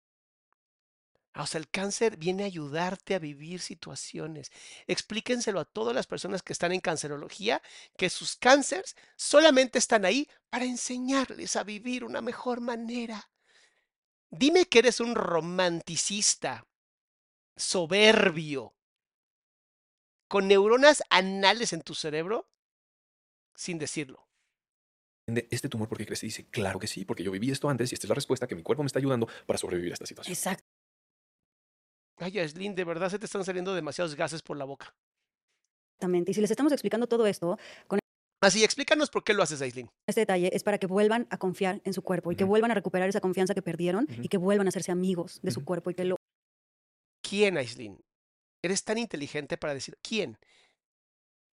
O 1.33 1.47
sea, 1.47 1.59
el 1.59 1.69
cáncer 1.69 2.17
viene 2.17 2.43
a 2.43 2.47
ayudarte 2.47 3.15
a 3.15 3.19
vivir 3.19 3.61
situaciones. 3.61 4.51
Explíquenselo 4.85 5.61
a 5.61 5.65
todas 5.65 5.95
las 5.95 6.05
personas 6.05 6.43
que 6.43 6.51
están 6.51 6.73
en 6.73 6.81
cancerología, 6.81 7.61
que 7.97 8.09
sus 8.09 8.35
cánceres 8.35 8.97
solamente 9.15 9.79
están 9.79 10.03
ahí 10.03 10.27
para 10.49 10.65
enseñarles 10.65 11.55
a 11.55 11.63
vivir 11.63 12.03
una 12.03 12.21
mejor 12.21 12.59
manera. 12.59 13.29
Dime 14.29 14.65
que 14.65 14.79
eres 14.79 14.99
un 14.99 15.15
romanticista, 15.15 16.67
soberbio, 17.55 18.75
con 20.31 20.47
neuronas 20.47 21.03
anales 21.09 21.73
en 21.73 21.81
tu 21.81 21.93
cerebro, 21.93 22.47
sin 23.53 23.77
decirlo 23.77 24.31
este 25.49 25.69
tumor 25.69 25.87
porque 25.87 26.05
crece 26.05 26.25
dice, 26.25 26.45
claro 26.49 26.79
que 26.79 26.87
sí, 26.87 27.05
porque 27.05 27.23
yo 27.23 27.31
viví 27.31 27.51
esto 27.51 27.69
antes 27.69 27.91
y 27.91 27.95
esta 27.95 28.05
es 28.05 28.09
la 28.09 28.15
respuesta 28.15 28.47
que 28.47 28.55
mi 28.55 28.63
cuerpo 28.63 28.83
me 28.83 28.87
está 28.87 28.99
ayudando 28.99 29.27
para 29.45 29.57
sobrevivir 29.57 29.91
a 29.91 29.93
esta 29.93 30.05
situación. 30.05 30.33
Exacto. 30.33 30.65
Ay, 32.17 32.37
Aislinn, 32.39 32.75
de 32.75 32.83
verdad 32.83 33.09
se 33.09 33.17
te 33.17 33.25
están 33.25 33.45
saliendo 33.45 33.73
demasiados 33.73 34.15
gases 34.15 34.41
por 34.41 34.57
la 34.57 34.65
boca. 34.65 34.93
Exactamente. 35.93 36.31
Y 36.31 36.33
si 36.33 36.41
les 36.41 36.51
estamos 36.51 36.73
explicando 36.73 37.07
todo 37.07 37.27
esto 37.27 37.57
con 37.87 37.99
Así, 38.43 38.63
explícanos 38.63 39.11
por 39.11 39.23
qué 39.23 39.35
lo 39.35 39.43
haces, 39.43 39.61
Aislinn. 39.61 39.89
Este 40.07 40.21
detalle 40.21 40.49
es 40.53 40.63
para 40.63 40.79
que 40.79 40.87
vuelvan 40.87 41.27
a 41.29 41.37
confiar 41.37 41.79
en 41.85 41.93
su 41.93 42.01
cuerpo 42.01 42.31
y 42.31 42.35
que 42.35 42.43
vuelvan 42.43 42.71
a 42.71 42.73
recuperar 42.73 43.07
esa 43.07 43.21
confianza 43.21 43.53
que 43.53 43.61
perdieron 43.61 44.07
y 44.09 44.27
que 44.27 44.37
vuelvan 44.37 44.67
a 44.67 44.69
hacerse 44.69 44.91
amigos 44.91 45.39
de 45.43 45.51
su 45.51 45.63
cuerpo 45.63 45.91
y 45.91 45.93
que 45.93 46.05
lo... 46.05 46.15
¿Quién, 47.21 47.57
Aislinn? 47.57 48.01
Eres 48.61 48.83
tan 48.83 48.97
inteligente 48.97 49.57
para 49.57 49.73
decir, 49.73 49.97
¿quién? 50.01 50.37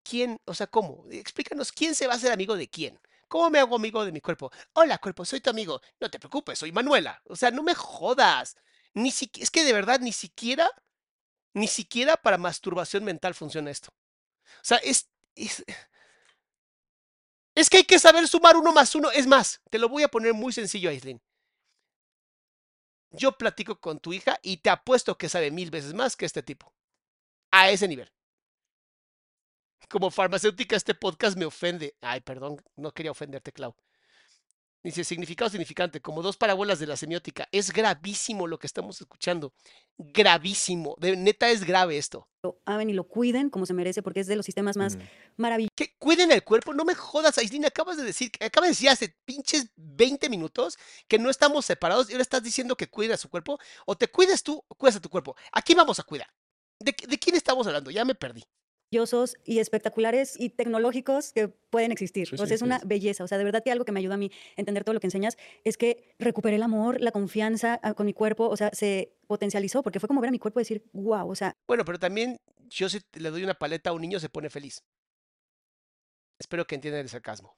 ¿Quién? 0.03 0.39
O 0.45 0.53
sea, 0.53 0.67
¿cómo? 0.67 1.05
Explícanos, 1.11 1.71
¿quién 1.71 1.95
se 1.95 2.07
va 2.07 2.13
a 2.13 2.15
hacer 2.17 2.31
amigo 2.31 2.55
de 2.55 2.69
quién? 2.69 2.99
¿Cómo 3.27 3.49
me 3.49 3.59
hago 3.59 3.75
amigo 3.75 4.05
de 4.05 4.11
mi 4.11 4.21
cuerpo? 4.21 4.51
Hola, 4.73 4.99
cuerpo, 4.99 5.25
soy 5.25 5.41
tu 5.41 5.49
amigo. 5.49 5.81
No 5.99 6.09
te 6.09 6.19
preocupes, 6.19 6.59
soy 6.59 6.71
Manuela. 6.71 7.21
O 7.25 7.35
sea, 7.35 7.51
no 7.51 7.63
me 7.63 7.73
jodas. 7.73 8.55
Ni 8.93 9.09
es 9.09 9.51
que 9.51 9.63
de 9.63 9.73
verdad 9.73 9.99
ni 9.99 10.11
siquiera, 10.13 10.69
ni 11.53 11.67
siquiera 11.67 12.17
para 12.17 12.37
masturbación 12.37 13.03
mental 13.03 13.35
funciona 13.35 13.71
esto. 13.71 13.89
O 13.91 14.63
sea, 14.63 14.77
es, 14.77 15.09
es, 15.35 15.65
es 17.55 17.69
que 17.69 17.77
hay 17.77 17.83
que 17.85 17.99
saber 17.99 18.27
sumar 18.27 18.57
uno 18.57 18.71
más 18.73 18.93
uno. 18.95 19.09
Es 19.11 19.27
más, 19.27 19.61
te 19.71 19.79
lo 19.79 19.89
voy 19.89 20.03
a 20.03 20.09
poner 20.09 20.33
muy 20.33 20.53
sencillo, 20.53 20.89
Aislinn. 20.89 21.21
Yo 23.09 23.31
platico 23.31 23.79
con 23.79 23.99
tu 23.99 24.13
hija 24.13 24.37
y 24.43 24.57
te 24.57 24.69
apuesto 24.69 25.17
que 25.17 25.27
sabe 25.27 25.49
mil 25.49 25.71
veces 25.71 25.95
más 25.95 26.15
que 26.15 26.27
este 26.27 26.43
tipo. 26.43 26.74
A 27.57 27.69
ese 27.69 27.87
nivel. 27.87 28.11
Como 29.89 30.11
farmacéutica, 30.11 30.75
este 30.75 30.93
podcast 30.93 31.37
me 31.37 31.45
ofende. 31.45 31.95
Ay, 32.01 32.19
perdón, 32.19 32.57
no 32.75 32.91
quería 32.91 33.11
ofenderte, 33.11 33.53
Clau. 33.53 33.73
Dice, 34.83 35.03
significado 35.03 35.49
significante, 35.49 36.01
como 36.01 36.21
dos 36.21 36.35
parábolas 36.37 36.79
de 36.79 36.85
la 36.85 36.97
semiótica. 36.97 37.47
Es 37.51 37.71
gravísimo 37.71 38.45
lo 38.45 38.59
que 38.59 38.67
estamos 38.67 38.99
escuchando. 38.99 39.53
Gravísimo. 39.97 40.95
De, 40.99 41.15
neta 41.15 41.49
es 41.49 41.63
grave 41.63 41.97
esto. 41.97 42.27
lo 42.43 42.59
amen 42.65 42.89
y 42.89 42.93
lo 42.93 43.07
cuiden 43.07 43.49
como 43.49 43.65
se 43.65 43.73
merece, 43.73 44.03
porque 44.03 44.19
es 44.19 44.27
de 44.27 44.35
los 44.35 44.45
sistemas 44.45 44.75
más 44.77 44.97
Mm. 44.97 45.01
maravillosos 45.37 45.73
Que 45.75 45.95
cuiden 45.97 46.31
el 46.31 46.43
cuerpo. 46.43 46.73
No 46.73 46.83
me 46.85 46.93
jodas, 46.93 47.37
Aislinn. 47.37 47.65
Acabas 47.65 47.95
de 47.97 48.03
decir, 48.03 48.31
acabas 48.41 48.67
de 48.67 48.71
decir 48.73 48.89
hace 48.89 49.15
pinches 49.23 49.71
20 49.77 50.29
minutos 50.29 50.77
que 51.07 51.17
no 51.19 51.29
estamos 51.29 51.65
separados 51.65 52.09
y 52.09 52.13
ahora 52.13 52.21
estás 52.23 52.43
diciendo 52.43 52.75
que 52.75 52.87
cuiden 52.89 53.13
a 53.13 53.17
su 53.17 53.29
cuerpo. 53.29 53.57
O 53.85 53.95
te 53.95 54.07
cuides 54.09 54.43
tú 54.43 54.61
o 54.67 54.75
cuidas 54.75 54.97
a 54.97 55.01
tu 55.01 55.09
cuerpo. 55.09 55.35
Aquí 55.53 55.73
vamos 55.73 55.99
a 55.99 56.03
cuidar. 56.03 56.27
¿De, 56.79 56.95
de 57.07 57.17
quién 57.17 57.35
estamos 57.35 57.67
hablando? 57.67 57.91
Ya 57.91 58.05
me 58.05 58.15
perdí. 58.15 58.43
y 59.45 59.59
espectaculares 59.59 60.39
y 60.39 60.49
tecnológicos 60.49 61.33
que 61.33 61.47
pueden 61.49 61.91
existir. 61.91 62.27
Sí, 62.27 62.35
o 62.35 62.37
sea, 62.37 62.47
sí, 62.47 62.53
es 62.53 62.59
sí, 62.59 62.65
una 62.65 62.79
belleza. 62.85 63.23
O 63.23 63.27
sea, 63.27 63.37
de 63.37 63.43
verdad 63.43 63.63
que 63.63 63.71
algo 63.71 63.83
que 63.85 63.91
me 63.91 63.99
ayuda 63.99 64.13
a 64.15 64.17
mí 64.17 64.31
a 64.57 64.61
entender 64.61 64.83
todo 64.83 64.93
lo 64.93 64.99
que 64.99 65.07
enseñas 65.07 65.37
es 65.63 65.77
que 65.77 66.15
recuperé 66.19 66.55
el 66.55 66.63
amor, 66.63 67.01
la 67.01 67.11
confianza 67.11 67.79
ah, 67.83 67.93
con 67.93 68.05
mi 68.05 68.13
cuerpo. 68.13 68.47
O 68.47 68.55
sea, 68.57 68.69
se 68.73 69.17
potencializó 69.27 69.83
porque 69.83 69.99
fue 69.99 70.07
como 70.07 70.21
ver 70.21 70.29
a 70.29 70.31
mi 70.31 70.39
cuerpo 70.39 70.59
y 70.59 70.63
decir, 70.63 70.83
wow, 70.93 71.29
o 71.29 71.35
sea, 71.35 71.53
Bueno, 71.67 71.83
pero 71.85 71.99
también 71.99 72.37
yo 72.69 72.89
si 72.89 72.99
le 73.13 73.29
doy 73.31 73.43
una 73.43 73.53
paleta 73.55 73.89
a 73.89 73.93
un 73.93 74.01
niño 74.01 74.19
se 74.19 74.29
pone 74.29 74.49
feliz. 74.49 74.83
Espero 76.39 76.65
que 76.65 76.75
entiendan 76.75 77.01
el 77.01 77.09
sarcasmo. 77.09 77.57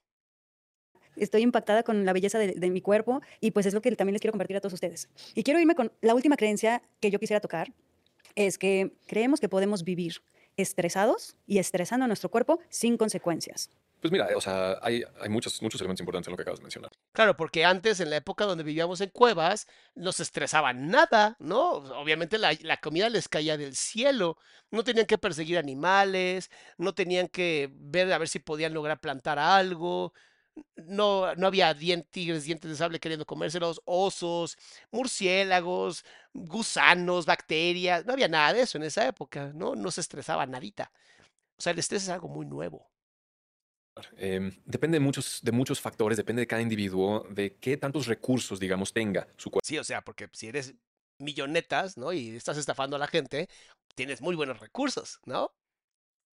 estoy 1.15 1.41
impactada 1.41 1.84
con 1.84 2.06
la 2.06 2.14
belleza 2.14 2.38
de, 2.39 2.53
de 2.53 2.69
mi 2.69 2.81
cuerpo 2.81 3.22
y 3.39 3.52
pues 3.52 3.65
es 3.65 3.73
lo 3.73 3.81
que 3.81 3.95
también 3.95 4.14
les 4.14 4.22
quiero 4.22 4.34
compartir 4.34 4.57
a 4.57 4.61
todos 4.61 4.73
ustedes. 4.73 5.10
Y 5.35 5.44
quiero 5.44 5.60
irme 5.60 5.76
con 5.76 5.91
la 6.02 6.14
última 6.15 6.38
creencia 6.38 6.81
que 6.99 7.10
yo 7.11 7.19
quisiera 7.19 7.39
tocar, 7.41 7.73
es 8.38 8.59
que 8.59 8.93
creemos 9.07 9.39
que 9.39 9.49
podemos 9.49 9.84
vivir 9.84 10.22
estresados 10.57 11.35
y 11.47 11.57
estresando 11.57 12.05
a 12.05 12.07
nuestro 12.07 12.30
cuerpo 12.30 12.59
sin 12.69 12.95
consecuencias. 12.95 13.69
Pues 13.99 14.11
mira, 14.11 14.30
o 14.35 14.41
sea, 14.41 14.77
hay, 14.84 15.03
hay 15.19 15.30
muchos, 15.30 15.59
muchos 15.64 15.81
elementos 15.81 16.01
importantes 16.01 16.27
en 16.27 16.34
lo 16.34 16.38
que 16.38 16.43
acabas 16.43 16.59
de 16.59 16.65
mencionar. 16.65 16.91
Claro, 17.14 17.35
porque 17.35 17.65
antes, 17.65 17.99
en 17.99 18.11
la 18.11 18.18
época 18.18 18.45
donde 18.45 18.64
vivíamos 18.64 19.01
en 19.01 19.09
cuevas, 19.09 19.65
no 19.95 20.11
se 20.11 20.22
estresaba 20.22 20.72
nada, 20.72 21.35
¿no? 21.39 21.72
Obviamente 21.72 22.38
la, 22.38 22.55
la 22.61 22.77
comida 22.77 23.09
les 23.09 23.27
caía 23.27 23.57
del 23.57 23.76
cielo, 23.76 24.38
no 24.69 24.84
tenían 24.84 25.07
que 25.07 25.18
perseguir 25.18 25.57
animales, 25.57 26.51
no 26.77 26.93
tenían 26.93 27.27
que 27.27 27.72
ver 27.73 28.14
a 28.14 28.19
ver 28.19 28.27
si 28.27 28.38
podían 28.38 28.76
lograr 28.76 28.99
plantar 28.99 29.39
algo, 29.39 30.14
no, 30.75 31.35
no 31.35 31.47
había 31.47 31.73
dien- 31.75 32.05
tigres, 32.09 32.43
dientes 32.45 32.69
de 32.71 32.77
sable 32.77 32.99
queriendo 32.99 33.25
comérselos, 33.25 33.81
osos, 33.85 34.57
murciélagos, 34.91 36.05
gusanos, 36.34 37.25
bacterias, 37.25 38.05
no 38.05 38.13
había 38.13 38.27
nada 38.27 38.53
de 38.53 38.61
eso 38.61 38.77
en 38.77 38.84
esa 38.85 39.07
época, 39.07 39.51
¿no? 39.53 39.75
No 39.75 39.91
se 39.91 40.01
estresaba 40.01 40.45
nadita. 40.45 40.91
O 41.57 41.61
sea, 41.63 41.73
el 41.73 41.79
estrés 41.79 42.03
es 42.03 42.09
algo 42.09 42.27
muy 42.29 42.45
nuevo. 42.45 42.89
Eh, 44.17 44.51
depende 44.65 44.97
de 44.97 44.99
muchos, 44.99 45.39
de 45.41 45.51
muchos 45.51 45.81
factores, 45.81 46.17
depende 46.17 46.41
de 46.41 46.47
cada 46.47 46.61
individuo, 46.61 47.25
de 47.29 47.55
qué 47.57 47.77
tantos 47.77 48.05
recursos, 48.07 48.59
digamos, 48.59 48.93
tenga 48.93 49.27
su 49.38 49.49
cuerpo. 49.49 49.65
Sí, 49.65 49.77
o 49.77 49.84
sea, 49.84 50.01
porque 50.03 50.29
si 50.34 50.47
eres 50.47 50.75
millonetas, 51.19 51.97
¿no? 51.97 52.13
Y 52.13 52.35
estás 52.35 52.57
estafando 52.57 52.95
a 52.95 52.99
la 52.99 53.07
gente, 53.07 53.49
tienes 53.95 54.21
muy 54.21 54.35
buenos 54.35 54.59
recursos, 54.59 55.19
¿no? 55.25 55.51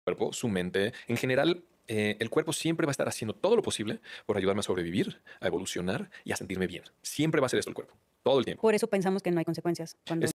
cuerpo, 0.04 0.32
su 0.32 0.48
mente. 0.48 0.92
En 1.06 1.16
general, 1.16 1.64
eh, 1.88 2.16
el 2.20 2.30
cuerpo 2.30 2.52
siempre 2.52 2.86
va 2.86 2.90
a 2.90 2.92
estar 2.92 3.08
haciendo 3.08 3.34
todo 3.34 3.56
lo 3.56 3.62
posible 3.62 4.00
por 4.26 4.36
ayudarme 4.36 4.60
a 4.60 4.62
sobrevivir, 4.62 5.22
a 5.40 5.46
evolucionar 5.46 6.10
y 6.24 6.32
a 6.32 6.36
sentirme 6.36 6.66
bien. 6.66 6.84
Siempre 7.02 7.40
va 7.40 7.46
a 7.46 7.50
ser 7.50 7.58
esto 7.58 7.70
el 7.70 7.74
cuerpo, 7.74 7.94
todo 8.22 8.38
el 8.38 8.44
tiempo. 8.44 8.62
Por 8.62 8.74
eso 8.74 8.86
pensamos 8.88 9.22
que 9.22 9.30
no 9.30 9.38
hay 9.38 9.44
consecuencias. 9.44 9.96
Cuando 10.06 10.26
Es- 10.26 10.32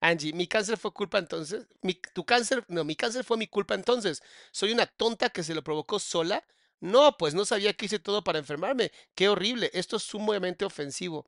Angie, 0.00 0.32
mi 0.32 0.46
cáncer 0.46 0.76
fue 0.76 0.92
culpa 0.92 1.18
entonces. 1.18 1.66
Mi, 1.82 1.94
tu 1.94 2.24
cáncer, 2.24 2.64
no, 2.68 2.84
mi 2.84 2.96
cáncer 2.96 3.24
fue 3.24 3.36
mi 3.36 3.46
culpa 3.46 3.74
entonces. 3.74 4.22
Soy 4.52 4.72
una 4.72 4.86
tonta 4.86 5.30
que 5.30 5.42
se 5.42 5.54
lo 5.54 5.62
provocó 5.64 5.98
sola. 5.98 6.44
No, 6.80 7.16
pues 7.16 7.34
no 7.34 7.44
sabía 7.44 7.72
que 7.72 7.86
hice 7.86 7.98
todo 7.98 8.22
para 8.22 8.38
enfermarme. 8.38 8.92
Qué 9.14 9.28
horrible. 9.28 9.70
Esto 9.72 9.96
es 9.96 10.02
sumamente 10.02 10.64
ofensivo. 10.64 11.26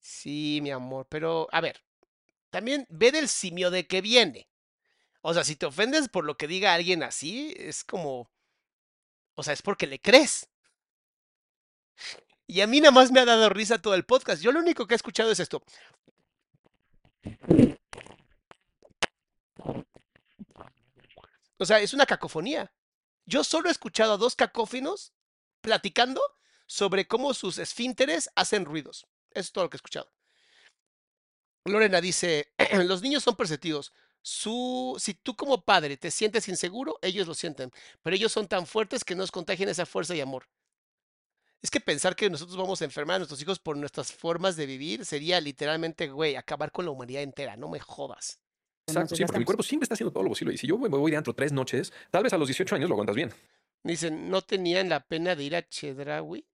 Sí, 0.00 0.60
mi 0.62 0.70
amor, 0.70 1.06
pero 1.08 1.46
a 1.52 1.60
ver, 1.60 1.82
también 2.50 2.86
ve 2.90 3.12
del 3.12 3.28
simio 3.28 3.70
de 3.70 3.86
que 3.88 4.02
viene. 4.02 4.49
O 5.22 5.34
sea, 5.34 5.44
si 5.44 5.56
te 5.56 5.66
ofendes 5.66 6.08
por 6.08 6.24
lo 6.24 6.36
que 6.36 6.46
diga 6.48 6.74
alguien 6.74 7.02
así, 7.02 7.54
es 7.56 7.84
como, 7.84 8.30
o 9.34 9.42
sea, 9.42 9.52
es 9.52 9.62
porque 9.62 9.86
le 9.86 10.00
crees. 10.00 10.48
Y 12.46 12.62
a 12.62 12.66
mí 12.66 12.80
nada 12.80 12.90
más 12.90 13.12
me 13.12 13.20
ha 13.20 13.24
dado 13.24 13.48
risa 13.48 13.80
todo 13.80 13.94
el 13.94 14.04
podcast. 14.04 14.42
Yo 14.42 14.50
lo 14.50 14.60
único 14.60 14.86
que 14.86 14.94
he 14.94 14.96
escuchado 14.96 15.30
es 15.30 15.40
esto. 15.40 15.62
O 21.58 21.66
sea, 21.66 21.78
es 21.80 21.92
una 21.92 22.06
cacofonía. 22.06 22.72
Yo 23.26 23.44
solo 23.44 23.68
he 23.68 23.72
escuchado 23.72 24.14
a 24.14 24.16
dos 24.16 24.34
cacófinos 24.34 25.12
platicando 25.60 26.20
sobre 26.66 27.06
cómo 27.06 27.34
sus 27.34 27.58
esfínteres 27.58 28.30
hacen 28.34 28.64
ruidos. 28.64 29.06
Eso 29.30 29.40
es 29.40 29.52
todo 29.52 29.64
lo 29.64 29.70
que 29.70 29.76
he 29.76 29.78
escuchado. 29.78 30.10
Lorena 31.66 32.00
dice, 32.00 32.52
los 32.84 33.02
niños 33.02 33.22
son 33.22 33.36
perceptivos. 33.36 33.92
Su, 34.22 34.96
si 34.98 35.14
tú 35.14 35.34
como 35.36 35.64
padre 35.64 35.96
te 35.96 36.10
sientes 36.10 36.48
inseguro, 36.48 36.98
ellos 37.02 37.26
lo 37.26 37.34
sienten, 37.34 37.70
pero 38.02 38.16
ellos 38.16 38.32
son 38.32 38.48
tan 38.48 38.66
fuertes 38.66 39.04
que 39.04 39.14
nos 39.14 39.30
contagian 39.32 39.68
esa 39.68 39.86
fuerza 39.86 40.14
y 40.14 40.20
amor. 40.20 40.46
Es 41.62 41.70
que 41.70 41.80
pensar 41.80 42.16
que 42.16 42.30
nosotros 42.30 42.56
vamos 42.56 42.80
a 42.80 42.84
enfermar 42.86 43.16
a 43.16 43.18
nuestros 43.18 43.40
hijos 43.42 43.58
por 43.58 43.76
nuestras 43.76 44.12
formas 44.12 44.56
de 44.56 44.66
vivir 44.66 45.04
sería 45.04 45.40
literalmente, 45.40 46.08
güey, 46.08 46.36
acabar 46.36 46.72
con 46.72 46.84
la 46.86 46.90
humanidad 46.90 47.22
entera, 47.22 47.56
no 47.56 47.68
me 47.68 47.80
jodas. 47.80 48.40
Exacto, 48.86 49.14
sí, 49.14 49.24
porque 49.24 49.38
mi 49.38 49.44
desgastamos. 49.44 49.46
cuerpo 49.46 49.62
siempre 49.62 49.84
está 49.84 49.94
haciendo 49.94 50.12
todo 50.12 50.22
lo 50.24 50.30
posible. 50.30 50.54
Y 50.54 50.58
si 50.58 50.66
yo 50.66 50.76
me 50.78 50.88
voy 50.88 51.10
de 51.10 51.16
antro 51.16 51.34
tres 51.34 51.52
noches, 51.52 51.92
tal 52.10 52.24
vez 52.24 52.32
a 52.32 52.38
los 52.38 52.48
18 52.48 52.74
años 52.74 52.88
lo 52.88 52.94
aguantas 52.94 53.16
bien. 53.16 53.30
Dicen, 53.82 54.30
¿no 54.30 54.40
tenían 54.40 54.88
la 54.88 55.00
pena 55.06 55.36
de 55.36 55.44
ir 55.44 55.54
a 55.54 55.68
Chedraui? 55.68 56.46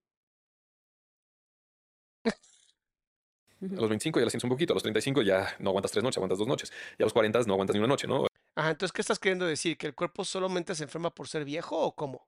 A 3.63 3.81
los 3.81 3.89
25 3.89 4.19
ya 4.21 4.25
la 4.25 4.31
sientes 4.31 4.45
un 4.45 4.51
poquito, 4.51 4.73
a 4.73 4.77
los 4.77 4.83
35 4.83 5.23
ya 5.23 5.57
no 5.59 5.71
aguantas 5.71 5.93
tres 5.93 6.03
noches, 6.03 6.19
aguantas 6.19 6.39
dos 6.39 6.49
noches. 6.49 6.73
Y 6.99 7.03
a 7.03 7.07
los 7.07 7.13
40 7.13 7.41
no 7.47 7.55
aguantas 7.55 7.75
ni 7.75 7.79
una 7.79 7.89
noche, 7.89 8.07
¿no? 8.07 8.27
Ajá, 8.55 8.71
entonces, 8.71 8.93
¿qué 8.93 9.01
estás 9.01 9.19
queriendo 9.19 9.47
decir? 9.47 9.77
¿Que 9.77 9.87
el 9.87 9.95
cuerpo 9.95 10.25
solamente 10.25 10.75
se 10.75 10.85
enferma 10.85 11.15
por 11.15 11.29
ser 11.29 11.45
viejo 11.45 11.79
o 11.79 11.95
cómo? 11.95 12.27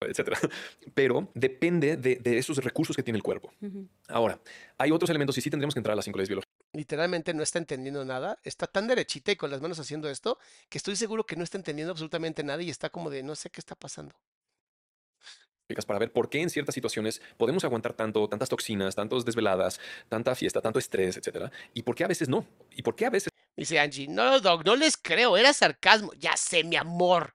Etcétera. 0.00 0.38
Pero 0.94 1.28
depende 1.34 1.96
de, 1.96 2.16
de 2.16 2.38
esos 2.38 2.56
recursos 2.58 2.94
que 2.96 3.02
tiene 3.02 3.16
el 3.16 3.22
cuerpo. 3.22 3.52
Ahora, 4.08 4.40
hay 4.76 4.90
otros 4.92 5.10
elementos 5.10 5.36
y 5.38 5.40
sí 5.40 5.50
tendremos 5.50 5.74
que 5.74 5.80
entrar 5.80 5.92
a 5.92 5.96
las 5.96 6.04
cinco 6.04 6.18
leyes 6.18 6.28
biológicas. 6.28 6.54
Literalmente 6.72 7.34
no 7.34 7.42
está 7.42 7.58
entendiendo 7.58 8.04
nada, 8.04 8.38
está 8.44 8.66
tan 8.66 8.86
derechita 8.86 9.32
y 9.32 9.36
con 9.36 9.50
las 9.50 9.60
manos 9.60 9.78
haciendo 9.78 10.08
esto 10.08 10.38
que 10.68 10.78
estoy 10.78 10.96
seguro 10.96 11.24
que 11.24 11.34
no 11.34 11.42
está 11.42 11.56
entendiendo 11.56 11.92
absolutamente 11.92 12.44
nada 12.44 12.62
y 12.62 12.70
está 12.70 12.90
como 12.90 13.10
de 13.10 13.22
no 13.22 13.34
sé 13.34 13.50
qué 13.50 13.60
está 13.60 13.74
pasando. 13.74 14.14
Para 15.86 15.98
ver 15.98 16.12
por 16.12 16.28
qué 16.30 16.40
en 16.40 16.50
ciertas 16.50 16.74
situaciones 16.74 17.20
podemos 17.36 17.64
aguantar 17.64 17.92
tanto, 17.92 18.28
tantas 18.28 18.48
toxinas, 18.48 18.94
tantas 18.94 19.24
desveladas, 19.24 19.80
tanta 20.08 20.34
fiesta, 20.34 20.60
tanto 20.60 20.78
estrés, 20.78 21.16
etcétera, 21.16 21.52
y 21.74 21.82
por 21.82 21.94
qué 21.94 22.04
a 22.04 22.08
veces 22.08 22.28
no, 22.28 22.46
y 22.74 22.82
por 22.82 22.96
qué 22.96 23.06
a 23.06 23.10
veces 23.10 23.30
Dice 23.58 23.80
Angie, 23.80 24.06
no, 24.06 24.38
Doc, 24.38 24.64
no 24.64 24.76
les 24.76 24.96
creo, 24.96 25.36
era 25.36 25.52
sarcasmo. 25.52 26.12
Ya 26.14 26.36
sé, 26.36 26.62
mi 26.62 26.76
amor. 26.76 27.34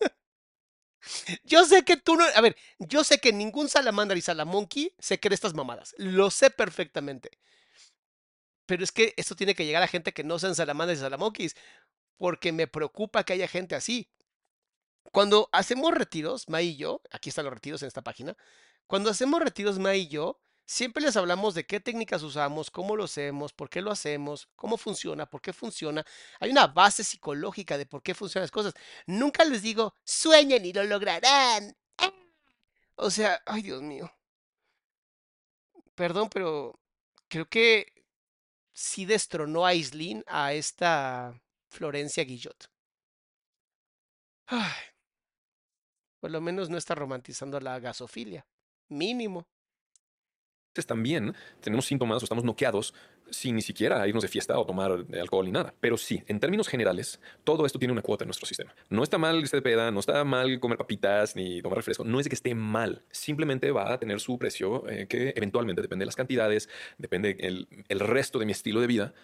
yo 1.44 1.66
sé 1.66 1.84
que 1.84 1.98
tú 1.98 2.16
no. 2.16 2.24
A 2.34 2.40
ver, 2.40 2.56
yo 2.78 3.04
sé 3.04 3.18
que 3.18 3.30
ningún 3.30 3.68
salamandra 3.68 4.16
y 4.16 4.22
salamonkey 4.22 4.94
se 4.98 5.20
cree 5.20 5.34
estas 5.34 5.52
mamadas. 5.52 5.94
Lo 5.98 6.30
sé 6.30 6.48
perfectamente. 6.48 7.30
Pero 8.64 8.82
es 8.82 8.90
que 8.90 9.12
esto 9.18 9.36
tiene 9.36 9.54
que 9.54 9.66
llegar 9.66 9.82
a 9.82 9.86
gente 9.86 10.14
que 10.14 10.24
no 10.24 10.38
sean 10.38 10.54
salamandras 10.54 10.98
y 10.98 11.02
salamonkeys. 11.02 11.56
Porque 12.16 12.50
me 12.52 12.66
preocupa 12.66 13.22
que 13.24 13.34
haya 13.34 13.48
gente 13.48 13.74
así. 13.74 14.08
Cuando 15.12 15.48
hacemos 15.52 15.92
retiros, 15.94 16.48
May 16.48 16.68
y 16.68 16.76
yo, 16.76 17.00
aquí 17.10 17.30
están 17.30 17.44
los 17.44 17.54
retiros 17.54 17.82
en 17.82 17.88
esta 17.88 18.02
página. 18.02 18.36
Cuando 18.86 19.10
hacemos 19.10 19.40
retiros, 19.40 19.78
May 19.78 20.02
y 20.02 20.08
yo, 20.08 20.40
siempre 20.66 21.02
les 21.02 21.16
hablamos 21.16 21.54
de 21.54 21.66
qué 21.66 21.80
técnicas 21.80 22.22
usamos, 22.22 22.70
cómo 22.70 22.94
lo 22.94 23.04
hacemos, 23.04 23.52
por 23.52 23.70
qué 23.70 23.80
lo 23.80 23.90
hacemos, 23.90 24.48
cómo 24.54 24.76
funciona, 24.76 25.26
por 25.26 25.40
qué 25.40 25.52
funciona. 25.52 26.04
Hay 26.40 26.50
una 26.50 26.66
base 26.66 27.04
psicológica 27.04 27.78
de 27.78 27.86
por 27.86 28.02
qué 28.02 28.14
funcionan 28.14 28.44
las 28.44 28.50
cosas. 28.50 28.74
Nunca 29.06 29.44
les 29.44 29.62
digo, 29.62 29.94
sueñen 30.04 30.64
y 30.66 30.72
lo 30.72 30.84
lograrán. 30.84 31.76
O 32.96 33.10
sea, 33.10 33.42
ay 33.46 33.62
Dios 33.62 33.82
mío. 33.82 34.12
Perdón, 35.94 36.28
pero 36.30 36.78
creo 37.28 37.48
que 37.48 38.04
sí 38.72 39.04
destronó 39.06 39.66
a 39.66 39.74
Islin 39.74 40.24
a 40.26 40.52
esta 40.52 41.40
Florencia 41.68 42.24
Guillot. 42.24 42.70
Ay, 44.46 44.72
por 46.20 46.30
lo 46.30 46.40
menos 46.40 46.68
no 46.70 46.76
está 46.76 46.94
romantizando 46.94 47.60
la 47.60 47.78
gasofilia. 47.78 48.46
Mínimo. 48.88 49.46
también 50.86 51.34
tenemos 51.60 51.86
síntomas 51.86 52.22
o 52.22 52.24
estamos 52.24 52.44
noqueados 52.44 52.94
sin 53.30 53.56
ni 53.56 53.62
siquiera 53.62 54.06
irnos 54.06 54.22
de 54.22 54.28
fiesta 54.28 54.58
o 54.58 54.64
tomar 54.64 55.04
alcohol 55.20 55.44
ni 55.44 55.50
nada. 55.50 55.74
Pero 55.80 55.96
sí, 55.96 56.22
en 56.28 56.38
términos 56.38 56.68
generales, 56.68 57.20
todo 57.44 57.66
esto 57.66 57.78
tiene 57.78 57.92
una 57.92 58.00
cuota 58.00 58.24
en 58.24 58.28
nuestro 58.28 58.46
sistema. 58.46 58.74
No 58.88 59.02
está 59.02 59.18
mal 59.18 59.38
irse 59.40 59.56
de 59.56 59.62
peda, 59.62 59.90
no 59.90 60.00
está 60.00 60.24
mal 60.24 60.60
comer 60.60 60.78
papitas 60.78 61.34
ni 61.34 61.60
tomar 61.60 61.78
refresco. 61.78 62.04
No 62.04 62.20
es 62.20 62.28
que 62.28 62.36
esté 62.36 62.54
mal. 62.54 63.04
Simplemente 63.10 63.70
va 63.72 63.92
a 63.92 63.98
tener 63.98 64.20
su 64.20 64.38
precio 64.38 64.88
eh, 64.88 65.06
que 65.08 65.32
eventualmente 65.36 65.82
depende 65.82 66.04
de 66.04 66.06
las 66.06 66.16
cantidades, 66.16 66.68
depende 66.96 67.36
el 67.40 68.00
resto 68.00 68.38
de 68.38 68.46
mi 68.46 68.52
estilo 68.52 68.80
de 68.80 68.86
vida. 68.86 69.14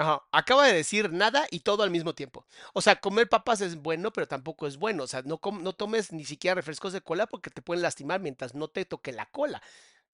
Ajá, 0.00 0.22
acaba 0.32 0.66
de 0.66 0.72
decir 0.72 1.12
nada 1.12 1.46
y 1.50 1.60
todo 1.60 1.82
al 1.82 1.90
mismo 1.90 2.14
tiempo. 2.14 2.46
O 2.72 2.80
sea, 2.80 2.96
comer 2.96 3.28
papas 3.28 3.60
es 3.60 3.76
bueno, 3.76 4.10
pero 4.14 4.26
tampoco 4.26 4.66
es 4.66 4.78
bueno. 4.78 5.02
O 5.02 5.06
sea, 5.06 5.20
no, 5.22 5.36
tomes 5.74 6.10
ni 6.10 6.24
siquiera 6.24 6.54
refrescos 6.54 6.94
de 6.94 7.02
cola 7.02 7.26
porque 7.26 7.50
te 7.50 7.60
pueden 7.60 7.82
lastimar 7.82 8.18
mientras 8.20 8.54
no 8.54 8.68
te 8.68 8.86
toque 8.86 9.12
la 9.12 9.26
cola. 9.26 9.62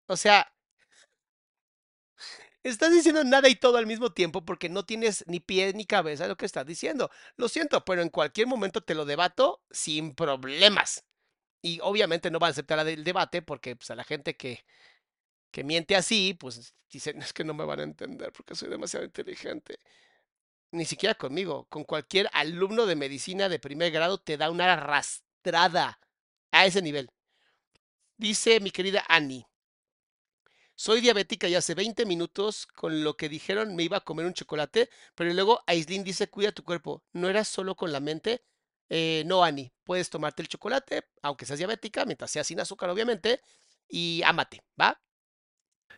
O 0.09 0.17
sea, 0.17 0.53
estás 2.63 2.93
diciendo 2.93 3.23
nada 3.25 3.49
y 3.49 3.55
todo 3.55 3.79
al 3.79 3.87
mismo 3.87 4.13
tiempo 4.13 4.45
porque 4.45 4.69
no 4.69 4.85
tienes 4.85 5.25
ni 5.29 5.41
pie 5.41 5.73
ni 5.75 5.87
cabeza 5.87 6.27
lo 6.27 6.37
que 6.37 6.47
estás 6.47 6.67
diciendo. 6.67 7.11
Lo 7.37 7.49
siento, 7.49 7.85
pero 7.85 8.03
en 8.03 8.09
cualquier 8.11 8.47
momento 8.49 8.81
te 8.83 8.95
lo 8.95 9.05
debato 9.05 9.63
sin 9.71 10.15
problemas. 10.15 11.05
Y 11.63 11.81
obviamente 11.83 12.31
no 12.31 12.39
van 12.41 12.51
a 12.51 12.53
aceptar 12.53 12.87
el 12.89 13.05
debate 13.05 13.43
porque 13.43 13.77
pues, 13.77 13.91
a 13.91 13.97
la 13.97 14.05
gente 14.05 14.37
que, 14.37 14.65
que 15.51 15.65
miente 15.65 15.97
así, 15.97 16.35
pues 16.35 16.75
dicen, 16.91 17.21
es 17.23 17.33
que 17.33 17.45
no 17.45 17.55
me 17.55 17.65
van 17.65 17.81
a 17.81 17.85
entender 17.85 18.33
porque 18.33 18.55
soy 18.55 18.69
demasiado 18.69 19.05
inteligente. 19.05 19.79
Ni 20.73 20.85
siquiera 20.85 21.15
conmigo, 21.15 21.67
con 21.69 21.85
cualquier 21.85 22.29
alumno 22.33 22.87
de 22.87 22.97
medicina 22.97 23.49
de 23.49 23.59
primer 23.59 23.91
grado 23.93 24.19
te 24.19 24.37
da 24.37 24.51
una 24.51 24.73
arrastrada 24.73 25.99
a 26.53 26.67
ese 26.67 26.83
nivel. 26.83 27.11
Dice 28.19 28.61
mi 28.61 28.71
querida 28.71 29.05
Annie, 29.09 29.47
soy 30.75 31.01
diabética 31.01 31.49
y 31.49 31.55
hace 31.55 31.75
20 31.75 32.05
minutos 32.05 32.67
con 32.67 33.03
lo 33.03 33.17
que 33.17 33.31
dijeron 33.31 33.75
me 33.75 33.83
iba 33.85 33.97
a 33.97 34.05
comer 34.05 34.27
un 34.27 34.35
chocolate, 34.35 34.91
pero 35.15 35.33
luego 35.33 35.63
Aislinn 35.67 36.05
dice 36.05 36.29
cuida 36.29 36.53
tu 36.53 36.65
cuerpo, 36.65 37.03
¿no 37.13 37.29
era 37.31 37.45
solo 37.45 37.75
con 37.75 37.93
la 37.93 38.01
mente? 38.01 38.45
Eh, 38.91 39.23
no, 39.27 39.43
Annie, 39.43 39.73
puedes 39.85 40.11
tomarte 40.11 40.43
el 40.43 40.49
chocolate, 40.49 41.05
aunque 41.23 41.47
seas 41.47 41.59
diabética, 41.59 42.05
mientras 42.05 42.31
sea 42.31 42.45
sin 42.45 42.61
azúcar, 42.61 42.91
obviamente, 42.91 43.41
y 43.89 44.23
ámate, 44.25 44.63
¿va? 44.81 45.01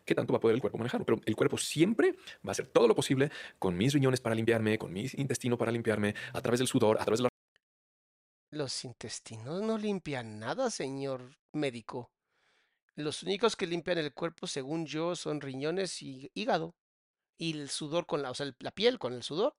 ¿Qué 0.05 0.15
tanto 0.15 0.33
va 0.33 0.37
a 0.37 0.39
poder 0.39 0.55
el 0.55 0.61
cuerpo 0.61 0.77
manejarlo? 0.77 1.05
Pero 1.05 1.21
el 1.25 1.35
cuerpo 1.35 1.57
siempre 1.57 2.13
va 2.45 2.49
a 2.49 2.51
hacer 2.51 2.67
todo 2.67 2.87
lo 2.87 2.95
posible 2.95 3.31
con 3.57 3.77
mis 3.77 3.93
riñones 3.93 4.21
para 4.21 4.35
limpiarme, 4.35 4.77
con 4.77 4.91
mi 4.91 5.07
intestino 5.13 5.57
para 5.57 5.71
limpiarme, 5.71 6.15
a 6.33 6.41
través 6.41 6.59
del 6.59 6.67
sudor, 6.67 6.99
a 6.99 7.05
través 7.05 7.19
de 7.19 7.23
la 7.23 7.29
Los 8.51 8.85
intestinos 8.85 9.61
no 9.61 9.77
limpian 9.77 10.39
nada, 10.39 10.69
señor 10.69 11.37
médico. 11.53 12.11
Los 12.95 13.23
únicos 13.23 13.55
que 13.55 13.67
limpian 13.67 13.97
el 13.97 14.13
cuerpo, 14.13 14.47
según 14.47 14.85
yo, 14.85 15.15
son 15.15 15.41
riñones 15.41 16.01
y 16.01 16.31
hígado. 16.33 16.75
Y 17.37 17.57
el 17.57 17.69
sudor 17.69 18.05
con 18.05 18.21
la, 18.21 18.31
o 18.31 18.33
sea, 18.33 18.53
la 18.59 18.71
piel 18.71 18.99
con 18.99 19.13
el 19.13 19.23
sudor. 19.23 19.55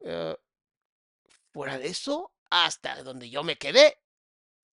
Eh, 0.00 0.36
fuera 1.52 1.78
de 1.78 1.86
eso, 1.86 2.32
hasta 2.50 3.02
donde 3.02 3.30
yo 3.30 3.44
me 3.44 3.56
quedé, 3.56 3.98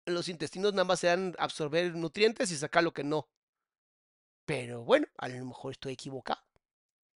los 0.07 0.29
intestinos 0.29 0.73
nada 0.73 0.85
más 0.85 1.01
se 1.01 1.09
dan 1.09 1.35
absorber 1.39 1.95
nutrientes 1.95 2.51
y 2.51 2.57
sacar 2.57 2.85
lo 2.85 2.93
que 2.93 3.05
no. 3.05 3.29
Pero 4.47 4.83
bueno, 4.85 5.07
a 5.19 5.29
lo 5.29 5.45
mejor 5.45 5.73
estoy 5.73 5.93
equivocado. 5.95 6.41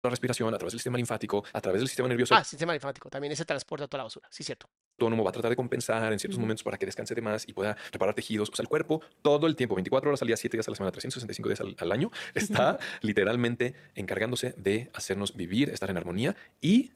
la 0.03 0.11
respiración, 0.11 0.55
a 0.55 0.59
través 0.59 0.73
del 0.73 0.81
sistema 0.81 0.97
linfático, 0.97 1.45
a 1.53 1.61
través 1.61 1.81
del 1.81 1.89
sistema 1.89 2.09
nervioso 2.09 2.35
Ah, 2.35 2.43
sistema 2.45 2.73
linfático, 2.73 3.11
también 3.11 3.33
ese 3.33 3.45
transporta 3.45 3.87
toda 3.87 3.99
la 3.99 4.05
basura, 4.05 4.29
sí, 4.31 4.43
cierto. 4.45 4.69
autónomo, 4.93 5.23
va 5.25 5.31
a 5.31 5.33
tratar 5.33 5.51
de 5.51 5.57
compensar 5.57 6.13
en 6.13 6.19
ciertos 6.19 6.39
momentos 6.39 6.63
para 6.63 6.79
que 6.79 6.87
descanse 6.87 7.15
de 7.15 7.21
más 7.21 7.47
y 7.47 7.53
pueda 7.53 7.77
reparar 7.93 8.15
tejidos. 8.15 8.49
O 8.51 8.55
sea, 8.57 8.63
el 8.63 8.69
cuerpo 8.69 9.03
todo 9.23 9.47
el 9.47 9.55
tiempo, 9.57 9.75
24 9.75 10.09
horas 10.09 10.23
al 10.23 10.29
día, 10.29 10.37
7 10.37 10.57
días 10.57 10.67
a 10.69 10.71
la 10.71 10.77
semana, 10.77 10.93
365 10.93 11.49
días 11.49 11.61
al, 11.61 11.77
al 11.79 11.93
año, 11.93 12.11
está 12.35 12.79
literalmente 13.03 13.75
encargándose 13.95 14.55
de 14.57 14.91
hacernos 14.95 15.35
vivir, 15.37 15.69
estar 15.71 15.91
en 15.91 15.97
armonía 15.99 16.37
y 16.61 16.93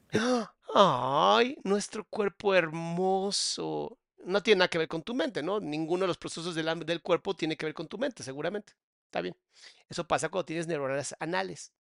Ay, 0.73 1.57
nuestro 1.63 2.05
cuerpo 2.05 2.55
hermoso. 2.55 3.99
No 4.25 4.41
tiene 4.41 4.59
nada 4.59 4.69
que 4.69 4.77
ver 4.77 4.87
con 4.87 5.03
tu 5.03 5.13
mente, 5.13 5.43
¿no? 5.43 5.59
Ninguno 5.59 6.01
de 6.03 6.07
los 6.07 6.17
procesos 6.17 6.55
del, 6.55 6.85
del 6.85 7.01
cuerpo 7.01 7.35
tiene 7.35 7.57
que 7.57 7.65
ver 7.65 7.73
con 7.75 7.87
tu 7.87 7.97
mente, 7.97 8.23
seguramente. 8.23 8.73
Está 9.13 9.21
bien. 9.21 9.37
Eso 9.89 10.07
pasa 10.07 10.29
cuando 10.29 10.45
tienes 10.45 10.65
neuronas 10.65 11.15
anales. 11.19 11.71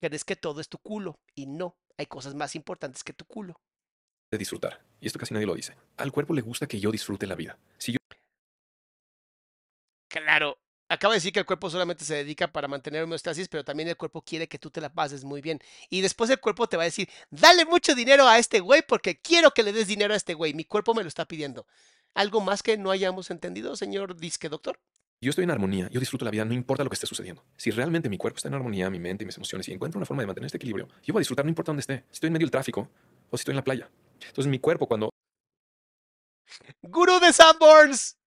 Crees 0.00 0.24
que 0.24 0.34
todo 0.34 0.60
es 0.60 0.68
tu 0.68 0.78
culo 0.78 1.20
y 1.32 1.46
no, 1.46 1.76
hay 1.96 2.06
cosas 2.06 2.34
más 2.34 2.56
importantes 2.56 3.04
que 3.04 3.12
tu 3.12 3.24
culo. 3.24 3.60
de 4.32 4.38
disfrutar. 4.38 4.82
Y 5.00 5.06
esto 5.06 5.20
casi 5.20 5.32
nadie 5.32 5.46
lo 5.46 5.54
dice. 5.54 5.76
Al 5.96 6.10
cuerpo 6.10 6.34
le 6.34 6.42
gusta 6.42 6.66
que 6.66 6.80
yo 6.80 6.90
disfrute 6.90 7.28
la 7.28 7.36
vida. 7.36 7.56
Si 7.78 7.92
yo 7.92 7.98
Claro, 10.08 10.58
acabo 10.88 11.12
de 11.12 11.18
decir 11.18 11.32
que 11.32 11.38
el 11.38 11.46
cuerpo 11.46 11.70
solamente 11.70 12.04
se 12.04 12.16
dedica 12.16 12.50
para 12.52 12.66
mantener 12.66 13.04
homeostasis, 13.04 13.48
pero 13.48 13.64
también 13.64 13.88
el 13.88 13.96
cuerpo 13.96 14.22
quiere 14.22 14.48
que 14.48 14.58
tú 14.58 14.70
te 14.70 14.80
la 14.80 14.92
pases 14.92 15.22
muy 15.22 15.40
bien. 15.40 15.60
Y 15.88 16.00
después 16.00 16.30
el 16.30 16.40
cuerpo 16.40 16.68
te 16.68 16.76
va 16.76 16.82
a 16.82 16.86
decir, 16.86 17.08
dale 17.30 17.64
mucho 17.64 17.94
dinero 17.94 18.26
a 18.26 18.38
este 18.38 18.58
güey 18.58 18.82
porque 18.82 19.20
quiero 19.20 19.52
que 19.52 19.62
le 19.62 19.72
des 19.72 19.86
dinero 19.86 20.14
a 20.14 20.16
este 20.16 20.34
güey. 20.34 20.52
Mi 20.52 20.64
cuerpo 20.64 20.94
me 20.94 21.02
lo 21.02 21.08
está 21.08 21.26
pidiendo. 21.26 21.64
¿Algo 22.14 22.40
más 22.40 22.62
que 22.64 22.76
no 22.76 22.90
hayamos 22.90 23.30
entendido, 23.30 23.76
señor 23.76 24.16
disque 24.16 24.48
doctor? 24.48 24.80
Yo 25.22 25.30
estoy 25.30 25.44
en 25.44 25.50
armonía, 25.50 25.88
yo 25.90 26.00
disfruto 26.00 26.24
la 26.24 26.30
vida, 26.30 26.44
no 26.44 26.52
importa 26.52 26.82
lo 26.82 26.90
que 26.90 26.94
esté 26.94 27.06
sucediendo. 27.06 27.44
Si 27.56 27.70
realmente 27.70 28.08
mi 28.08 28.18
cuerpo 28.18 28.38
está 28.38 28.48
en 28.48 28.54
armonía, 28.54 28.90
mi 28.90 28.98
mente 28.98 29.24
y 29.24 29.26
mis 29.26 29.36
emociones, 29.36 29.68
y 29.68 29.72
encuentro 29.72 29.98
una 29.98 30.06
forma 30.06 30.22
de 30.22 30.26
mantener 30.26 30.46
este 30.46 30.56
equilibrio, 30.56 30.88
yo 31.04 31.12
voy 31.12 31.20
a 31.20 31.22
disfrutar 31.22 31.44
no 31.44 31.48
importa 31.48 31.70
dónde 31.70 31.80
esté. 31.80 32.04
Si 32.10 32.14
estoy 32.14 32.26
en 32.26 32.32
medio 32.32 32.46
del 32.46 32.50
tráfico 32.50 32.90
o 33.30 33.36
si 33.36 33.42
estoy 33.42 33.52
en 33.52 33.56
la 33.56 33.64
playa. 33.64 33.88
Entonces 34.26 34.50
mi 34.50 34.58
cuerpo 34.58 34.86
cuando 34.86 35.10
¡Gurú 36.82 37.20
de 37.20 37.32
Sanborns! 37.32 38.18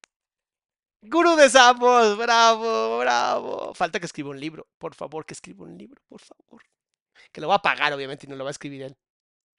¡Gurú 1.02 1.36
de 1.36 1.50
Sanborns! 1.50 2.18
¡Bravo, 2.18 3.00
bravo! 3.00 3.74
Falta 3.74 4.00
que 4.00 4.06
escriba 4.06 4.30
un 4.30 4.40
libro. 4.40 4.68
Por 4.78 4.96
favor, 4.96 5.26
que 5.26 5.34
escriba 5.34 5.64
un 5.64 5.78
libro, 5.78 6.02
por 6.08 6.22
favor. 6.22 6.64
Que 7.32 7.42
lo 7.42 7.48
va 7.48 7.56
a 7.56 7.62
pagar, 7.62 7.94
obviamente, 7.94 8.26
y 8.26 8.30
no 8.30 8.36
lo 8.36 8.44
va 8.44 8.50
a 8.50 8.52
escribir 8.52 8.84
él. 8.84 8.96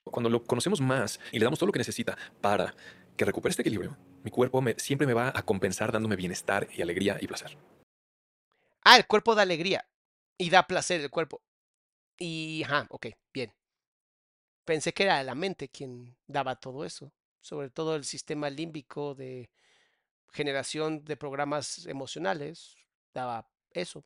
Cuando 0.05 0.31
lo 0.31 0.43
conocemos 0.45 0.81
más 0.81 1.21
y 1.33 1.39
le 1.39 1.45
damos 1.45 1.59
todo 1.59 1.67
lo 1.67 1.73
que 1.73 1.81
necesita 1.81 2.17
para 2.41 2.75
que 3.17 3.25
recupere 3.25 3.51
este 3.51 3.63
equilibrio, 3.63 3.97
mi 4.27 4.33
cuerpo 4.33 4.61
me- 4.61 4.75
siempre 4.79 5.07
me 5.07 5.15
va 5.15 5.33
a 5.33 5.43
compensar 5.45 5.93
dándome 5.93 6.17
bienestar 6.17 6.67
y 6.77 6.83
alegría 6.83 7.17
y 7.21 7.29
placer. 7.29 7.57
Ah, 8.83 8.97
el 8.97 9.07
cuerpo 9.07 9.37
da 9.37 9.43
alegría 9.43 9.87
y 10.37 10.51
da 10.51 10.67
placer 10.67 11.01
el 11.01 11.11
cuerpo. 11.11 11.41
Y, 12.19 12.65
ajá, 12.65 12.89
ok, 12.91 13.07
bien. 13.33 13.53
Pensé 14.65 14.93
que 14.93 15.05
era 15.05 15.23
la 15.23 15.37
mente 15.37 15.69
quien 15.69 16.17
daba 16.27 16.57
todo 16.57 16.85
eso, 16.85 17.13
sobre 17.41 17.71
todo 17.71 17.95
el 17.95 18.05
sistema 18.05 18.51
límbico 18.51 19.15
de 19.15 19.49
generación 20.33 21.05
de 21.05 21.17
programas 21.17 21.87
emocionales, 21.87 22.75
daba 23.15 23.49
eso. 23.71 24.05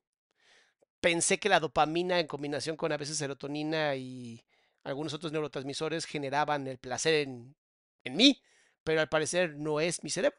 Pensé 1.01 1.39
que 1.39 1.49
la 1.49 1.61
dopamina 1.61 2.21
en 2.21 2.27
combinación 2.27 2.77
con 2.77 2.93
a 2.93 2.99
veces 2.99 3.17
serotonina 3.17 3.95
y 3.97 4.45
algunos 4.85 5.15
otros 5.15 5.33
neurotransmisores 5.33 6.05
generaban 6.05 6.67
el 6.67 6.77
placer 6.77 7.15
en, 7.15 7.57
en 8.05 8.17
mí, 8.17 8.43
pero 8.85 9.01
al 9.01 9.09
parecer 9.09 9.57
no 9.57 9.81
es 9.81 10.03
mi 10.03 10.11
cerebro, 10.11 10.39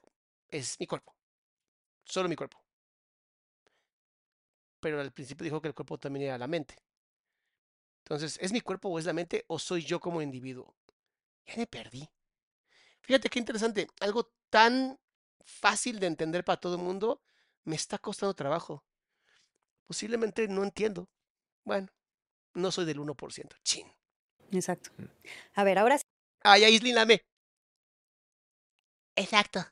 es 0.49 0.79
mi 0.79 0.87
cuerpo, 0.87 1.15
solo 2.05 2.29
mi 2.29 2.35
cuerpo 2.35 2.61
pero 4.81 4.99
al 4.99 5.11
principio 5.11 5.45
dijo 5.45 5.61
que 5.61 5.69
el 5.69 5.73
cuerpo 5.73 5.97
también 5.97 6.25
era 6.25 6.37
la 6.37 6.47
mente. 6.47 6.75
Entonces, 8.03 8.37
¿es 8.41 8.51
mi 8.51 8.59
cuerpo 8.59 8.89
o 8.89 8.99
es 8.99 9.05
la 9.05 9.13
mente 9.13 9.45
o 9.47 9.57
soy 9.59 9.83
yo 9.83 9.99
como 10.01 10.21
individuo? 10.21 10.75
Ya 11.45 11.55
me 11.55 11.67
perdí. 11.67 12.09
Fíjate 13.01 13.29
qué 13.29 13.39
interesante, 13.39 13.87
algo 13.99 14.33
tan 14.49 14.99
fácil 15.45 15.99
de 15.99 16.07
entender 16.07 16.43
para 16.43 16.59
todo 16.59 16.75
el 16.75 16.81
mundo 16.81 17.21
me 17.63 17.75
está 17.75 17.99
costando 17.99 18.33
trabajo. 18.33 18.83
Posiblemente 19.85 20.47
no 20.47 20.63
entiendo. 20.63 21.07
Bueno, 21.63 21.87
no 22.53 22.71
soy 22.71 22.85
del 22.85 22.99
1%. 22.99 23.55
Chin. 23.63 23.87
Exacto. 24.51 24.91
A 25.53 25.63
ver, 25.63 25.77
ahora 25.77 25.99
Ay, 26.43 26.63
Aislinn 26.63 26.95
Lame. 26.95 27.21
Exacto. 29.15 29.65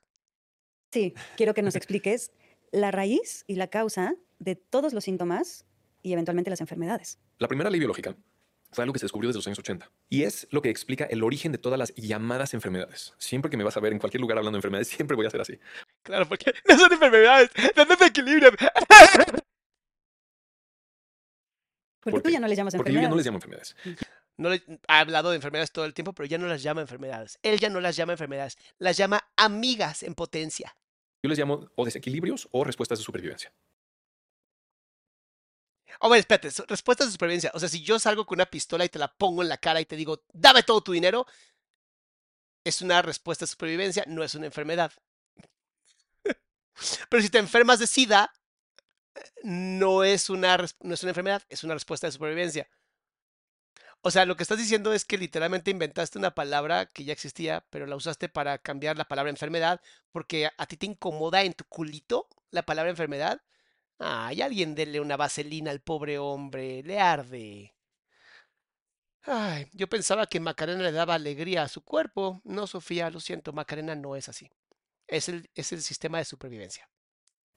sí, 0.91 1.13
quiero 1.37 1.53
que 1.53 1.61
nos 1.61 1.75
expliques 1.77 2.31
la 2.71 2.91
raíz 2.91 3.43
y 3.47 3.55
la 3.55 3.67
causa 3.67 4.15
de 4.39 4.55
todos 4.55 4.93
los 4.93 5.03
síntomas 5.03 5.65
y 6.01 6.13
eventualmente 6.13 6.49
las 6.49 6.61
enfermedades. 6.61 7.19
La 7.39 7.47
primera 7.47 7.69
ley 7.69 7.79
biológica 7.79 8.15
fue 8.71 8.83
algo 8.83 8.93
que 8.93 8.99
se 8.99 9.05
descubrió 9.05 9.29
desde 9.29 9.39
los 9.39 9.47
años 9.47 9.59
80 9.59 9.91
y 10.09 10.23
es 10.23 10.47
lo 10.51 10.61
que 10.61 10.69
explica 10.69 11.05
el 11.05 11.23
origen 11.23 11.51
de 11.51 11.57
todas 11.57 11.79
las 11.79 11.93
llamadas 11.95 12.53
enfermedades. 12.53 13.13
Siempre 13.17 13.49
que 13.49 13.57
me 13.57 13.63
vas 13.63 13.75
a 13.75 13.79
ver 13.79 13.93
en 13.93 13.99
cualquier 13.99 14.21
lugar 14.21 14.37
hablando 14.37 14.55
de 14.57 14.59
enfermedades, 14.59 14.87
siempre 14.89 15.15
voy 15.15 15.25
a 15.25 15.29
hacer 15.29 15.41
así. 15.41 15.59
Claro, 16.03 16.27
porque 16.27 16.53
no 16.67 16.77
son 16.77 16.91
enfermedades, 16.93 17.49
no 17.75 17.95
se 17.95 18.05
equilibran. 18.05 18.53
Porque 22.01 22.13
¿Por 22.15 22.21
tú 22.21 22.29
ya 22.29 22.39
no 22.39 22.47
les 22.47 22.57
llamas 22.57 22.75
Porque 22.75 22.93
yo 22.93 23.01
ya 23.01 23.09
no 23.09 23.15
les 23.15 23.25
enfermedades. 23.25 23.75
llamo 23.75 23.95
enfermedades. 23.95 24.15
No 24.39 24.49
le, 24.49 24.63
ha 24.87 25.01
hablado 25.01 25.31
de 25.31 25.35
enfermedades 25.35 25.69
todo 25.69 25.83
el 25.83 25.93
tiempo, 25.93 26.13
pero 26.13 26.25
ya 26.25 26.37
no 26.37 26.47
las 26.47 26.63
llama 26.63 26.79
enfermedades. 26.79 27.37
Él 27.43 27.59
ya 27.59 27.69
no 27.69 27.81
las 27.81 27.97
llama 27.97 28.13
enfermedades, 28.13 28.57
las 28.77 28.95
llama 28.95 29.29
amigas 29.35 30.01
en 30.01 30.15
potencia. 30.15 30.73
Yo 31.21 31.29
les 31.29 31.37
llamo 31.37 31.69
o 31.75 31.83
desequilibrios 31.83 32.47
o 32.51 32.63
respuestas 32.63 32.99
de 32.99 33.03
supervivencia. 33.03 33.53
A 35.99 36.07
ver, 36.07 36.19
espérate, 36.19 36.49
respuestas 36.69 37.07
de 37.07 37.11
supervivencia. 37.11 37.51
O 37.53 37.59
sea, 37.59 37.67
si 37.67 37.83
yo 37.83 37.99
salgo 37.99 38.25
con 38.25 38.37
una 38.37 38.45
pistola 38.45 38.85
y 38.85 38.89
te 38.89 38.97
la 38.97 39.13
pongo 39.13 39.43
en 39.43 39.49
la 39.49 39.57
cara 39.57 39.81
y 39.81 39.85
te 39.85 39.97
digo, 39.97 40.23
dame 40.31 40.63
todo 40.63 40.79
tu 40.79 40.93
dinero, 40.93 41.25
es 42.63 42.81
una 42.81 43.01
respuesta 43.01 43.43
de 43.43 43.51
supervivencia, 43.51 44.05
no 44.07 44.23
es 44.23 44.35
una 44.35 44.45
enfermedad. 44.45 44.93
Pero 47.09 47.21
si 47.21 47.29
te 47.29 47.39
enfermas 47.39 47.79
de 47.79 47.87
SIDA, 47.87 48.31
no 49.43 50.05
es 50.05 50.29
una, 50.29 50.55
no 50.79 50.93
es 50.93 51.03
una 51.03 51.09
enfermedad, 51.09 51.43
es 51.49 51.65
una 51.65 51.73
respuesta 51.73 52.07
de 52.07 52.13
supervivencia. 52.13 52.69
O 54.01 54.11
sea, 54.11 54.25
lo 54.25 54.37
que 54.37 54.43
estás 54.43 54.57
diciendo 54.57 54.93
es 54.93 55.03
que 55.03 55.17
literalmente 55.17 55.71
inventaste 55.71 56.17
una 56.17 56.33
palabra 56.33 56.85
que 56.85 57.03
ya 57.03 57.11
existía, 57.13 57.65
pero 57.69 57.85
la 57.85 57.97
usaste 57.97 58.29
para 58.29 58.57
cambiar 58.57 58.97
la 58.97 59.05
palabra 59.05 59.29
enfermedad, 59.29 59.81
porque 60.11 60.49
a, 60.57 60.65
ti 60.67 60.77
te 60.77 60.85
incomoda 60.85 61.43
en 61.43 61.53
tu 61.53 61.65
culito 61.65 62.27
la 62.51 62.63
palabra 62.63 62.91
enfermedad. 62.91 63.41
Ay, 63.99 64.41
alguien 64.41 64.75
dele 64.75 65.01
una 65.01 65.17
vaselina 65.17 65.71
al 65.71 65.81
pobre 65.81 66.17
hombre, 66.19 66.83
le 66.83 66.99
arde. 66.99 67.75
Ay, 69.23 69.67
yo 69.73 69.87
pensaba 69.87 70.27
que 70.27 70.39
Macarena 70.39 70.83
le 70.83 70.91
daba 70.91 71.15
alegría 71.15 71.63
a 71.63 71.67
su 71.67 71.83
cuerpo. 71.83 72.41
No, 72.45 72.67
Sofía, 72.67 73.09
lo 73.09 73.19
siento, 73.19 73.53
Macarena 73.53 73.95
no 73.95 74.15
es 74.15 74.29
así. 74.29 74.49
Es 75.07 75.29
el, 75.29 75.49
es 75.55 75.71
el 75.73 75.81
sistema 75.81 76.19
de 76.19 76.25
supervivencia. 76.25 76.89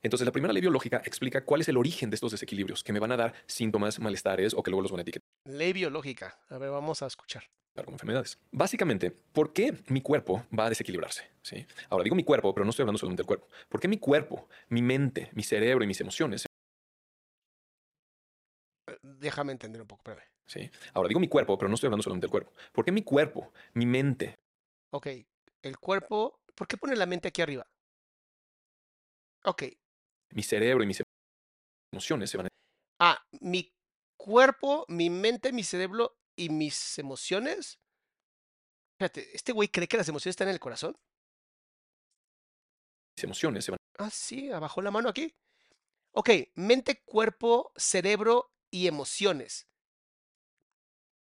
Entonces, 0.02 0.26
la 0.26 0.32
primera 0.32 0.52
ley 0.52 0.60
biológica 0.60 1.00
explica 1.04 1.44
cuál 1.44 1.60
es 1.60 1.68
el 1.68 1.76
origen 1.76 2.10
de 2.10 2.16
estos 2.16 2.32
desequilibrios 2.32 2.82
que 2.82 2.92
me 2.92 2.98
van 2.98 3.12
a 3.12 3.16
dar 3.16 3.34
síntomas, 3.46 4.00
malestares 4.00 4.52
o 4.54 4.62
que 4.62 4.70
luego 4.70 4.82
los 4.82 4.90
van 4.90 5.00
a 5.00 5.02
etiquetar 5.02 5.22
Ley 5.46 5.72
biológica. 5.72 6.38
A 6.48 6.58
ver, 6.58 6.70
vamos 6.70 7.02
a 7.02 7.06
escuchar. 7.06 7.44
como 7.76 7.92
enfermedades. 7.92 8.38
Básicamente, 8.50 9.10
¿por 9.10 9.52
qué 9.52 9.74
mi 9.88 10.00
cuerpo 10.02 10.44
va 10.56 10.66
a 10.66 10.68
desequilibrarse? 10.68 11.30
¿Sí? 11.42 11.64
Ahora, 11.88 12.04
digo 12.04 12.16
mi 12.16 12.24
cuerpo, 12.24 12.52
pero 12.54 12.64
no 12.64 12.70
estoy 12.70 12.82
hablando 12.82 12.98
solamente 12.98 13.22
del 13.22 13.26
cuerpo. 13.26 13.48
¿Por 13.68 13.80
qué 13.80 13.88
mi 13.88 13.98
cuerpo, 13.98 14.48
mi 14.68 14.82
mente, 14.82 15.30
mi 15.34 15.42
cerebro 15.42 15.84
y 15.84 15.86
mis 15.86 16.00
emociones 16.00 16.46
Eh, 18.88 18.98
Déjame 19.02 19.52
entender 19.52 19.80
un 19.80 19.86
poco, 19.86 20.00
espérame. 20.00 20.28
¿Sí? 20.46 20.68
Ahora, 20.92 21.08
digo 21.08 21.20
mi 21.20 21.28
cuerpo, 21.28 21.56
pero 21.56 21.68
no 21.68 21.74
estoy 21.76 21.86
hablando 21.86 22.02
solamente 22.02 22.26
del 22.26 22.30
cuerpo. 22.32 22.52
¿Por 22.72 22.84
qué 22.84 22.92
mi 22.92 23.02
cuerpo, 23.02 23.52
mi 23.74 23.86
mente, 23.86 24.34
Ok, 24.94 25.06
el 25.62 25.78
cuerpo. 25.78 26.40
¿Por 26.54 26.66
qué 26.66 26.76
pone 26.76 26.94
la 26.96 27.06
mente 27.06 27.28
aquí 27.28 27.40
arriba? 27.40 27.66
Ok. 29.44 29.62
Mi 30.32 30.42
cerebro 30.42 30.82
y 30.82 30.86
mis 30.86 31.02
emociones 31.92 32.30
se 32.30 32.36
van 32.36 32.46
a 32.46 32.48
Ah, 32.98 33.18
mi 33.40 33.74
cuerpo, 34.16 34.84
mi 34.88 35.10
mente, 35.10 35.52
mi 35.52 35.64
cerebro 35.64 36.16
y 36.36 36.48
mis 36.48 36.98
emociones. 36.98 37.80
Espérate, 38.92 39.34
¿este 39.36 39.52
güey 39.52 39.68
cree 39.68 39.88
que 39.88 39.96
las 39.96 40.08
emociones 40.08 40.34
están 40.34 40.48
en 40.48 40.54
el 40.54 40.60
corazón? 40.60 40.96
mis 43.16 43.24
emociones 43.24 43.64
se 43.64 43.72
van 43.72 43.78
Ah, 43.98 44.10
sí, 44.10 44.50
abajó 44.50 44.80
la 44.82 44.90
mano 44.90 45.08
aquí. 45.08 45.34
Ok, 46.12 46.30
mente, 46.54 47.02
cuerpo, 47.04 47.72
cerebro 47.76 48.52
y 48.70 48.86
emociones. 48.86 49.68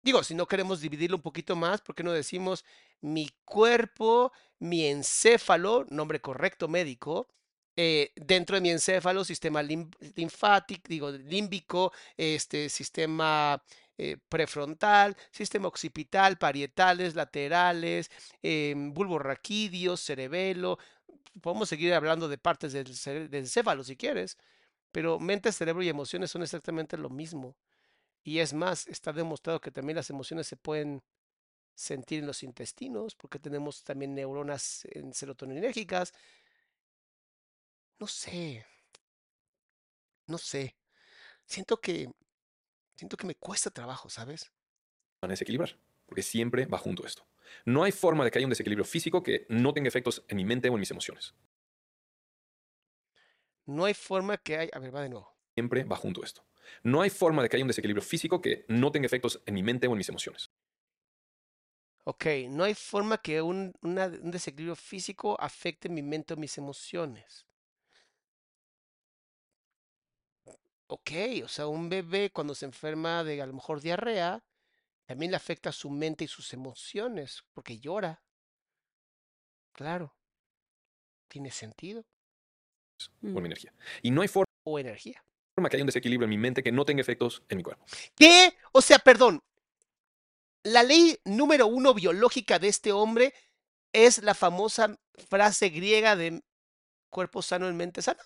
Digo, 0.02 0.22
si 0.22 0.34
no 0.34 0.46
queremos 0.46 0.80
dividirlo 0.80 1.16
un 1.16 1.22
poquito 1.22 1.56
más, 1.56 1.82
¿por 1.82 1.94
qué 1.94 2.02
no 2.04 2.12
decimos 2.12 2.64
mi 3.00 3.28
cuerpo, 3.44 4.32
mi 4.58 4.86
encéfalo, 4.86 5.84
nombre 5.90 6.20
correcto 6.20 6.68
médico, 6.68 7.28
eh, 7.76 8.12
dentro 8.16 8.56
de 8.56 8.62
mi 8.62 8.70
encéfalo, 8.70 9.24
sistema 9.24 9.62
linfático, 9.62 10.88
digo, 10.88 11.10
límbico, 11.10 11.92
este, 12.16 12.68
sistema 12.68 13.62
eh, 13.98 14.16
prefrontal, 14.28 15.16
sistema 15.30 15.68
occipital, 15.68 16.38
parietales, 16.38 17.14
laterales, 17.14 18.10
em, 18.42 18.92
bulbo 18.92 19.18
raquídeo, 19.18 19.96
cerebelo. 19.96 20.78
Podemos 21.40 21.68
seguir 21.68 21.92
hablando 21.94 22.28
de 22.28 22.38
partes 22.38 22.72
del, 22.72 22.86
del 23.30 23.34
encéfalo 23.34 23.84
si 23.84 23.96
quieres, 23.96 24.38
pero 24.92 25.18
mente, 25.18 25.52
cerebro 25.52 25.82
y 25.82 25.88
emociones 25.88 26.30
son 26.30 26.42
exactamente 26.42 26.96
lo 26.96 27.10
mismo. 27.10 27.56
Y 28.24 28.40
es 28.40 28.54
más, 28.54 28.86
está 28.88 29.12
demostrado 29.12 29.60
que 29.60 29.70
también 29.70 29.96
las 29.96 30.10
emociones 30.10 30.46
se 30.46 30.56
pueden 30.56 31.02
sentir 31.74 32.20
en 32.20 32.26
los 32.26 32.42
intestinos, 32.42 33.14
porque 33.14 33.38
tenemos 33.38 33.84
también 33.84 34.14
neuronas 34.14 34.86
en 34.90 35.12
serotoninérgicas. 35.14 36.12
No 38.00 38.06
sé, 38.12 38.64
no 40.28 40.38
sé. 40.38 40.76
Siento 41.46 41.80
que, 41.80 42.10
siento 42.96 43.16
que 43.18 43.26
me 43.26 43.36
cuesta 43.36 43.70
trabajo, 43.70 44.10
¿sabes? 44.10 44.52
a 45.20 45.26
desequilibrar, 45.28 45.76
porque 46.06 46.22
siempre 46.22 46.64
va 46.66 46.78
junto 46.78 47.06
esto. 47.06 47.26
No 47.64 47.84
hay 47.84 47.92
forma 47.92 48.24
de 48.24 48.30
que 48.30 48.38
haya 48.38 48.46
un 48.46 48.50
desequilibrio 48.50 48.84
físico 48.84 49.22
que 49.22 49.46
no 49.48 49.72
tenga 49.74 49.88
efectos 49.88 50.24
en 50.28 50.36
mi 50.38 50.44
mente 50.44 50.68
o 50.68 50.74
en 50.74 50.80
mis 50.80 50.90
emociones. 50.90 51.34
No 53.66 53.84
hay 53.84 53.94
forma 53.94 54.38
que 54.38 54.56
hay. 54.56 54.70
A 54.72 54.80
ver, 54.80 54.92
va 54.92 55.02
de 55.02 55.08
nuevo. 55.10 55.36
Siempre 55.54 55.82
va 55.82 55.96
junto 55.96 56.22
esto. 56.22 56.46
No 56.84 57.02
hay 57.02 57.10
forma 57.10 57.42
de 57.42 57.48
que 57.48 57.56
haya 57.56 57.64
un 57.64 57.68
desequilibrio 57.68 58.02
físico 58.04 58.40
que 58.40 58.64
no 58.68 58.92
tenga 58.92 59.06
efectos 59.06 59.42
en 59.44 59.54
mi 59.54 59.62
mente 59.64 59.88
o 59.88 59.92
en 59.92 59.98
mis 59.98 60.08
emociones. 60.08 60.52
Ok, 62.04 62.24
no 62.48 62.64
hay 62.64 62.74
forma 62.74 63.18
que 63.18 63.42
un, 63.42 63.74
una- 63.82 64.06
un 64.06 64.30
desequilibrio 64.30 64.76
físico 64.76 65.36
afecte 65.40 65.88
mi 65.90 66.02
mente 66.02 66.34
o 66.34 66.36
mis 66.38 66.56
emociones. 66.58 67.45
Ok, 70.88 71.10
o 71.44 71.48
sea, 71.48 71.66
un 71.66 71.88
bebé 71.88 72.30
cuando 72.30 72.54
se 72.54 72.64
enferma 72.64 73.24
de 73.24 73.42
a 73.42 73.46
lo 73.46 73.52
mejor 73.54 73.80
diarrea, 73.80 74.44
también 75.04 75.30
le 75.32 75.36
afecta 75.36 75.72
su 75.72 75.90
mente 75.90 76.24
y 76.24 76.28
sus 76.28 76.52
emociones, 76.52 77.44
porque 77.52 77.78
llora. 77.78 78.22
Claro, 79.72 80.16
tiene 81.28 81.50
sentido. 81.50 82.00
o 82.00 83.26
Mm. 83.26 83.34
mi 83.40 83.46
energía. 83.46 83.74
Y 84.02 84.10
no 84.10 84.22
hay 84.22 84.28
forma 84.28 84.46
O 84.64 84.78
energía. 84.78 85.22
que 85.56 85.76
haya 85.76 85.82
un 85.82 85.86
desequilibrio 85.86 86.24
en 86.24 86.30
mi 86.30 86.38
mente 86.38 86.62
que 86.62 86.72
no 86.72 86.84
tenga 86.84 87.00
efectos 87.02 87.42
en 87.48 87.58
mi 87.58 87.62
cuerpo. 87.62 87.84
¿Qué? 88.14 88.56
O 88.72 88.80
sea, 88.80 88.98
perdón. 88.98 89.42
La 90.62 90.82
ley 90.82 91.18
número 91.24 91.66
uno 91.66 91.94
biológica 91.94 92.58
de 92.58 92.68
este 92.68 92.92
hombre 92.92 93.34
es 93.92 94.22
la 94.22 94.34
famosa 94.34 94.98
frase 95.28 95.68
griega 95.68 96.16
de 96.16 96.42
cuerpo 97.10 97.42
sano 97.42 97.68
en 97.68 97.76
mente 97.76 98.02
sana. 98.02 98.22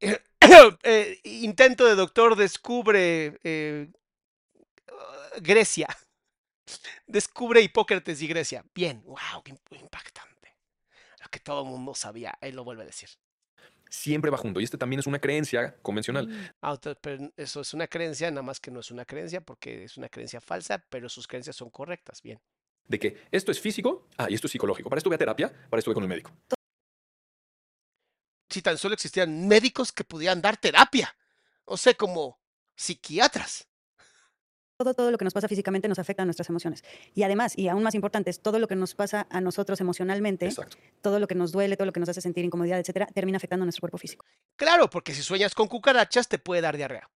Eh, 0.84 1.20
intento 1.24 1.84
de 1.86 1.96
doctor 1.96 2.36
descubre 2.36 3.38
eh, 3.42 3.88
Grecia. 5.40 5.88
Descubre 7.06 7.60
Hipócrates 7.60 8.22
y 8.22 8.26
Grecia. 8.28 8.64
Bien, 8.74 9.02
wow, 9.04 9.42
qué 9.44 9.52
imp- 9.52 9.80
impactante. 9.80 10.56
Lo 11.22 11.28
que 11.30 11.40
todo 11.40 11.62
el 11.62 11.68
mundo 11.68 11.94
sabía, 11.94 12.38
él 12.40 12.54
lo 12.54 12.64
vuelve 12.64 12.84
a 12.84 12.86
decir. 12.86 13.08
Siempre 13.90 14.30
va 14.30 14.38
junto. 14.38 14.60
Y 14.60 14.64
este 14.64 14.78
también 14.78 15.00
es 15.00 15.06
una 15.06 15.18
creencia 15.18 15.76
convencional. 15.82 16.28
Mm. 16.28 16.50
Ah, 16.62 16.78
pero 17.00 17.32
eso 17.36 17.60
es 17.60 17.74
una 17.74 17.86
creencia, 17.86 18.30
nada 18.30 18.42
más 18.42 18.60
que 18.60 18.70
no 18.70 18.80
es 18.80 18.90
una 18.90 19.04
creencia 19.04 19.40
porque 19.40 19.84
es 19.84 19.96
una 19.96 20.08
creencia 20.08 20.40
falsa, 20.40 20.84
pero 20.88 21.08
sus 21.08 21.26
creencias 21.26 21.56
son 21.56 21.70
correctas. 21.70 22.22
Bien. 22.22 22.40
De 22.86 22.98
que 22.98 23.20
esto 23.30 23.50
es 23.50 23.60
físico, 23.60 24.08
ah, 24.16 24.28
y 24.30 24.34
esto 24.34 24.46
es 24.46 24.52
psicológico. 24.52 24.88
Para 24.88 24.98
esto 24.98 25.10
voy 25.10 25.16
a 25.16 25.18
terapia, 25.18 25.52
para 25.68 25.78
esto 25.80 25.90
voy 25.90 25.94
con 25.94 26.04
el 26.04 26.08
médico. 26.08 26.30
Si 28.56 28.62
tan 28.62 28.78
solo 28.78 28.94
existieran 28.94 29.46
médicos 29.46 29.92
que 29.92 30.02
pudieran 30.02 30.40
dar 30.40 30.56
terapia, 30.56 31.14
o 31.66 31.76
sea, 31.76 31.92
como 31.92 32.40
psiquiatras. 32.74 33.68
Todo, 34.78 34.94
todo 34.94 35.10
lo 35.10 35.18
que 35.18 35.24
nos 35.26 35.34
pasa 35.34 35.46
físicamente 35.46 35.88
nos 35.88 35.98
afecta 35.98 36.22
a 36.22 36.24
nuestras 36.24 36.48
emociones. 36.48 36.82
Y 37.14 37.22
además, 37.24 37.52
y 37.58 37.68
aún 37.68 37.82
más 37.82 37.94
importante, 37.94 38.30
es 38.30 38.40
todo 38.40 38.58
lo 38.58 38.66
que 38.66 38.74
nos 38.74 38.94
pasa 38.94 39.26
a 39.28 39.42
nosotros 39.42 39.78
emocionalmente, 39.82 40.46
Exacto. 40.46 40.78
todo 41.02 41.20
lo 41.20 41.26
que 41.26 41.34
nos 41.34 41.52
duele, 41.52 41.76
todo 41.76 41.84
lo 41.84 41.92
que 41.92 42.00
nos 42.00 42.08
hace 42.08 42.22
sentir 42.22 42.46
incomodidad, 42.46 42.80
etcétera, 42.80 43.04
termina 43.08 43.36
afectando 43.36 43.64
a 43.64 43.66
nuestro 43.66 43.82
cuerpo 43.82 43.98
físico. 43.98 44.24
Claro, 44.56 44.88
porque 44.88 45.12
si 45.12 45.20
sueñas 45.20 45.54
con 45.54 45.68
cucarachas 45.68 46.26
te 46.28 46.38
puede 46.38 46.62
dar 46.62 46.78
diarrea. 46.78 47.10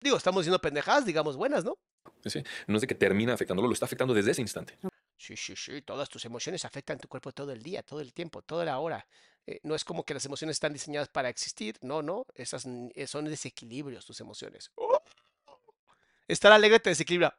Digo, 0.00 0.16
estamos 0.16 0.40
diciendo 0.40 0.60
pendejadas, 0.60 1.04
digamos 1.04 1.36
buenas, 1.36 1.64
¿no? 1.64 1.78
Sí, 2.24 2.30
sí. 2.30 2.42
No 2.66 2.78
es 2.78 2.80
de 2.80 2.88
que 2.88 2.96
termina 2.96 3.32
afectándolo, 3.32 3.68
lo 3.68 3.74
está 3.74 3.86
afectando 3.86 4.12
desde 4.12 4.32
ese 4.32 4.42
instante. 4.42 4.76
Sí, 5.16 5.36
sí, 5.36 5.54
sí, 5.54 5.82
todas 5.82 6.08
tus 6.08 6.24
emociones 6.24 6.64
afectan 6.64 6.98
tu 6.98 7.06
cuerpo 7.06 7.30
todo 7.30 7.52
el 7.52 7.62
día, 7.62 7.84
todo 7.84 8.00
el 8.00 8.12
tiempo, 8.12 8.42
toda 8.42 8.64
la 8.64 8.80
hora. 8.80 9.06
Eh, 9.46 9.60
no 9.62 9.74
es 9.74 9.84
como 9.84 10.04
que 10.04 10.14
las 10.14 10.24
emociones 10.24 10.56
están 10.56 10.72
diseñadas 10.72 11.08
para 11.08 11.28
existir, 11.28 11.76
no, 11.82 12.02
no, 12.02 12.26
esas 12.34 12.66
eh, 12.66 13.06
son 13.06 13.26
desequilibrios 13.26 14.06
tus 14.06 14.20
emociones. 14.20 14.70
¡Oh! 14.76 15.02
Estar 16.26 16.52
alegre 16.52 16.80
te 16.80 16.90
desequilibra. 16.90 17.36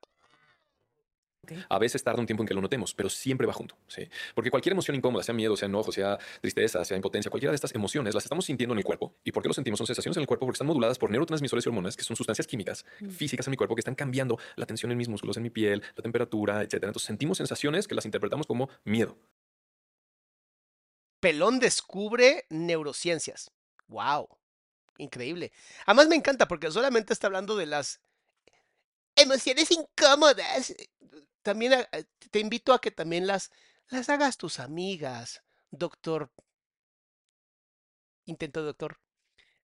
A 1.70 1.80
veces 1.80 2.04
tarda 2.04 2.20
un 2.20 2.26
tiempo 2.26 2.44
en 2.44 2.48
que 2.48 2.54
lo 2.54 2.62
notemos, 2.62 2.94
pero 2.94 3.10
siempre 3.10 3.46
va 3.48 3.54
junto. 3.54 3.76
¿sí? 3.88 4.08
Porque 4.34 4.50
cualquier 4.50 4.74
emoción 4.74 4.96
incómoda, 4.96 5.24
sea 5.24 5.34
miedo, 5.34 5.56
sea 5.56 5.68
enojo, 5.68 5.92
sea 5.92 6.18
tristeza, 6.42 6.84
sea 6.86 6.98
impotencia, 6.98 7.30
cualquiera 7.30 7.52
de 7.52 7.56
estas 7.56 7.74
emociones 7.76 8.14
las 8.14 8.24
estamos 8.24 8.46
sintiendo 8.46 8.74
en 8.74 8.80
el 8.80 8.84
cuerpo. 8.84 9.14
¿Y 9.24 9.32
por 9.32 9.44
qué 9.44 9.50
lo 9.50 9.54
sentimos? 9.54 9.78
Son 9.78 9.88
sensaciones 9.88 10.18
en 10.18 10.22
el 10.22 10.28
cuerpo 10.28 10.46
porque 10.46 10.56
están 10.56 10.68
moduladas 10.68 10.98
por 10.98 11.12
neurotransmisores 11.12 11.66
y 11.66 11.70
hormonas, 11.70 11.96
que 11.96 12.04
son 12.04 12.16
sustancias 12.16 12.48
químicas 12.48 12.86
físicas 13.10 13.48
en 13.48 13.52
mi 13.52 13.58
cuerpo 13.58 13.76
que 13.76 13.82
están 13.82 13.96
cambiando 13.96 14.40
la 14.56 14.66
tensión 14.66 14.92
en 14.92 14.98
mis 14.98 15.08
músculos, 15.08 15.38
en 15.38 15.44
mi 15.44 15.50
piel, 15.50 15.82
la 15.96 16.02
temperatura, 16.04 16.64
etc. 16.64 16.74
Entonces 16.76 17.04
sentimos 17.04 17.38
sensaciones 17.38 17.88
que 17.88 17.96
las 17.96 18.06
interpretamos 18.06 18.48
como 18.48 18.70
miedo. 18.84 19.18
Pelón 21.26 21.58
descubre 21.58 22.46
neurociencias. 22.52 23.50
¡Wow! 23.88 24.28
Increíble. 25.00 25.52
Además 25.88 26.08
me 26.08 26.16
encanta 26.16 26.48
porque 26.48 26.70
solamente 26.70 27.14
está 27.14 27.26
hablando 27.26 27.56
de 27.56 27.66
las 27.66 28.00
emociones 29.16 29.72
incómodas. 29.72 30.76
También 31.42 31.74
a- 31.74 31.90
a- 31.92 32.04
te 32.30 32.38
invito 32.38 32.74
a 32.74 32.80
que 32.80 32.92
también 32.92 33.26
las, 33.26 33.50
las 33.88 34.08
hagas 34.10 34.38
tus 34.38 34.60
amigas, 34.60 35.42
doctor. 35.72 36.30
Intento 38.26 38.62
doctor. 38.62 39.00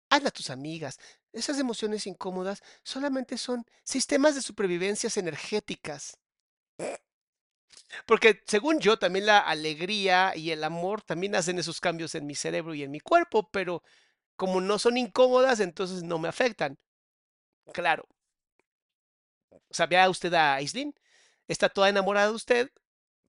Hazlas 0.09 0.33
tus 0.33 0.49
amigas. 0.49 0.99
Esas 1.31 1.59
emociones 1.59 2.07
incómodas 2.07 2.63
solamente 2.85 3.37
son 3.37 3.67
sistemas 3.85 4.35
de 4.35 4.41
supervivencias 4.41 5.19
energéticas. 5.19 6.17
Porque 8.07 8.43
según 8.47 8.81
yo, 8.81 8.99
también 8.99 9.27
la 9.27 9.39
alegría 9.39 10.33
y 10.37 10.51
el 10.51 10.65
amor 10.65 11.03
también 11.03 11.35
hacen 11.35 11.59
esos 11.59 11.81
cambios 11.81 12.15
en 12.15 12.27
mi 12.27 12.35
cerebro 12.35 12.75
y 12.75 12.83
en 12.83 12.91
mi 12.91 13.01
cuerpo, 13.01 13.49
pero 13.51 13.83
como 14.37 14.61
no 14.61 14.79
son 14.79 14.97
incómodas, 14.97 15.61
entonces 15.61 16.03
no 16.03 16.19
me 16.19 16.29
afectan. 16.29 16.79
Claro. 17.73 18.07
O 19.51 19.75
sea, 19.75 19.87
vea 19.87 20.09
usted 20.09 20.33
a 20.35 20.55
Aislinn, 20.55 20.95
está 21.49 21.69
toda 21.69 21.89
enamorada 21.89 22.29
de 22.29 22.35
usted, 22.35 22.71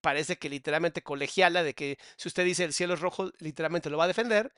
parece 0.02 0.38
que 0.38 0.50
literalmente 0.50 1.02
colegiala 1.02 1.64
de 1.64 1.74
que 1.74 1.98
si 2.18 2.28
usted 2.28 2.46
dice 2.46 2.64
el 2.64 2.74
cielo 2.74 2.94
es 2.96 3.00
rojo, 3.00 3.32
literalmente 3.40 3.90
lo 3.90 3.98
va 3.98 4.06
a 4.06 4.08
defender, 4.08 4.54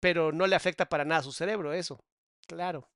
pero 0.00 0.32
no 0.32 0.46
le 0.46 0.56
afecta 0.56 0.88
para 0.88 1.04
nada 1.04 1.20
a 1.20 1.24
su 1.24 1.32
cerebro 1.32 1.72
eso. 1.72 2.04
Claro. 2.46 2.88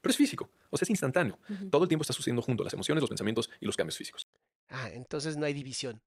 Pero 0.00 0.10
es 0.10 0.16
físico, 0.16 0.50
o 0.70 0.76
sea, 0.76 0.84
es 0.84 0.90
instantáneo. 0.90 1.38
Todo 1.70 1.82
el 1.82 1.88
tiempo 1.88 2.02
está 2.02 2.12
sucediendo 2.12 2.42
junto 2.42 2.62
las 2.62 2.74
emociones, 2.74 3.02
los 3.02 3.10
pensamientos 3.10 3.50
y 3.60 3.66
los 3.66 3.76
cambios 3.76 3.96
físicos. 3.96 4.28
Ah, 4.68 4.90
entonces 4.92 5.36
no 5.36 5.46
hay 5.46 5.52
división. 5.54 6.00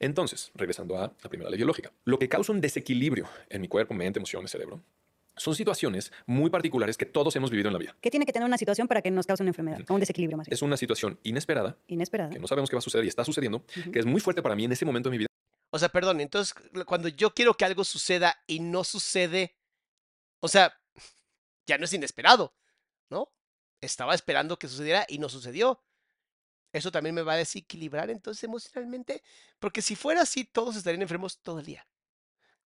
Entonces, 0.00 0.50
regresando 0.54 0.96
a 0.98 1.12
la 1.22 1.28
primera 1.28 1.50
ley 1.50 1.56
biológica, 1.56 1.92
lo 2.04 2.18
que 2.18 2.28
causa 2.28 2.52
un 2.52 2.60
desequilibrio 2.60 3.28
en 3.48 3.60
mi 3.60 3.68
cuerpo, 3.68 3.94
mente, 3.94 4.18
emociones, 4.18 4.50
cerebro, 4.50 4.82
son 5.36 5.54
situaciones 5.54 6.12
muy 6.26 6.50
particulares 6.50 6.96
que 6.96 7.06
todos 7.06 7.34
hemos 7.36 7.50
vivido 7.50 7.68
en 7.68 7.72
la 7.72 7.78
vida. 7.78 7.96
¿Qué 8.00 8.10
tiene 8.10 8.26
que 8.26 8.32
tener 8.32 8.46
una 8.46 8.58
situación 8.58 8.88
para 8.88 9.02
que 9.02 9.10
nos 9.10 9.26
cause 9.26 9.42
una 9.42 9.50
enfermedad 9.50 9.80
o 9.88 9.94
un 9.94 10.00
desequilibrio 10.00 10.36
más 10.36 10.46
bien? 10.46 10.54
Es 10.54 10.62
una 10.62 10.76
situación 10.76 11.18
inesperada, 11.22 11.76
Inesperada. 11.86 12.30
que 12.30 12.38
no 12.38 12.46
sabemos 12.48 12.70
qué 12.70 12.76
va 12.76 12.78
a 12.78 12.82
suceder 12.82 13.04
y 13.04 13.08
está 13.08 13.24
sucediendo, 13.24 13.64
que 13.92 13.98
es 13.98 14.06
muy 14.06 14.20
fuerte 14.20 14.42
para 14.42 14.54
mí 14.56 14.64
en 14.64 14.72
ese 14.72 14.84
momento 14.84 15.08
de 15.08 15.12
mi 15.12 15.18
vida. 15.18 15.28
O 15.70 15.78
sea, 15.78 15.88
perdón, 15.90 16.20
entonces 16.20 16.54
cuando 16.86 17.08
yo 17.08 17.34
quiero 17.34 17.54
que 17.54 17.64
algo 17.64 17.84
suceda 17.84 18.36
y 18.46 18.60
no 18.60 18.84
sucede, 18.84 19.54
o 20.40 20.48
sea, 20.48 20.72
ya 21.66 21.78
no 21.78 21.84
es 21.84 21.92
inesperado, 21.92 22.54
¿no? 23.10 23.30
Estaba 23.80 24.14
esperando 24.14 24.58
que 24.58 24.66
sucediera 24.68 25.04
y 25.08 25.18
no 25.18 25.28
sucedió. 25.28 25.80
Eso 26.72 26.90
también 26.92 27.14
me 27.14 27.22
va 27.22 27.34
a 27.34 27.36
desequilibrar 27.36 28.10
entonces 28.10 28.44
emocionalmente, 28.44 29.22
porque 29.58 29.82
si 29.82 29.96
fuera 29.96 30.22
así, 30.22 30.44
todos 30.44 30.76
estarían 30.76 31.02
enfermos 31.02 31.38
todo 31.40 31.60
el 31.60 31.66
día. 31.66 31.86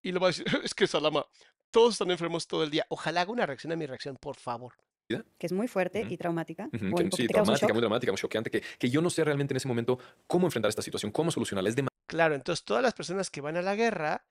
Y 0.02 0.12
lo 0.12 0.20
va 0.20 0.28
a 0.28 0.30
decir, 0.30 0.44
es 0.64 0.74
que 0.74 0.86
Salama, 0.86 1.24
todos 1.70 1.94
están 1.94 2.10
enfermos 2.10 2.46
todo 2.46 2.64
el 2.64 2.70
día. 2.70 2.86
Ojalá 2.88 3.22
haga 3.22 3.32
una 3.32 3.46
reacción 3.46 3.72
a 3.72 3.76
mi 3.76 3.86
reacción, 3.86 4.16
por 4.16 4.36
favor. 4.36 4.74
que 5.08 5.46
es 5.46 5.52
muy 5.52 5.68
fuerte 5.68 6.06
y 6.08 6.16
traumática. 6.16 6.68
Que- 6.70 6.78
poco 6.78 7.16
sí, 7.16 7.26
shock. 7.26 7.72
muy 7.72 7.80
dramática, 7.80 8.12
muy 8.12 8.18
choqueante, 8.18 8.50
que, 8.50 8.62
que 8.78 8.90
yo 8.90 9.02
no 9.02 9.10
sé 9.10 9.24
realmente 9.24 9.52
en 9.52 9.56
ese 9.56 9.68
momento 9.68 9.98
cómo 10.26 10.46
enfrentar 10.46 10.68
esta 10.68 10.82
situación, 10.82 11.12
cómo 11.12 11.30
solucionarla. 11.30 11.70
Es 11.70 11.76
Claro, 12.06 12.34
entonces 12.34 12.64
todas 12.64 12.82
las 12.82 12.94
personas 12.94 13.30
que 13.30 13.40
van 13.40 13.56
a 13.56 13.62
la 13.62 13.74
guerra 13.74 14.26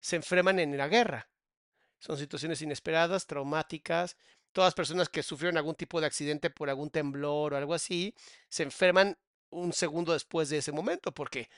se 0.00 0.16
enferman 0.16 0.58
en 0.58 0.76
la 0.76 0.88
guerra. 0.88 1.28
Son 1.98 2.16
situaciones 2.16 2.62
inesperadas, 2.62 3.26
traumáticas. 3.26 4.16
Todas 4.52 4.68
las 4.68 4.74
personas 4.74 5.08
que 5.08 5.22
sufrieron 5.22 5.56
algún 5.56 5.74
tipo 5.74 6.00
de 6.00 6.06
accidente 6.06 6.50
por 6.50 6.68
algún 6.68 6.90
temblor 6.90 7.54
o 7.54 7.56
algo 7.56 7.74
así, 7.74 8.14
se 8.48 8.64
enferman 8.64 9.16
un 9.50 9.72
segundo 9.72 10.12
después 10.12 10.48
de 10.48 10.58
ese 10.58 10.72
momento, 10.72 11.12
porque, 11.12 11.48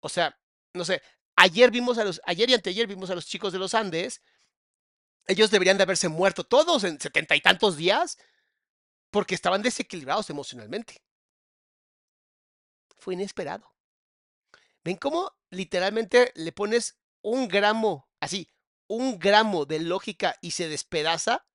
o 0.00 0.08
sea, 0.08 0.38
no 0.72 0.84
sé, 0.84 1.02
ayer 1.36 1.70
vimos 1.70 1.98
a 1.98 2.04
los, 2.04 2.20
ayer 2.24 2.48
y 2.50 2.54
anteayer 2.54 2.86
vimos 2.86 3.10
a 3.10 3.14
los 3.14 3.26
chicos 3.26 3.52
de 3.52 3.58
los 3.58 3.74
Andes, 3.74 4.22
ellos 5.26 5.50
deberían 5.50 5.76
de 5.76 5.82
haberse 5.82 6.08
muerto 6.08 6.44
todos 6.44 6.84
en 6.84 7.00
setenta 7.00 7.34
y 7.36 7.40
tantos 7.40 7.76
días, 7.76 8.18
porque 9.10 9.34
estaban 9.34 9.62
desequilibrados 9.62 10.30
emocionalmente. 10.30 11.02
Fue 12.98 13.14
inesperado. 13.14 13.74
¿Ven 14.84 14.96
cómo 14.96 15.32
literalmente 15.50 16.32
le 16.34 16.52
pones 16.52 16.98
un 17.22 17.48
gramo, 17.48 18.08
así, 18.20 18.50
un 18.86 19.18
gramo 19.18 19.64
de 19.64 19.80
lógica 19.80 20.36
y 20.40 20.52
se 20.52 20.68
despedaza? 20.68 21.46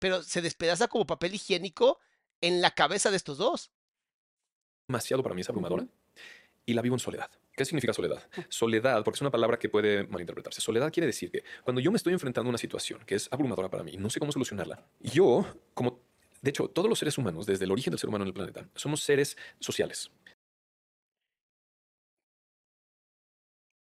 Pero 0.00 0.24
se 0.24 0.42
despedaza 0.42 0.88
como 0.88 1.06
papel 1.06 1.34
higiénico 1.34 2.00
en 2.40 2.60
la 2.60 2.72
cabeza 2.72 3.10
de 3.10 3.16
estos 3.16 3.38
dos. 3.38 3.70
demasiado 4.88 5.22
para 5.22 5.36
mí, 5.36 5.42
es 5.42 5.48
abrumadora. 5.48 5.86
Y 6.66 6.74
la 6.74 6.82
vivo 6.82 6.96
en 6.96 7.00
soledad. 7.00 7.30
¿Qué 7.56 7.64
significa 7.64 7.92
soledad? 7.92 8.28
Soledad, 8.48 9.04
porque 9.04 9.18
es 9.18 9.20
una 9.20 9.30
palabra 9.30 9.58
que 9.58 9.68
puede 9.68 10.06
malinterpretarse. 10.06 10.60
Soledad 10.60 10.92
quiere 10.92 11.06
decir 11.06 11.30
que 11.30 11.44
cuando 11.62 11.80
yo 11.80 11.90
me 11.90 11.96
estoy 11.96 12.12
enfrentando 12.12 12.48
a 12.48 12.50
una 12.50 12.58
situación 12.58 13.00
que 13.04 13.16
es 13.16 13.28
abrumadora 13.30 13.70
para 13.70 13.82
mí 13.84 13.96
no 13.98 14.08
sé 14.10 14.18
cómo 14.18 14.32
solucionarla, 14.32 14.88
yo, 15.00 15.46
como, 15.74 16.00
de 16.40 16.50
hecho, 16.50 16.68
todos 16.68 16.88
los 16.88 16.98
seres 16.98 17.18
humanos, 17.18 17.46
desde 17.46 17.66
el 17.66 17.72
origen 17.72 17.90
del 17.90 17.98
ser 17.98 18.08
humano 18.08 18.24
en 18.24 18.28
el 18.28 18.34
planeta, 18.34 18.68
somos 18.74 19.02
seres 19.02 19.36
sociales. 19.58 20.10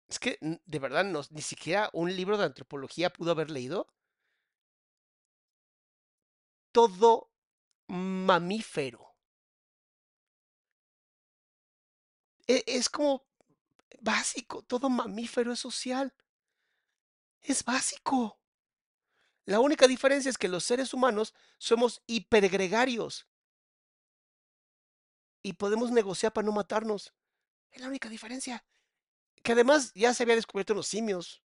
Es 0.08 0.18
que 0.18 0.38
de 0.40 0.78
verdad 0.78 1.04
no, 1.04 1.20
ni 1.30 1.42
siquiera 1.42 1.90
un 1.92 2.14
libro 2.16 2.38
de 2.38 2.44
antropología 2.46 3.10
pudo 3.10 3.30
haber 3.30 3.50
leído. 3.50 3.86
Todo 6.78 7.10
mamífero. 7.88 9.02
E- 12.54 12.64
Es 12.66 12.88
como 12.88 13.24
básico, 14.00 14.62
todo 14.62 14.90
mamífero 14.90 15.52
es 15.52 15.60
social. 15.60 16.14
Es 17.42 17.64
básico. 17.64 18.38
La 19.46 19.58
única 19.58 19.88
diferencia 19.88 20.30
es 20.30 20.38
que 20.38 20.46
los 20.46 20.62
seres 20.62 20.94
humanos 20.94 21.34
somos 21.58 22.02
hipergregarios 22.06 23.26
y 25.42 25.54
podemos 25.54 25.90
negociar 25.90 26.32
para 26.32 26.46
no 26.46 26.52
matarnos. 26.52 27.12
Es 27.72 27.80
la 27.82 27.88
única 27.88 28.08
diferencia. 28.08 28.64
Que 29.42 29.52
además 29.52 29.92
ya 29.94 30.14
se 30.14 30.24
había 30.24 30.36
descubierto 30.36 30.74
en 30.74 30.78
los 30.78 30.88
simios, 30.88 31.42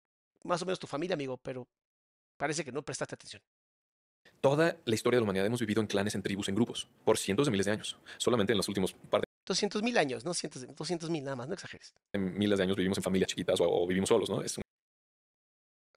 más 0.44 0.62
o 0.62 0.66
menos 0.66 0.80
tu 0.80 0.88
familia, 0.88 1.16
amigo, 1.16 1.38
pero 1.38 1.68
parece 2.38 2.66
que 2.66 2.72
no 2.74 2.84
prestaste 2.84 3.16
atención. 3.16 3.44
Toda 4.42 4.78
la 4.86 4.96
historia 4.96 5.18
de 5.18 5.22
la 5.22 5.24
humanidad 5.26 5.46
hemos 5.46 5.60
vivido 5.60 5.82
en 5.82 5.88
clanes, 5.88 6.16
en 6.16 6.22
tribus, 6.24 6.48
en 6.50 6.56
grupos, 6.56 6.88
por 7.04 7.18
cientos 7.18 7.48
de 7.48 7.52
miles 7.52 7.66
de 7.66 7.74
años. 7.74 7.98
Solamente 8.18 8.54
en 8.54 8.58
los 8.58 8.68
últimos 8.68 8.94
par 8.94 9.24
200 9.46 9.82
mil 9.82 9.98
años, 9.98 10.24
no 10.26 10.34
cientos, 10.34 10.62
de- 10.62 10.68
200 10.74 11.10
mil 11.10 11.24
nada 11.24 11.36
más, 11.36 11.48
no 11.48 11.56
exageres. 11.56 11.94
de 12.14 12.20
miles 12.20 12.58
de 12.58 12.64
años 12.64 12.78
vivimos 12.78 12.98
en 13.00 13.04
familias 13.04 13.30
chiquitas 13.30 13.60
o, 13.60 13.66
o 13.68 13.88
vivimos 13.88 14.08
solos, 14.10 14.30
¿no? 14.30 14.42
Es 14.42 14.58
un- 14.58 14.64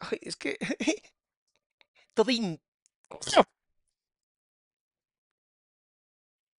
Ay, 0.00 0.18
es 0.22 0.36
que 0.36 0.56
todo 2.14 2.30
in- 2.30 2.58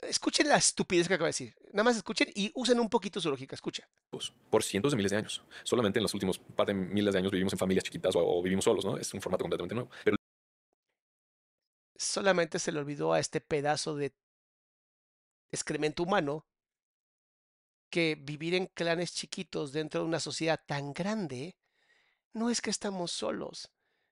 Escuchen 0.02 0.50
la 0.50 0.58
estupidez 0.58 1.08
que 1.08 1.14
acabo 1.14 1.26
de 1.26 1.30
decir. 1.30 1.56
Nada 1.72 1.86
más 1.86 1.96
escuchen 1.96 2.28
y 2.36 2.52
usen 2.56 2.78
un 2.80 2.90
poquito 2.90 3.22
su 3.22 3.30
lógica. 3.30 3.56
Escucha. 3.56 3.88
grupos, 4.12 4.34
por 4.50 4.62
cientos 4.62 4.92
de 4.92 4.98
miles 4.98 5.12
de 5.12 5.18
años. 5.18 5.42
Solamente 5.64 6.00
en 6.00 6.04
los 6.04 6.14
últimos 6.14 6.38
par 6.40 6.68
de 6.68 6.74
miles 6.74 7.14
de 7.14 7.20
años 7.20 7.32
vivimos 7.32 7.54
en 7.54 7.60
familias 7.60 7.86
chiquitas 7.86 8.14
o, 8.16 8.20
o 8.20 8.42
vivimos 8.42 8.66
solos, 8.66 8.84
¿no? 8.84 8.98
Es 8.98 9.14
un 9.14 9.22
formato 9.22 9.44
completamente 9.46 9.74
nuevo. 9.76 9.90
Pero 10.04 10.18
Solamente 12.04 12.60
se 12.60 12.72
le 12.72 12.80
olvidó 12.80 13.14
a 13.14 13.20
este 13.20 13.42
pedazo 13.42 13.96
de 13.96 14.14
excremento 15.52 16.04
humano 16.04 16.46
que 17.90 18.16
vivir 18.20 18.56
en 18.56 18.68
clanes 18.68 19.14
chiquitos 19.14 19.72
dentro 19.72 20.02
de 20.02 20.08
una 20.08 20.20
sociedad 20.20 20.60
tan 20.66 20.94
grande 20.94 21.56
no 22.34 22.50
es 22.50 22.62
que 22.62 22.72
estamos 22.72 23.12
solos, 23.12 23.72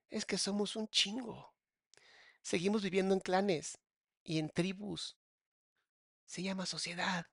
es 0.10 0.26
que 0.26 0.38
somos 0.38 0.76
un 0.76 0.88
chingo. 0.90 1.54
Seguimos 2.42 2.84
viviendo 2.84 3.14
en 3.14 3.20
clanes 3.20 3.80
y 4.24 4.40
en 4.40 4.50
tribus. 4.50 5.18
Se 6.26 6.44
llama 6.44 6.66
sociedad. 6.66 7.26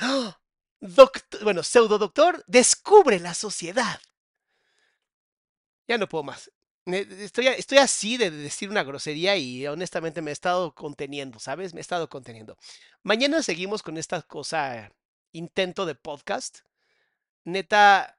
¡Ah! 0.00 0.40
Doct- 0.80 1.42
bueno, 1.42 1.62
pseudo 1.62 1.98
doctor, 1.98 2.44
descubre 2.46 3.18
la 3.20 3.34
sociedad. 3.34 4.00
Ya 5.88 5.96
no 5.98 6.08
puedo 6.08 6.24
más. 6.24 6.50
Estoy, 6.86 7.46
estoy 7.46 7.78
así 7.78 8.18
de 8.18 8.30
decir 8.30 8.68
una 8.68 8.82
grosería 8.82 9.36
y 9.36 9.66
honestamente 9.66 10.20
me 10.20 10.30
he 10.30 10.32
estado 10.32 10.74
conteniendo, 10.74 11.38
¿sabes? 11.38 11.72
Me 11.72 11.80
he 11.80 11.82
estado 11.82 12.08
conteniendo. 12.10 12.58
Mañana 13.02 13.42
seguimos 13.42 13.82
con 13.82 13.96
esta 13.96 14.20
cosa, 14.22 14.92
intento 15.32 15.86
de 15.86 15.94
podcast. 15.94 16.58
Neta, 17.44 18.18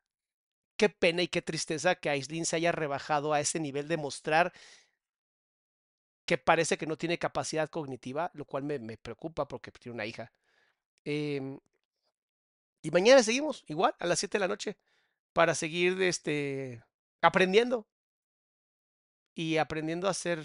qué 0.78 0.90
pena 0.90 1.22
y 1.24 1.28
qué 1.28 1.42
tristeza 1.42 1.96
que 1.96 2.10
Aislinn 2.10 2.46
se 2.46 2.58
haya 2.58 2.72
rebajado 2.72 3.34
a 3.34 3.40
ese 3.40 3.60
nivel 3.60 3.88
de 3.88 3.98
mostrar 3.98 4.54
que 6.26 6.38
parece 6.38 6.78
que 6.78 6.88
no 6.88 6.98
tiene 6.98 7.20
capacidad 7.20 7.70
cognitiva, 7.70 8.32
lo 8.34 8.46
cual 8.46 8.64
me, 8.64 8.80
me 8.80 8.98
preocupa 8.98 9.48
porque 9.48 9.72
tiene 9.72 9.94
una 9.94 10.06
hija. 10.06 10.32
Em, 11.06 11.60
y 12.82 12.92
mañana 12.92 13.24
seguimos, 13.24 13.64
igual, 13.68 13.96
a 14.00 14.06
las 14.08 14.20
7 14.20 14.38
de 14.38 14.40
la 14.40 14.48
noche, 14.48 14.78
para 15.34 15.56
seguir 15.56 16.02
este, 16.02 16.84
aprendiendo. 17.22 17.88
Y 19.36 19.58
aprendiendo 19.58 20.08
a 20.08 20.14
ser 20.14 20.44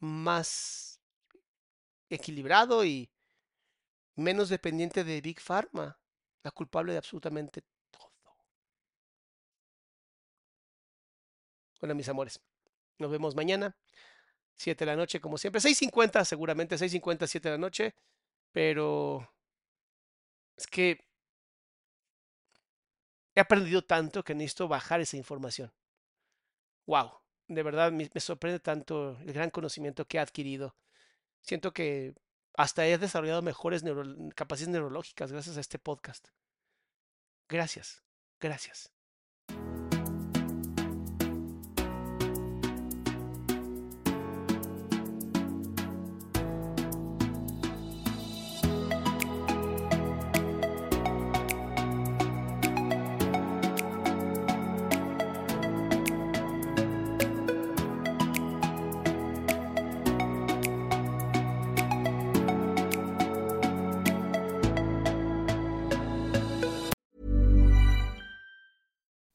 más 0.00 1.00
equilibrado 2.10 2.84
y 2.84 3.10
menos 4.16 4.48
dependiente 4.48 5.04
de 5.04 5.20
Big 5.20 5.40
Pharma, 5.40 5.98
la 6.42 6.50
culpable 6.50 6.92
de 6.92 6.98
absolutamente 6.98 7.62
todo. 7.90 8.12
Bueno, 11.80 11.94
mis 11.94 12.08
amores, 12.08 12.40
nos 12.98 13.10
vemos 13.10 13.34
mañana, 13.34 13.76
7 14.54 14.84
de 14.84 14.90
la 14.90 14.96
noche, 14.96 15.20
como 15.20 15.38
siempre, 15.38 15.60
6.50 15.60 16.24
seguramente, 16.24 16.76
6.50, 16.76 17.26
7 17.26 17.48
de 17.48 17.54
la 17.54 17.58
noche, 17.58 17.94
pero 18.52 19.28
es 20.56 20.66
que 20.66 21.04
he 23.34 23.40
aprendido 23.40 23.82
tanto 23.82 24.22
que 24.22 24.34
necesito 24.34 24.68
bajar 24.68 25.00
esa 25.00 25.16
información. 25.16 25.72
Wow, 26.86 27.12
de 27.48 27.62
verdad 27.62 27.92
me, 27.92 28.08
sorprende 28.20 28.60
tanto 28.60 29.18
el 29.20 29.32
gran 29.32 29.50
conocimiento 29.50 30.06
que 30.06 30.18
he 30.18 30.20
adquirido. 30.20 30.76
Siento 31.40 31.72
que 31.72 32.14
hasta 32.56 32.86
he 32.86 32.98
desarrollado 32.98 33.42
mejores 33.42 33.82
capacidades 34.34 34.72
neurológicas 34.72 35.32
gracias 35.32 35.56
a 35.56 35.60
este 35.60 35.78
podcast. 35.78 36.28
Gracias, 37.48 38.02
gracias. 38.40 38.93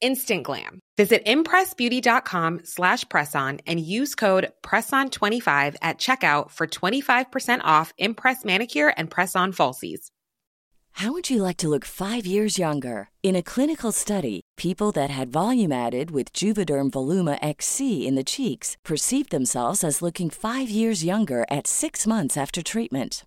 Instant 0.00 0.44
glam. 0.44 0.80
Visit 0.96 1.24
impressbeauty.com 1.26 2.60
slash 2.64 3.04
presson 3.06 3.60
and 3.66 3.78
use 3.78 4.14
code 4.14 4.50
PRESSON25 4.62 5.76
at 5.82 5.98
checkout 5.98 6.50
for 6.50 6.66
25% 6.66 7.60
off 7.62 7.92
Impress 7.98 8.44
Manicure 8.44 8.92
and 8.96 9.10
Press-On 9.10 9.52
Falsies. 9.52 10.10
How 11.00 11.12
would 11.12 11.28
you 11.28 11.42
like 11.42 11.58
to 11.58 11.68
look 11.68 11.84
five 11.84 12.24
years 12.24 12.58
younger? 12.58 13.10
In 13.22 13.36
a 13.36 13.42
clinical 13.42 13.92
study, 13.92 14.40
people 14.56 14.92
that 14.92 15.10
had 15.10 15.28
volume 15.28 15.70
added 15.70 16.10
with 16.10 16.32
Juvederm 16.32 16.90
Voluma 16.90 17.38
XC 17.42 18.06
in 18.06 18.14
the 18.14 18.24
cheeks 18.24 18.78
perceived 18.82 19.30
themselves 19.30 19.84
as 19.84 20.00
looking 20.00 20.30
five 20.30 20.70
years 20.70 21.04
younger 21.04 21.44
at 21.50 21.66
six 21.66 22.06
months 22.06 22.38
after 22.38 22.62
treatment. 22.62 23.26